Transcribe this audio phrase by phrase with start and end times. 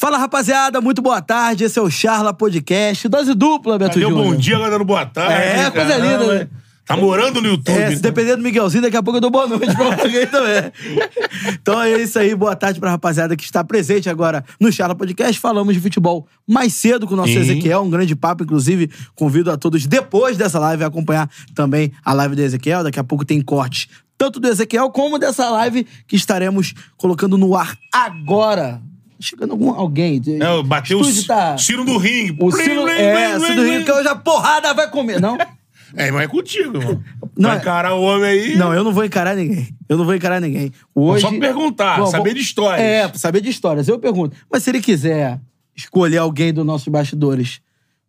[0.00, 1.64] Fala rapaziada, muito boa tarde.
[1.64, 4.24] Esse é o Charla Podcast, dose dupla, Beto Júnior.
[4.24, 5.34] bom dia, agora dando boa tarde.
[5.34, 6.06] É, coisa caramba.
[6.06, 6.48] linda, né?
[6.86, 7.76] Tá morando no YouTube.
[7.76, 8.10] É, se então.
[8.10, 10.72] depender do Miguelzinho, daqui a pouco eu dou boa noite pra alguém também.
[11.52, 15.38] Então é isso aí, boa tarde pra rapaziada que está presente agora no Charla Podcast.
[15.38, 17.36] Falamos de futebol mais cedo com o nosso.
[17.36, 18.90] Ezequiel, um grande papo, inclusive.
[19.14, 22.82] Convido a todos depois dessa live a acompanhar também a live do Ezequiel.
[22.82, 27.54] Daqui a pouco tem corte tanto do Ezequiel como dessa live que estaremos colocando no
[27.54, 28.80] ar agora.
[29.20, 30.20] Chegando algum, alguém.
[30.26, 32.36] É, bateu o tá- sino do ringue.
[32.40, 35.36] O blim, é, sino do Rio, que hoje a porrada vai comer, não?
[35.96, 37.02] É, mas é contigo, irmão.
[37.36, 38.54] Não, Vai é- encarar o homem aí.
[38.54, 39.74] Não, eu não vou encarar ninguém.
[39.88, 40.70] Eu não vou encarar ninguém.
[40.94, 41.22] Hoje...
[41.22, 42.80] Só perguntar, saber de histórias.
[42.80, 43.88] É, saber de histórias.
[43.88, 44.36] Eu pergunto.
[44.48, 45.40] Mas se ele quiser
[45.76, 47.60] escolher alguém dos nossos bastidores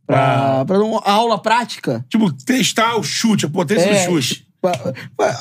[0.05, 0.65] pra, Ah.
[0.65, 2.05] pra uma aula prática...
[2.07, 4.45] Tipo, testar o chute, a potência é, do chute.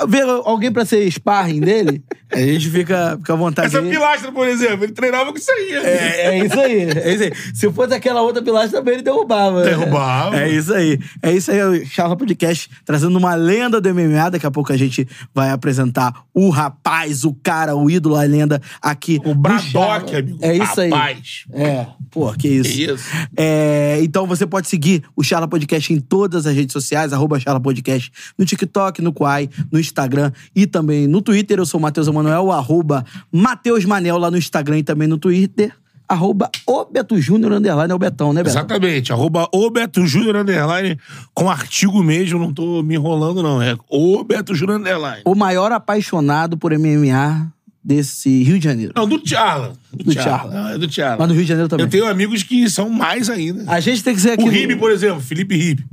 [0.09, 3.69] Ver alguém pra ser sparring dele, a gente fica, fica à vontade.
[3.69, 3.91] Essa aí.
[3.91, 5.73] pilastra, por exemplo, ele treinava com isso aí.
[5.73, 7.33] É, é isso aí, é isso aí.
[7.55, 9.63] Se fosse aquela outra pilastra, também ele derrubava.
[9.63, 10.37] Derrubava.
[10.41, 10.99] É isso aí.
[11.23, 14.31] É isso aí, o Charla Podcast trazendo uma lenda do MMA.
[14.31, 18.61] Daqui a pouco a gente vai apresentar o rapaz, o cara, o ídolo, a lenda
[18.81, 19.21] aqui.
[19.25, 20.19] O Charla.
[20.19, 20.39] amigo.
[20.41, 20.91] É isso aí.
[20.91, 21.45] Rapaz.
[21.53, 22.71] É, pô, que isso.
[22.71, 23.05] Que isso.
[23.37, 27.61] É, então você pode seguir o Charla Podcast em todas as redes sociais, arroba Charla
[27.61, 31.59] Podcast, no TikTok, no Quai, no Instagram e também no Twitter.
[31.59, 35.73] Eu sou o Matheus Emanuel, arroba Matheus Manel lá no Instagram e também no Twitter.
[36.09, 38.57] Arroba o Beto Júnior, underline, é o Betão, né, Beto?
[38.57, 39.13] Exatamente.
[39.13, 40.99] Arroba o Beto Júnior Underline
[41.33, 43.63] com artigo mesmo, não tô me enrolando, não.
[43.63, 45.23] É o Beto Júnior Underline.
[45.25, 48.93] O maior apaixonado por MMA desse Rio de Janeiro.
[48.97, 49.75] Não, do Tchala.
[49.93, 50.53] Do Tchala.
[50.53, 51.17] Não, é do Tchala.
[51.19, 51.87] Mas no Rio de Janeiro também.
[51.87, 53.65] Eu tenho amigos que são mais ainda.
[53.71, 54.43] A gente tem que ser aqui.
[54.43, 55.87] O Ribe, por exemplo, Felipe Ribe.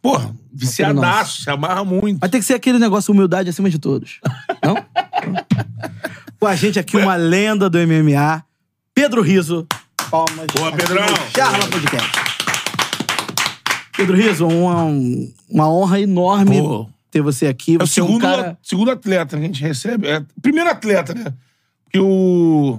[0.00, 2.18] Porra, viciadaço, se amarra muito.
[2.20, 4.20] Mas tem que ser aquele negócio humildade acima de todos.
[4.64, 4.76] Não?
[6.38, 8.44] Com a gente aqui, uma lenda do MMA,
[8.94, 9.66] Pedro Riso.
[10.08, 10.46] Palmas.
[10.54, 11.06] Boa, Pedrão.
[11.34, 12.10] Charla Podcast.
[13.96, 14.84] Pedro Riso, uma,
[15.50, 16.88] uma honra enorme Pô.
[17.10, 17.74] ter você aqui.
[17.74, 18.56] É o Você é um segundo, cara...
[18.62, 20.06] segundo atleta que a gente recebe.
[20.06, 21.32] É, primeiro atleta, né?
[21.82, 22.78] Porque o.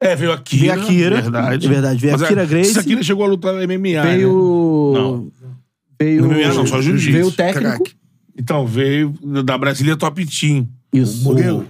[0.00, 0.74] É, veio a Kira.
[0.74, 1.66] Veio a Kira, Verdade.
[1.66, 2.70] é verdade, veio a Mas Kira Gracie.
[2.72, 4.02] Essa Kira chegou a lutar no MMA.
[4.02, 4.92] Veio...
[4.92, 5.00] Né?
[5.00, 5.32] Não.
[6.02, 6.22] Veio...
[6.22, 7.12] No MMA não, só jiu-jitsu.
[7.12, 7.84] Veio o técnico.
[8.36, 9.14] Então, veio
[9.44, 10.68] da Brasília Top Team.
[10.92, 11.22] Isso.
[11.22, 11.66] Murilo.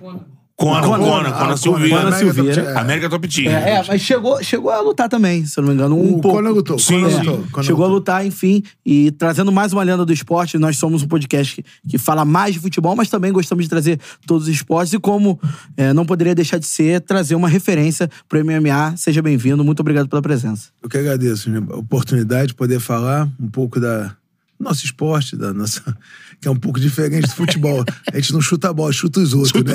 [0.55, 1.97] Conan, Conan, Conan, ah, Conan Conan, Silveira.
[1.97, 2.63] Conan Silveira.
[2.63, 2.79] É.
[2.79, 3.51] América Top Team.
[3.51, 5.97] É, é, mas chegou, chegou a lutar também, se eu não me engano.
[5.97, 6.37] Um O pouco.
[6.37, 6.79] Conan lutou.
[6.79, 7.45] Sim, Conan lutou.
[7.51, 7.99] Conan Chegou a lutou.
[7.99, 10.59] lutar, enfim, e trazendo mais uma lenda do esporte.
[10.59, 13.99] Nós somos um podcast que, que fala mais de futebol, mas também gostamos de trazer
[14.25, 14.93] todos os esportes.
[14.93, 15.41] E como
[15.77, 18.97] é, não poderia deixar de ser, trazer uma referência pro MMA.
[18.97, 20.69] Seja bem-vindo, muito obrigado pela presença.
[20.81, 24.15] Eu que agradeço a oportunidade de poder falar um pouco da
[24.63, 25.97] nosso esporte, da nossa,
[26.43, 27.85] que é um pouco diferente do futebol.
[28.13, 29.73] A gente não chuta a bola, chuta os outros, né?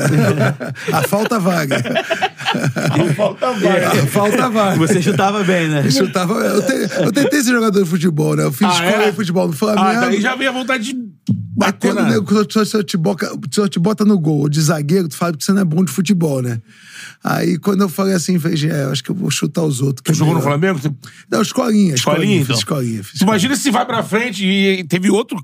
[0.91, 1.81] A falta vaga.
[3.15, 4.75] Falta A falta vaga.
[4.77, 5.83] Você chutava bem, né?
[5.85, 6.33] Eu chutava.
[6.33, 8.43] Eu, te- eu tentei ser jogador de futebol, né?
[8.43, 9.09] Eu fiz Ah, escola é?
[9.11, 9.87] de futebol no Flamengo.
[9.87, 12.97] Ah, daí já veio a vontade de Mas bater quando né, quando o senhor te,
[12.97, 15.65] boca, o senhor te bota no gol de zagueiro, tu fala que você não é
[15.65, 16.59] bom de futebol, né?
[17.23, 20.03] Aí quando eu falei assim, falei, é, eu acho que eu vou chutar os outros.
[20.03, 20.49] Tu é jogou no melhor.
[20.59, 20.79] Flamengo?
[20.81, 20.95] Tu-
[21.31, 21.95] Não, escolinha.
[21.95, 22.47] Escolinha, Escolinha, então.
[22.47, 23.03] fiz escolinha.
[23.05, 25.37] Fiz Tu imagina se vai pra frente e teve outro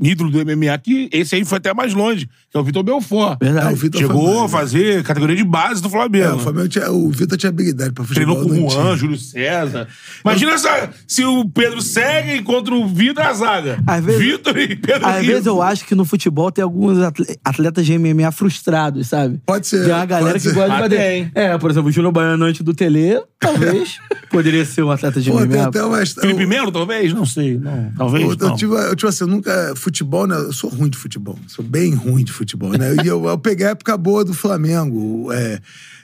[0.00, 3.38] ídolo do MMA que esse aí foi até mais longe, que é o Vitor Belfort.
[3.40, 3.68] Verdade.
[3.68, 4.58] É, o Vitor Chegou a mais, né?
[4.58, 6.36] fazer categoria de base do É, Flamengo.
[6.36, 8.36] o Flamengo tinha, o Vitor tinha habilidade pra futebol.
[8.44, 8.96] Treinou com o Juan.
[8.96, 9.88] Júlio César.
[10.24, 13.82] Imagina essa- se o Pedro segue e contra o Vitor a zaga.
[13.86, 15.48] Às vezes- Vitor e Pedro Às vezes Riso.
[15.48, 19.40] eu acho que no futebol tem alguns atle- atletas de MMA frustrados, sabe?
[19.44, 20.54] Pode ser, Tem uma galera que ser.
[20.54, 20.98] gosta de Ah, bater.
[20.98, 21.30] tem.
[21.34, 23.98] É, por exemplo, o Júnior Baiano antes do Tele, talvez
[24.30, 25.66] poderia ser um atleta de Pô, MMA.
[25.66, 26.04] até uma.
[26.06, 27.12] Felipe Melo, talvez?
[27.12, 27.58] Não sei.
[27.58, 27.92] Não.
[27.96, 28.24] Talvez.
[28.24, 28.56] Eu, eu, não.
[28.56, 30.36] tive, eu, tipo assim, eu nunca fui futebol, né?
[30.36, 31.38] Eu sou ruim de futebol.
[31.46, 32.96] Sou bem ruim de futebol, né?
[33.02, 35.32] E eu, eu peguei a época boa do Flamengo.
[35.32, 35.60] É,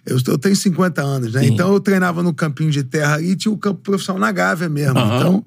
[0.06, 1.46] eu, eu tenho 50 anos, né?
[1.46, 4.98] Então eu treinava no campinho de terra e tinha o campo profissional na Gávea mesmo.
[4.98, 5.16] Aham.
[5.16, 5.44] Então,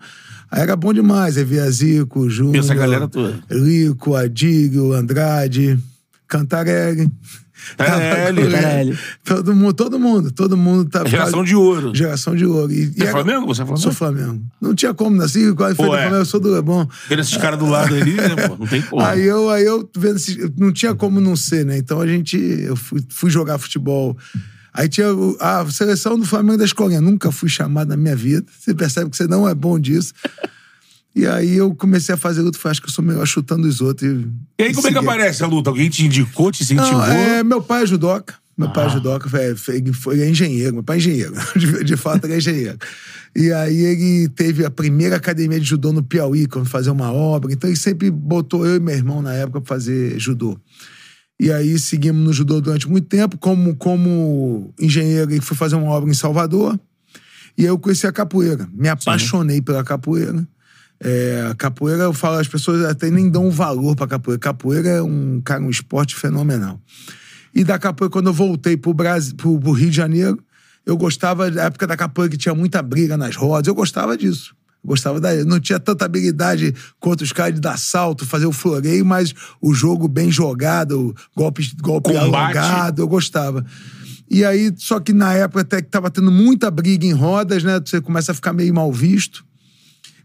[0.52, 1.38] aí era bom demais.
[1.38, 2.58] Aí via Zico, Júnior...
[2.58, 3.40] Essa galera toda.
[3.50, 5.80] Rico, Adílio, Andrade,
[6.28, 7.12] Cantarelli.
[7.78, 8.42] Cantarelli.
[8.52, 9.00] Cantarelli.
[9.24, 11.94] Todo mundo, todo mundo, todo mundo tá Geração de ouro.
[11.96, 12.72] Geração de ouro.
[12.72, 13.48] E, Você é Flamengo?
[13.48, 13.82] Você é Flamengo?
[13.84, 14.42] Sou Flamengo.
[14.62, 16.02] Não tinha como, nasci quase foi Pô, do é.
[16.02, 16.88] Flamengo, eu sou do Lebon.
[17.10, 18.58] Vendo esses caras do lado ali, né, pô?
[18.58, 19.02] Não tem como.
[19.02, 21.78] Aí eu, aí eu vendo esses- não tinha como não ser, né?
[21.78, 24.18] Então a gente, eu fui, fui jogar futebol.
[24.74, 25.08] Aí tinha
[25.40, 27.02] a seleção do Flamengo da escolinha.
[27.02, 28.46] Nunca fui chamado na minha vida.
[28.60, 30.14] Você percebe que você não é bom disso.
[31.18, 34.08] E aí eu comecei a fazer luta, acho que eu sou melhor chutando os outros.
[34.08, 34.28] E,
[34.60, 35.72] E aí, como é que aparece a luta?
[35.72, 36.92] Alguém te indicou, te incentivou?
[36.92, 38.36] Não, é, meu pai é judoca.
[38.56, 38.72] Meu Ah.
[38.72, 40.76] pai é judoca, foi, foi, foi é engenheiro.
[40.76, 41.34] Meu pai é engenheiro.
[41.58, 42.78] De, de fato, ele é engenheiro.
[43.36, 47.52] E aí ele teve a primeira academia de judô no Piauí, quando fazer uma obra.
[47.52, 50.56] Então ele sempre botou eu e meu irmão na época pra fazer judô.
[51.40, 53.38] E aí seguimos no judô durante muito tempo.
[53.40, 56.80] Como, como engenheiro, ele foi fazer uma obra em Salvador.
[57.58, 58.68] E aí eu conheci a capoeira.
[58.72, 60.48] Me apaixonei pela capoeira.
[61.00, 64.40] É, a capoeira, eu falo, as pessoas até nem dão valor pra capoeira.
[64.40, 66.80] Capoeira é um, cara, um esporte fenomenal.
[67.54, 70.40] E da capoeira, quando eu voltei pro, Brasil, pro, pro Rio de Janeiro,
[70.86, 73.68] eu gostava da época da capoeira que tinha muita briga nas rodas.
[73.68, 74.56] Eu gostava disso.
[74.84, 75.34] Eu Gostava da.
[75.44, 79.74] Não tinha tanta habilidade quanto os caras de dar salto, fazer o floreio, mas o
[79.74, 82.58] jogo bem jogado, golpe, golpe Combate.
[82.58, 83.66] alongado, eu gostava.
[84.30, 87.80] E aí, só que na época até que tava tendo muita briga em rodas, né?
[87.84, 89.46] Você começa a ficar meio mal visto.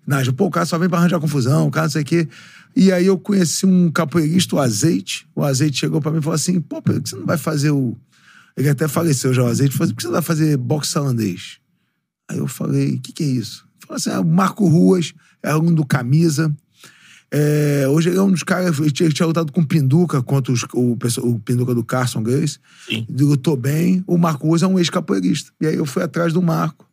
[0.06, 2.28] Nas, pô, o cara só vem pra arranjar confusão, o cara não sei o quê.
[2.74, 5.26] E aí eu conheci um capoeirista, o Azeite.
[5.34, 7.70] O Azeite chegou pra mim e falou assim: pô, por que você não vai fazer
[7.70, 7.96] o.
[8.56, 9.74] Ele até faleceu já, o Azeite.
[9.76, 11.58] Falou assim: por que você não vai fazer boxe holandês?
[12.30, 13.64] Aí eu falei: o que, que é isso?
[13.78, 15.12] Ele falou assim: ah, o Marco Ruas,
[15.42, 16.52] é aluno do Camisa.
[17.34, 18.78] É, hoje ele é um dos caras.
[18.78, 22.58] Ele tinha, tinha lutado com o Pinduca contra os- o, o Pinduca do Carson Grace.
[22.86, 23.06] Sim.
[23.08, 24.02] Lutou bem.
[24.06, 25.50] O Marco Ruas é um ex-capoeirista.
[25.60, 26.86] E aí eu fui atrás do Marco.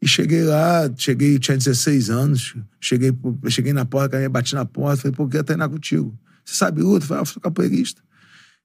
[0.00, 2.54] E cheguei lá, cheguei, tinha 16 anos.
[2.80, 3.12] Cheguei,
[3.48, 6.16] cheguei na porta, bati na porta, falei, pô, eu queria treinar contigo.
[6.44, 7.04] Você sabe luta?
[7.04, 8.00] Falei, ah, eu sou capoeirista.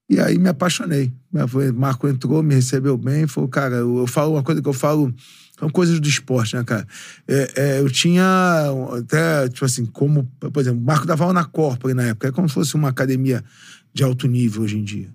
[0.10, 1.12] E aí me apaixonei.
[1.76, 5.14] Marco entrou, me recebeu bem, falou, cara, eu, eu falo uma coisa que eu falo,
[5.58, 6.86] são coisas do esporte, né, cara?
[7.28, 8.26] É, é, eu tinha
[8.98, 12.48] até, tipo assim, como, por exemplo, Marco dava aula na Corpore na época, é como
[12.48, 13.44] se fosse uma academia
[13.94, 15.10] de alto nível hoje em dia.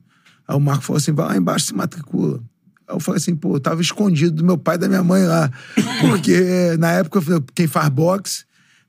[0.46, 2.42] Aí o Marco falou assim, vai lá embaixo se matricula.
[2.88, 5.50] Eu falei assim, pô, eu tava escondido do meu pai e da minha mãe lá.
[6.00, 7.20] Porque na época,
[7.54, 8.44] quem faz boxe,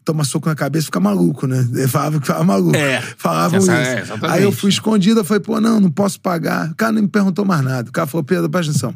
[0.05, 1.67] toma soco na cabeça fica maluco, né?
[1.71, 2.75] Ele falava que ficava maluco.
[2.75, 3.01] É.
[3.17, 3.71] Falavam isso.
[3.71, 4.03] é.
[4.23, 6.71] Aí eu fui escondido, eu falei, pô, não, não posso pagar.
[6.71, 7.89] O cara não me perguntou mais nada.
[7.89, 8.95] O cara falou, Pedro, presta atenção.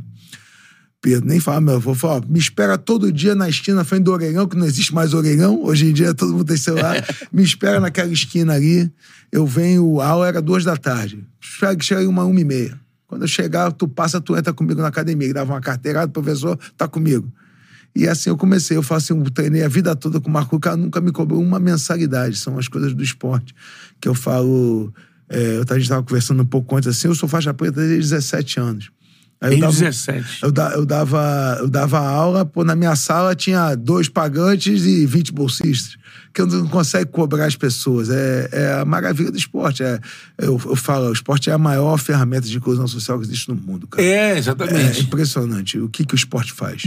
[1.03, 4.03] Pedro, nem fala, meu avô falou, ó, me espera todo dia na esquina na frente
[4.03, 7.06] do orelhão, que não existe mais orelhão, hoje em dia todo mundo tem celular.
[7.29, 8.89] me espera naquela esquina ali,
[9.29, 11.27] eu venho, a aula era duas da tarde.
[11.41, 12.79] Espera que chegue uma, uma e meia.
[13.13, 15.31] Quando eu chegar, tu passa, tu entra comigo na academia.
[15.31, 17.31] Dava uma carteirada, professor, tá comigo.
[17.95, 20.56] E assim eu comecei, eu faço assim, eu treinei a vida toda com o Marco,
[20.56, 23.54] o cara nunca me cobrou uma mensalidade, são as coisas do esporte
[24.01, 24.92] que eu falo.
[25.30, 27.98] é, eu- a gente estava conversando um pouco antes assim, eu sou faixa preta desde
[28.00, 28.89] 17 anos.
[29.39, 30.44] Aí eu dava- 17.
[30.44, 35.06] eu, da- eu dava, eu dava aula, pô, na minha sala tinha dois pagantes e
[35.06, 35.98] 20 bolsistas,
[36.33, 38.09] que eu não consegue cobrar as pessoas.
[38.09, 39.83] É, é a maravilha do esporte.
[39.83, 40.00] É,
[40.38, 43.56] eu, eu falo, o esporte é a maior ferramenta de inclusão social que existe no
[43.56, 44.03] mundo, cara.
[44.03, 45.01] É, É exatamente.
[45.01, 46.83] impressionante o que, que o esporte faz.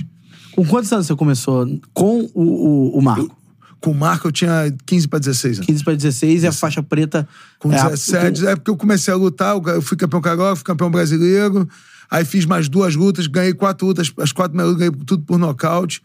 [0.52, 3.36] Com quantos anos você começou com o, o, o Marco?
[3.78, 5.66] Com o Marco eu tinha 15 para 16 anos.
[5.66, 7.28] 15 para 16 e a faixa preta.
[7.58, 10.64] Com é a- 17, é porque eu comecei a lutar, eu fui campeão carioca, fui
[10.64, 11.68] campeão brasileiro,
[12.10, 15.38] aí fiz mais duas lutas, ganhei quatro lutas, as quatro primeiras lutas ganhei tudo por
[15.38, 16.02] nocaute.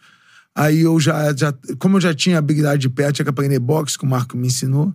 [0.55, 3.97] Aí eu já, já, como eu já tinha habilidade de pé, tinha que aprender boxe,
[3.97, 4.93] que o Marco me ensinou,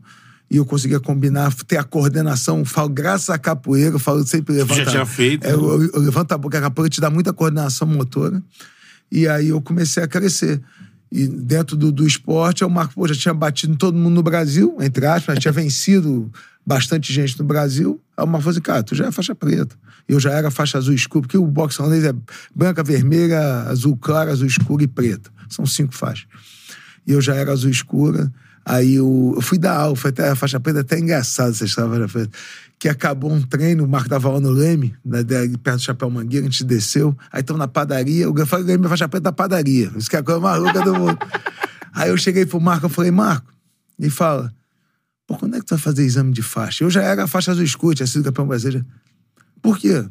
[0.51, 4.85] e eu conseguia combinar, ter a coordenação, falo graças à capoeira, eu falo sempre levanta.
[4.85, 5.55] já tinha feito, É, né?
[5.55, 8.43] eu, eu, eu levanto a boca, a capoeira te dá muita coordenação motora.
[9.11, 10.61] E aí eu comecei a crescer.
[11.11, 14.23] E dentro do, do esporte, o Marco pô, já tinha batido em todo mundo no
[14.23, 16.31] Brasil, entre aspas, já tinha vencido
[16.67, 18.01] bastante gente no Brasil.
[18.17, 19.77] Aí o Marco falou assim, cara, tu já é faixa preta.
[20.09, 22.15] Eu já era faixa azul escuro, porque o boxe holandês é
[22.55, 25.31] branca, vermelha, azul clara, azul escuro e preta.
[25.49, 26.27] São cinco faixas.
[27.07, 28.33] E eu já era azul escura.
[28.65, 31.91] Aí eu, eu fui dar aula, foi até a faixa preta, até engraçado essa história
[31.91, 32.39] faixa preta.
[32.79, 36.47] Que acabou um treino, o Marco dava aula no Leme, de- perto do Chapéu Mangueira,
[36.47, 37.17] a gente desceu.
[37.33, 39.91] Aí estão na padaria, eu falei, ganhei minha faixa preta da padaria.
[39.97, 41.19] Isso que é a coisa mais louca do mundo.
[41.95, 43.51] Aí eu cheguei pro Marco, eu falei, Marco,
[43.99, 44.53] ele fala,
[45.27, 46.85] pô, quando é que tu vai fazer exame de faixa?
[46.85, 48.87] Eu já era faixa azul escura, tinha sido campeão brasileiro.
[49.61, 50.07] Por quê?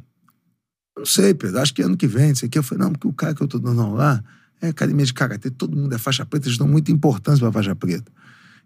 [0.98, 2.60] Não sei, Pedro, acho que ano que vem, não sei o quê.
[2.60, 4.24] Eu falei, não, porque o cara que eu tô dando lá
[4.62, 7.76] é academia de karatê, todo mundo é faixa preta, eles dão muita importância pra faixa
[7.76, 8.12] preta.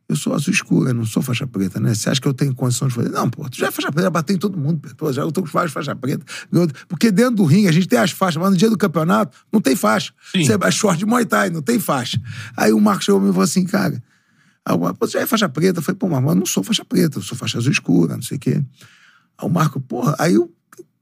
[0.07, 1.93] Eu sou azul escura, não sou faixa preta, né?
[1.93, 3.09] Você acha que eu tenho condição de fazer?
[3.09, 4.81] Não, pô, tu já é faixa preta, já bateu em todo mundo.
[4.97, 6.25] Pô, já eu tô com várias faixas preta.
[6.87, 9.61] Porque dentro do ringue a gente tem as faixas, mas no dia do campeonato não
[9.61, 10.11] tem faixa.
[10.31, 10.43] Sim.
[10.43, 12.19] Você é short de Muay Thai, não tem faixa.
[12.57, 14.01] Aí o Marcos chegou e falou assim, cara,
[14.77, 15.81] pô, você é faixa preta?
[15.81, 18.37] Falei, pô, mas eu não sou faixa preta, eu sou faixa azul escura, não sei
[18.37, 18.63] o quê.
[19.37, 20.53] Aí o Marco, porra, aí eu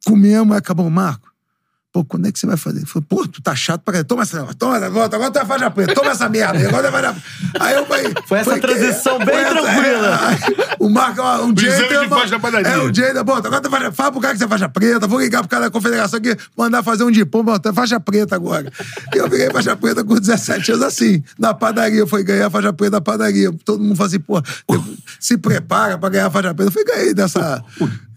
[0.05, 1.33] comemos, aí acabou o Marco.
[1.93, 2.79] Pô, quando é que você vai fazer?
[2.79, 4.07] Ele falou, pô, tu tá chato pra caralho.
[4.07, 6.67] Toma essa, toma essa, agora, agora tu é faixa preta, toma essa merda.
[6.67, 7.15] Agora tu é faixa
[7.59, 8.13] Aí eu falei.
[8.27, 10.07] Foi essa transição bem essa, tranquila.
[10.07, 11.69] é, aí o Marco, ó, um dia.
[11.69, 12.67] Exame de uma- faixa padaria.
[12.67, 14.69] É, um dia, bom, agora tu é faixa, fala pro cara que você é faixa
[14.69, 17.99] preta, vou ligar pro cara da confederação aqui, mandar fazer um diploma, tu é faixa
[18.01, 18.71] preta agora.
[19.15, 21.99] E eu virei faixa preta com 17 anos assim, na padaria.
[21.99, 23.51] Eu fui ganhar faixa preta na padaria.
[23.63, 24.43] Todo mundo fala assim, pô,
[25.19, 26.67] se prepara pra ganhar faixa preta.
[26.67, 27.63] Eu fui ganhei dessa,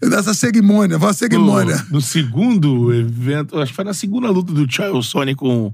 [0.01, 1.77] dessa cerimônia, foi uma cerimônia.
[1.89, 5.73] No, no segundo evento, acho que foi na segunda luta do Charles Sony com,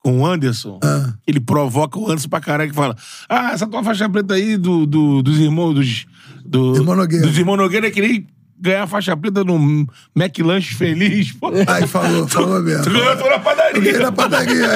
[0.00, 0.78] com o Anderson.
[0.82, 1.14] Ah.
[1.26, 2.96] Ele provoca o Anderson pra caralho que fala:
[3.28, 5.74] Ah, essa tua faixa preta aí do, do- dos irmãos.
[5.74, 6.06] Dos,
[6.44, 7.26] do, Irmão Nogueira.
[7.26, 8.26] Dos irmãos Nogueira é que nem
[8.60, 11.32] ganhar faixa preta no McLanche feliz.
[11.32, 11.50] Pô.
[11.66, 12.84] Aí falou, falou mesmo.
[12.84, 13.98] Tu ganhou na padaria.
[13.98, 14.68] Na padaria.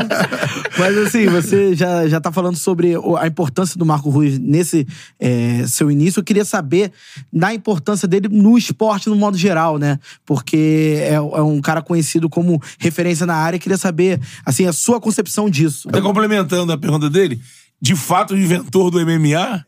[0.78, 4.86] Mas assim, você já, já tá falando sobre a importância do Marco Ruiz nesse
[5.20, 6.20] é, seu início.
[6.20, 6.92] Eu queria saber
[7.32, 9.98] da importância dele no esporte no modo geral, né?
[10.26, 13.56] Porque é, é um cara conhecido como referência na área.
[13.56, 15.88] Eu queria saber, assim, a sua concepção disso.
[15.88, 17.40] Até complementando a pergunta dele,
[17.80, 19.64] de fato, o inventor do MMA.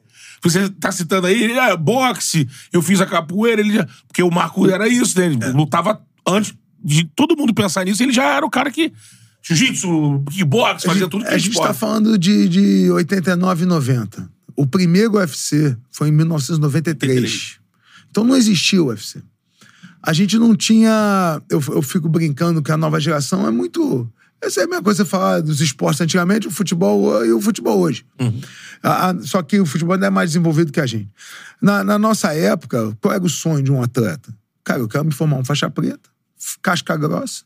[0.51, 3.87] Você tá citando aí, ele é boxe, eu fiz a capoeira, ele já.
[4.07, 5.27] Porque o Marco era isso, né?
[5.27, 8.93] Ele lutava antes de todo mundo pensar nisso, ele já era o cara que.
[9.43, 11.69] Jiu-jitsu, kickbox, fazia tudo que A é gente esporte.
[11.69, 14.31] tá falando de, de 89 e 90.
[14.57, 17.59] O primeiro UFC foi em 1993.
[18.11, 19.23] Então não existia o UFC.
[20.03, 21.43] A gente não tinha.
[21.51, 24.11] Eu, eu fico brincando que a nova geração é muito.
[24.45, 27.79] Essa é a mesma coisa você falar dos esportes antigamente, o futebol e o futebol
[27.81, 28.05] hoje.
[28.83, 31.09] A- a- só que o futebol ainda é mais desenvolvido que a gente.
[31.61, 34.35] Na, na nossa época, qual era o sonho de um atleta?
[34.63, 36.09] Cara, eu quero me formar um faixa preta,
[36.63, 37.43] casca grossa,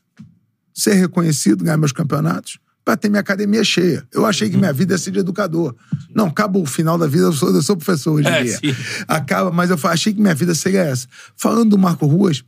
[0.73, 4.05] ser reconhecido, ganhar meus campeonatos, para ter minha academia cheia.
[4.11, 5.75] Eu achei que minha vida ia ser de educador.
[6.13, 8.57] Não, acabou o final da vida, eu sou, eu sou professor hoje em É, dia.
[8.57, 8.75] sim.
[9.07, 11.07] Acaba, mas eu achei que minha vida seria essa.
[11.37, 12.43] Falando do Marco Ruas,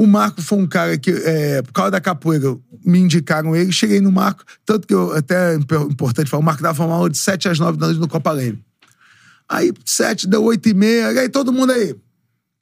[0.00, 4.00] o Marco foi um cara que, é, por causa da capoeira, me indicaram ele, cheguei
[4.00, 7.10] no Marco, tanto que eu, até é imp- importante falar, o Marco dava uma aula
[7.10, 8.64] de 7 às 9 da noite no Copa Leme.
[9.48, 11.96] Aí, 7, deu 8 e meia, aí todo mundo aí,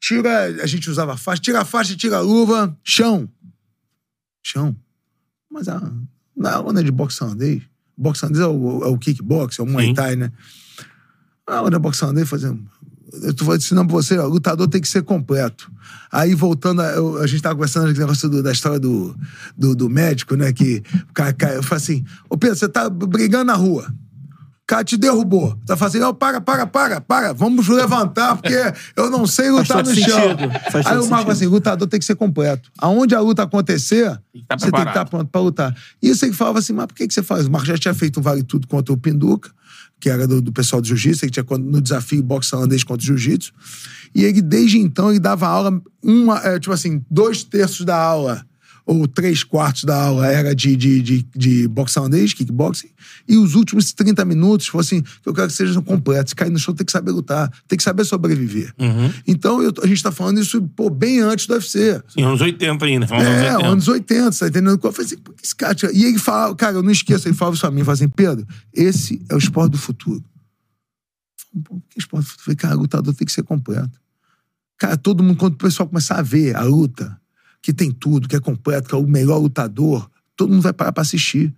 [0.01, 3.29] tira, a gente usava faixa, tira a faixa, tira a luva, chão.
[4.43, 4.75] Chão.
[5.51, 5.93] Mas a,
[6.35, 7.61] na onda de boxe holandês,
[7.99, 9.89] boxe holandês é o, é o kickbox, é o Muay.
[9.95, 10.33] Thai, né?
[11.47, 12.65] A onda de boxe holandês fazendo...
[13.23, 15.71] Eu tô ensinando pra você, ó, o lutador tem que ser completo.
[16.11, 19.15] Aí, voltando, a, eu- a gente tava conversando aquele negócio do- da história do,
[19.57, 20.53] do, do médico, né?
[20.53, 21.57] Que o cara cai.
[21.57, 23.87] Eu falei assim: Ô Pedro, você tá brigando na rua.
[24.63, 25.57] O cara te derrubou.
[25.65, 27.33] Tá falando assim: não, para, para, para, para.
[27.33, 28.57] Vamos levantar, porque
[28.97, 30.19] eu não sei lutar no chão.
[30.31, 30.51] sentido,
[30.91, 32.69] Aí o Marco assim: lutador tem que ser completo.
[32.79, 34.11] Aonde a luta acontecer,
[34.49, 35.77] tá você tem que estar pronto pra lutar.
[36.03, 37.47] E isso ele falava assim: mas por que, que você faz?
[37.47, 39.51] O Marco já tinha feito um vale tudo contra o Pinduca,
[40.01, 43.07] que era do, do pessoal do jiu-jitsu, ele tinha no desafio boxe holandês contra o
[43.07, 43.53] jiu-jitsu.
[44.15, 48.47] E ele, desde então, ele dava aula, uma, é, tipo assim, dois terços da aula,
[48.87, 52.89] ou três quartos da aula era de, de, de, de boxe holandês, kickboxing,
[53.29, 56.33] e os últimos 30 minutos, foi assim, que eu quero que sejam completos.
[56.33, 58.73] Cair no chão, tem que saber lutar, tem que saber sobreviver.
[58.79, 59.13] Uhum.
[59.27, 62.01] Então, eu- a gente tá falando isso, pô, bem antes do UFC.
[62.17, 63.07] Em anos 80 ainda.
[63.07, 63.67] É, anos 80.
[63.67, 64.81] anos 80, tá entendendo?
[64.83, 65.77] Eu falei assim, por que esse cara...
[65.93, 68.47] E ele falava, cara, eu não esqueço, ele falava isso pra mim, falava assim, Pedro,
[68.73, 70.25] esse é o esporte do futuro.
[71.55, 72.41] Eu Pô, que esporte do futuro?
[72.41, 73.99] Eu falei, cara, lutador tem que ser completo.
[74.79, 77.19] Cara, todo mundo, quando o pessoal começar a ver a luta,
[77.67, 80.93] que tem tudo, que é completo, que é o melhor lutador, todo mundo vai parar
[80.93, 81.53] pra assistir.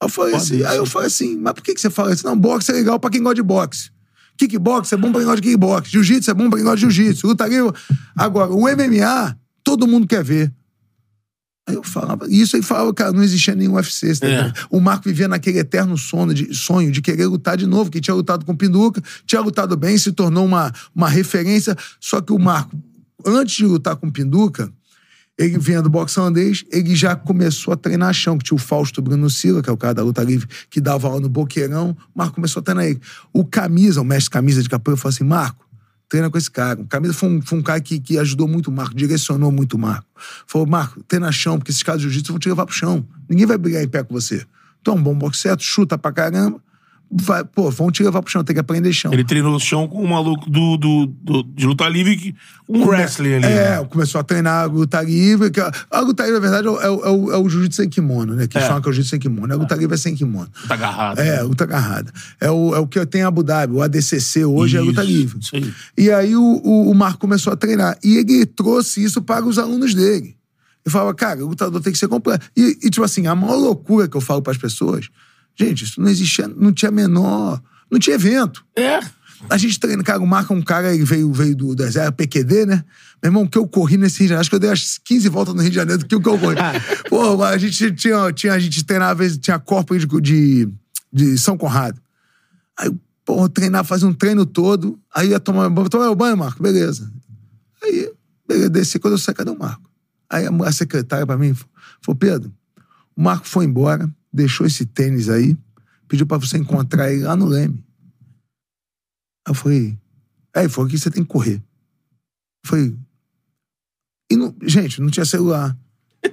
[0.00, 0.66] Aí eu falei Pode assim, isso.
[0.66, 2.26] aí eu falei assim, mas por que, que você fala isso?
[2.26, 3.92] Não, boxe é legal pra quem gosta de boxe.
[4.36, 5.88] Kickbox é bom pra quem gosta de kickbox.
[5.88, 7.28] Jiu-jitsu é bom pra quem gosta de jiu-jitsu.
[7.28, 7.72] Luta livre.
[8.16, 10.52] Agora, o MMA, todo mundo quer ver.
[11.68, 14.18] Aí eu falava, e isso aí falava, cara, não existia nenhum UFC.
[14.18, 14.52] tá É.
[14.68, 18.14] O Marco vivia naquele eterno sono de, sonho de querer lutar de novo, que tinha
[18.14, 21.76] lutado com o Pinduca, tinha lutado bem, se tornou uma, uma referência.
[22.00, 22.76] Só que o Marco,
[23.24, 24.72] antes de lutar com o Pinduca,
[25.40, 29.00] ele vinha do boxe holandês, ele já começou a treinar chão, que tinha o Fausto
[29.00, 31.96] Bruno Silva, que é o cara da luta livre, que dava aula no Boqueirão.
[32.14, 33.00] O Marco começou a treinar ele.
[33.32, 35.66] O Camisa, o mestre Camisa de capoeira, falou assim: Marco,
[36.10, 36.82] treina com esse cara.
[36.82, 39.74] O Camisa foi um, foi um cara que, que ajudou muito o Marco, direcionou muito
[39.74, 40.06] o Marco.
[40.46, 43.02] Falou: Marco, treina chão, porque esses caras de jiu-jitsu vão te levar pro chão.
[43.26, 44.44] Ninguém vai brigar em pé com você.
[44.86, 46.60] É um bom boxeiro, chuta pra caramba.
[47.10, 49.12] Vai, pô, vão te levar pro chão, tem que aprender chão.
[49.12, 52.34] Ele treinou chão com um maluco do, do, do- de luta livre, que-
[52.68, 53.46] um wrestling ali.
[53.46, 53.84] É, né?
[53.90, 55.50] começou a treinar a luta livre.
[55.50, 57.76] Que a, luta livre, na verdade, é o, é o, é o- é o jiu-jitsu
[57.82, 58.46] sem kimono, né?
[58.46, 58.60] Que É.
[58.60, 59.52] chama que é o jiu-jitsu sem kimono.
[59.52, 60.48] A luta livre é sem kimono.
[60.68, 61.18] Tá agarrado.
[61.18, 62.12] É, luta agarrada.
[62.40, 63.72] É o, é o que eu tenho em Abu Dhabi.
[63.74, 65.38] O ADCC hoje é luta Isso, livre.
[65.40, 65.74] isso aí.
[65.98, 67.98] E aí o, o, o Marco começou a treinar.
[68.04, 70.36] E ele trouxe isso para os alunos dele.
[70.86, 72.46] Ele falava, cara, o lutador tem que ser completo.
[72.56, 75.08] E, e, tipo assim, a maior loucura que eu falo para as pessoas,
[75.58, 77.60] gente, isso não existia, não tinha menor.
[77.90, 78.64] Não tinha evento.
[78.76, 79.00] É.
[79.48, 82.12] A gente treina, cara, o Marco é um cara, ele veio, veio do, do exército,
[82.12, 82.84] PQD, né?
[83.22, 84.98] Meu irmão, o que eu corri nesse Rio de Janeiro, acho que eu dei umas
[84.98, 86.56] 15 voltas no Rio de Janeiro do que o que eu corri.
[87.08, 90.68] Pô, a gente tinha, tinha, a gente treinava, às vezes, tinha corpo de, de,
[91.12, 92.00] de São Conrado.
[92.78, 92.90] Aí,
[93.24, 96.62] pô, eu treinava, fazia um treino todo, aí ia tomar banho, tomar meu banho, Marco,
[96.62, 97.10] beleza.
[97.82, 98.12] Aí,
[98.46, 99.90] beleza, desci, quando eu saí, cadê o Marco?
[100.28, 101.54] Aí a, a secretária pra mim
[102.02, 102.52] falou, Pedro,
[103.16, 105.56] o Marco foi embora, deixou esse tênis aí,
[106.08, 107.84] pediu pra você encontrar ele lá no Leme.
[109.46, 109.98] Aí eu falei,
[110.54, 111.62] é, falou que você tem que correr.
[112.64, 112.98] Eu falei,
[114.30, 115.76] e não, gente, não tinha celular.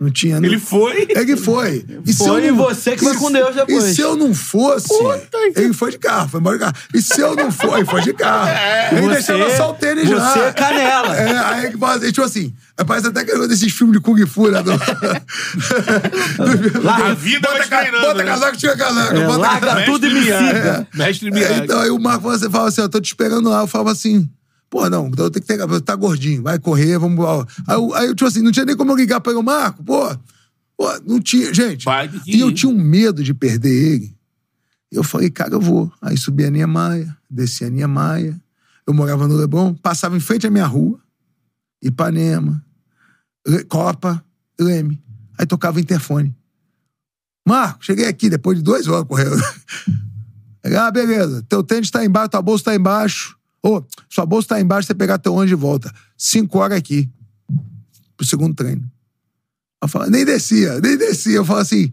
[0.02, 0.36] Não tinha.
[0.38, 1.08] Ele foi.
[1.16, 1.86] É que foi.
[2.06, 3.86] E se Foi eu não- você que foi com Deus depois.
[3.86, 4.94] E se eu não fosse.
[5.56, 6.76] ele foi de carro, foi embora de carro.
[6.94, 8.50] E se eu não for, ele foi de carro.
[8.92, 10.34] ele Você- deixava só o tênis lá.
[10.34, 11.16] você é canela.
[11.16, 12.54] É, aí que faz, tipo assim,
[12.86, 14.62] parece até que é desses filmes de Kung Fu, né?
[14.62, 14.72] Do...
[16.90, 18.24] A vida vai bota, ca- treinando, bota né?
[18.26, 19.16] casaco, tira casaco.
[19.16, 19.86] É, bota larga casaco.
[19.92, 20.88] tudo e me siga.
[20.94, 21.62] Mestre É, Miyagi.
[21.64, 23.62] então, aí o Marco você fala assim, ó, tô te esperando lá.
[23.62, 24.28] Eu falava assim,
[24.70, 27.24] pô, não, então eu tenho que ter, tá gordinho, vai correr, vamos...
[27.68, 30.16] Aí, eu- aí, tipo assim, não tinha nem como eu ligar pra ele, Marco, pô,
[30.78, 31.86] pô, não tinha, gente.
[32.08, 34.18] Tem que e eu tinha um medo de perder ele.
[34.92, 35.92] Eu falei, cara, eu vou.
[36.02, 38.36] Aí subi a Niemeyer, desci a Niemeyer,
[38.86, 41.00] eu morava no Leblon, passava em frente à minha rua,
[41.82, 42.64] Ipanema,
[43.46, 44.24] Le- Copa,
[44.60, 45.02] Leme.
[45.38, 46.36] Aí tocava o interfone.
[47.48, 49.36] Marco, cheguei aqui depois de duas horas correndo.
[50.78, 51.42] Ah, beleza.
[51.48, 53.38] Teu tênis tá embaixo, tua bolsa tá embaixo.
[53.64, 55.92] Ô, sua bolsa tá embaixo, você pegar teu ônibus de volta.
[56.18, 57.10] Cinco horas aqui.
[58.16, 58.90] Pro segundo treino.
[59.82, 61.36] Eu falo, nem descia, nem descia.
[61.38, 61.92] Eu falo assim,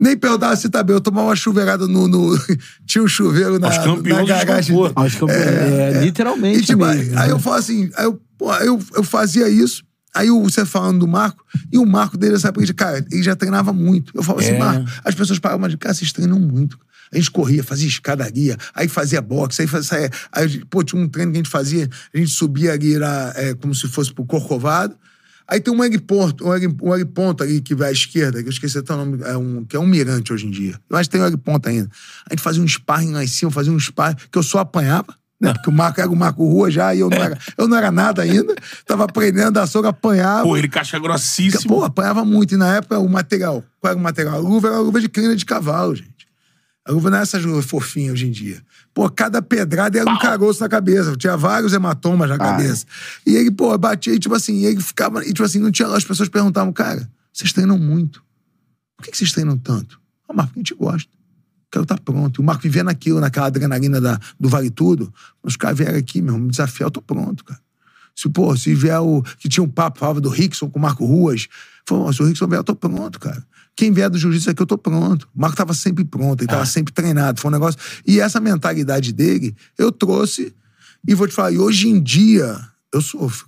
[0.00, 0.94] nem perguntava se tá bem.
[0.96, 2.08] Eu tomava uma chuveirada no.
[2.08, 2.36] no-
[2.86, 4.74] Tinha um chuveiro na, na campeões de garagem.
[4.74, 4.92] isopor.
[5.04, 7.18] Acho que é, literalmente E, tipo, aí, mesmo.
[7.18, 7.32] aí né?
[7.34, 11.44] eu falo assim, aí eu, pô, eu, eu fazia isso, aí você falando do Marco,
[11.70, 14.12] e o Marco dele, época, de, cara, ele já treinava muito.
[14.16, 14.58] Eu falo assim, É.
[14.58, 16.76] Marco, as pessoas paravam, mas, cara, vocês treinam muito.
[17.12, 20.10] A gente corria, fazia escadaria, aí fazia boxe, aí fazia.
[20.32, 23.54] Aí, pô, tinha um treino que a gente fazia, a gente subia ali, era é,
[23.54, 24.96] como se fosse pro Corcovado.
[25.46, 28.78] Aí tem um egg ponto, um ponto ali que vai à esquerda, que eu esqueci
[28.78, 30.78] até o nome, é um, que é um mirante hoje em dia.
[30.88, 31.90] Eu acho que tem um egg ponto ainda.
[32.30, 35.14] A gente fazia um sparring lá em cima, fazia um sparring, que eu só apanhava,
[35.42, 35.52] né?
[35.52, 37.90] Porque o Marco era o Marco Rua já, e eu não era, eu não era
[37.90, 38.54] nada ainda.
[38.86, 40.44] Tava aprendendo a soga, apanhava.
[40.44, 41.74] Pô, ele caixa grossíssimo.
[41.74, 42.54] Pô, apanhava muito.
[42.54, 43.64] E na época, o material.
[43.80, 44.36] Qual era o material?
[44.36, 46.11] A luva era a luva de crina de cavalo, gente.
[46.84, 48.60] A luva não é essas luvas fofinhas hoje em dia.
[48.92, 51.16] Pô, cada pedrada era um caroço na cabeça.
[51.16, 52.84] Tinha vários hematomas na cabeça.
[53.24, 55.24] E ele, pô, batia e, tipo assim, e ele ficava.
[55.24, 55.86] E, tipo assim, não tinha.
[55.88, 58.22] As pessoas perguntavam, cara, vocês treinam muito.
[58.96, 60.00] Por que, que vocês treinam tanto?
[60.28, 61.10] Ah, Marco, a gente gosta.
[61.70, 62.40] Quero estar pronto.
[62.40, 65.12] E o Marco vivia naquilo, naquela adrenalina da, do Vale Tudo.
[65.42, 67.60] Os caras vieram aqui, meu, me desafiar, eu tô pronto, cara.
[68.14, 69.22] Se, pô, se vier o.
[69.38, 71.48] Que tinha um papo, falava do Rickson com o Marco Ruas.
[71.86, 73.42] Falou, se o Rickson vier, eu tô pronto, cara.
[73.74, 75.28] Quem vier do jiu-jitsu aqui, eu tô pronto.
[75.34, 77.40] O Marco tava sempre pronto, ele tava sempre treinado.
[77.40, 77.80] Foi um negócio.
[78.06, 80.54] E essa mentalidade dele, eu trouxe.
[81.06, 82.58] E vou te falar, e hoje em dia,
[82.92, 83.46] eu sofro.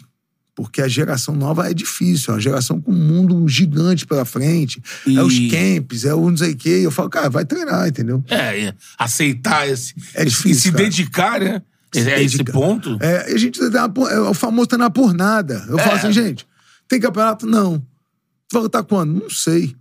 [0.57, 4.81] Porque a geração nova é difícil, é uma geração com um mundo gigante pela frente.
[5.07, 6.81] E- É os camps, é o não sei o quê.
[6.85, 8.25] Eu falo, cara, vai treinar, entendeu?
[8.29, 9.95] É, é, aceitar esse.
[10.15, 10.85] É difícil, E se cara.
[10.85, 11.63] dedicar, né?
[11.93, 12.97] Se É esse ponto.
[13.01, 13.61] É, a gente
[13.95, 15.65] por- é o famoso treinar por nada.
[15.69, 15.83] Eu É.
[15.83, 16.47] falo assim, gente,
[16.89, 17.47] tem campeonato?
[17.47, 17.85] Não.
[18.53, 19.23] Vai lutar quando?
[19.23, 19.77] Não sei.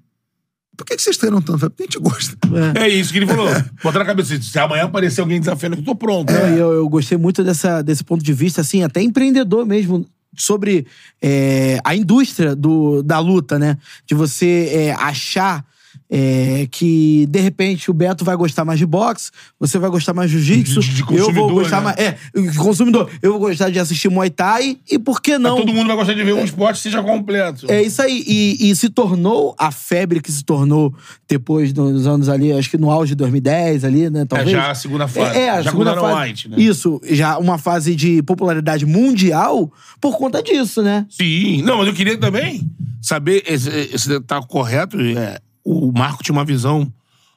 [0.75, 1.69] Por que, que vocês treinam tanto?
[1.69, 2.37] Porque a gente gosta.
[2.79, 3.47] É isso que ele falou.
[3.83, 4.39] Botar na cabeça.
[4.41, 6.31] Se amanhã aparecer alguém desafiando, eu tô pronto.
[6.31, 10.05] E eu, eu gostei muito dessa, desse ponto de vista, assim, até empreendedor mesmo,
[10.35, 10.87] sobre
[11.21, 13.77] é, a indústria do, da luta, né?
[14.05, 15.63] De você é, achar
[16.09, 20.29] é, que, de repente, o Beto vai gostar mais de boxe, você vai gostar mais
[20.29, 20.79] de jiu-jitsu,
[21.11, 21.83] eu vou gostar né?
[21.83, 21.97] mais...
[21.97, 22.17] É,
[22.57, 23.09] consumidor.
[23.21, 25.57] Eu vou gostar de assistir Muay Thai, e por que Mas não...
[25.57, 27.71] todo mundo vai gostar de ver um esporte seja completo.
[27.71, 28.23] É isso aí.
[28.27, 30.93] E, e se tornou a febre que se tornou
[31.27, 34.25] depois dos anos ali, acho que no auge de 2010 ali, né?
[34.25, 34.51] Talvez.
[34.51, 35.37] já a segunda fase.
[35.37, 36.29] É, é, a Já segunda fase.
[36.29, 36.57] White, né?
[36.59, 41.05] Isso, já uma fase de popularidade mundial por conta disso, né?
[41.09, 41.61] Sim.
[41.63, 42.69] Não, mas eu queria também
[43.01, 46.91] saber, esse tá correto, é, o Marco tinha uma visão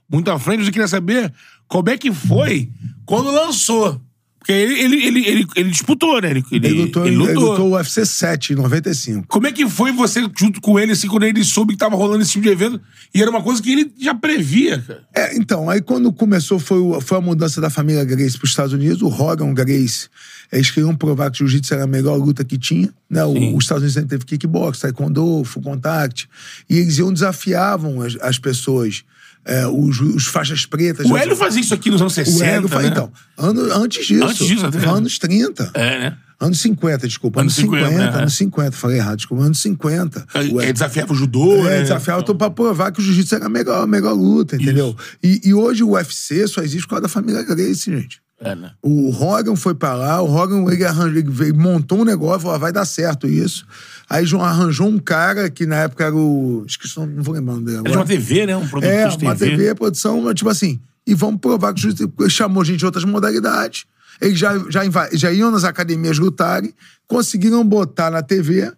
[0.08, 1.32] muito à frente, eu queria saber
[1.68, 2.70] como é que foi
[3.04, 4.00] quando lançou.
[4.46, 6.30] Porque ele, ele, ele, ele, ele disputou, né?
[6.30, 7.50] Ele, ele, Ele lutou, ele lutou.
[7.50, 9.26] lutou o UFC 7 em 95.
[9.26, 12.22] Como é que foi você junto com ele, assim, quando ele soube que tava rolando
[12.22, 12.80] esse tipo de evento?
[13.12, 15.02] E era uma coisa que ele já previa, cara.
[15.12, 18.50] É, então, aí quando começou, foi, o- foi a mudança da família Grace para os
[18.50, 20.08] Estados Unidos, o Hogan Grace,
[20.52, 23.24] eles queriam provar que o jiu-jitsu era a melhor luta que tinha, né?
[23.24, 26.28] O- os Estados Unidos sempre teve kickbox, taekwondo, full contact,
[26.70, 29.02] e eles iam desafiavam as, as pessoas,
[29.46, 31.06] é, os, os faixas pretas.
[31.06, 32.88] O Hélio fazia isso aqui nos anos 60, O Hélio fa- né?
[32.88, 34.24] Então, ano, antes disso.
[34.24, 34.78] Antes disso, até.
[34.86, 35.70] Anos 30.
[35.74, 36.16] É, né?
[36.38, 37.40] Anos 50, desculpa.
[37.40, 38.20] Anos Anos 50, 50, é.
[38.20, 39.44] anos 50, falei errado, desculpa.
[39.44, 40.26] Anos 50.
[40.34, 41.82] O Ele Hélio- desafiava o judô, é, né?
[41.82, 44.94] desafiava então, pra provar que o jiu-jitsu era a melhor, a melhor luta, entendeu?
[45.22, 48.20] E, e hoje o UFC só existe por causa da família Gracie, gente.
[48.38, 48.72] É, né?
[48.82, 52.58] O Hogan foi pra lá, o Hogan ele arranjou, ele montou um negócio, falou, ah,
[52.58, 53.64] vai dar certo isso.
[54.08, 56.64] Aí João arranjou um cara que na época era o.
[56.66, 58.56] Esqueci, não vou lembrar o nome dele Era de uma TV, né?
[58.56, 60.80] Um produtor É, de uma TV, produção, tipo assim.
[61.06, 61.90] E vamos provar que o
[62.20, 63.84] ele chamou gente de outras modalidades.
[64.20, 66.72] Eles já, já, já iam nas academias lutarem,
[67.06, 68.72] conseguiram botar na TV.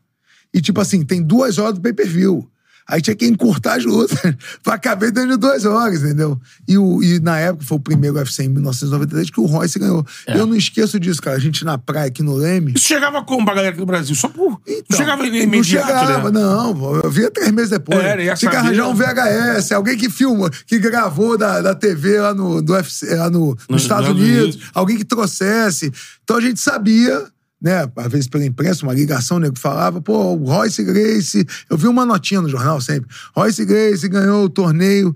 [0.52, 2.48] E, tipo assim, tem duas horas do pay-per-view.
[2.88, 4.18] Aí tinha que encurtar as lutas
[4.64, 6.40] pra caber dentro de duas horas, entendeu?
[6.66, 10.07] E, o, e na época foi o primeiro UFC em 1993 que o Royce ganhou.
[10.27, 10.38] É.
[10.38, 11.37] Eu não esqueço disso, cara.
[11.37, 12.72] A gente na praia aqui no Leme.
[12.74, 14.14] Isso chegava como pra galera aqui do Brasil?
[14.16, 14.61] Só por.
[14.66, 16.40] Então, não chegava em Não chegava, né?
[16.40, 17.01] não.
[17.03, 18.03] Eu via três meses depois.
[18.03, 22.18] É, ia Tinha que arranjar um VHS, alguém que filma, que gravou da, da TV
[22.20, 24.70] lá no, do UFC, lá no, nos Estados Estados Unidos, Unidos.
[24.74, 25.92] alguém que trouxesse.
[26.24, 27.27] Então a gente sabia,
[27.61, 27.88] né?
[27.97, 29.51] Às vezes pela imprensa, uma ligação, né?
[29.51, 31.44] Que falava, pô, o Royce Grace.
[31.68, 33.09] Eu vi uma notinha no jornal sempre.
[33.35, 35.14] Royce Grace ganhou o torneio.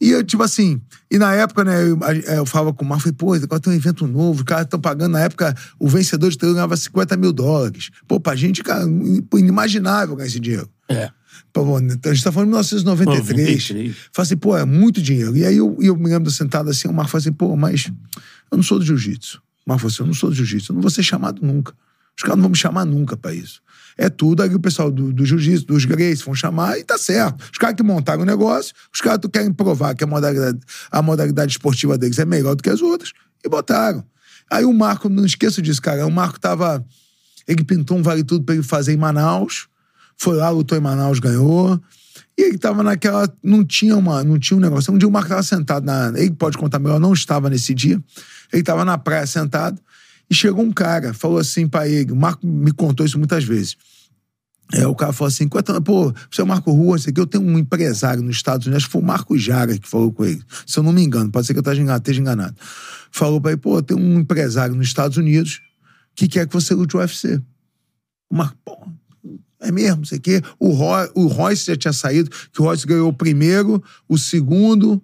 [0.00, 3.02] E eu, tipo assim, e na época, né, eu, a- eu falava com o Marco,
[3.02, 6.30] falei, pô, agora tem um evento novo, os caras estão pagando, na época, o vencedor
[6.30, 7.90] de torneio ganhava 50 mil dólares.
[8.06, 8.84] Pô, pra gente, cara,
[9.36, 10.68] inimaginável ganhar esse dinheiro.
[10.88, 11.10] É.
[11.52, 13.48] Pô, então a gente tá falando de 1993.
[13.68, 13.96] 93.
[14.12, 15.36] Falei assim, pô, é muito dinheiro.
[15.36, 17.90] E aí eu, eu me lembro sentado assim, o Marco falou assim, pô, mas
[18.50, 19.40] eu não sou do jiu-jitsu.
[19.76, 21.74] Falou assim, eu não sou do jiu-jitsu, eu não vou ser chamado nunca.
[22.16, 23.60] Os caras não vão me chamar nunca pra isso.
[23.96, 27.42] É tudo, aí o pessoal do, do jiu-jitsu, dos Grace vão chamar e tá certo.
[27.52, 30.58] Os caras que montaram o negócio, os caras que querem provar que a modalidade,
[30.90, 33.12] a modalidade esportiva deles é melhor do que as outras,
[33.44, 34.04] e botaram.
[34.50, 36.84] Aí o Marco, não esqueço disso, cara, o Marco tava...
[37.46, 39.68] Ele pintou um vale tudo pra ele fazer em Manaus,
[40.16, 41.80] foi lá, lutou em Manaus, ganhou.
[42.38, 43.28] E ele tava naquela.
[43.42, 44.94] Não tinha, uma, não tinha um negócio.
[44.94, 46.12] Um dia o Marco tava sentado na.
[46.14, 48.00] Ele pode contar melhor, não estava nesse dia.
[48.52, 49.80] Ele tava na praia sentado.
[50.30, 52.12] E chegou um cara, falou assim pra ele.
[52.12, 53.76] O Marco me contou isso muitas vezes.
[54.72, 57.18] É, o cara falou assim: "Quanto- pô, você é o Marco Rua, isso aqui.
[57.20, 60.12] Eu tenho um empresário nos Estados Unidos, acho que foi o Marco Jara que falou
[60.12, 60.40] com ele.
[60.64, 62.02] Se eu não me engano, pode ser que eu esteja enganado.
[62.02, 62.54] esteja enganado.
[63.10, 65.60] Falou pra ele: pô, tem um empresário nos Estados Unidos
[66.14, 67.40] que quer que você lute o UFC.
[68.30, 68.78] O Marco, pô,
[69.60, 70.42] é mesmo, não sei o quê.
[70.58, 75.02] O, Roy, o Royce já tinha saído, que o Royce ganhou o primeiro, o segundo,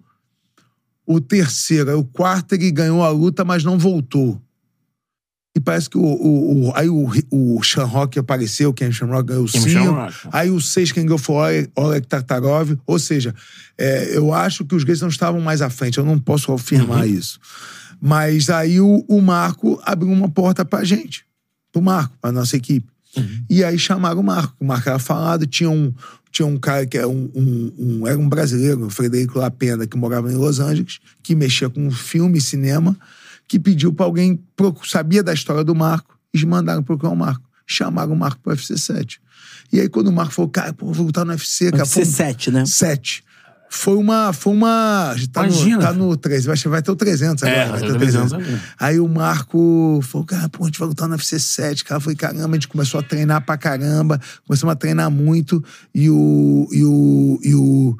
[1.05, 1.89] o terceiro.
[1.89, 4.41] Aí o quarto ele ganhou a luta, mas não voltou.
[5.57, 9.49] E parece que o, o, o- aí o, o Shamrock apareceu, quem Shamrock ganhou o
[9.49, 9.69] Ken cinco.
[9.85, 10.15] Shamrock.
[10.31, 12.73] Aí o seis quem ganhou foi o Oleg- Tartarov.
[12.85, 13.33] Ou seja,
[13.77, 15.97] é, eu acho que os gays não estavam mais à frente.
[15.97, 17.39] Eu não posso afirmar isso.
[18.01, 21.25] Mas aí o, o Marco abriu uma porta pra gente.
[21.71, 22.87] Pro Marco, pra nossa equipe.
[23.49, 24.55] E aí chamaram o Marco.
[24.59, 25.93] O Marco era falado, tinha um,
[26.31, 29.97] tinha um cara que era um, um- um- era um brasileiro, o Frederico Lapena, que
[29.97, 32.97] morava em Los Angeles, que mexia com filme e cinema,
[33.47, 34.39] que pediu pra alguém,
[34.83, 37.43] sabia da história do Marco, e mandaram procurar o Marco.
[37.65, 39.19] Chamaram o Marco pro UFC 7.
[39.73, 41.83] E aí, quando o Marco falou, cara, pô, vou lutar no UFC, cara.
[41.83, 42.65] UFC foi um- 7, né?
[42.65, 43.23] 7.
[43.75, 44.33] Foi uma.
[44.33, 45.15] Foi uma.
[45.31, 46.45] Tá Imagina, no, tá no 3.
[46.45, 47.59] Vai, vai ter o 300 agora.
[47.59, 48.31] É, vai ter o o 300.
[48.31, 48.63] 300 agora.
[48.79, 51.83] Aí o Marco falou, cara, pô, a gente vai lutar no UFC 7.
[51.83, 54.19] Cara, foi caramba, a gente começou a treinar pra caramba.
[54.47, 55.63] Começamos a treinar muito.
[55.93, 56.67] E o.
[56.71, 57.39] E o.
[57.43, 57.97] E, o,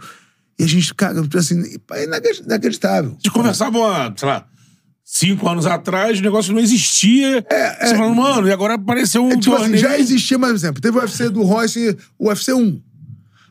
[0.58, 1.62] e a gente, cara, assim,
[1.92, 3.18] é inacreditável.
[3.34, 4.46] Conversavam há, sei lá,
[5.04, 7.46] cinco anos atrás, o negócio não existia.
[7.50, 9.82] É, Você falando, mano, e agora apareceu um É, tipo assim, torneio.
[9.82, 12.82] já existia, mas, por exemplo, teve o UFC do Royce, o UFC 1.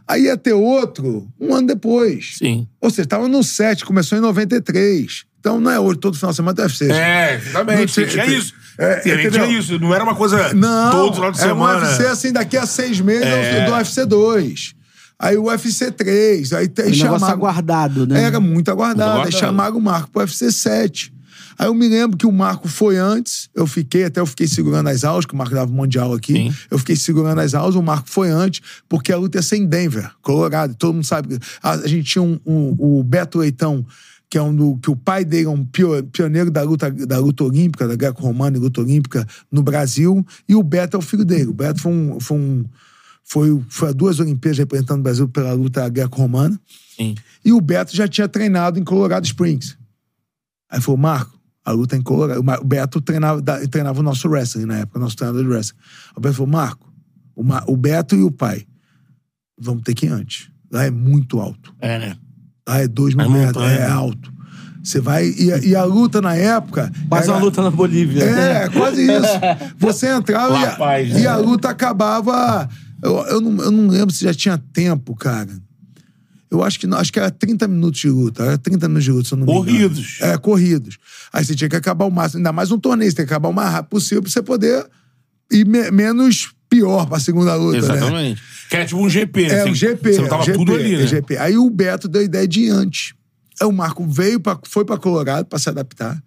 [0.06, 2.34] Aí ia ter outro um ano depois.
[2.38, 2.66] Sim.
[2.80, 5.24] Ou seja, tava no 7, começou em 93.
[5.40, 6.90] Então não é hoje, todo final de semana tem UFC.
[6.90, 7.92] É, Não exatamente.
[7.92, 8.52] tinha- Tinha isso.
[8.78, 9.78] É, Tinha- isso.
[9.78, 11.86] Não era uma coisa Não, todo final de é um semana.
[11.86, 13.64] UFC assim, daqui a seis meses É.
[13.66, 14.74] do UFC 2.
[15.18, 16.52] Aí o UFC 3.
[16.52, 18.24] Aí tem Um negócio chamaram- aguardado, né?
[18.24, 19.10] Era muito aguardado.
[19.10, 19.40] Muito Aí aguardado.
[19.40, 21.13] chamaram o Marco pro UFC 7.
[21.58, 24.88] Aí eu me lembro que o Marco foi antes, eu fiquei, até eu fiquei segurando
[24.88, 26.32] as aulas, que o Marco dava mundial aqui.
[26.32, 26.54] Sim.
[26.70, 29.66] Eu fiquei segurando as aulas, o Marco foi antes, porque a luta ia ser em
[29.66, 30.74] Denver, Colorado.
[30.74, 31.38] Todo mundo sabe.
[31.62, 33.86] A, a gente tinha um, um- o Beto Leitão,
[34.28, 37.18] que é um do, que o pai dele é um pio- pioneiro da luta, da
[37.18, 41.24] luta olímpica, da greco-romana e luta olímpica no Brasil, e o Beto é o filho
[41.24, 41.50] dele.
[41.50, 42.18] O Beto foi um.
[42.20, 42.64] Foi um
[43.26, 46.60] foi, foi a duas Olimpíadas representando o Brasil pela luta greco-romana.
[46.94, 47.14] Sim.
[47.42, 49.78] E o Beto já tinha treinado em Colorado Springs.
[50.70, 51.32] Aí falou, Marco,
[51.64, 52.40] A luta em Colorado.
[52.60, 55.78] O Beto treinava, treinava o nosso wrestling na época, o nosso treinador de wrestling.
[56.16, 56.92] O Beto falou: Marco,
[57.34, 58.66] o, Ma- o Beto e o pai,
[59.58, 60.50] vamos ter que ir antes.
[60.70, 61.74] Lá é muito alto.
[61.80, 62.16] É, né?
[62.68, 63.90] Lá é dois mil É metros, montanha, é né?
[63.90, 64.32] alto.
[64.82, 65.26] Você vai.
[65.30, 66.92] E, a- e a luta na época.
[67.08, 68.22] Quase era- uma luta na Bolívia.
[68.24, 69.40] É, quase isso.
[69.78, 71.26] Você entrava La e, a- Paz, e né?
[71.26, 72.68] a luta acabava.
[73.02, 75.48] Eu, eu, não, eu não lembro se já tinha tempo, cara.
[76.50, 78.42] Eu acho que acho que era 30 minutos de luta.
[78.44, 79.66] Era 30 minutos de luta, se eu não me engano.
[79.66, 80.18] Corridos.
[80.20, 80.98] É, corridos.
[81.32, 82.38] Aí você tinha que acabar o máximo.
[82.38, 84.86] Ainda mais um torneio, você tem que acabar o mais rápido possível pra você poder
[85.50, 87.94] ir me- menos pior pra segunda luta, né?
[87.96, 88.42] Exatamente.
[88.70, 90.12] Que é tipo um GP, É, assim, o GP.
[90.14, 91.06] Você tava GP, tudo ali, é né?
[91.06, 91.36] GP.
[91.38, 93.14] Aí o Beto deu a ideia de antes.
[93.60, 96.20] Aí o Marco veio, pra, foi pra Colorado pra se adaptar.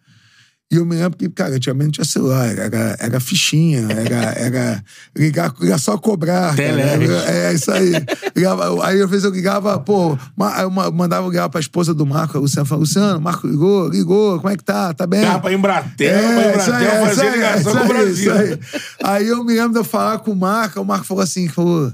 [0.69, 4.84] E eu me lembro que, cara, antigamente não tinha celular, era, era fichinha, era, era
[5.15, 6.53] ligar, era só cobrar.
[6.58, 7.10] Telex.
[7.25, 7.93] É, isso aí.
[8.36, 10.17] Ligava- aí às vezes eu ligava, pô,
[10.60, 14.38] eu ma- mandava ligar pra esposa do Marco, a Luciana, falava, Luciano, Marco ligou, ligou,
[14.41, 14.93] como é que tá?
[14.93, 15.21] Tá bem?
[15.21, 18.34] Dá pra Embratel, É, pra aí, Embratel fazer aí, ligação com o Brasil.
[18.34, 18.60] aí.
[19.03, 21.93] Aí eu me lembro de eu falar com o Marco, o Marco falou assim, falou,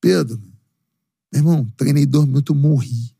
[0.00, 0.40] Pedro,
[1.32, 3.14] meu irmão, treinei dois minutos, morri.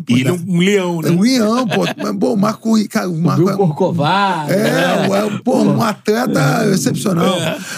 [0.00, 1.08] Pô, E ele é um leão, né?
[1.08, 1.84] é um leão, pô.
[1.96, 4.52] Mas, pô, o Marco, cara, o Marco é, o Corcovado.
[4.52, 7.36] é, é, pô, um atleta excepcional.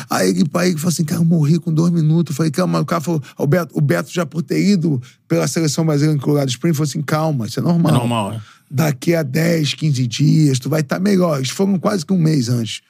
[0.08, 2.32] Aí ele, aí ele falou assim, cara, eu morri com dois minutos.
[2.32, 5.46] Eu falei, calma, o cara falou, o Beto, o Beto já por ter ido pela
[5.46, 7.92] seleção brasileira em Colorado Springs, falou assim, calma, isso é normal.
[7.92, 8.40] É normal, é.
[8.70, 11.38] Daqui a 10, 15 dias, tu vai estar melhor.
[11.38, 12.80] Eles foram quase que um mês antes.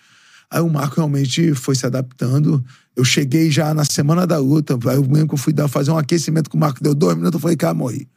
[0.51, 2.65] Aí o Marco realmente foi se adaptando.
[2.95, 4.79] Eu cheguei já na semana da luta.
[4.89, 7.17] Aí eu lembro que eu fui dar, fazer um aquecimento com o Marco, deu dois
[7.17, 8.09] minutos, eu falei, cara, morri.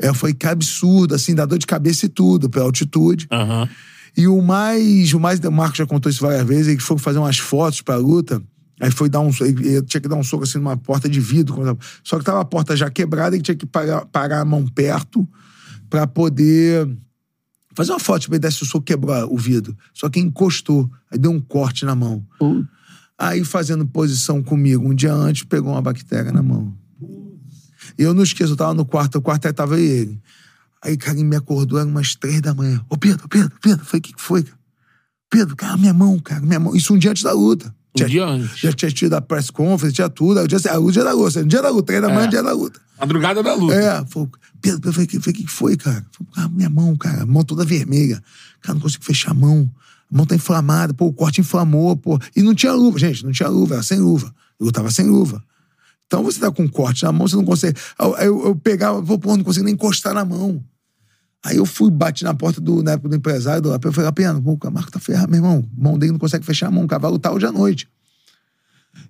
[0.00, 3.26] É, eu falei, que absurdo, assim, dá dor de cabeça e tudo, pela altitude.
[3.30, 3.68] Aham.
[4.16, 7.18] E o mais, o mais, o Marco já contou isso várias vezes, ele foi fazer
[7.18, 8.42] umas fotos pra luta,
[8.80, 11.20] aí foi dar um, ele ele tinha que dar um soco assim numa porta de
[11.20, 14.66] vidro, só que tava a porta já quebrada, ele tinha que parar, parar a mão
[14.66, 15.28] perto
[15.88, 16.88] pra poder
[17.74, 19.76] fazer uma foto, tipo, ele desse o soco quebrou o vidro.
[19.94, 22.24] Só que encostou, aí deu um corte na mão.
[23.18, 26.74] Aí fazendo posição comigo um dia antes, pegou uma bactéria na mão.
[27.98, 30.22] E eu não esqueço, eu tava no quarto, o quarto aí tava eu e ele.
[30.82, 32.80] Aí, cara, ele me acordou, era umas três da manhã.
[32.88, 33.82] Ô, Pedro, Pedro, Pedro.
[33.82, 34.58] Eu falei, o que, que foi, cara?
[35.28, 36.74] Pedro, cara, minha mão, cara, minha mão.
[36.74, 37.74] Isso um dia antes da luta.
[37.98, 38.58] Um dia antes.
[38.58, 40.38] Já tinha tido a press conference, tinha tudo.
[40.38, 41.40] Aí o dia, ah, o dia da luta.
[41.40, 42.80] No dia da luta, três da manhã, dia da luta.
[42.98, 43.74] Madrugada da luta.
[43.74, 46.04] É, falou, Pedro, eu falei, o que, que foi, cara?
[46.12, 48.22] Falei, ah, minha mão, cara, a mão toda vermelha.
[48.60, 49.70] Cara, não consigo fechar a mão.
[50.12, 52.18] A mão tá inflamada, pô, o corte inflamou, pô.
[52.34, 54.34] E não tinha luva, gente, não tinha luva, era sem luva.
[54.58, 55.42] Eu tava sem luva.
[56.10, 57.78] Então você tá com corte na mão, você não consegue.
[57.96, 60.60] Aí eu, eu pegava, pô, pô, não consigo nem encostar na mão.
[61.40, 64.10] Aí eu fui, bati na porta do, na época do empresário, do AP, eu falei,
[64.10, 65.64] pô, o Marco tá ferrado, meu irmão.
[65.72, 67.88] Mão dele não consegue fechar a mão, o cavalo tá hoje à noite.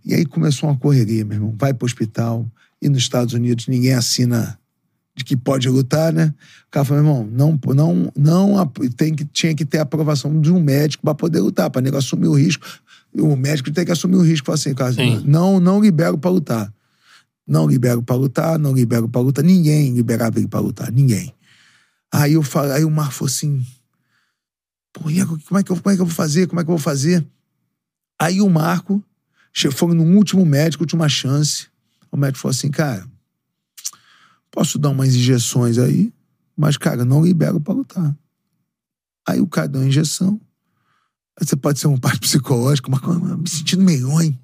[0.05, 1.55] E aí começou uma correria, meu irmão.
[1.59, 2.47] Vai pro hospital.
[2.83, 4.59] E nos Estados Unidos ninguém assina
[5.17, 6.35] de que pode lutar, né?
[6.69, 10.39] O cara falou, meu irmão, não, não, não tem que, tinha que ter a aprovação
[10.39, 12.67] de um médico pra poder lutar, pra nego assumir o risco.
[13.15, 14.45] O médico tem que assumir o risco.
[14.45, 16.71] Fala assim, cara, não, não libero pra lutar.
[17.51, 19.45] Não libero pra lutar, não libero pra lutar.
[19.45, 21.35] Ninguém liberava ele pra lutar, ninguém.
[22.13, 23.67] Aí eu falei, aí o Marco falou assim:
[24.93, 26.47] Pô, agora, como é, que eu, como é que eu vou fazer?
[26.47, 27.27] Como é que eu vou fazer?
[28.21, 29.03] Aí o Marco
[29.73, 31.67] foi no último médico, última chance.
[32.13, 33.05] O médico falou assim, cara,
[34.49, 36.13] posso dar umas injeções aí,
[36.57, 38.17] mas, cara, não libero pra lutar.
[39.27, 40.41] Aí o cara deu uma injeção.
[41.37, 44.39] Aí você pode ser um parte psicológico, "Ah, me sentindo melhor, hein?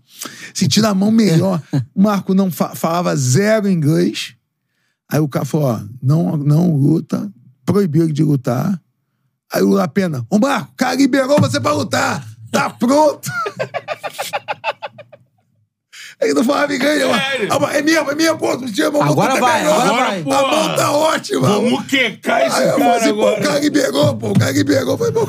[0.55, 1.63] Sentindo a mão melhor.
[1.95, 4.35] O Marco não fa- falava zero inglês.
[5.11, 7.31] Aí o cara falou, ó, não, não luta,
[7.65, 8.81] proibiu ele de lutar.
[9.53, 12.27] Aí o Lapena, ô Marco, o cara liberou você pra lutar.
[12.51, 13.31] Tá pronto.
[16.21, 16.73] Ele não falava
[17.15, 17.49] Sério?
[17.51, 18.57] "Ah, mas É mesmo, é mesmo, pô.
[18.59, 20.21] me chama, Agora tá vai, agora vai.
[20.21, 21.47] A mão tá ótima.
[21.49, 23.43] Vamos quecar esse Aí falei cara assim, pô, o agora.
[23.43, 24.53] cara liberou, pô, o cara
[24.97, 25.29] falei, pô,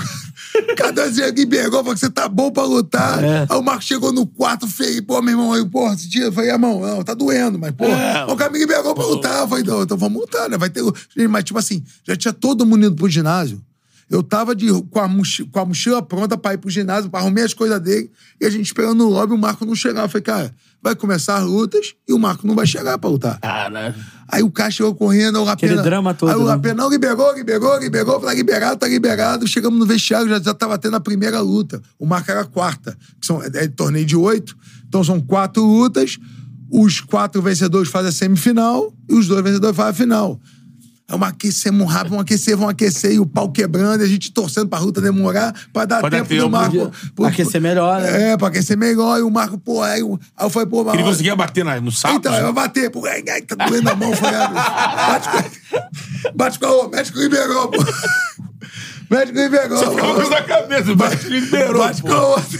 [0.77, 3.21] cada dia liberou, falou que você tá bom pra lutar.
[3.23, 3.45] É.
[3.49, 6.31] Aí o Marco chegou no quarto, feio, pô, meu irmão, aí, pô, esse dia, eu
[6.31, 8.25] falei, a mão, não, tá doendo, mas, pô, É.
[8.25, 9.41] o cara me liberou pra lutar.
[9.41, 10.57] Eu falei, não, então vamos lutar, né?
[10.57, 10.81] Vai ter.
[11.29, 13.61] Mas, tipo assim, já tinha todo mundo indo pro ginásio.
[14.09, 17.19] Eu tava de, com, a mochila, com a mochila pronta pra ir pro ginásio, pra
[17.19, 20.05] arrumar as coisas dele, e a gente esperando no lobby, o Marco não chegava.
[20.05, 23.39] Eu falei, cara, vai começar as lutas e o Marco não vai chegar pra lutar.
[23.39, 23.93] Cara,
[24.29, 25.73] Aí o cara chegou correndo, o Lapena...
[25.73, 26.45] Aquele drama todo, Aí o né?
[26.45, 29.47] Lapena, não, liberou, liberou, liberou, tá liberado, tá liberado.
[29.47, 31.81] Chegamos no vestiário, já, já tava tendo a primeira luta.
[31.99, 32.97] O Marco era a quarta.
[33.19, 34.55] Que são, é, é torneio de oito,
[34.87, 36.17] então são quatro lutas.
[36.69, 40.39] Os quatro vencedores fazem a semifinal e os dois vencedores fazem a final.
[41.09, 44.29] É uma aquecemos rápido, vamos aquecer, vamos aquecer, e o pau quebrando, e a gente
[44.29, 46.91] torcendo pra luta demorar, pra dar dar tempo, tempo do Marco.
[47.15, 48.31] pra aquecer melhor, né?
[48.33, 49.17] É, pra aquecer melhor.
[49.17, 50.95] E o Marco, pô, aí, eu- aí eu falei, pô, mas.
[50.95, 52.15] ele conseguia bater na- no saco?
[52.15, 54.29] Então, eu vou bater, pô, ai, ai, tá doendo a mão, foi.
[54.31, 57.77] Bate com, bate com a o médico liberou, pô.
[59.09, 59.77] Médico liberou.
[59.79, 61.83] Ficou com na cabeça, médico liberou.
[61.83, 62.13] Bate com pô.
[62.15, 62.59] a outra.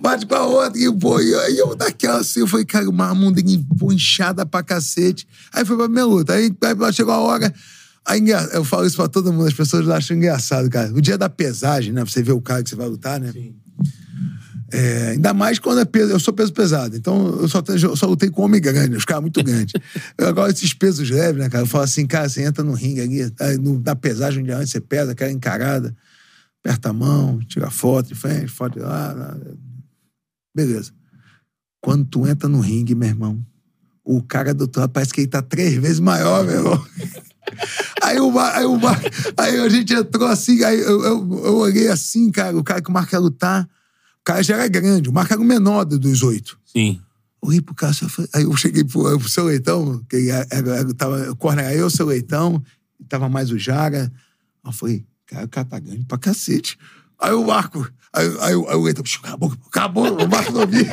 [0.00, 0.80] Bate com a outra.
[0.80, 5.28] E, pô, e aí eu daquela assim, eu falei, cara, uma mundinha inchada pra cacete.
[5.52, 6.32] Aí foi pra minha luta.
[6.32, 7.52] Aí, aí chegou a hora.
[8.04, 8.20] Aí,
[8.52, 10.92] eu falo isso pra todo mundo, as pessoas acham engraçado, cara.
[10.92, 12.02] O dia da pesagem, né?
[12.02, 13.32] Pra você ver o cara que você vai lutar, né?
[14.72, 16.10] É, ainda mais quando é peso.
[16.10, 19.04] Eu sou peso pesado, então eu só, tenho- eu só lutei com homem grande, os
[19.04, 19.74] caras muito grandes.
[20.16, 21.62] Eu, agora, esses pesos leves, né, cara?
[21.64, 24.70] Eu falo assim, cara, você entra no ringue ali, aí no- na pesagem de antes,
[24.70, 25.94] você pesa, aquela encarada,
[26.64, 29.12] aperta a mão, tira foto de frente, foto de lá.
[29.12, 29.36] lá.
[30.56, 30.92] Beleza.
[31.82, 33.44] Quando tu entra no ringue, meu irmão,
[34.04, 36.86] o cara do outro lado parece que ele tá três vezes maior, meu irmão.
[38.02, 39.00] Aí, o, aí, o Mar-
[39.38, 42.88] aí a gente entrou assim, aí eu, eu, eu olhei assim, cara, o cara que
[42.90, 45.98] o Marco ia lutar, o cara já era grande, o Marco era o menor do-
[45.98, 46.58] dos oito.
[46.64, 47.00] Sim.
[47.40, 47.92] Olhei pro cara,
[48.34, 51.90] aí eu cheguei pro, pro seu Leitão, que era, era- tava, o corner era eu,
[51.90, 52.62] seu Leitão,
[53.08, 54.12] tava mais o Jara.
[54.64, 56.78] Aí eu falei, cara, o cara tá grande pra cacete.
[57.20, 60.52] Aí o Marco, aí, aí, aí o Leitão, "Shh, cala a boca, acabou, o Marco
[60.52, 60.90] não vi.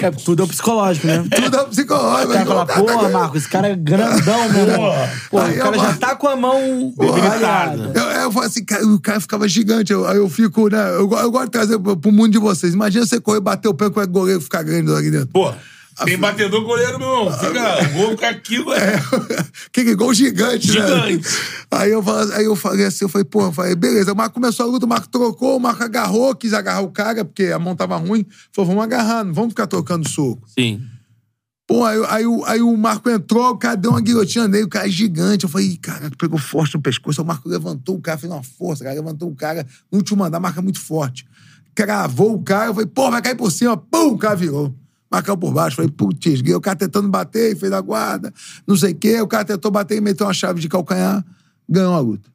[0.00, 1.24] É, tudo é o psicológico, né?
[1.34, 2.30] Tudo é psicológico.
[2.30, 4.92] O cara fala, cara, tá porra, grande." Marcos, esse cara é grandão, meu irmão.
[5.30, 7.92] Pô, Aí o cara eu- já tá com a mão Debilitada.
[7.94, 9.92] Eu, eu falo assim, cara, o cara ficava gigante.
[9.92, 10.90] Eu, aí eu fico, né?
[10.90, 12.74] Eu, eu gosto de trazer pro, pro mundo de vocês.
[12.74, 15.28] Imagina você correr, bater o pé com o goleiro ficar grande lá aqui dentro.
[15.28, 15.52] Pô,
[16.04, 17.32] tem batedor goleiro, meu irmão.
[17.38, 19.00] Fica, o gol fica aquilo, é.
[19.72, 20.72] que igual gigante, né?
[20.86, 21.28] Gigante.
[21.70, 24.12] Aí eu, falo- aí eu falei assim, eu falei, pô, eu falei, beleza.
[24.12, 27.24] O Marco começou a luta, o Marco trocou, o Marco agarrou, quis agarrar o cara,
[27.24, 28.24] porque a mão tava ruim.
[28.52, 30.42] Falou, vamos agarrar, não vamos ficar trocando soco.
[30.48, 30.82] Sim.
[31.66, 34.68] Pô, aí, aí, o- aí o Marco entrou, o cara deu uma guilhotina nele, o
[34.70, 35.44] cara é gigante.
[35.44, 37.20] Eu falei, "Ih, cara, pegou forte no pescoço.
[37.20, 40.24] Aí o Marco levantou o cara, fez uma força, cara, levantou o cara no último
[40.24, 41.26] andar, marca muito forte.
[41.74, 44.74] Cravou o cara, eu falei, pô, vai cair por cima, pum, o cara virou.
[45.10, 48.32] Marcou por baixo, falei, putz, o cara tentando bater, fez a guarda,
[48.66, 49.20] não sei o quê.
[49.20, 51.24] O cara tentou bater e meteu uma chave de calcanhar,
[51.68, 52.28] ganhou a luta.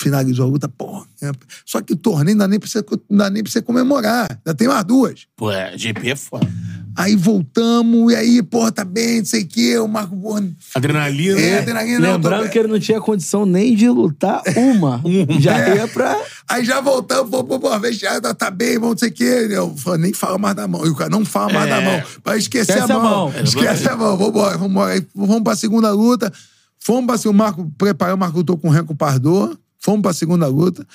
[0.00, 1.06] Finalizou a luta, pô.
[1.22, 1.30] é.
[1.66, 2.82] Só que o torneio não dá nem pra você,
[3.30, 4.28] nem comemorar.
[4.30, 5.26] Ainda tem mais duas.
[5.36, 6.50] Pô, é, GP é foda.
[6.96, 9.78] Aí voltamos, e aí, porra, tá bem, não sei o quê.
[9.78, 10.42] O Marco, porra,
[10.74, 11.40] Adrenalina.
[11.40, 11.58] é, né?
[11.58, 12.50] adrenalina, não, tô Lembrando bem.
[12.50, 15.00] que ele não tinha condição nem de lutar uma.
[15.38, 15.76] Já É.
[15.76, 16.20] ia pra.
[16.48, 19.48] Aí já voltamos, pô, pô, pô, vestiário, tá bem, vamos, não sei o quê.
[19.50, 20.84] Eu falei, nem fala mais da mão.
[20.84, 21.70] E o cara, não fala mais É.
[21.70, 22.02] da mão.
[22.22, 23.30] Pra esquecer Esquece a a mão.
[23.30, 23.42] mão.
[23.44, 24.92] Esquece a mão, vambora, vambora.
[24.94, 26.32] Aí vamos pra segunda luta.
[26.78, 29.56] Fomos pra segunda, o Marco preparou, o Marco lutou com o Renko Pardô.
[29.78, 30.86] Fomos pra segunda luta.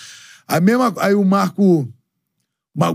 [0.47, 1.87] Aí, mesmo, aí o Marco...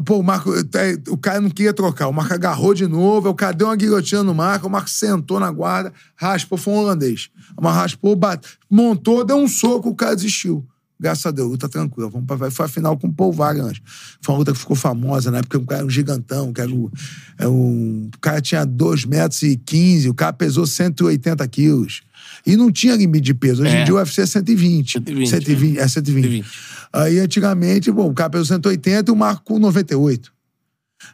[0.05, 2.09] Pô, o Marco, é, o cara não queria trocar.
[2.09, 5.41] O Marco agarrou de novo, o cara deu uma guilhotina no Marco, o Marco sentou
[5.41, 7.31] na guarda, raspou, foi um holandês.
[7.61, 10.67] Mas raspou, bate, montou, deu um soco, o cara desistiu.
[11.03, 12.11] Graças a Deus, luta tranquila.
[12.11, 13.81] Vamos pra, foi a final com o Paul Wagner.
[14.21, 15.41] Foi uma luta que ficou famosa, né?
[15.41, 16.93] Porque o cara era um gigantão, que era o,
[17.39, 22.03] é um, o cara tinha 2 metros e 15, o cara pesou 180 quilos.
[22.47, 23.63] E não tinha limite de peso.
[23.63, 23.81] Hoje É.
[23.81, 24.93] em dia o UFC é 120.
[24.93, 26.23] 120, 120 é 120.
[26.23, 26.47] 120.
[26.93, 30.33] Aí, antigamente, bom, o cara pesou 180 e o Marco com 98.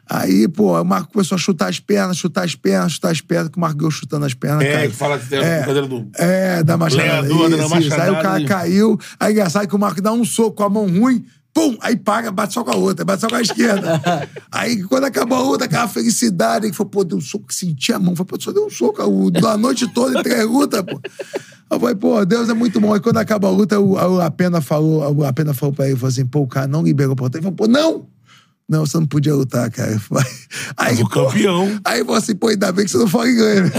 [0.09, 3.49] Aí, pô, o Marco começou a chutar as pernas, chutar as pernas, chutar as pernas,
[3.49, 4.63] que o Marco chutando as pernas.
[4.65, 4.87] É, cara.
[4.87, 5.57] que fala que É.
[5.57, 6.09] brincadeira do.
[6.15, 7.21] É, da machadada.
[7.21, 7.75] Lenhador, da Isso, isso.
[7.75, 10.69] machadada Aí o cara caiu, aí engraçado que o Marco dá um soco com a
[10.69, 14.01] mão ruim, pum, aí paga, bate só com a outra, bate só com a esquerda.
[14.51, 17.99] aí quando acabou a luta, aquela felicidade, aí falou, pô, deu um soco, senti a
[17.99, 21.01] mão, falei, pô, só deu um soco a noite toda, lutas, pô.
[21.69, 22.93] Eu falei, pô, Deus é muito bom.
[22.93, 26.09] Aí quando acaba a luta, o, a, Pena falou, a Pena falou pra ele, falou
[26.09, 27.39] assim, pô, o cara não liberou pra lutar.
[27.39, 28.16] Ele falou, pô, não!
[28.69, 29.91] Não, você não podia lutar, cara.
[30.75, 31.79] Aí, Mas o pô, campeão.
[31.85, 33.71] Aí falou assim, pô, ainda bem que você não fala inglês.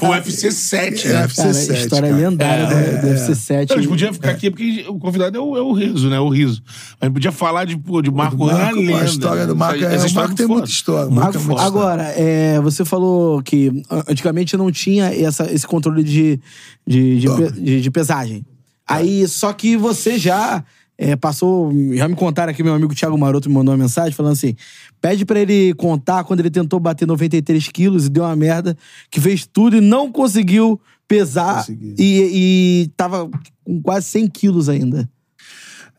[0.00, 1.20] Pô, UFC 7, É, né?
[1.22, 2.20] UFC Cara, 7, história cara.
[2.20, 3.72] lendária É, do, do UFC 7.
[3.72, 6.18] A gente podia ficar aqui porque o convidado é o, é o Riso, né?
[6.18, 6.62] O Riso.
[7.00, 9.02] A gente podia falar de, pô, de Marco, Marco, Renan, lenda.
[9.02, 9.58] a história do né?
[9.60, 10.58] Marco, Essa- é, essa o história Marco tem foda.
[10.58, 11.08] muita história.
[11.08, 11.66] o Marco, muita história.
[11.66, 16.40] agora, é, você falou que antigamente não tinha essa, esse controle de,
[16.84, 18.44] de, de, de- de pesagem.
[18.88, 20.64] Aí, só que você já
[21.02, 21.72] é, passou.
[21.94, 24.54] Já me contaram aqui, meu amigo Thiago Maroto me mandou uma mensagem falando assim:
[25.00, 28.76] pede pra ele contar quando ele tentou bater 93 quilos e deu uma merda,
[29.10, 31.94] que fez tudo e não conseguiu pesar Consegui.
[31.98, 33.30] e, e tava
[33.64, 35.10] com quase 100 quilos ainda.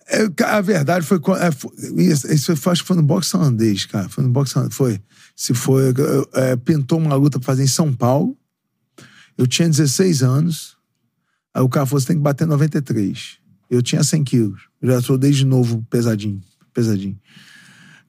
[0.07, 1.19] É, a verdade foi.
[1.39, 4.07] é, foi- isso, isso foi- acho que foi no boxe holandês, cara.
[4.07, 4.75] Foi no boxe holandês.
[4.77, 5.01] Foi.
[5.35, 5.93] Se foi.
[6.35, 8.37] é, pintou uma luta pra fazer em São Paulo.
[9.35, 10.77] Eu tinha 16 anos.
[11.55, 13.40] Aí o cara falou: você tem que bater 93.
[13.71, 14.63] Eu tinha 100 quilos.
[14.81, 16.41] Eu já sou desde novo pesadinho.
[16.73, 17.17] Pesadinho.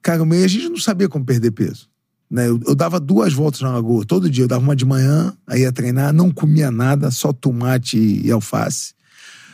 [0.01, 1.87] Cara, meio a gente não sabia como perder peso.
[2.29, 2.49] Né?
[2.49, 4.43] Eu, eu dava duas voltas na lagoa todo dia.
[4.43, 8.31] Eu dava uma de manhã, aí ia treinar, não comia nada, só tomate e, e
[8.31, 8.93] alface.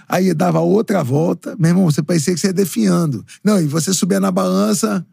[0.08, 3.24] Aí dava outra volta, meu irmão, você parecia que você ia definhando.
[3.44, 5.06] Não, e você subia na balança,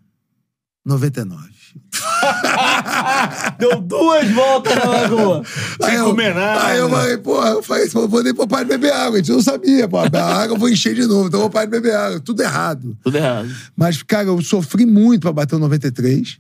[0.83, 1.56] 99.
[3.59, 5.43] Deu duas voltas na lagoa.
[5.81, 6.67] Sem eu, comer nada.
[6.67, 9.15] Aí eu falei, porra, eu falei, eu vou nem pro pai beber água.
[9.15, 9.99] A gente não sabia, pô.
[9.99, 12.21] A água eu vou encher de novo, então eu vou pai beber água.
[12.21, 12.97] Tudo errado.
[13.03, 13.49] Tudo errado.
[13.77, 16.39] Mas, cara, eu sofri muito pra bater o 93.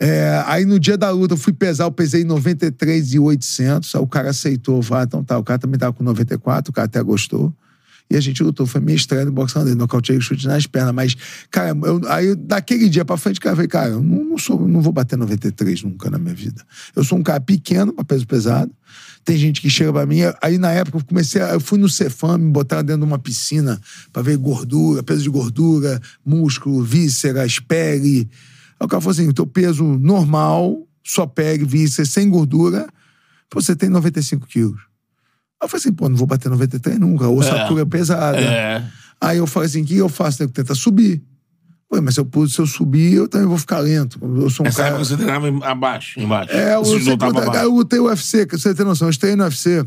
[0.00, 3.94] É, aí no dia da luta eu fui pesar, eu pesei 93 e 800.
[3.94, 5.38] Aí o cara aceitou, falou, ah, então tá.
[5.38, 7.52] O cara também tava com 94, o cara até gostou.
[8.12, 8.66] E a gente lutou.
[8.66, 9.74] Foi minha estreia no boxe holandês.
[9.80, 10.94] O chute nas pernas.
[10.94, 11.16] Mas,
[11.50, 14.68] cara, eu, aí daquele dia pra frente, cara, eu falei, cara, eu não, não, sou,
[14.68, 16.62] não vou bater 93 nunca na minha vida.
[16.94, 18.70] Eu sou um cara pequeno pra peso pesado.
[19.24, 20.18] Tem gente que chega pra mim.
[20.42, 23.80] Aí na época eu comecei, eu fui no Cefam, me botaram dentro de uma piscina
[24.12, 28.28] pra ver gordura, peso de gordura, músculo, vísceras, pele.
[28.78, 32.86] Aí o cara falou assim: o teu peso normal, só pele, vísceras, sem gordura,
[33.50, 34.91] você tem 95 quilos.
[35.62, 38.38] Eu falei assim, pô, não vou bater 93 nunca, a ossatura é, pesada.
[38.38, 38.84] É.
[39.20, 40.42] Aí eu falei assim, o que eu faço?
[40.42, 40.74] Eu tento tentar
[41.92, 44.18] Ué, mas se eu, se eu subir, eu também vou ficar lento.
[44.22, 44.88] Eu sou um Essa cara...
[44.90, 46.50] época você treinava abaixo, embaixo.
[46.50, 47.64] É, eu, Você lutava eu, abaixo.
[47.64, 49.86] eu lutei UFC, que você tem noção, eu estreiei no UFC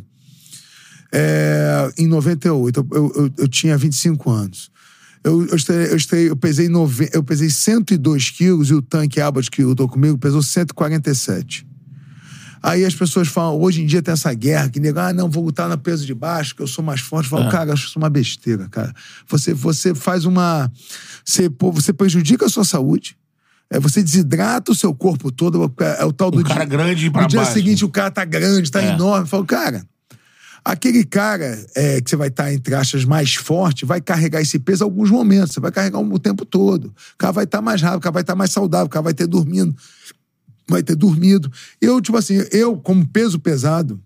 [1.12, 2.88] é, em 98.
[2.92, 4.70] Eu, eu, eu tinha 25 anos.
[5.24, 9.20] Eu, eu, estreiei, eu, estreiei- eu pesei nove, eu pesei 102 quilos e o tanque
[9.20, 11.66] Abbott que lutou comigo pesou 147.
[12.68, 15.44] Aí as pessoas falam, hoje em dia tem essa guerra, que nego, ah, não, vou
[15.46, 17.32] lutar no peso de baixo, que eu sou mais forte.
[17.32, 17.42] Eu É.
[17.42, 18.92] falo, cara, eu acho isso uma besteira, cara.
[19.28, 20.72] Você, você faz uma.
[21.24, 23.16] Você, você prejudica a sua saúde.
[23.70, 25.72] É, você desidrata o seu corpo todo.
[26.00, 27.54] É o tal do cara dia, grande pra No dia baixo.
[27.54, 28.94] seguinte, o cara tá grande, tá É.
[28.94, 29.26] enorme.
[29.26, 29.86] Eu falo, cara,
[30.64, 34.84] aquele cara é, que você vai estar, entre aspas, mais forte, vai carregar esse peso
[34.84, 35.54] alguns momentos.
[35.54, 36.86] Você vai carregar o tempo todo.
[36.86, 39.14] O cara vai estar mais rápido, o cara vai estar mais saudável, o cara vai
[39.14, 39.76] ter dormindo.
[40.68, 41.52] Vai ter dormido.
[41.80, 44.00] Eu, tipo assim, eu, como peso pesado,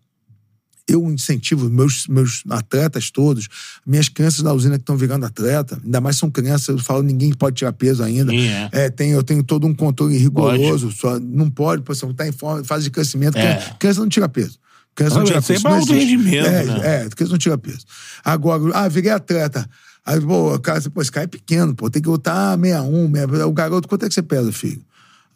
[0.87, 3.47] eu incentivo meus, meus atletas todos,
[3.85, 7.31] minhas crianças da usina que estão virando atleta, ainda mais são crianças, eu falo, ninguém
[7.31, 8.31] pode tirar peso ainda.
[8.31, 8.69] Sim, é.
[8.71, 12.63] É, tem, eu tenho todo um controle rigoroso, só, não pode, você tá em forma,
[12.63, 13.41] fase de crescimento, É.
[13.53, 14.57] criança, criança não tira peso.
[14.95, 15.65] Criança não Não, tira peso.
[15.67, 15.93] é não existe.
[15.93, 17.03] rendimento, é, né?
[17.05, 17.85] É, criança não tira peso.
[18.25, 19.69] Agora, ah, virei atleta.
[20.05, 23.47] Aí, pô, cara, pô, esse cara é pequeno, pô, tem que lutar 61, 61.
[23.47, 24.81] O garoto, quanto é que você pesa, filho?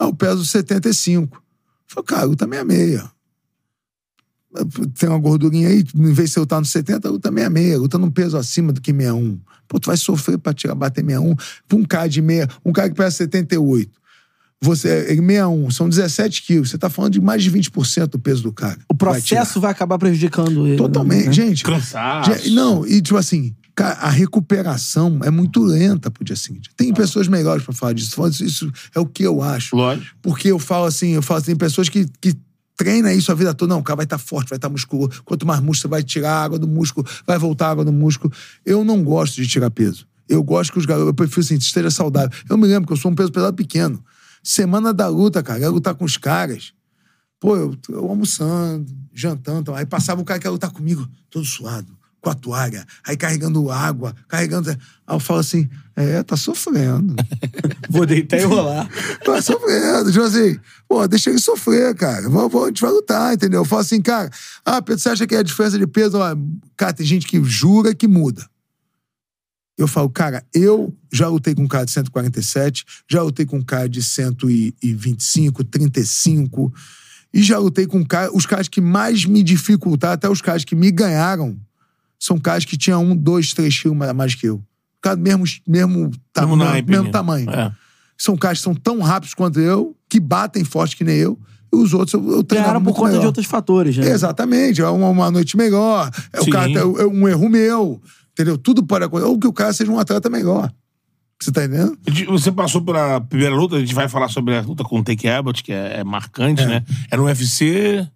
[0.04, 1.36] Ah, eu peso 75.
[1.38, 1.42] Eu
[1.88, 3.14] falei, cara, luta 66
[5.00, 8.12] tem uma gordurinha aí, em vez de você lutar no 70, luta 66, luta num
[8.12, 9.40] peso acima do que 61.
[9.68, 11.36] Pô, tu vai sofrer pra tirar, bater 61.
[11.68, 13.90] Pra um cara de meia, um cara que pesa 78.
[14.62, 16.70] Você, ele 61, são 17 quilos.
[16.70, 18.78] Você tá falando de mais de 20% do peso do cara.
[18.88, 20.78] O Vai processo vai, acabar prejudicando ele.
[20.78, 21.26] Totalmente.
[21.26, 21.34] né?
[21.34, 22.32] Gente, Cansaço.
[22.32, 26.70] Gente, Não, e tipo assim, cara, a recuperação é muito lenta pro dia seguinte.
[26.76, 28.28] Tem pessoas melhores pra falar disso.
[28.44, 29.76] Isso- é o que eu acho.
[29.76, 30.16] Lógico.
[30.22, 32.36] Porque eu falo assim, eu falo assim, tem pessoas que, que
[32.76, 33.74] treinam isso a vida toda.
[33.74, 35.22] Não, o cara vai estar forte, vai estar musculoso.
[35.24, 38.32] Quanto mais músculo, você vai tirar água do músculo, vai voltar água do músculo.
[38.66, 40.08] Eu não gosto de tirar peso.
[40.30, 42.32] Eu gosto que os garotos, eu prefiro assim, esteja saudável.
[42.50, 44.04] Eu me lembro que eu sou um peso pesado pequeno.
[44.42, 46.74] Semana da luta, cara, eu ia lutar com os caras.
[47.40, 51.88] Pô, eu, eu almoçando, jantando, aí passava o cara que ia lutar comigo, todo suado,
[52.24, 54.70] com a toalha, aí carregando água, carregando.
[54.70, 54.78] Aí
[55.10, 57.16] eu falo assim: é, tá sofrendo.
[57.90, 58.90] Vou deitar e rolar.
[59.26, 60.10] tá sofrendo.
[60.10, 60.58] Tipo assim,
[60.88, 62.30] pô, deixa ele sofrer, cara.
[62.30, 63.60] Vamos, vamos, a gente vai lutar, entendeu?
[63.60, 64.32] Eu falo assim, cara,
[64.66, 66.18] ah, Pedro, você acha que é a diferença de peso?
[66.18, 66.38] Ó,
[66.78, 68.48] cara, tem gente que jura que muda.
[69.78, 73.64] Eu falo, cara, eu já lutei com um cara de 147, já lutei com um
[73.64, 76.74] cara de 125, 35,
[77.34, 80.64] e já lutei com um cara, os caras que mais me dificultaram, até os caras
[80.64, 81.60] que me ganharam,
[82.26, 84.64] são caras que tinham um, dois, três quilos a mais que eu.
[85.02, 87.12] Cara, mesmo, mesmo, ta- Mesmo mesmo, naipe, mesmo né?
[87.12, 87.50] tamanho.
[87.50, 87.70] É.
[88.18, 91.38] São caras que são tão rápidos quanto eu, que batem forte que nem eu,
[91.74, 93.26] e os outros eu, eu treinava por conta de melhor.
[93.26, 94.08] outros fatores, né?
[94.08, 96.52] Exatamente, é uma, uma noite melhor, é o Sim.
[96.52, 98.02] cara, é, é um erro meu,
[98.32, 98.58] entendeu?
[98.58, 99.30] Tudo pode acontecer.
[99.30, 100.72] Ou que o cara seja um atleta melhor.
[101.42, 101.98] Você tá entendendo?
[102.30, 105.28] Você passou pela primeira luta, a gente vai falar sobre a luta com o Take
[105.28, 106.86] Abbott, que é, é marcante, né?
[107.12, 108.08] Era no UFC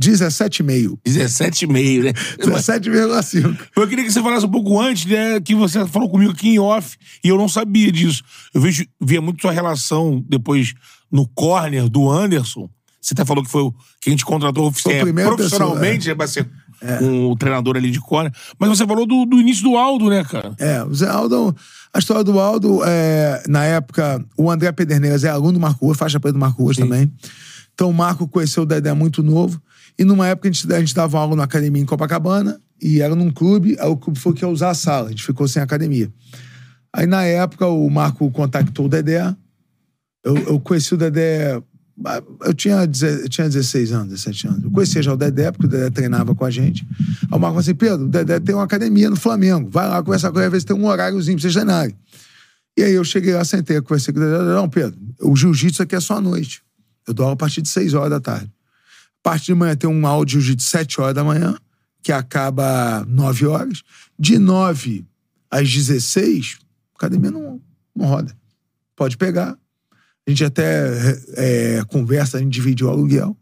[0.00, 0.98] 17,5.
[1.06, 2.12] 17,5, né?
[2.38, 3.58] 17,5.
[3.76, 5.40] Eu queria que você falasse um pouco antes, né?
[5.40, 8.22] Que você falou comigo aqui em off, e eu não sabia disso.
[8.54, 10.74] Eu vejo, via muito sua relação depois
[11.10, 12.68] no corner do Anderson.
[13.00, 16.26] Você até falou que foi o que a gente contratou é, profissionalmente, pessoa, né, pra
[16.26, 16.48] ser
[17.00, 18.32] um treinador ali de corner.
[18.58, 20.54] Mas você falou do, do início do Aldo, né, cara?
[20.58, 21.54] É, o Zé Aldo,
[21.92, 25.98] a história do Aldo, é, na época, o André Pederneiras é aluno do Marco Ruas,
[25.98, 27.10] faixa preta do Marco Ruas também.
[27.78, 29.62] Então o Marco conheceu o Dedé muito novo.
[29.96, 33.14] E numa época a gente, a gente dava aula na academia em Copacabana, e era
[33.14, 35.62] num clube, aí o clube foi que ia usar a sala, a gente ficou sem
[35.62, 36.12] academia.
[36.92, 39.32] Aí na época o Marco contactou o Dedé.
[40.24, 41.62] Eu, eu conheci o Dedé.
[42.40, 44.64] Eu tinha, eu tinha 16 anos, 17 anos.
[44.64, 46.84] Eu conhecia já o Dedé, porque o Dedé treinava com a gente.
[46.90, 49.70] Aí o Marco falou assim: Pedro, o Dedé tem uma academia no Flamengo.
[49.70, 51.94] Vai lá conversar com ele, ver se tem um horáriozinho pra vocês treinarem.
[52.76, 54.38] E aí eu cheguei lá, sentei, conversei com o Dedé.
[54.38, 56.62] Não, Pedro, o jiu-jitsu aqui é só à noite.
[57.08, 58.52] Eu dou aula a partir de 6 horas da tarde.
[59.20, 61.56] A partir de manhã tem um aula de jiu-jitsu 7 horas da manhã,
[62.02, 63.82] que acaba 9 horas.
[64.18, 65.06] De 9
[65.50, 66.58] às 16,
[66.94, 67.60] a academia não,
[67.94, 68.36] não roda.
[68.94, 69.56] Pode pegar.
[70.26, 73.36] A gente até é, conversa, a gente divide o aluguel.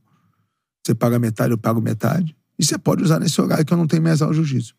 [0.85, 2.37] Você paga metade, eu pago metade.
[2.59, 4.75] E você pode usar nesse horário que eu não tenho mais aula jiu-jitsu.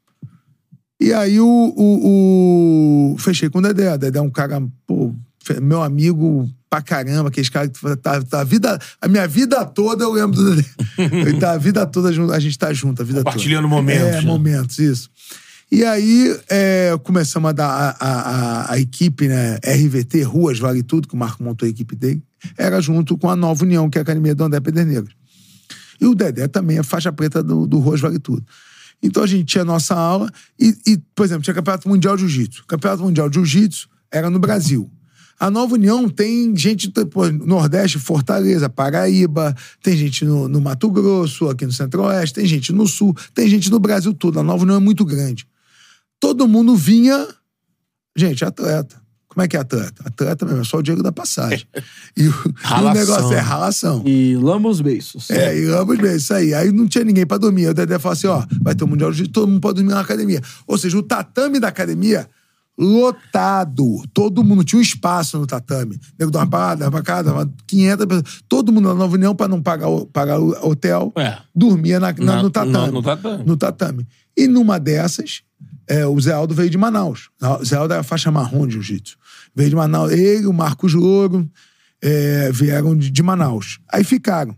[0.99, 3.93] E aí o, o, o- Fechei com o Dedé.
[3.93, 5.13] O Dedé é um cara, pô,
[5.61, 8.79] meu amigo pra caramba, aqueles caras que tá, tá a vida.
[9.01, 10.67] A minha vida toda eu lembro do Dedé.
[11.39, 13.31] Tá a vida toda a gente tá junto, a vida toda.
[13.31, 14.21] Compartilhando momentos, É, né?
[14.21, 15.09] momentos, isso.
[15.71, 19.57] E aí é, começamos a dar a, a, a, a equipe, né?
[19.57, 22.23] RVT, Ruas Vale Tudo, que o Marco montou a equipe dele,
[22.57, 25.09] era junto com a Nova União, que é a Academia do André Pederneiras.
[25.99, 28.45] E o Dedé também é faixa preta do, do Ruas Vale Tudo.
[29.03, 32.21] Então a gente tinha a nossa aula e, e, por exemplo, tinha Campeonato Mundial de
[32.27, 32.65] Jiu-Jitsu.
[32.65, 34.89] Campeonato Mundial de Jiu-Jitsu era no Brasil.
[35.39, 40.89] A Nova União tem gente pô, no Nordeste, Fortaleza, Paraíba, tem gente no, no Mato
[40.89, 44.39] Grosso, aqui no Centro-Oeste, tem gente no Sul, tem gente no Brasil todo.
[44.39, 45.47] A Nova União é muito grande.
[46.19, 47.27] Todo mundo vinha.
[48.15, 48.99] Gente, atleta.
[49.27, 50.01] Como é que é atleta?
[50.03, 51.67] Atleta mesmo, é só o Diego da passagem.
[52.17, 52.33] E o,
[52.81, 54.01] o negócio é ralação.
[54.07, 55.29] E lama os beiços.
[55.29, 56.55] É, e ambos bem, isso aí.
[56.55, 57.67] Aí não tinha ninguém pra dormir.
[57.67, 59.99] O Dedé falou assim: ó, vai ter o Mundial de todo mundo pode dormir na
[59.99, 60.41] academia.
[60.65, 62.27] Ou seja, o tatame da academia
[62.77, 64.03] lotado.
[64.13, 65.99] Todo mundo tinha um espaço no tatame.
[66.17, 68.41] Nego dava dava pra cá, dava 500 pessoas.
[68.47, 71.37] Todo mundo na Nova União, pra não pagar, o- pagar hotel, É.
[71.55, 72.87] dormia na- na- Na- no tatame.
[72.87, 73.43] no- no tatame.
[73.45, 74.07] No tatame.
[74.37, 75.41] E numa dessas,
[75.87, 77.29] é, o Zé Aldo veio de Manaus.
[77.59, 79.17] O Zé Aldo era faixa marrom de jiu-jitsu.
[79.55, 80.11] Veio de Manaus.
[80.11, 81.49] Ele, o Marcos Louro,
[82.01, 83.79] é, vieram de, de Manaus.
[83.91, 84.55] Aí ficaram.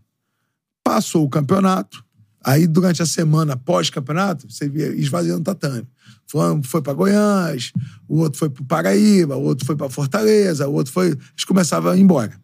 [0.84, 2.04] Passou o campeonato.
[2.44, 5.88] Aí, durante a semana pós-campeonato, você via esvaziando o tatame.
[6.26, 7.74] Foi, foi para Goiás,
[8.08, 11.08] o outro foi para Paraíba, o outro foi para Fortaleza, o outro foi.
[11.08, 12.40] Eles começavam a ir embora.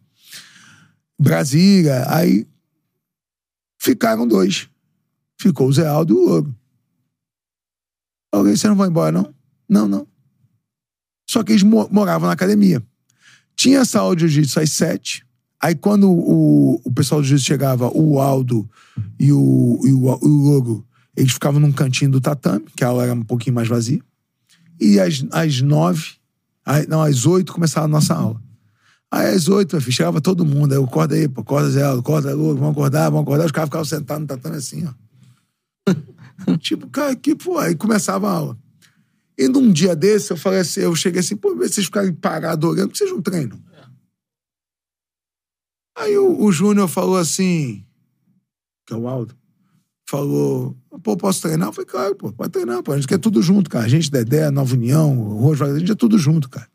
[1.20, 2.48] Brasília, aí
[3.80, 4.68] ficaram dois.
[5.40, 6.56] Ficou o Zé Aldo e o Louro.
[8.34, 9.34] Alguém, você não vai embora, não?
[9.70, 10.08] Não, não.
[11.30, 12.86] Só que eles mo- moravam na academia.
[13.56, 15.25] Tinha essa aula de jiu-jitsu às sete.
[15.66, 18.70] Aí, quando o, o pessoal do jiu-jitsu chegava, o Aldo
[19.20, 20.86] e o, e o, o Logo,
[21.18, 24.00] eles ficavam num cantinho do tatame, que a aula era um pouquinho mais vazia.
[24.80, 26.18] E às, às nove,
[26.88, 28.40] não, às oito começava a nossa aula.
[29.10, 30.72] Aí às oito, meu filho, chegava todo mundo.
[30.72, 33.46] Aí eu, acorda aí, pô, acorda Zé, Aldo, acorda Logo, vamos acordar, vamos acordar.
[33.48, 36.54] Os caras ficavam sentados no tatame assim, ó.
[36.62, 38.58] tipo, cara, que pô, aí começava a aula.
[39.36, 42.92] E num dia desse, eu falei assim, eu cheguei assim, pô, vocês ficarem parados olhando,
[42.92, 43.60] que vocês não treinam.
[45.96, 47.84] Aí o, o Júnior falou assim,
[48.86, 49.36] que é o Aldo,
[50.08, 51.70] falou, pô, posso treinar?
[51.70, 52.92] Eu falei, claro, pô, pode treinar, pô.
[52.92, 53.86] A gente quer tudo junto, cara.
[53.86, 56.68] A gente, Dedé, Nova União, Rojo, a gente é tudo junto, cara.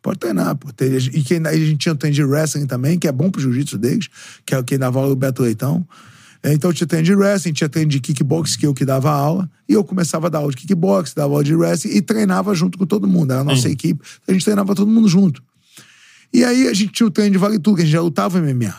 [0.00, 0.68] Pode treinar, pô.
[0.70, 3.78] E que, a gente tinha o treino de wrestling também, que é bom pro jiu-jitsu
[3.78, 4.08] deles,
[4.46, 5.86] que é o que dava aula do Beto Leitão.
[6.42, 9.50] É, Então tinha treino de wrestling, tinha treino de kickbox, que eu que dava aula.
[9.68, 12.78] E eu começava a dar aula de kickbox, dava aula de wrestling e treinava junto
[12.78, 13.32] com todo mundo.
[13.32, 14.00] Era a nossa equipe.
[14.26, 15.42] A gente treinava todo mundo junto.
[16.32, 18.38] E aí a gente tinha o treino de vale tudo, que a gente já lutava
[18.40, 18.74] MMA.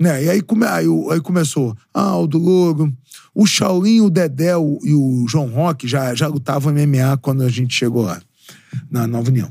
[0.00, 0.24] Né?
[0.24, 2.92] E aí, come, aí, aí começou ah, o do Logo,
[3.34, 7.48] o Shaolin, o Dedé o- e o João Roque já, já lutavam MMA quando a
[7.48, 8.20] gente chegou lá,
[8.90, 9.50] na Nova União.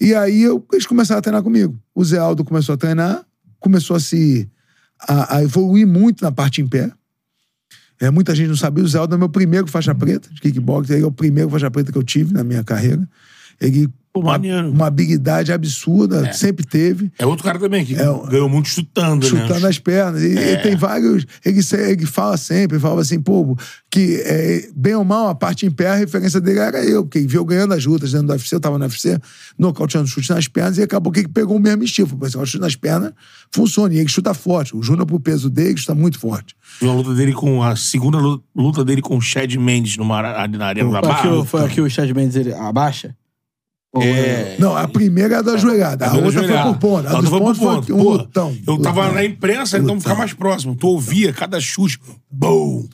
[0.00, 1.78] E aí eu, eles começaram a treinar comigo.
[1.94, 3.24] O Zé Aldo começou a treinar,
[3.60, 4.48] começou a se
[5.06, 6.90] a, a evoluir muito na parte em pé.
[8.00, 10.90] É, muita gente não sabia, o Zé Aldo é meu primeiro faixa preta de kickbox,
[10.90, 13.06] ele é o primeiro faixa preta que eu tive na minha carreira.
[13.60, 14.70] Ele, Pô, uma, maneiro.
[14.70, 19.60] uma habilidade absurda, sempre teve É outro cara também que o- ganhou muito chutando, chutando
[19.60, 19.68] né?
[19.68, 20.20] as pernas.
[20.22, 20.52] E É.
[20.52, 21.24] ele tem vários.
[21.42, 21.60] Ele,
[21.90, 23.56] ele fala sempre, fala assim, pô,
[23.90, 27.18] que é, bem ou mal, a parte em pé, a referência dele era eu, porque
[27.18, 29.18] ele viu ganhando as lutas dentro do UFC, eu tava no UFC,
[29.58, 32.08] nocauteando chute nas pernas, e acabou que ele pegou o mesmo estilo.
[32.08, 33.12] Falei assim, o chute nas pernas
[33.50, 34.76] funciona, e ele chuta forte.
[34.76, 36.54] O Júnior, pro peso dele, chuta muito forte.
[36.80, 37.62] Viu a luta dele com.
[37.62, 41.00] A segunda lu- luta dele com o Chad Mendes no Mar- ali na Arena da
[41.00, 41.44] Barra.
[41.46, 43.14] foi aqui o Chad Mendes ele abaixa?
[43.92, 44.56] Ou É.
[44.58, 46.62] Não, a primeira é da joelhada, a, Primeira outra joelhada.
[46.70, 47.06] foi por ponto.
[47.08, 47.86] A outra dos foi por pontos ponto.
[47.86, 48.56] foi um Pô, lutão.
[48.66, 49.14] Eu tava Lutão.
[49.14, 50.74] na imprensa, então ficar mais próximo.
[50.74, 51.98] Tu ouvia cada chute.
[52.30, 52.86] Bom!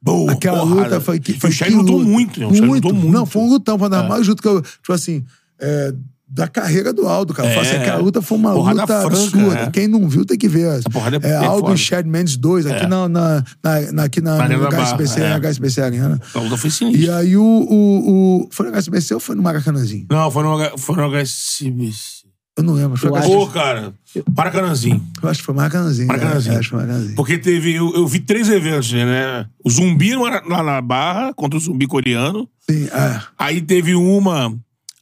[0.00, 0.30] Bom!
[0.30, 0.82] Aquela porrada.
[0.84, 1.38] luta foi que.
[1.38, 2.46] Foi o que lutou muito, né?
[2.46, 3.12] O lutou muito.
[3.12, 3.78] Não, foi um lutão.
[3.78, 4.62] Foi uma das mais lutas que eu.
[4.62, 5.24] Tipo assim.
[5.60, 5.92] é,
[6.28, 7.48] da carreira do Aldo, cara.
[7.48, 7.80] Eu falo assim, É.
[7.82, 9.58] aquela luta foi uma Porrada luta franca, absurda.
[9.60, 9.70] é.
[9.70, 10.82] Quem não viu tem que ver.
[10.92, 12.86] Porrada é- é é Aldo e Chad Mendes 2, aqui, É.
[12.88, 13.44] na, na,
[13.92, 15.28] na, aqui na, no HSBC, é.
[15.30, 16.20] na HSBC Arena.
[16.34, 17.16] A luta foi E sinistra.
[17.18, 18.48] aí o, o, o.
[18.50, 20.06] Foi no HSBC ou foi no Maracanãzinho?
[20.10, 22.26] Não, foi no, foi no HSBC.
[22.58, 22.96] Eu não lembro.
[22.96, 23.92] Foi Eu acho- Pô, cara.
[24.34, 25.04] Maracanãzinho.
[25.22, 26.08] Eu acho que foi Maracanãzinho.
[26.08, 26.54] Maracanãzinho.
[26.54, 27.14] É, acho que foi Maracanãzinho.
[27.16, 27.74] Porque teve.
[27.74, 29.46] Eu, eu vi três eventos, né?
[29.64, 32.48] O Zumbi lá na Barra, contra o Zumbi coreano.
[32.68, 33.20] Sim, é.
[33.38, 34.56] Aí teve uma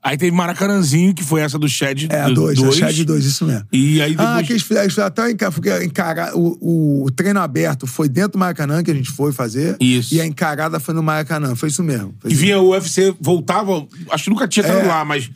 [0.07, 3.47] Aí teve Maracanãzinho, que foi essa do Shed É, a 2, a Chad 2, isso
[3.47, 3.67] mesmo.
[3.73, 4.29] E aí depois...
[4.29, 8.33] Ah, que eles fizeram, eles até enca- porque encara, o, o treino aberto foi dentro
[8.33, 9.77] do Maracanã que a gente foi fazer.
[9.81, 10.15] Isso.
[10.15, 11.55] E a encarada foi no Maracanã.
[11.57, 12.15] Foi isso mesmo.
[12.21, 14.87] Foi E vinha o UFC, voltava, acho que nunca tinha estado É.
[14.89, 15.31] lá, mas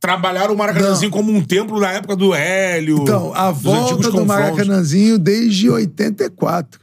[0.00, 3.00] trabalharam o Maracanãzinho como um templo na época do Hélio.
[3.02, 4.26] Então, a volta do confrontos.
[4.26, 6.80] Maracanãzinho desde 84.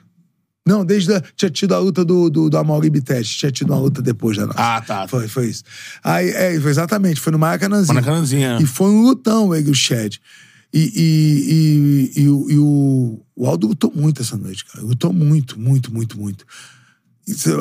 [0.67, 1.13] Não, desde.
[1.13, 3.39] A, tinha tido a luta do, do, do Amaury Biteste.
[3.39, 4.59] Tinha tido uma luta depois da nossa.
[4.59, 5.07] Ah, tá.
[5.07, 5.63] Foi, foi isso.
[6.03, 7.93] Aí, é, foi exatamente, foi no Maracanãzinho.
[7.95, 8.61] Maracanãzinho, é.
[8.61, 10.19] E foi um lutão, ele e o Shed.
[10.73, 14.85] E, e, e, e, o- e o, o Aldo lutou muito essa noite, cara.
[14.85, 16.45] Lutou muito, muito, muito, muito.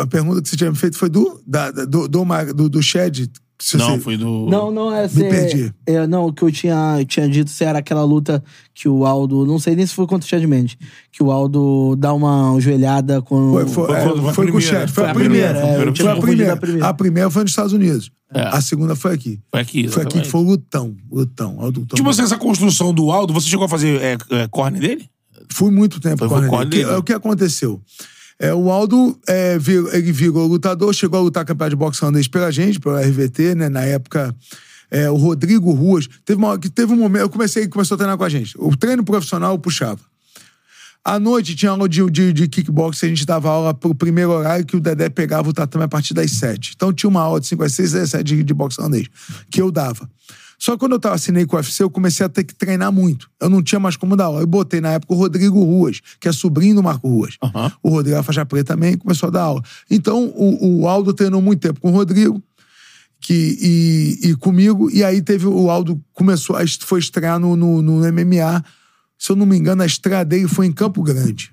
[0.01, 2.25] A pergunta que você tinha me feito foi do, da, do, do,
[2.55, 3.31] do, do Shed.
[3.61, 4.47] Se Não, você- foi do...
[4.49, 5.03] Não, não, é.
[5.03, 5.75] Me cê- perdi.
[5.87, 8.43] É, não, o que eu tinha, eu tinha dito se era aquela luta
[8.75, 9.45] que o Aldo.
[9.45, 10.79] Não sei nem se foi contra o Chad Mendes.
[11.13, 13.53] Que o Aldo dá uma joelhada com.
[13.53, 14.81] Foi, foi, Foi- é, foi- foi a foi com o primeira.
[14.81, 14.93] Shed.
[14.93, 15.49] Foi, Foi a a primeira.
[15.55, 16.53] primeira, é, eu tinha foi a primeira.
[16.53, 16.87] a primeira.
[16.89, 18.11] A primeira foi nos Estados Unidos.
[18.33, 18.41] É.
[18.43, 19.41] A segunda foi aqui.
[19.51, 20.97] Foi aqui, Foi aqui que foi o lutão.
[21.13, 21.57] Lutão.
[21.61, 22.11] Aldo lutou Tipo muito.
[22.15, 25.11] assim, essa construção do Aldo, você chegou a fazer é, é, corner dele?
[25.53, 26.49] Fui muito tempo Foi- com foi ele.
[26.51, 26.97] corner O que, dele.
[26.99, 27.81] o que aconteceu?
[28.41, 29.59] É, o Aldo, é,
[29.93, 33.69] ele virou lutador, chegou a lutar campeonato de boxe holandês pela gente, pelo RVT, né?
[33.69, 34.35] Na época,
[34.91, 36.09] é, o Rodrigo Ruas.
[36.25, 38.55] Teve, uma, teve um momento, eu comecei, começou a treinar com a gente.
[38.59, 40.01] O treino profissional eu puxava.
[41.05, 44.65] À noite tinha aula de, de, de kickbox, a gente dava aula pro primeiro horário
[44.65, 46.73] que o Dedé pegava o tatame a partir das sete.
[46.75, 49.07] Então tinha uma aula de 5 às 6 às 7 de, de boxe holandês,
[49.51, 50.09] que eu dava.
[50.61, 53.31] Só que quando eu assinei com o UFC, eu comecei a ter que treinar muito.
[53.41, 54.43] Eu não tinha mais como dar aula.
[54.43, 57.39] Eu botei na época o Rodrigo Ruas, que é sobrinho do Marco Ruas.
[57.43, 57.73] Aham.
[57.83, 59.63] O Rodrigo era faixa preta também começou a dar aula.
[59.91, 62.43] Então o, o Aldo treinou muito tempo com o Rodrigo
[63.19, 63.57] que,
[64.23, 64.91] e, e comigo.
[64.91, 68.63] E aí teve o Aldo começou, a, foi estrear no, no, no MMA.
[69.19, 71.51] Se eu não me engano, a estreia dele foi em Campo Grande.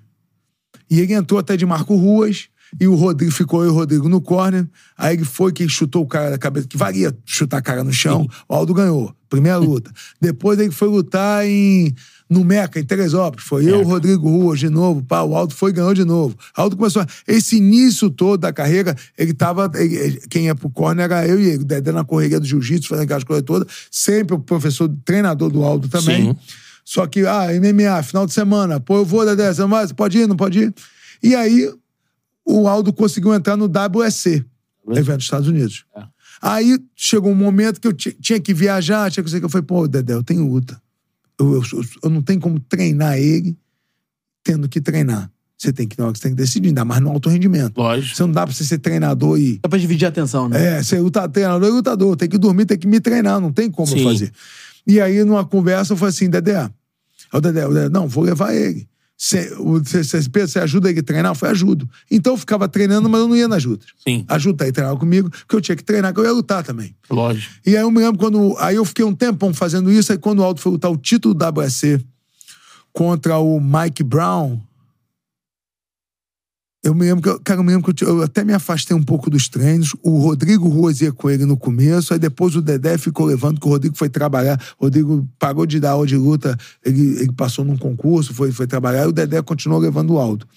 [0.89, 2.49] E ele entrou até de Marco Ruas.
[2.80, 4.68] E o Rodrigo ficou eu e o Rodrigo no corner.
[4.97, 7.93] Aí ele foi que chutou o cara da cabeça, que valia chutar a cara no
[7.93, 8.28] chão.
[8.47, 9.13] O Aldo ganhou.
[9.30, 9.91] Primeira luta.
[10.22, 11.93] Depois ele foi lutar em,
[12.30, 13.45] no Meca, em Teresópolis.
[13.45, 15.03] Foi eu, o Rodrigo Ruas de novo.
[15.03, 16.36] Pá, o Aldo foi e ganhou de novo.
[16.57, 17.01] O Aldo começou.
[17.01, 17.07] A...
[17.28, 19.70] Esse início todo da carreira, ele tava.
[19.76, 21.63] ele- quem ia pro corner era eu e ele.
[21.63, 23.68] Dedé na correria do jiu-jitsu, fazendo aquelas coisas todas.
[23.91, 26.32] Sempre o professor, treinador do Aldo também.
[26.32, 26.36] Sim.
[26.86, 28.80] Só que, ah, MMA, final de semana.
[28.80, 29.86] Pô, eu vou, Dedé, você não vai?
[29.86, 30.74] Você pode ir, não pode ir?
[31.22, 31.70] E aí,
[32.48, 34.45] o Aldo conseguiu entrar no WSC,
[34.89, 35.86] evento dos Estados Unidos.
[36.41, 39.50] Aí, chegou um momento que eu ti- tinha que viajar, tinha que sei que eu
[39.50, 40.80] falei, pô, Dedé, eu tenho luta.
[41.39, 43.58] Eu, eu, eu- eu não tenho como treinar ele
[44.43, 45.30] tendo que treinar.
[45.58, 47.76] Você tem que, você tem que decidir, ainda mais no alto rendimento.
[47.78, 48.16] Lógico.
[48.16, 49.58] Você não dá pra você ser treinador e...
[49.58, 50.78] Dá pra dividir a atenção, né?
[50.78, 52.16] É, ser luta, treinador e lutador.
[52.16, 54.04] Tem que dormir, tem que me treinar, não tem como eu Sim.
[54.04, 54.32] fazer.
[54.86, 56.70] E aí, numa conversa, eu falei assim, Dedé, aí
[57.34, 58.88] o Dedé, o Dedé, não, vou levar ele.
[59.18, 61.32] Você, você, você ajuda ele a treinar?
[61.32, 61.89] Eu falei, ajudo.
[62.09, 63.89] Então eu ficava treinando, mas eu não ia nas lutas.
[64.07, 64.24] Sim.
[64.28, 66.95] Ajuda aí, treinava comigo, porque eu tinha que treinar, que eu ia lutar também.
[67.09, 67.51] Lógico.
[67.65, 68.55] E aí eu me lembro quando.
[68.59, 71.34] Aí eu fiquei um tempão fazendo isso, aí quando o Aldo foi lutar o título
[71.34, 71.99] da WC
[72.93, 74.59] contra o Mike Brown.
[76.88, 78.95] Eu me lembro que, eu- cara, eu me lembro que eu, eu até me afastei
[78.95, 79.93] um pouco dos treinos.
[80.01, 83.67] O Rodrigo Ruas ia com ele no começo, aí depois o Dedé ficou levando, que
[83.67, 84.57] o Rodrigo foi trabalhar.
[84.79, 88.65] O Rodrigo parou de dar aula de luta, ele, ele passou num concurso, foi, foi
[88.67, 90.47] trabalhar, e o Dedé continuou levando o Aldo.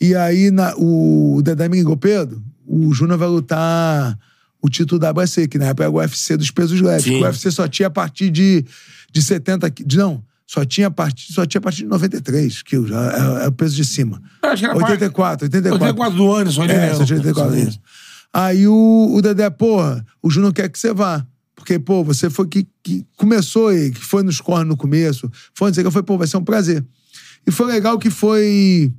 [0.00, 4.18] E aí na- o Dedé me ligou, Pedro, o Júnior vai lutar
[4.62, 7.04] o título da WC, que na época era o UFC dos pesos leves.
[7.20, 8.64] O UFC só tinha a partir de,
[9.12, 9.94] de 70 quilos.
[9.94, 10.22] Não,
[10.52, 13.76] só tinha a partir, só tinha a partir de 93 quilos, é, é o peso
[13.76, 14.20] de cima.
[14.42, 15.72] Acho que era 84, 84.
[15.74, 16.96] 84 do Anderson, ele É, mesmo.
[16.96, 17.80] só tinha 84, isso.
[18.32, 21.24] Aí o, o Dedé, porra, o Júnior quer que você vá.
[21.54, 25.30] Porque, pô, você foi que, que começou aí, que foi nos cornos no começo.
[25.54, 26.84] Foi o que, eu falei, pô, vai ser um prazer.
[27.46, 28.92] E foi legal que foi.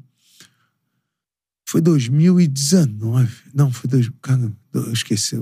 [1.72, 3.30] Foi 2019.
[3.54, 3.90] Não, foi.
[3.90, 5.38] Dois, cara, eu esqueci.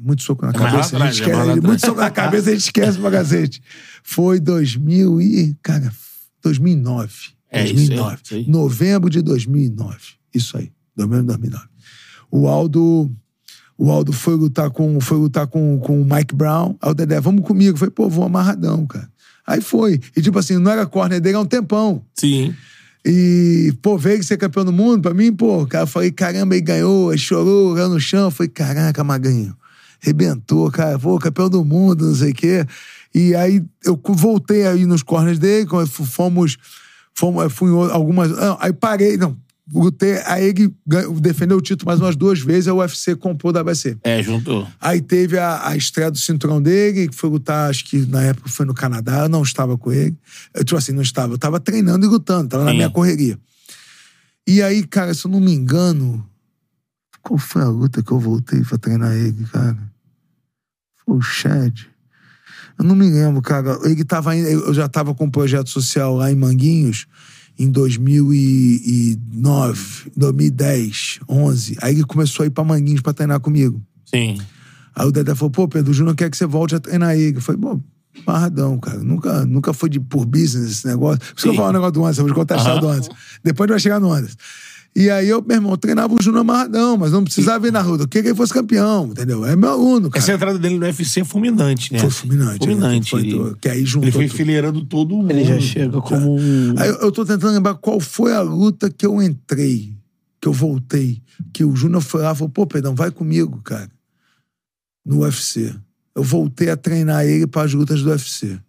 [0.00, 0.96] Muito soco na É cabeça.
[0.96, 3.62] a gente é esquece, muito soco na cabeça, a gente esquece pra cacete.
[4.02, 5.54] Foi 2000 e.
[5.62, 5.92] Cara,
[6.42, 7.12] 2009.
[7.50, 8.18] É isso aí, 2009.
[8.24, 8.48] isso aí.
[8.48, 9.96] Novembro de 2009.
[10.32, 10.72] Isso aí.
[10.96, 11.66] Novembro de 2009.
[12.30, 13.14] O Aldo.
[13.76, 16.76] O Aldo foi lutar com, foi lutar com, com o Mike Brown.
[16.80, 17.76] Aí o Dedé, vamos comigo.
[17.76, 19.10] Falei, pô, vou amarradão, cara.
[19.46, 20.00] Aí foi.
[20.16, 22.02] E tipo assim, não era corner dele há um tempão.
[22.14, 22.54] Sim.
[23.06, 26.62] E, pô, veio ser campeão do mundo, pra mim, pô, cara, eu falei, caramba, ele
[26.64, 28.24] ganhou, ele chorou, lá no chão.
[28.24, 29.54] Eu falei, caraca, Maganho,
[30.00, 32.66] rebentou, cara, pô, campeão do mundo, não sei o quê.
[33.14, 35.68] E aí eu voltei aí nos corners dele,
[36.06, 36.56] fomos,
[37.14, 38.30] fomos fui em o- algumas.
[38.30, 39.36] Não, aí parei, não,
[40.40, 43.96] ele ganhou- defendeu o título mais umas duas vezes, a UFC comprou da WC.
[44.04, 44.68] É, juntou.
[44.80, 48.48] Aí teve a, a estreia do cinturão dele, que foi lutar, acho que na época
[48.48, 50.16] foi no Canadá, eu não estava com ele.
[50.52, 53.38] Eu, tipo assim, não estava, eu estava treinando e lutando, estava na minha correria.
[54.46, 56.24] E aí, cara, se eu não me engano,
[57.22, 59.78] qual foi a luta que eu voltei pra treinar ele, cara?
[61.06, 61.80] Foi o Chad.
[62.78, 63.78] Eu não me lembro, cara.
[63.84, 64.36] Ele tava.
[64.36, 67.06] Eu já tava com um projeto social lá em Manguinhos
[67.58, 71.76] em 2009, 2010, 11.
[71.80, 73.80] Aí ele começou a ir pra Manguinhos pra treinar comigo.
[74.04, 74.38] Sim.
[74.94, 77.36] Aí o Dedé falou, pô, Pedro Júnior quer que você volte a treinar ele.
[77.36, 77.80] Eu falei, bom,
[78.26, 78.98] marradão, cara.
[78.98, 81.18] Nunca, nunca foi de, por business esse negócio.
[81.18, 82.80] Por isso que eu falo o negócio do Anderson, eu vou te contar a história
[82.80, 83.12] do Anderson.
[83.42, 84.36] Depois a gente vai chegar no Anderson.
[84.96, 87.98] E aí eu, meu irmão, treinava o Júnior amarradão, mas não precisava ir na rua.
[87.98, 89.44] Eu queria que ele fosse campeão, entendeu?
[89.44, 90.22] É meu aluno, cara.
[90.22, 91.98] Essa entrada dele no UFC é fulminante, né?
[91.98, 92.58] Foi fulminante.
[92.58, 93.14] Fulminante.
[93.16, 93.20] né?
[93.22, 95.32] Foi, Ele- que aí juntou Ele foi enfileirando todo mundo.
[95.32, 96.74] Ele já chega como um.
[96.78, 99.96] Aí eu, eu tô tentando lembrar qual foi a luta que eu entrei,
[100.40, 101.20] que eu voltei,
[101.52, 103.90] que o Júnior foi lá e falou, pô, Pedrão, vai comigo, cara,
[105.04, 105.74] no UFC.
[106.14, 108.60] Eu voltei a treinar ele para as lutas do UFC.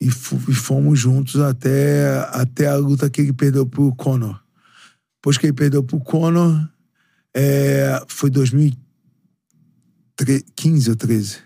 [0.00, 4.40] E, e fomos juntos até, até a luta que ele perdeu pro Conor.
[5.26, 6.68] Depois que ele perdeu pro Conor,
[7.34, 11.38] é, foi 2015 ou 13.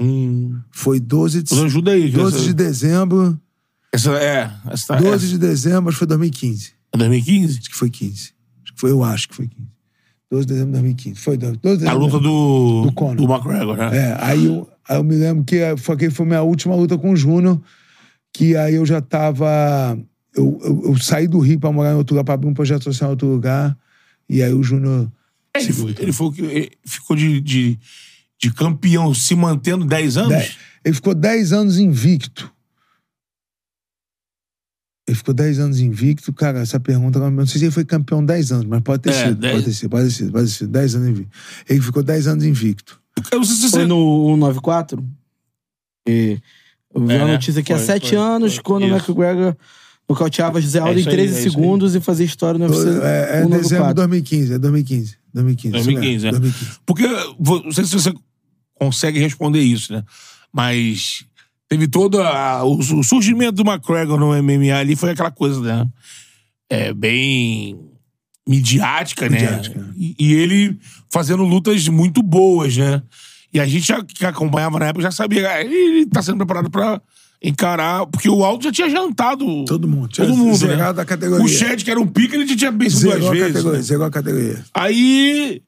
[0.00, 0.60] Hum.
[0.70, 2.08] Foi 12 de, Nos ajuda aí.
[2.08, 3.36] que 12 essa, de dezembro.
[3.92, 6.72] essa, é, essa, 12 é, de dezembro, acho que foi 2015.
[6.92, 7.58] é 2015?
[7.58, 8.32] Acho que foi 15.
[8.62, 9.68] Acho que foi, eu acho que foi 15.
[10.30, 11.20] 12 de dezembro de 2015.
[11.20, 11.98] Foi 12 de A dezembro.
[11.98, 13.16] luta do, Do Conor.
[13.16, 13.90] do McGregor, né?
[13.96, 17.10] É, aí eu, aí eu me lembro que foi, que foi minha última luta com
[17.10, 17.60] o Júnior,
[18.32, 19.98] que aí eu já tava.
[20.34, 22.84] Eu, eu, eu saí do Rio pra morar em outro lugar, pra abrir um projeto
[22.84, 23.76] social em outro lugar.
[24.28, 25.10] E aí o Júnior.
[25.56, 27.78] Ele, foi, ele foi ele ficou de, de,
[28.38, 30.30] de campeão se mantendo 10 anos?
[30.30, 32.52] Dez- Ele ficou 10 anos invicto.
[35.08, 36.60] Ele ficou 10 anos invicto, cara.
[36.60, 39.36] Essa pergunta, não sei se ele foi campeão 10 anos, mas pode ter É, sido.
[39.36, 40.70] dez- Pode ter sido, pode ter sido, pode ter sido.
[40.70, 41.36] 10 anos invicto.
[41.68, 43.00] Ele ficou 10 anos invicto.
[43.32, 43.76] Eu não sei se você.
[43.78, 45.02] Foi no 194?
[46.06, 46.38] E
[46.94, 47.32] eu vi É, uma né?
[47.32, 48.62] notícia que há Foi, sete foi, anos, foi.
[48.62, 48.86] quando o.
[48.86, 49.56] McGregor
[50.08, 53.42] nocauteava José Aldo É em aí, 13 é segundos e fazia história no UFC É,
[53.42, 53.94] é dezembro de 194.
[53.94, 55.16] 2015, é 2015.
[55.34, 55.76] 2015.
[55.76, 56.40] isso 2015, mesmo, é.
[56.40, 56.78] 2015.
[56.86, 57.06] Porque,
[57.64, 58.14] não sei se você
[58.74, 60.02] consegue responder isso, né?
[60.52, 61.24] Mas
[61.68, 65.86] teve todo a- o, o surgimento do McGregor no MMA ali foi aquela coisa, né?
[66.70, 67.78] É, bem
[68.48, 69.40] midiática, né?
[69.40, 69.90] Midiática.
[69.96, 70.78] E, e ele
[71.10, 73.02] fazendo lutas muito boas, né?
[73.52, 77.00] E a gente já, que acompanhava na época já sabia, ele tá sendo preparado pra
[77.42, 80.08] encarar, porque o Aldo já tinha jantado Todo mundo.
[80.08, 81.02] Todo mundo, zerado né?
[81.02, 81.44] a categoria.
[81.44, 83.52] O Shed, que era um pica, ele já tinha duas Zerou a vezes.
[83.52, 83.82] categoria, né?
[83.84, 84.64] zerou a categoria.
[84.74, 85.62] Aí,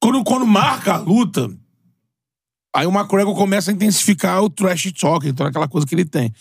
[0.00, 1.50] quando, quando marca a luta,
[2.74, 6.32] aí o McGregor começa a intensificar o trash talk, toda aquela coisa que ele tem.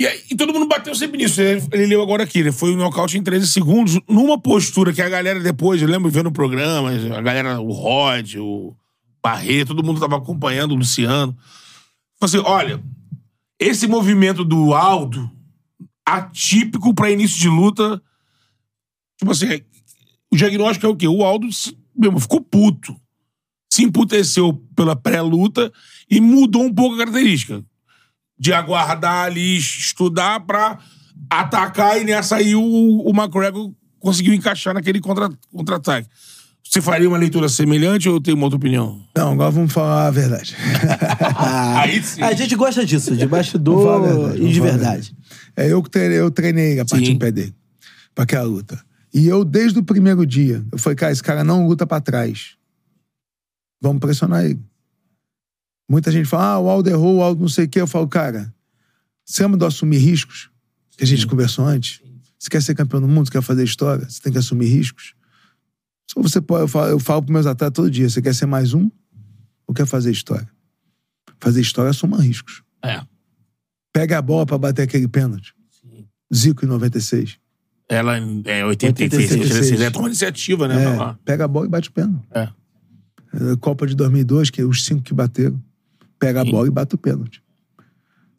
[0.00, 1.40] E, aí, e todo mundo bateu sempre nisso.
[1.42, 5.02] Ele, ele leu agora aqui, ele foi um nocaute em 13 segundos, numa postura que
[5.02, 8.74] a galera depois, eu lembro vendo o programa, a galera, o Rod, o
[9.22, 11.36] Barreto, todo mundo tava acompanhando, o Luciano.
[12.18, 12.80] Falou assim: olha,
[13.60, 15.30] esse movimento do Aldo,
[16.04, 18.02] atípico pra início de luta,
[19.18, 19.60] tipo assim,
[20.32, 21.06] o diagnóstico é o quê?
[21.06, 21.46] O Aldo
[21.94, 22.98] mesmo, ficou puto.
[23.72, 25.72] Se emputeceu pela pré-luta
[26.10, 27.64] e mudou um pouco a característica.
[28.38, 30.78] De aguardar ali, estudar pra
[31.28, 36.08] atacar e nessa aí o, o McGregor conseguiu encaixar naquele contra- contra-ataque.
[36.70, 39.04] Você faria uma leitura semelhante ou tem uma outra opinião?
[39.16, 40.54] Não, agora vamos falar a verdade.
[41.76, 42.22] Aí sim.
[42.22, 45.16] A gente gosta disso, de bastidor verdade, e de verdade.
[45.56, 47.12] É, eu que treinei, eu treinei a parte Sim.
[47.14, 47.52] em pé dele.
[48.14, 48.80] Pra aquela luta.
[49.12, 52.54] E eu, desde o primeiro dia, eu falei, cara, esse cara não luta pra trás.
[53.82, 54.60] Vamos pressionar ele.
[55.90, 57.80] Muita gente fala, ah, o Aldo errou, o Aldo não sei o quê.
[57.80, 58.54] Eu falo, cara,
[59.24, 60.48] você ama do assumir riscos?
[60.96, 62.00] Que a gente conversou antes.
[62.38, 65.14] Você quer ser campeão do mundo, você quer fazer história, você tem que assumir riscos.
[66.12, 68.46] Só você pode, eu falo, eu falo pros meus atletas todo dia, você quer ser
[68.46, 68.90] mais um
[69.66, 70.48] ou quer fazer história?
[71.38, 72.62] Fazer história assuma riscos.
[72.84, 73.00] É.
[73.92, 75.54] Pega a bola pra bater aquele pênalti.
[76.34, 77.38] Zico em 96.
[77.88, 79.40] Ela é 86, 86.
[79.50, 79.80] 86.
[79.80, 80.76] É, toma iniciativa, né?
[80.84, 82.26] É, pega a bola e bate o pênalti.
[82.32, 82.40] É.
[82.42, 85.60] É, Copa de 2002, que é os cinco que bateram,
[86.18, 86.50] pega a Sim.
[86.50, 87.42] bola e bate o pênalti.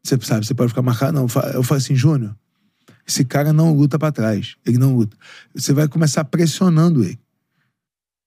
[0.03, 1.13] Você sabe, você pode ficar marcado.
[1.13, 2.35] Não, eu fa- eu falo assim, Júnior,
[3.07, 4.55] esse cara não luta pra trás.
[4.65, 5.15] Ele não luta.
[5.53, 7.19] Você vai começar pressionando ele.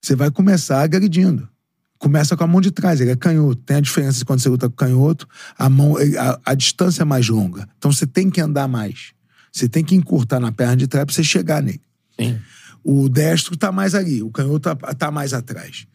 [0.05, 1.49] Você vai começar agredindo.
[1.97, 3.55] Começa com a mão de trás, ele é canhoto.
[3.63, 5.27] Tem a diferença de quando você luta com canhoto,
[5.57, 7.67] a mão, a, a distância é mais longa.
[7.79, 9.13] Então você tem que andar mais.
[9.51, 11.81] Você tem que encurtar na perna de trás pra você chegar nele.
[12.19, 12.37] Sim.
[12.83, 15.87] O destro tá mais ali, o canhoto tá, tá mais atrás.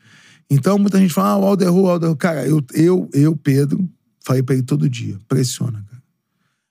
[0.51, 2.17] Então muita gente fala, ah, o Aldo errou, o Aldo errou.
[2.17, 3.89] Cara, eu, eu, eu, Pedro,
[4.25, 6.03] falei pra ele todo dia, pressiona, cara.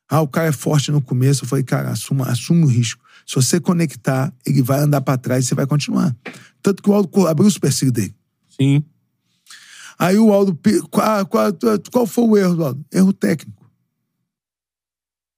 [0.09, 1.45] Ah, o cara é forte no começo.
[1.45, 3.01] Eu falei, cara, assuma, assuma o risco.
[3.29, 6.17] Se você conectar, ele vai andar pra trás e você vai continuar.
[6.63, 8.15] Tanto que o Aldo abriu o supercílio dele.
[8.49, 8.83] Sim.
[9.99, 10.59] Aí o Aldo.
[10.89, 11.51] Qual, qual,
[11.91, 12.85] qual foi o erro do Aldo?
[12.91, 13.69] Erro técnico.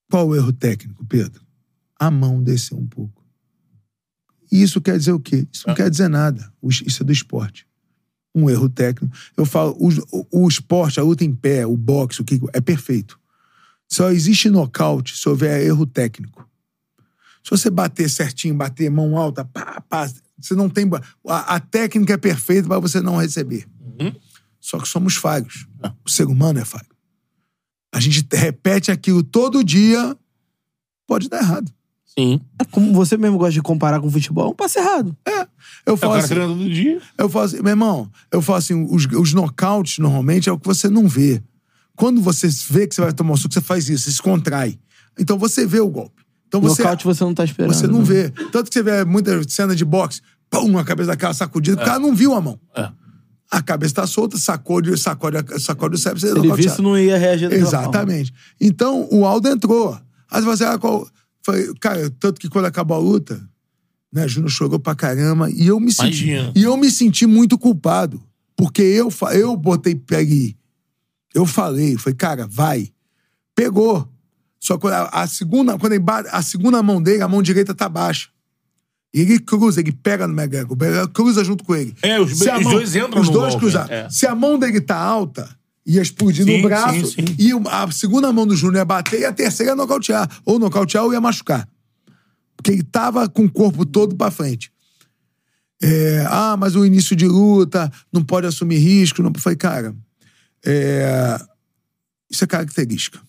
[0.10, 1.46] Qual o erro técnico, Pedro?
[2.00, 3.22] A mão desceu um pouco.
[4.50, 5.46] E isso quer dizer o quê?
[5.52, 6.50] Isso não quer dizer nada.
[6.64, 7.68] Isso é do esporte.
[8.34, 9.14] um erro técnico.
[9.36, 12.62] Eu falo, o, o, o esporte, a luta em pé, o boxe, o que é
[12.62, 13.20] perfeito.
[13.92, 16.50] Só existe nocaute se houver erro técnico.
[17.44, 20.90] Se você bater certinho, bater mão alta, pá, pá, você não tem.
[21.28, 23.68] A, a técnica é perfeita para você não receber.
[24.60, 25.68] Só que somos falhos.
[26.06, 26.86] O ser humano é falho.
[27.94, 30.16] A gente repete aquilo todo dia,
[31.08, 31.72] pode dar errado.
[32.06, 32.40] Sim.
[32.60, 35.16] É como você mesmo gosta de comparar com futebol, é um passe errado.
[35.26, 35.34] Eu
[35.86, 37.02] É o falo cara assim, todo dia.
[37.18, 40.68] eu falo assim, meu irmão, eu falo assim, os, os nocautes normalmente é o que
[40.68, 41.42] você não vê.
[41.96, 44.80] Quando você vê que você vai tomar um suco, você faz isso, você se contrai.
[45.20, 46.21] Então você vê o golpe.
[46.52, 47.74] Então você, Nocaute você não tá esperando.
[47.74, 48.04] você não né?
[48.04, 48.30] vê.
[48.52, 51.98] Tanto que você vê muita cena de boxe, pum, a cabeça daquela sacudida, o cara
[51.98, 52.60] não viu a mão.
[52.76, 52.90] É.
[53.50, 57.18] A cabeça tá solta, sacode, sacode, sacode o cérebro, você Se ele visse, não ia
[57.18, 57.84] reagir daquela forma.
[57.86, 58.34] Exatamente.
[58.60, 59.98] Então, o Aldo entrou.
[60.30, 61.08] Aí você ah, qual...
[61.46, 63.42] Falei, cara, tanto que quando acabou a luta,
[64.12, 66.28] né, Júnior chorou pra caramba e eu me senti.
[66.30, 66.52] Imagina.
[66.54, 68.22] E eu me senti muito culpado.
[68.58, 70.58] Porque eu, fa- eu botei pegue.
[71.34, 72.90] Eu falei, falei, cara, vai.
[73.56, 74.08] Pegou.
[74.64, 77.74] Só que a, a segunda, quando ele bate, a segunda mão dele, a mão direita
[77.74, 78.30] tá baixa.
[79.14, 81.96] E ele cruza, ele pega no McGregor, o McGregor cruza junto com ele.
[82.04, 83.92] É, os- Se a os dois entram Os no dois golpe, cruzaram.
[83.94, 84.10] é.
[84.10, 85.50] Se a mão dele tá alta,
[85.84, 87.08] ia explodir Sim, no braço.
[87.08, 87.36] sim, sim.
[87.40, 90.30] E a segunda mão do Júnior ia bater e a terceira ia nocautear.
[90.46, 91.68] Ou nocautear ou ia machucar.
[92.56, 94.72] Porque ele tava com o corpo todo pra frente.
[95.82, 99.24] É, ah, mas o início de luta, não pode assumir risco.
[99.24, 99.32] Não.
[99.34, 99.96] Eu falei, cara,
[100.64, 101.42] é,
[102.30, 103.20] isso é característica.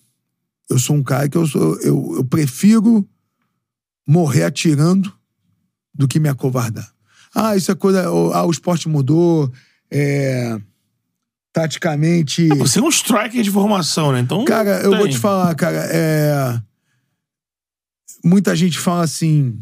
[0.72, 3.06] Eu sou um cara que eu, sou, eu, eu prefiro
[4.06, 5.12] morrer atirando
[5.94, 6.90] do que me acovardar.
[7.34, 8.04] Ah, isso é coisa.
[8.06, 9.52] Ah, o esporte mudou.
[9.90, 10.58] É,
[11.52, 12.48] taticamente.
[12.48, 14.20] Você é um striker de formação, né?
[14.20, 14.44] Então.
[14.44, 14.98] Cara, eu tem.
[14.98, 16.62] vou te falar, cara, é.
[18.24, 19.58] Muita gente fala assim.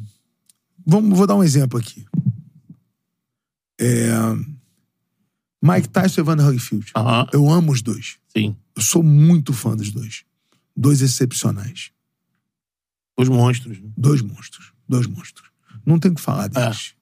[0.87, 2.07] Vamos, vou dar um exemplo aqui.
[3.81, 4.11] É...
[5.63, 6.93] Mike Tyson e Evander Holyfield.
[6.97, 7.27] Aham.
[7.33, 8.17] Eu amo os dois.
[8.29, 8.57] Sim.
[8.77, 10.25] Eu sou muito fã dos dois.
[10.81, 11.91] Dois excepcionais.
[13.19, 13.79] Os monstros.
[13.79, 13.91] né?
[13.95, 14.73] Dois monstros.
[14.89, 15.51] Dois monstros.
[15.85, 16.95] Não tem o que falar deles.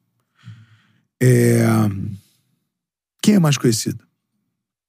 [1.22, 1.62] É...
[3.22, 4.04] Quem é mais conhecido?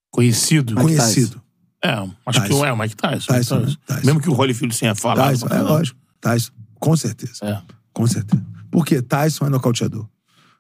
[0.10, 0.74] Conhecido.
[0.74, 1.40] Mike conhecido.
[1.84, 1.92] É,
[2.26, 2.66] acho que Tyson.
[2.66, 3.32] é o Mike Tyson.
[3.32, 3.60] Tyson, Tyson.
[3.60, 3.76] né?
[3.86, 4.06] Tyson.
[4.08, 5.30] Mesmo que o Holyfield tenha falado.
[5.30, 6.00] Tyson, é lógico.
[6.20, 7.46] Tyson, com certeza.
[7.46, 7.62] É.
[7.94, 8.44] Com certeza.
[8.72, 10.10] Porque Tyson é nocauteador.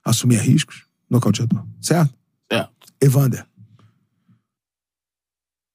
[0.05, 1.65] Assumia riscos, nocauteador.
[1.81, 2.13] Certo?
[2.51, 2.67] É.
[3.01, 3.43] Evander.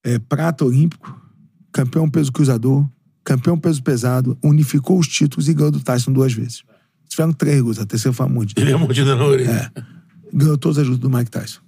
[0.05, 1.21] É prata olímpico,
[1.75, 2.89] campeão peso cruzador,
[3.25, 6.63] campeão peso pesado, unificou os títulos e ganhou do Tyson duas vezes.
[7.09, 8.61] Tiveram três lutas, a terceira foi a mordida.
[8.61, 9.73] Ele é mordida na orelha.
[10.33, 11.61] Ganhou todas as lutas do Mike Tyson.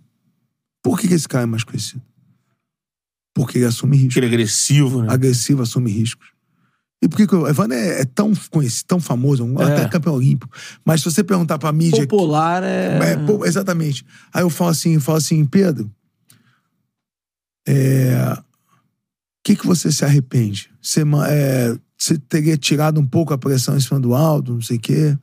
[0.81, 2.01] Por que, que esse cara é mais conhecido?
[3.35, 4.13] Porque ele assume riscos.
[4.17, 5.13] Aquele agressivo, né?
[5.13, 6.29] Agressivo, assume riscos.
[7.03, 9.65] E por que, que o Evander é, é tão conhecido, tão famoso, um- É.
[9.65, 10.57] até campeão olímpico.
[10.85, 12.07] Mas se você perguntar pra mídia.
[12.07, 13.13] Popular é...
[13.13, 14.07] É, pô, exatamente.
[14.33, 15.91] Aí eu falo assim, eu falo assim, Pedro,
[17.69, 18.39] é,
[19.47, 20.69] que que você se arrepende?
[20.83, 24.77] Você, é, você teria tirado um pouco a pressão em cima do Aldo, não sei
[24.77, 25.17] o quê.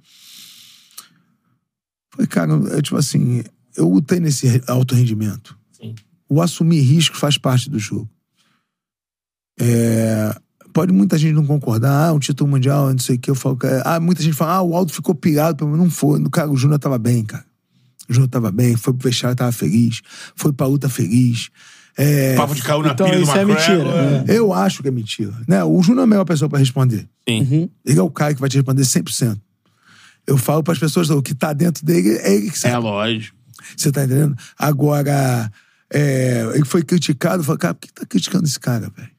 [2.09, 3.43] Falei, cara, eu, tipo assim,
[3.75, 5.59] eu lutei nesse alto rendimento.
[5.73, 5.93] Sim.
[6.29, 8.09] O assumir risco faz parte do jogo.
[9.59, 10.33] É,
[10.71, 13.29] pode muita gente não concordar, ah, um título mundial, não sei o que.
[13.29, 16.23] Eu falo, cara, ah, muita gente fala, ah, o Aldo ficou pirado, mas não foi.
[16.29, 17.45] Cara, o Júnior tava bem, cara.
[18.07, 20.01] O Júnior tava bem, foi pro vestiário, tava feliz,
[20.33, 21.49] foi pra luta feliz.
[21.95, 23.85] É, Papo de caiu na Então, pilha do isso é McGregor.
[23.85, 24.37] mentira, é.
[24.37, 25.33] eu acho que é mentira.
[25.47, 25.63] Né?
[25.63, 27.07] O Júnior é a melhor pessoa pra responder.
[27.27, 27.69] Sim.
[27.85, 29.39] Ele é o cara que vai te responder 100%.
[30.25, 32.83] Eu falo pras pessoas, o que tá dentro dele é ele que É, sabe.
[32.83, 33.37] lógico.
[33.77, 34.35] Você tá entendendo?
[34.57, 35.51] Agora,
[35.93, 39.09] é, ele foi criticado, eu falei, cara, por que tá criticando esse cara, velho?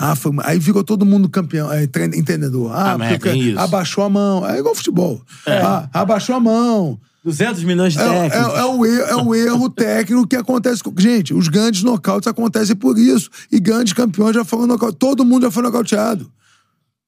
[0.00, 2.70] Ah, foi, aí ficou todo mundo campeão, é, entendedor.
[2.72, 3.58] Ah, Ah, mas porque isso.
[3.58, 4.48] abaixou a mão.
[4.48, 5.20] É igual futebol.
[5.46, 7.00] Ah, abaixou a mão.
[7.24, 8.58] 200 milhões de É, é, técnicos.
[8.58, 10.82] é o erro, é o erro técnico que acontece.
[10.82, 13.28] com- Gente, os grandes nocautes acontecem por isso.
[13.50, 14.98] E grandes campeões já foram nocauteados.
[14.98, 16.30] Todo mundo já foi nocauteado.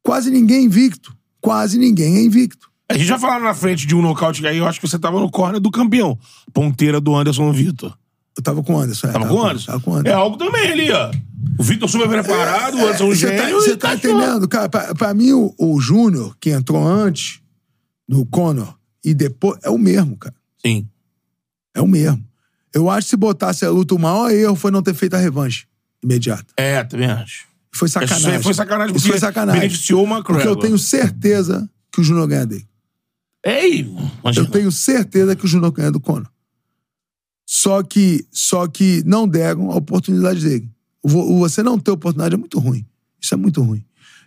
[0.03, 1.15] Quase ninguém é invicto.
[1.41, 2.69] Quase ninguém é invicto.
[2.89, 4.99] A gente já falaram na frente de um nocaute que aí eu acho que você
[4.99, 6.19] tava no corner do campeão.
[6.53, 7.97] Ponteira do Anderson Vitor.
[8.37, 9.09] Eu tava com o Anderson.
[9.09, 9.67] é, Tava com o Anderson?
[9.73, 10.19] Tava com o É Anderson.
[10.19, 11.11] algo também ali, ó.
[11.59, 13.55] O Vitor super preparado, o Anderson um Você tá, gênio.
[13.61, 14.19] você tá encaixou.
[14.21, 14.49] entendendo?
[14.49, 17.41] Cara, pra, pra mim, o, o Júnior, que entrou antes
[18.09, 18.75] do Conor,
[19.05, 20.35] e depois, é o mesmo, cara.
[20.65, 20.89] Sim.
[21.75, 22.25] É o mesmo.
[22.73, 25.19] Eu acho que se botasse a luta, o maior erro foi não ter feito a
[25.19, 25.67] revanche
[26.03, 26.47] imediata.
[26.57, 27.47] É, também acho.
[27.73, 28.19] Foi sacanagem.
[28.19, 29.61] Isso aí foi sacanagem, Isso foi sacanagem.
[29.61, 30.35] beneficiou o McGregor.
[30.35, 32.67] Porque eu tenho certeza que o Júnior ganha dele.
[33.45, 33.81] Ei,
[34.21, 34.47] imagina.
[34.47, 36.29] Eu tenho certeza que o Júnior ganha do Conor.
[37.47, 40.71] Só que, só que não deram a oportunidade dele.
[41.03, 42.85] Vo- Você não ter oportunidade é muito ruim.
[43.21, 43.85] Isso é muito ruim.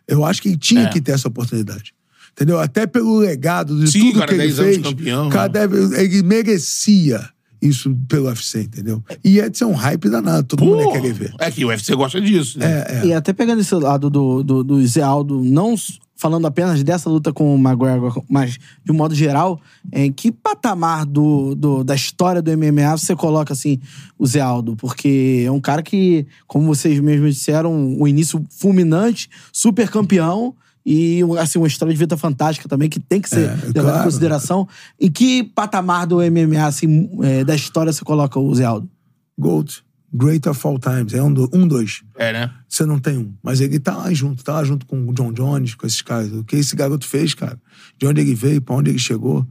[0.07, 0.89] Eu acho que ele tinha É.
[0.89, 1.93] que ter essa oportunidade.
[2.34, 2.59] Entendeu?
[2.59, 4.88] Até pelo legado de Sim, tudo cara, que ele 10 anos fez.
[4.88, 5.67] campeão, cara, né?
[5.67, 7.29] deve- ele merecia
[7.61, 9.01] isso pelo UFC, entendeu?
[9.23, 11.34] E ia ser um hype danado, todo mundo Pô, querer ver.
[11.39, 12.65] É que o UFC gosta disso, né?
[12.89, 13.05] É, é.
[13.05, 15.75] E até pegando esse lado do, do, do Zé Aldo, não
[16.15, 19.59] falando apenas dessa luta com o McGregor, mas de um modo geral,
[19.91, 23.79] em que patamar do, do- da história do MMA você coloca, assim,
[24.17, 24.75] o Zé Aldo?
[24.75, 30.53] Porque é um cara que, como vocês mesmos disseram, um início fulminante, super campeão
[30.86, 33.99] e, assim, uma história de vida fantástica também, que tem que ser É, levada claro.
[33.99, 34.67] em consideração.
[34.99, 38.89] Em que patamar do MMA, assim, é, da história você coloca o Zé Aldo?
[39.38, 42.03] Gold, Great of All Times, é um, do, um dois.
[42.17, 42.51] É, né?
[42.67, 43.34] Você não tem um.
[43.41, 46.31] Mas ele tá lá junto, tá lá junto com o John Jones, com esses caras.
[46.34, 47.57] O que esse garoto fez, cara?
[47.97, 49.47] De onde ele veio, pra onde ele chegou.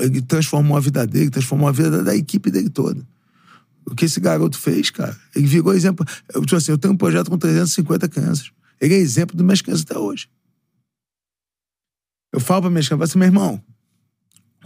[0.00, 3.00] Ele transformou a vida dele, transformou a vida da, da equipe dele toda.
[3.84, 5.16] O que esse garoto fez, cara?
[5.34, 6.04] Ele virou exemplo.
[6.34, 8.50] Eu, tipo assim, eu tenho um projeto com 350 crianças.
[8.80, 10.28] Ele é exemplo das minhas crianças até hoje.
[12.36, 13.58] Eu falo pra minhas crianças, assim, meu irmão,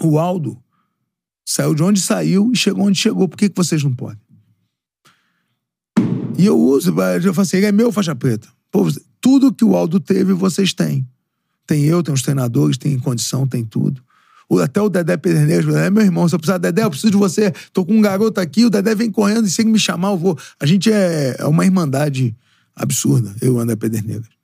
[0.00, 0.60] o Aldo
[1.46, 3.28] saiu de onde saiu e chegou onde chegou.
[3.28, 4.18] Por que, que vocês não podem?
[6.36, 8.48] E eu uso, eu falo assim, ele é meu faixa preta.
[8.72, 8.88] Pô,
[9.20, 11.08] tudo que o Aldo teve, vocês têm.
[11.64, 14.02] Tem eu, tem os treinadores, tem condição, tem tudo.
[14.60, 17.52] Até o Dedé Pederneiros, é meu irmão, se eu precisar, Dedé, eu preciso de você.
[17.72, 20.18] Tô com um garoto aqui, o Dedé vem correndo e se ele me chamar, eu
[20.18, 20.36] vou.
[20.58, 22.36] A gente é, é uma irmandade
[22.74, 24.39] absurda, eu e o André Pederneiras.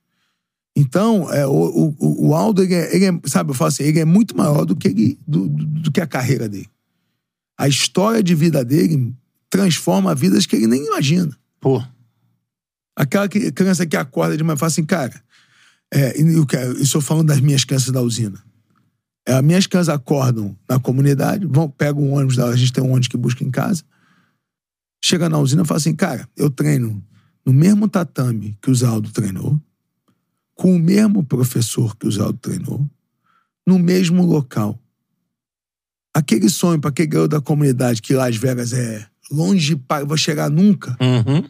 [0.77, 3.99] Então, é, o, o, o Aldo, ele é, ele é- sabe, eu falo assim, ele
[3.99, 6.69] é muito maior do que, ele, do, do- do que a carreira dele.
[7.59, 9.15] A história de vida dele
[9.49, 11.35] transforma vidas que ele nem imagina.
[11.61, 11.83] Pô.
[12.95, 15.19] Aquela que- criança que acorda de manhã e fala assim, cara,
[15.93, 16.47] é, eu
[16.83, 18.43] estou falando das minhas crianças da usina.
[19.27, 22.85] É, as minhas crianças acordam na comunidade, vão, pegam um ônibus, da- a gente tem
[22.85, 23.83] um ônibus que busca em casa,
[25.03, 27.03] chega na usina e fala assim, cara, eu treino
[27.47, 29.59] no mesmo tatame que o Zaldo treinou,
[30.57, 32.85] com o mesmo professor que o Zaldo treinou,
[33.65, 34.77] no mesmo local.
[36.13, 40.51] Aquele sonho para aquele garoto da comunidade que Las Vegas é longe para vai chegar
[40.51, 40.97] nunca.
[40.99, 41.45] Uhum.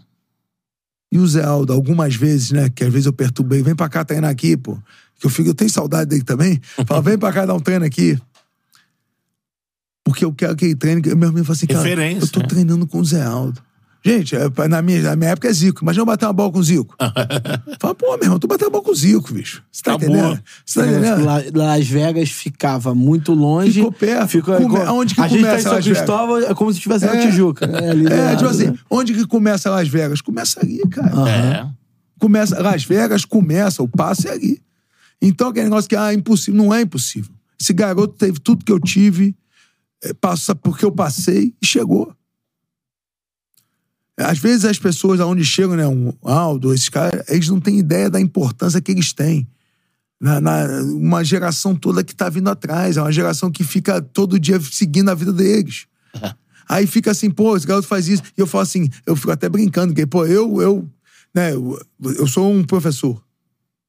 [1.13, 2.69] E o Zé Aldo, algumas vezes, né?
[2.69, 4.77] Que às vezes eu perturbei, vem pra cá treinar aqui, pô.
[5.21, 6.61] Que eu fico, eu tenho saudade dele também.
[6.85, 8.19] Fala, vem pra cá dar um treino aqui.
[10.05, 11.01] Porque eu quero que ele treine.
[11.15, 12.47] Meu amigo fala assim, cara, eu tô né?
[12.47, 13.63] treinando com o Zé Aldo.
[14.11, 15.83] Gente, é, na minha, na minha época é Zico.
[15.83, 16.95] Imagina eu bater uma bola com o Zico.
[17.81, 19.63] Fala, pô, meu irmão, tu bateu uma bola com o Zico, bicho.
[19.73, 20.17] Você tá Acabou.
[20.17, 20.43] entendendo?
[20.65, 21.25] Você tá entendendo?
[21.25, 23.73] La- Las Vegas ficava muito longe.
[23.73, 24.29] Ficou perto.
[24.29, 25.99] Ficou, Come- co- aonde que a gente tá em começa São Las Vegas?
[25.99, 27.27] Cristóvão, é como se estivesse na É.
[27.27, 27.67] Tijuca.
[27.67, 28.79] né, ali É, tipo assim, né?
[28.91, 30.21] onde que começa Las Vegas?
[30.21, 31.31] Começa ali, cara.
[31.31, 31.67] É.
[32.19, 34.63] começa, Las Vegas começa, o passe é ali.
[35.21, 37.33] Então, aquele negócio que ah, é impossível, não é impossível.
[37.61, 39.35] Esse garoto teve tudo que eu tive,
[40.05, 42.13] eh, passa porque eu passei e chegou.
[44.19, 48.09] Às vezes as pessoas aonde chegam, né, um Aldo, esses caras, eles não têm ideia
[48.09, 49.47] da importância que eles têm.
[50.19, 54.41] Na, na- uma geração toda que tá vindo atrás, é uma geração que fica todo
[54.41, 55.87] dia seguindo a vida deles.
[56.69, 58.23] Aí fica assim, pô, esse garoto faz isso.
[58.37, 60.91] E eu falo assim, eu fico até brincando, que, pô, eu, eu,
[61.35, 63.23] né, eu, eu sou um professor.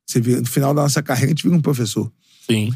[0.05, 2.11] Você vê, no final da nossa carreira, a gente vira um professor.
[2.45, 2.71] Sim.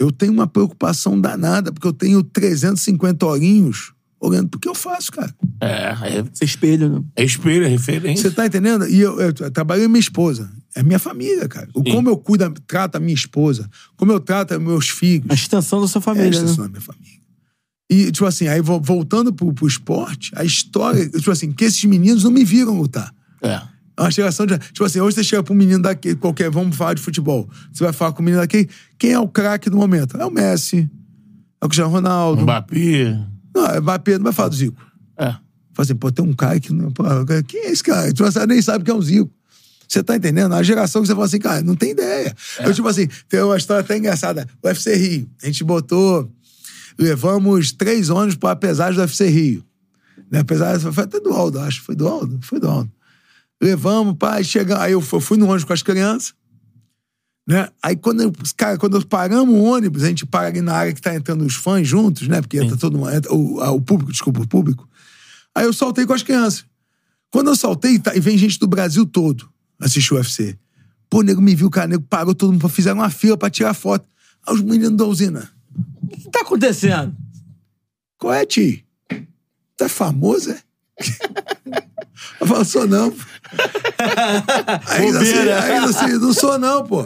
[0.00, 3.92] Eu tenho uma preocupação danada, porque eu tenho 350 horinhos
[4.22, 5.34] olhando pro que eu faço, cara.
[5.60, 7.02] É, é, espelho, né?
[7.16, 8.30] é espelho, é referência.
[8.30, 8.86] Você tá entendendo?
[8.88, 10.48] E eu, eu, trabalho com minha esposa.
[10.74, 11.68] É minha família, cara.
[11.74, 15.26] O, como eu cuido, trato a minha esposa, como eu trato meus filhos.
[15.28, 16.36] A extensão da sua É a família, né?
[16.36, 17.20] extensão da minha família.
[17.90, 21.84] E, tipo assim, aí vo- voltando pro, pro esporte, a história, tipo assim, que esses
[21.84, 23.12] meninos não me viram lutar.
[23.42, 23.60] É.
[23.94, 24.56] É uma geração de.
[24.56, 27.46] Tipo assim, hoje você chega pra um menino daqui, qualquer, vamos falar de futebol.
[27.70, 28.66] Você vai falar com o menino daqui,
[28.98, 30.16] quem é o craque do momento?
[30.16, 30.88] É o Messi,
[31.60, 32.40] é o Cristiano Ronaldo.
[32.42, 33.20] Mbappé.
[33.54, 34.80] Não, é Mbappé, não vai falar do Zico.
[35.18, 35.24] É.
[35.26, 35.40] Fala
[35.78, 36.72] assim, pô, tem um cara que.
[36.72, 37.04] não- Pô,
[37.46, 38.12] quem é esse cara?
[38.12, 39.30] Tu nem sabe quem é o Zico.
[39.88, 40.54] Você tá entendendo?
[40.54, 42.34] A geração que você fala assim, cara, não tem ideia.
[42.60, 44.48] Eu, tipo assim, tem uma história até engraçada.
[44.62, 45.28] O UFC Rio.
[45.42, 46.32] A gente botou.
[46.98, 49.64] Levamos três ônibus pra pesagem do UFC Rio.
[50.30, 50.40] Né?
[50.40, 51.82] Apesar, foi até do Aldo, acho.
[51.82, 52.38] Foi do Aldo?
[52.42, 52.90] Foi do Aldo.
[53.62, 54.82] Levamos, pai, chegamos.
[54.82, 56.34] Aí eu fui, fui no ônibus com as crianças.
[57.46, 57.68] Né?
[57.82, 60.92] Aí quando, eu, cara, quando eu paramos o ônibus, a gente para ali na área
[60.92, 62.40] que tá entrando os fãs juntos, né?
[62.40, 64.88] Porque entra todo mundo, o, o público, desculpa, o público.
[65.54, 66.64] Aí eu saltei com as crianças.
[67.30, 70.56] Quando eu saltei, tá, e vem gente do Brasil todo assistir o UFC.
[71.10, 73.74] Pô, o nego me viu, cara, nego parou todo mundo, fizeram uma fila pra tirar
[73.74, 74.06] foto.
[74.46, 75.50] Aí os meninos da usina.
[76.02, 77.14] O que tá acontecendo?
[78.18, 78.86] Qual é, Ti?
[79.76, 80.60] Tu é famoso, é?
[82.40, 83.12] Eu falo, sou não.
[84.86, 87.04] Aí, assim, aí assim, não sou não, pô.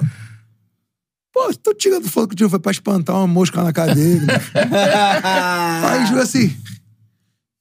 [1.37, 4.25] Pô, tô tirando foto que o tio foi pra espantar uma mosca na cadeira.
[5.85, 6.57] aí, tipo assim.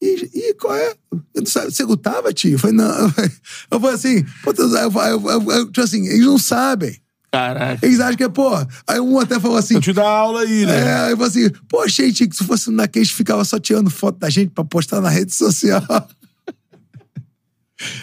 [0.02, 0.96] E, e qual é?
[1.12, 2.54] Eu não sabe, você lutava, tio?
[2.54, 3.14] Eu falei, não.
[3.70, 6.96] Eu falei assim, pô, eu, eu, eu, eu, tipo assim, eles não sabem.
[7.30, 7.86] Caraca.
[7.86, 8.50] Eles acham que é, pô.
[8.88, 9.74] Aí um até falou assim.
[9.74, 10.80] Eu te dar aula aí, né?
[10.80, 14.20] É, aí eu falei assim, pô, gente, que se fosse naqueles ficava só tirando foto
[14.20, 15.84] da gente pra postar na rede social.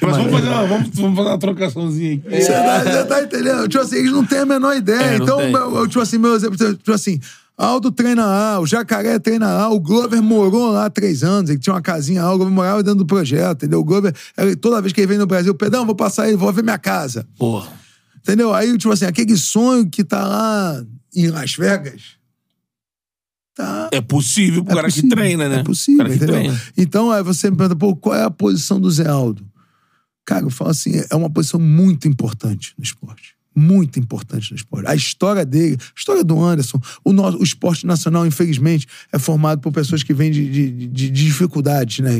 [0.02, 2.42] Mas vamos fazer, uma, vamos, vamos fazer uma trocaçãozinha aqui.
[2.42, 3.68] Você tá, você tá entendendo?
[3.68, 5.00] Tipo assim, eles não têm a menor ideia.
[5.00, 5.52] É, não então, tem.
[5.52, 7.18] eu, tipo assim, meu exemplo, tipo assim,
[7.56, 11.58] Aldo treina A, o Jacaré treina A, o Glover morou lá há três anos, ele
[11.58, 13.80] tinha uma casinha A, o Glover morava dentro do projeto, entendeu?
[13.80, 16.52] O Glover, ele- toda vez que ele vem no Brasil, Pedrão, vou passar aí, vou
[16.52, 17.26] ver minha casa.
[17.38, 17.68] Porra.
[18.18, 18.52] Entendeu?
[18.54, 22.02] Aí, tipo assim, aquele sonho que tá lá em Las Vegas.
[23.54, 23.88] Tá.
[23.92, 25.56] É possível pro É cara possível, que treina, né?
[25.60, 26.26] É possível, entendeu?
[26.36, 26.60] treina.
[26.76, 29.44] Então, aí você me pergunta, pô, qual é a posição do Zé Aldo?
[30.24, 33.34] Cara, eu falo assim, é uma posição muito importante no esporte.
[33.54, 34.86] Muito importante no esporte.
[34.88, 39.60] A história dele, a história do Anderson, o, nosso, o esporte nacional, infelizmente, é formado
[39.60, 42.12] por pessoas que vêm de, de, de- de dificuldades, né?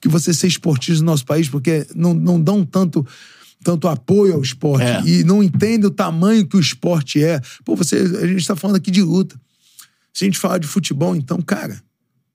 [0.00, 3.04] Que você ser esportista no nosso país, porque não, não dão tanto
[3.62, 5.02] tanto apoio ao esporte É.
[5.04, 7.42] e não entendem o tamanho que o esporte é.
[7.62, 9.38] Pô, você, a gente tá falando aqui de luta.
[10.14, 11.82] Se a gente falar de futebol, então, cara,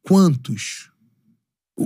[0.04, 0.90] quantos?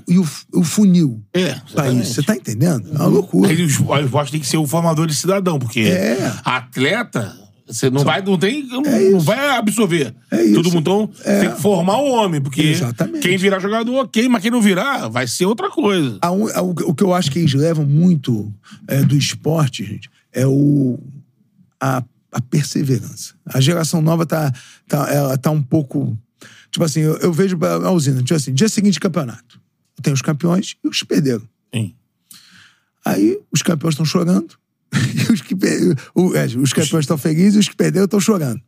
[0.08, 2.04] E o, o funil É, exatamente.
[2.04, 2.90] isso, você tá entendendo?
[2.94, 3.50] É uma loucura.
[3.50, 6.32] Aí os- o esporte tem que ser o formador de cidadão, porque É.
[6.46, 7.36] atleta,
[7.66, 10.14] você não vai, não tem, não, É não vai absorver.
[10.30, 10.54] É isso.
[10.56, 11.40] Todo mundo então, É.
[11.42, 13.28] tem que formar o homem, porque Exatamente.
[13.28, 16.20] quem virar jogador, ok, mas quem não virar, vai ser outra coisa.
[16.22, 16.32] A a-
[16.62, 18.54] o, o que eu acho que eles levam muito
[18.88, 21.00] é, do esporte, gente, é o,
[21.82, 23.34] a, a perseverança.
[23.46, 24.54] A geração nova tá,
[24.88, 26.16] tá, ela tá um pouco.
[26.72, 29.59] Tipo assim, eu, eu vejo a usina, tipo assim, dia seguinte campeonato.
[30.02, 31.48] Tem os campeões e os que perderam.
[31.74, 31.94] Sim.
[33.06, 34.58] Aí os campeões estão chorando.
[35.30, 35.96] E os, que per-
[36.36, 38.60] é, os campeões estão felizes e os que perderam estão chorando.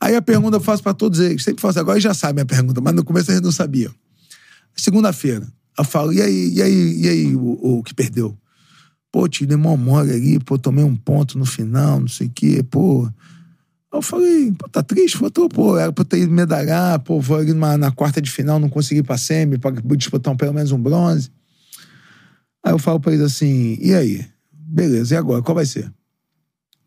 [0.00, 1.44] Aí a pergunta eu faço pra todos eles.
[1.44, 3.92] Sempre faço, agora eles já sabem a pergunta, mas no começo eles não sabiam.
[4.74, 5.46] Segunda-feira,
[5.78, 8.36] eu falo, e aí, e aí, e aí, o, o que perdeu?
[9.12, 12.32] Pô, te dei mó mole ali, pô, tomei um ponto no final, não sei o
[12.34, 13.08] quê, pô.
[13.92, 15.18] Aí eu falei, pô, tá triste?
[15.18, 18.30] Falei, pô, era pra eu ter ido medalhar, pô, vou ali numa- na quarta de
[18.30, 21.30] final, não consegui ir pra semi, pra disputar um- pelo menos um bronze.
[22.64, 24.24] Aí eu falo pra eles assim, e aí?
[24.52, 25.42] Beleza, e agora?
[25.42, 25.92] Qual vai ser?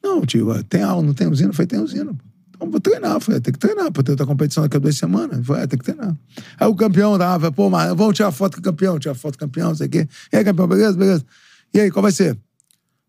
[0.03, 1.49] Não, tio, tem aula, não tem usina?
[1.49, 2.13] Eu falei, tem usina.
[2.13, 2.23] pô.
[2.55, 3.11] Então vou treinar.
[3.15, 5.39] Eu falei, tem que treinar, pra ter outra competição daqui a duas semanas.
[5.39, 6.15] Eu falei, é, tem que treinar.
[6.57, 9.43] Aí o campeão tava, pô, mas vamos tirar foto com o campeão, tirar foto com
[9.43, 10.07] o campeão, não sei o quê.
[10.31, 11.25] E aí, campeão, beleza, beleza.
[11.73, 12.37] E aí, qual vai ser?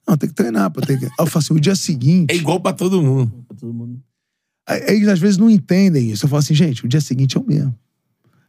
[0.09, 0.81] Não, tem que treinar, pô.
[0.81, 1.05] Tem que...
[1.07, 2.33] Aí eu falo assim, o dia seguinte.
[2.33, 4.03] É igual pra todo mundo.
[4.89, 6.25] Eles às vezes não entendem isso.
[6.25, 7.77] Eu falo assim, gente, o dia seguinte é o mesmo.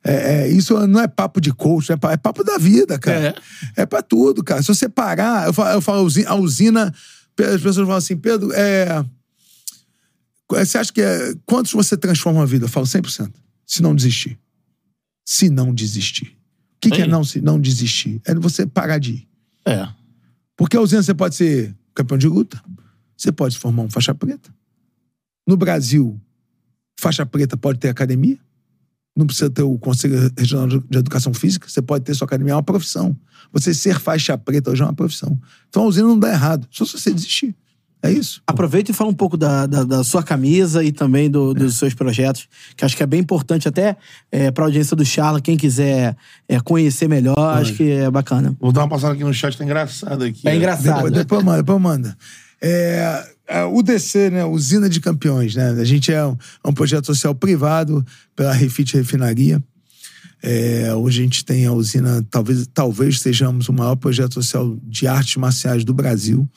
[0.03, 3.36] É, é, isso não é papo de coach, é, é papo da vida, cara.
[3.76, 4.62] É, pra tudo, cara.
[4.62, 8.16] Se você parar, eu falo, eu falo a usi- a usina, as pessoas falam assim,
[8.16, 9.03] Pedro, é.
[10.49, 11.36] Você acha que é.
[11.45, 12.66] Quantos você transforma a vida?
[12.66, 13.32] Eu falo 100%.
[13.66, 14.39] Se não desistir.
[15.26, 16.28] Se não desistir.
[16.78, 18.22] O que, que é não, se não desistir?
[18.26, 19.28] É você parar de ir.
[19.66, 19.89] É.
[20.58, 22.62] Porque a usina você pode ser campeão de luta,
[23.16, 24.53] você pode se formar um faixa preta.
[25.47, 26.20] No Brasil,
[26.99, 28.38] faixa preta pode ter academia.
[29.16, 32.55] Não precisa ter o Conselho Regional de Educação Física, você pode ter sua academia, é
[32.55, 33.18] uma profissão.
[33.51, 35.39] Você ser faixa preta hoje é uma profissão.
[35.70, 37.55] Então a usina não dá errado, só se você desistir.
[38.04, 38.41] É isso.
[38.45, 41.93] Aproveita e fala um pouco da, da, da sua camisa e também do- dos seus
[41.93, 43.98] projetos, que acho que é bem importante até
[44.32, 46.16] é, para a audiência do Charla, quem quiser
[46.48, 48.56] é, conhecer melhor, acho que é bacana.
[48.60, 50.48] Vou dar uma passada aqui no chat, tá engraçado aqui.
[50.48, 50.95] É engraçado.
[50.95, 52.18] Depois, depois manda, depois manda.
[52.62, 54.45] É, a UDC, né?
[54.45, 55.70] Usina de Campeões, né?
[55.72, 59.62] A gente é um, é um projeto social privado pela Refit Refinaria.
[60.41, 65.08] É, hoje a gente tem a usina, talvez, talvez sejamos o maior projeto social de
[65.08, 66.48] artes marciais do Brasil.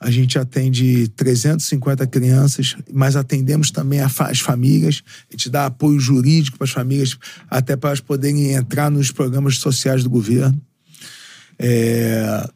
[0.00, 5.02] A gente atende 350 crianças, mas atendemos também as famílias.
[5.28, 7.16] A gente dá apoio jurídico para as famílias,
[7.50, 10.60] até para elas poderem entrar nos programas sociais do governo.
[11.58, 12.48] É,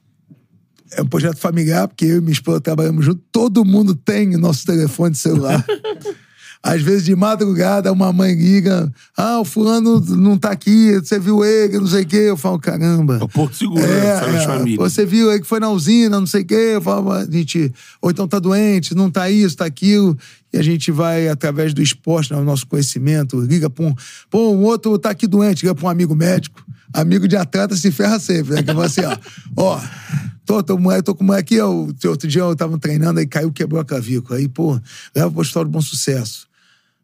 [0.92, 3.20] é um projeto familiar, porque eu e minha esposa trabalhamos junto.
[3.32, 5.64] Todo mundo tem nosso telefone celular.
[6.64, 11.44] Às vezes, de madrugada, uma mãe liga: Ah, o fulano não tá aqui, você viu
[11.44, 12.16] ele, não sei o quê.
[12.16, 13.18] Eu falo: Caramba.
[13.20, 14.20] É o Porto Seguro, É, né?
[14.20, 14.78] Sabe é, famílias.
[14.92, 16.54] você viu aí que foi na usina, não sei o quê.
[16.74, 20.16] Eu falo, a gente, ou então tá doente, não tá isso, tá aquilo.
[20.52, 23.94] E a gente vai, através do esporte, né, o nosso conhecimento, liga pra um.
[24.30, 26.64] Pô, um outro tá aqui doente, liga pra um amigo médico.
[26.94, 28.62] Amigo de atleta se ferra sempre, né?
[28.62, 29.16] Que fala assim, ó,
[29.56, 29.80] ó,
[30.44, 33.26] tô, tô, moleque- tô com o moleque, ó, o- outro dia eu tava treinando, aí
[33.26, 34.38] caiu, quebrou a clavícula.
[34.38, 34.78] Aí, pô,
[35.16, 36.46] leva pro hospital de bom sucesso.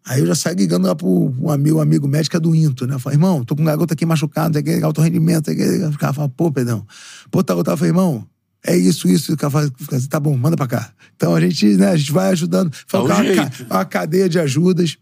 [0.07, 2.95] Aí eu já saí ligando lá pro um amigo, amigo médico é do Into, né?
[2.95, 5.65] Eu falei, irmão, tô com um garoto aqui machucado, tem que alto rendimento, tem que.
[5.85, 6.87] O cara fala, pô, Pedrão.
[7.31, 8.27] Pô, tá, tá, eu falei, irmão,
[8.65, 9.33] é isso, isso.
[9.33, 9.71] O cara fala,
[10.09, 10.93] tá bom, manda pra cá.
[11.17, 12.73] Então a gente, né, a gente vai ajudando.
[12.87, 14.97] Fala, um uma, uma cadeia de ajudas.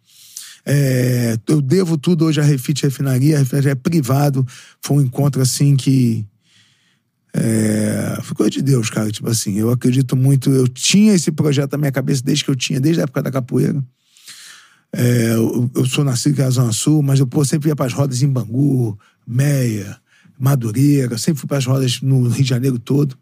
[0.65, 3.37] É, eu devo tudo hoje à Refit Refinaria.
[3.37, 4.45] A refinaria é privado.
[4.83, 6.27] Foi um encontro assim que.
[7.33, 9.11] É, foi coisa de Deus, cara.
[9.11, 10.51] Tipo assim, eu acredito muito.
[10.51, 13.31] Eu tinha esse projeto na minha cabeça desde que eu tinha, desde a época da
[13.31, 13.83] capoeira.
[14.99, 18.23] É, eu, eu sou nascido na Zona Sul, mas eu pô, sempre ia pras rodas
[18.23, 19.99] em Bangu, Meia,
[20.39, 23.15] Madureira, sempre fui pras rodas no Rio de Janeiro todo,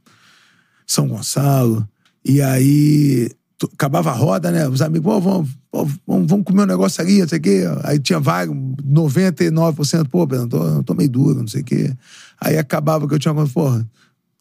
[0.86, 1.86] São Gonçalo.
[2.24, 3.28] E aí
[3.72, 4.68] acabava a roda, né?
[4.68, 7.64] Os amigos, pô, vamos, pô, vamos, vamos comer um negócio ali, não sei o quê.
[7.82, 11.92] Aí tinha vários, 99%, pô, Pedro, tô, tô meio duro, não sei o quê.
[12.40, 13.86] Aí acabava que eu tinha uma coisa, porra,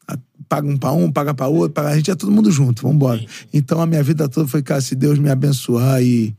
[0.08, 2.84] a- paga um pra um, paga pra outro, paga, a gente é todo mundo junto,
[2.88, 3.26] vambora.
[3.52, 6.36] Então a minha vida toda foi, cara, se Deus me abençoar e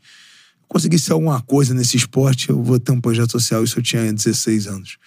[0.74, 3.62] conseguir ser alguma coisa nesse esporte, eu vou ter um projeto social.
[3.62, 4.98] Isso eu tinha 16 anos.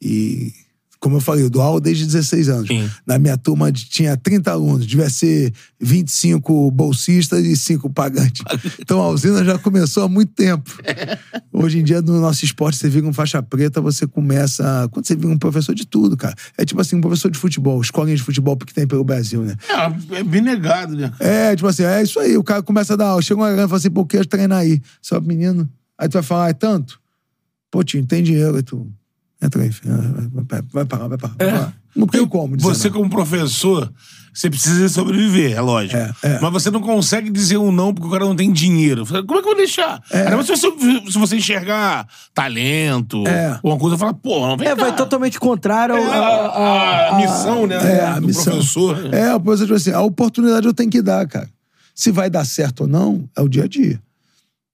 [0.00, 0.52] E,
[1.00, 2.68] como eu falei, eu dou aula desde 16 anos.
[2.68, 2.90] Sim.
[3.06, 8.42] Na minha turma tinha 30 alunos, devia ser 25 bolsistas e 5 pagantes.
[8.78, 10.70] Então a usina já começou há muito tempo.
[11.52, 14.88] Hoje em dia, no nosso esporte, você vira um faixa preta, você começa.
[14.90, 16.34] Quando você vira um professor de tudo, cara.
[16.56, 19.56] É tipo assim, um professor de futebol, escolinha de futebol que tem pelo Brasil, né?
[19.68, 21.12] É, é bem negado, né?
[21.20, 22.36] É, tipo assim, é isso aí.
[22.36, 23.22] O cara começa a dar aula.
[23.22, 24.80] Chega uma galera e fala assim, pô, quero treinar aí.
[25.00, 25.68] Só menino.
[25.98, 27.00] Aí tu vai falar, é tanto?
[27.70, 28.56] Pô, tio, tem dinheiro.
[28.56, 28.90] Aí tu.
[29.44, 29.94] Entra aí, filho.
[30.32, 31.18] Vai, vai, vai pra lá, vai
[31.52, 31.72] lá.
[31.94, 32.96] Não tem como dizer Você, não.
[32.96, 33.92] como professor,
[34.32, 35.96] você precisa sobreviver, é lógico.
[35.96, 36.38] É, é.
[36.40, 39.06] Mas você não consegue dizer um não porque o cara não tem dinheiro.
[39.06, 40.02] Como é que eu vou deixar?
[40.12, 40.72] Ainda mais se você,
[41.12, 43.58] se você enxergar talento, É.
[43.62, 44.82] uma coisa, fala, pô, não vem É, cá.
[44.82, 47.76] vai totalmente contrário É, a, a, a- a missão, né?
[47.76, 48.44] É, a do missão.
[48.54, 49.14] professor.
[49.14, 51.48] É, o professor, tipo assim, a oportunidade eu tenho que dar, cara.
[51.94, 54.00] Se vai dar certo ou não, é o dia a dia.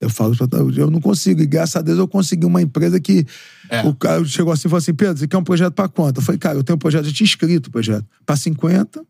[0.01, 0.35] Eu falo,
[0.77, 1.43] eu não consigo.
[1.43, 3.27] E graças a Deus eu consegui uma empresa que
[3.69, 3.83] É.
[3.83, 6.19] o cara chegou assim e falou assim: Pedro, você quer um projeto pra quanto?
[6.19, 8.07] Eu falei, cara, eu tenho um projeto, eu tinha inscrito o projeto.
[8.25, 9.03] Pra 50.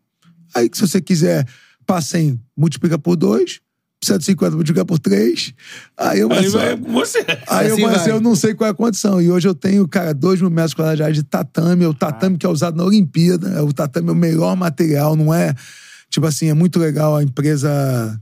[0.53, 1.47] Aí, se você quiser,
[1.85, 3.61] pra 100, multiplica por 2.
[4.03, 5.53] 150 multiplica por 3.
[5.95, 7.19] Aí eu Aí vai com você.
[7.47, 8.17] Aí eu Assim falei assim, vai.
[8.17, 9.21] eu não sei qual é a condição.
[9.21, 11.83] E hoje eu tenho, cara, 2 mil metros quadrados de tatame.
[11.85, 13.49] É o tatame que é usado na Olimpíada.
[13.51, 15.53] É o tatame é o melhor material, não é?
[16.09, 18.19] Tipo assim, é muito legal a empresa.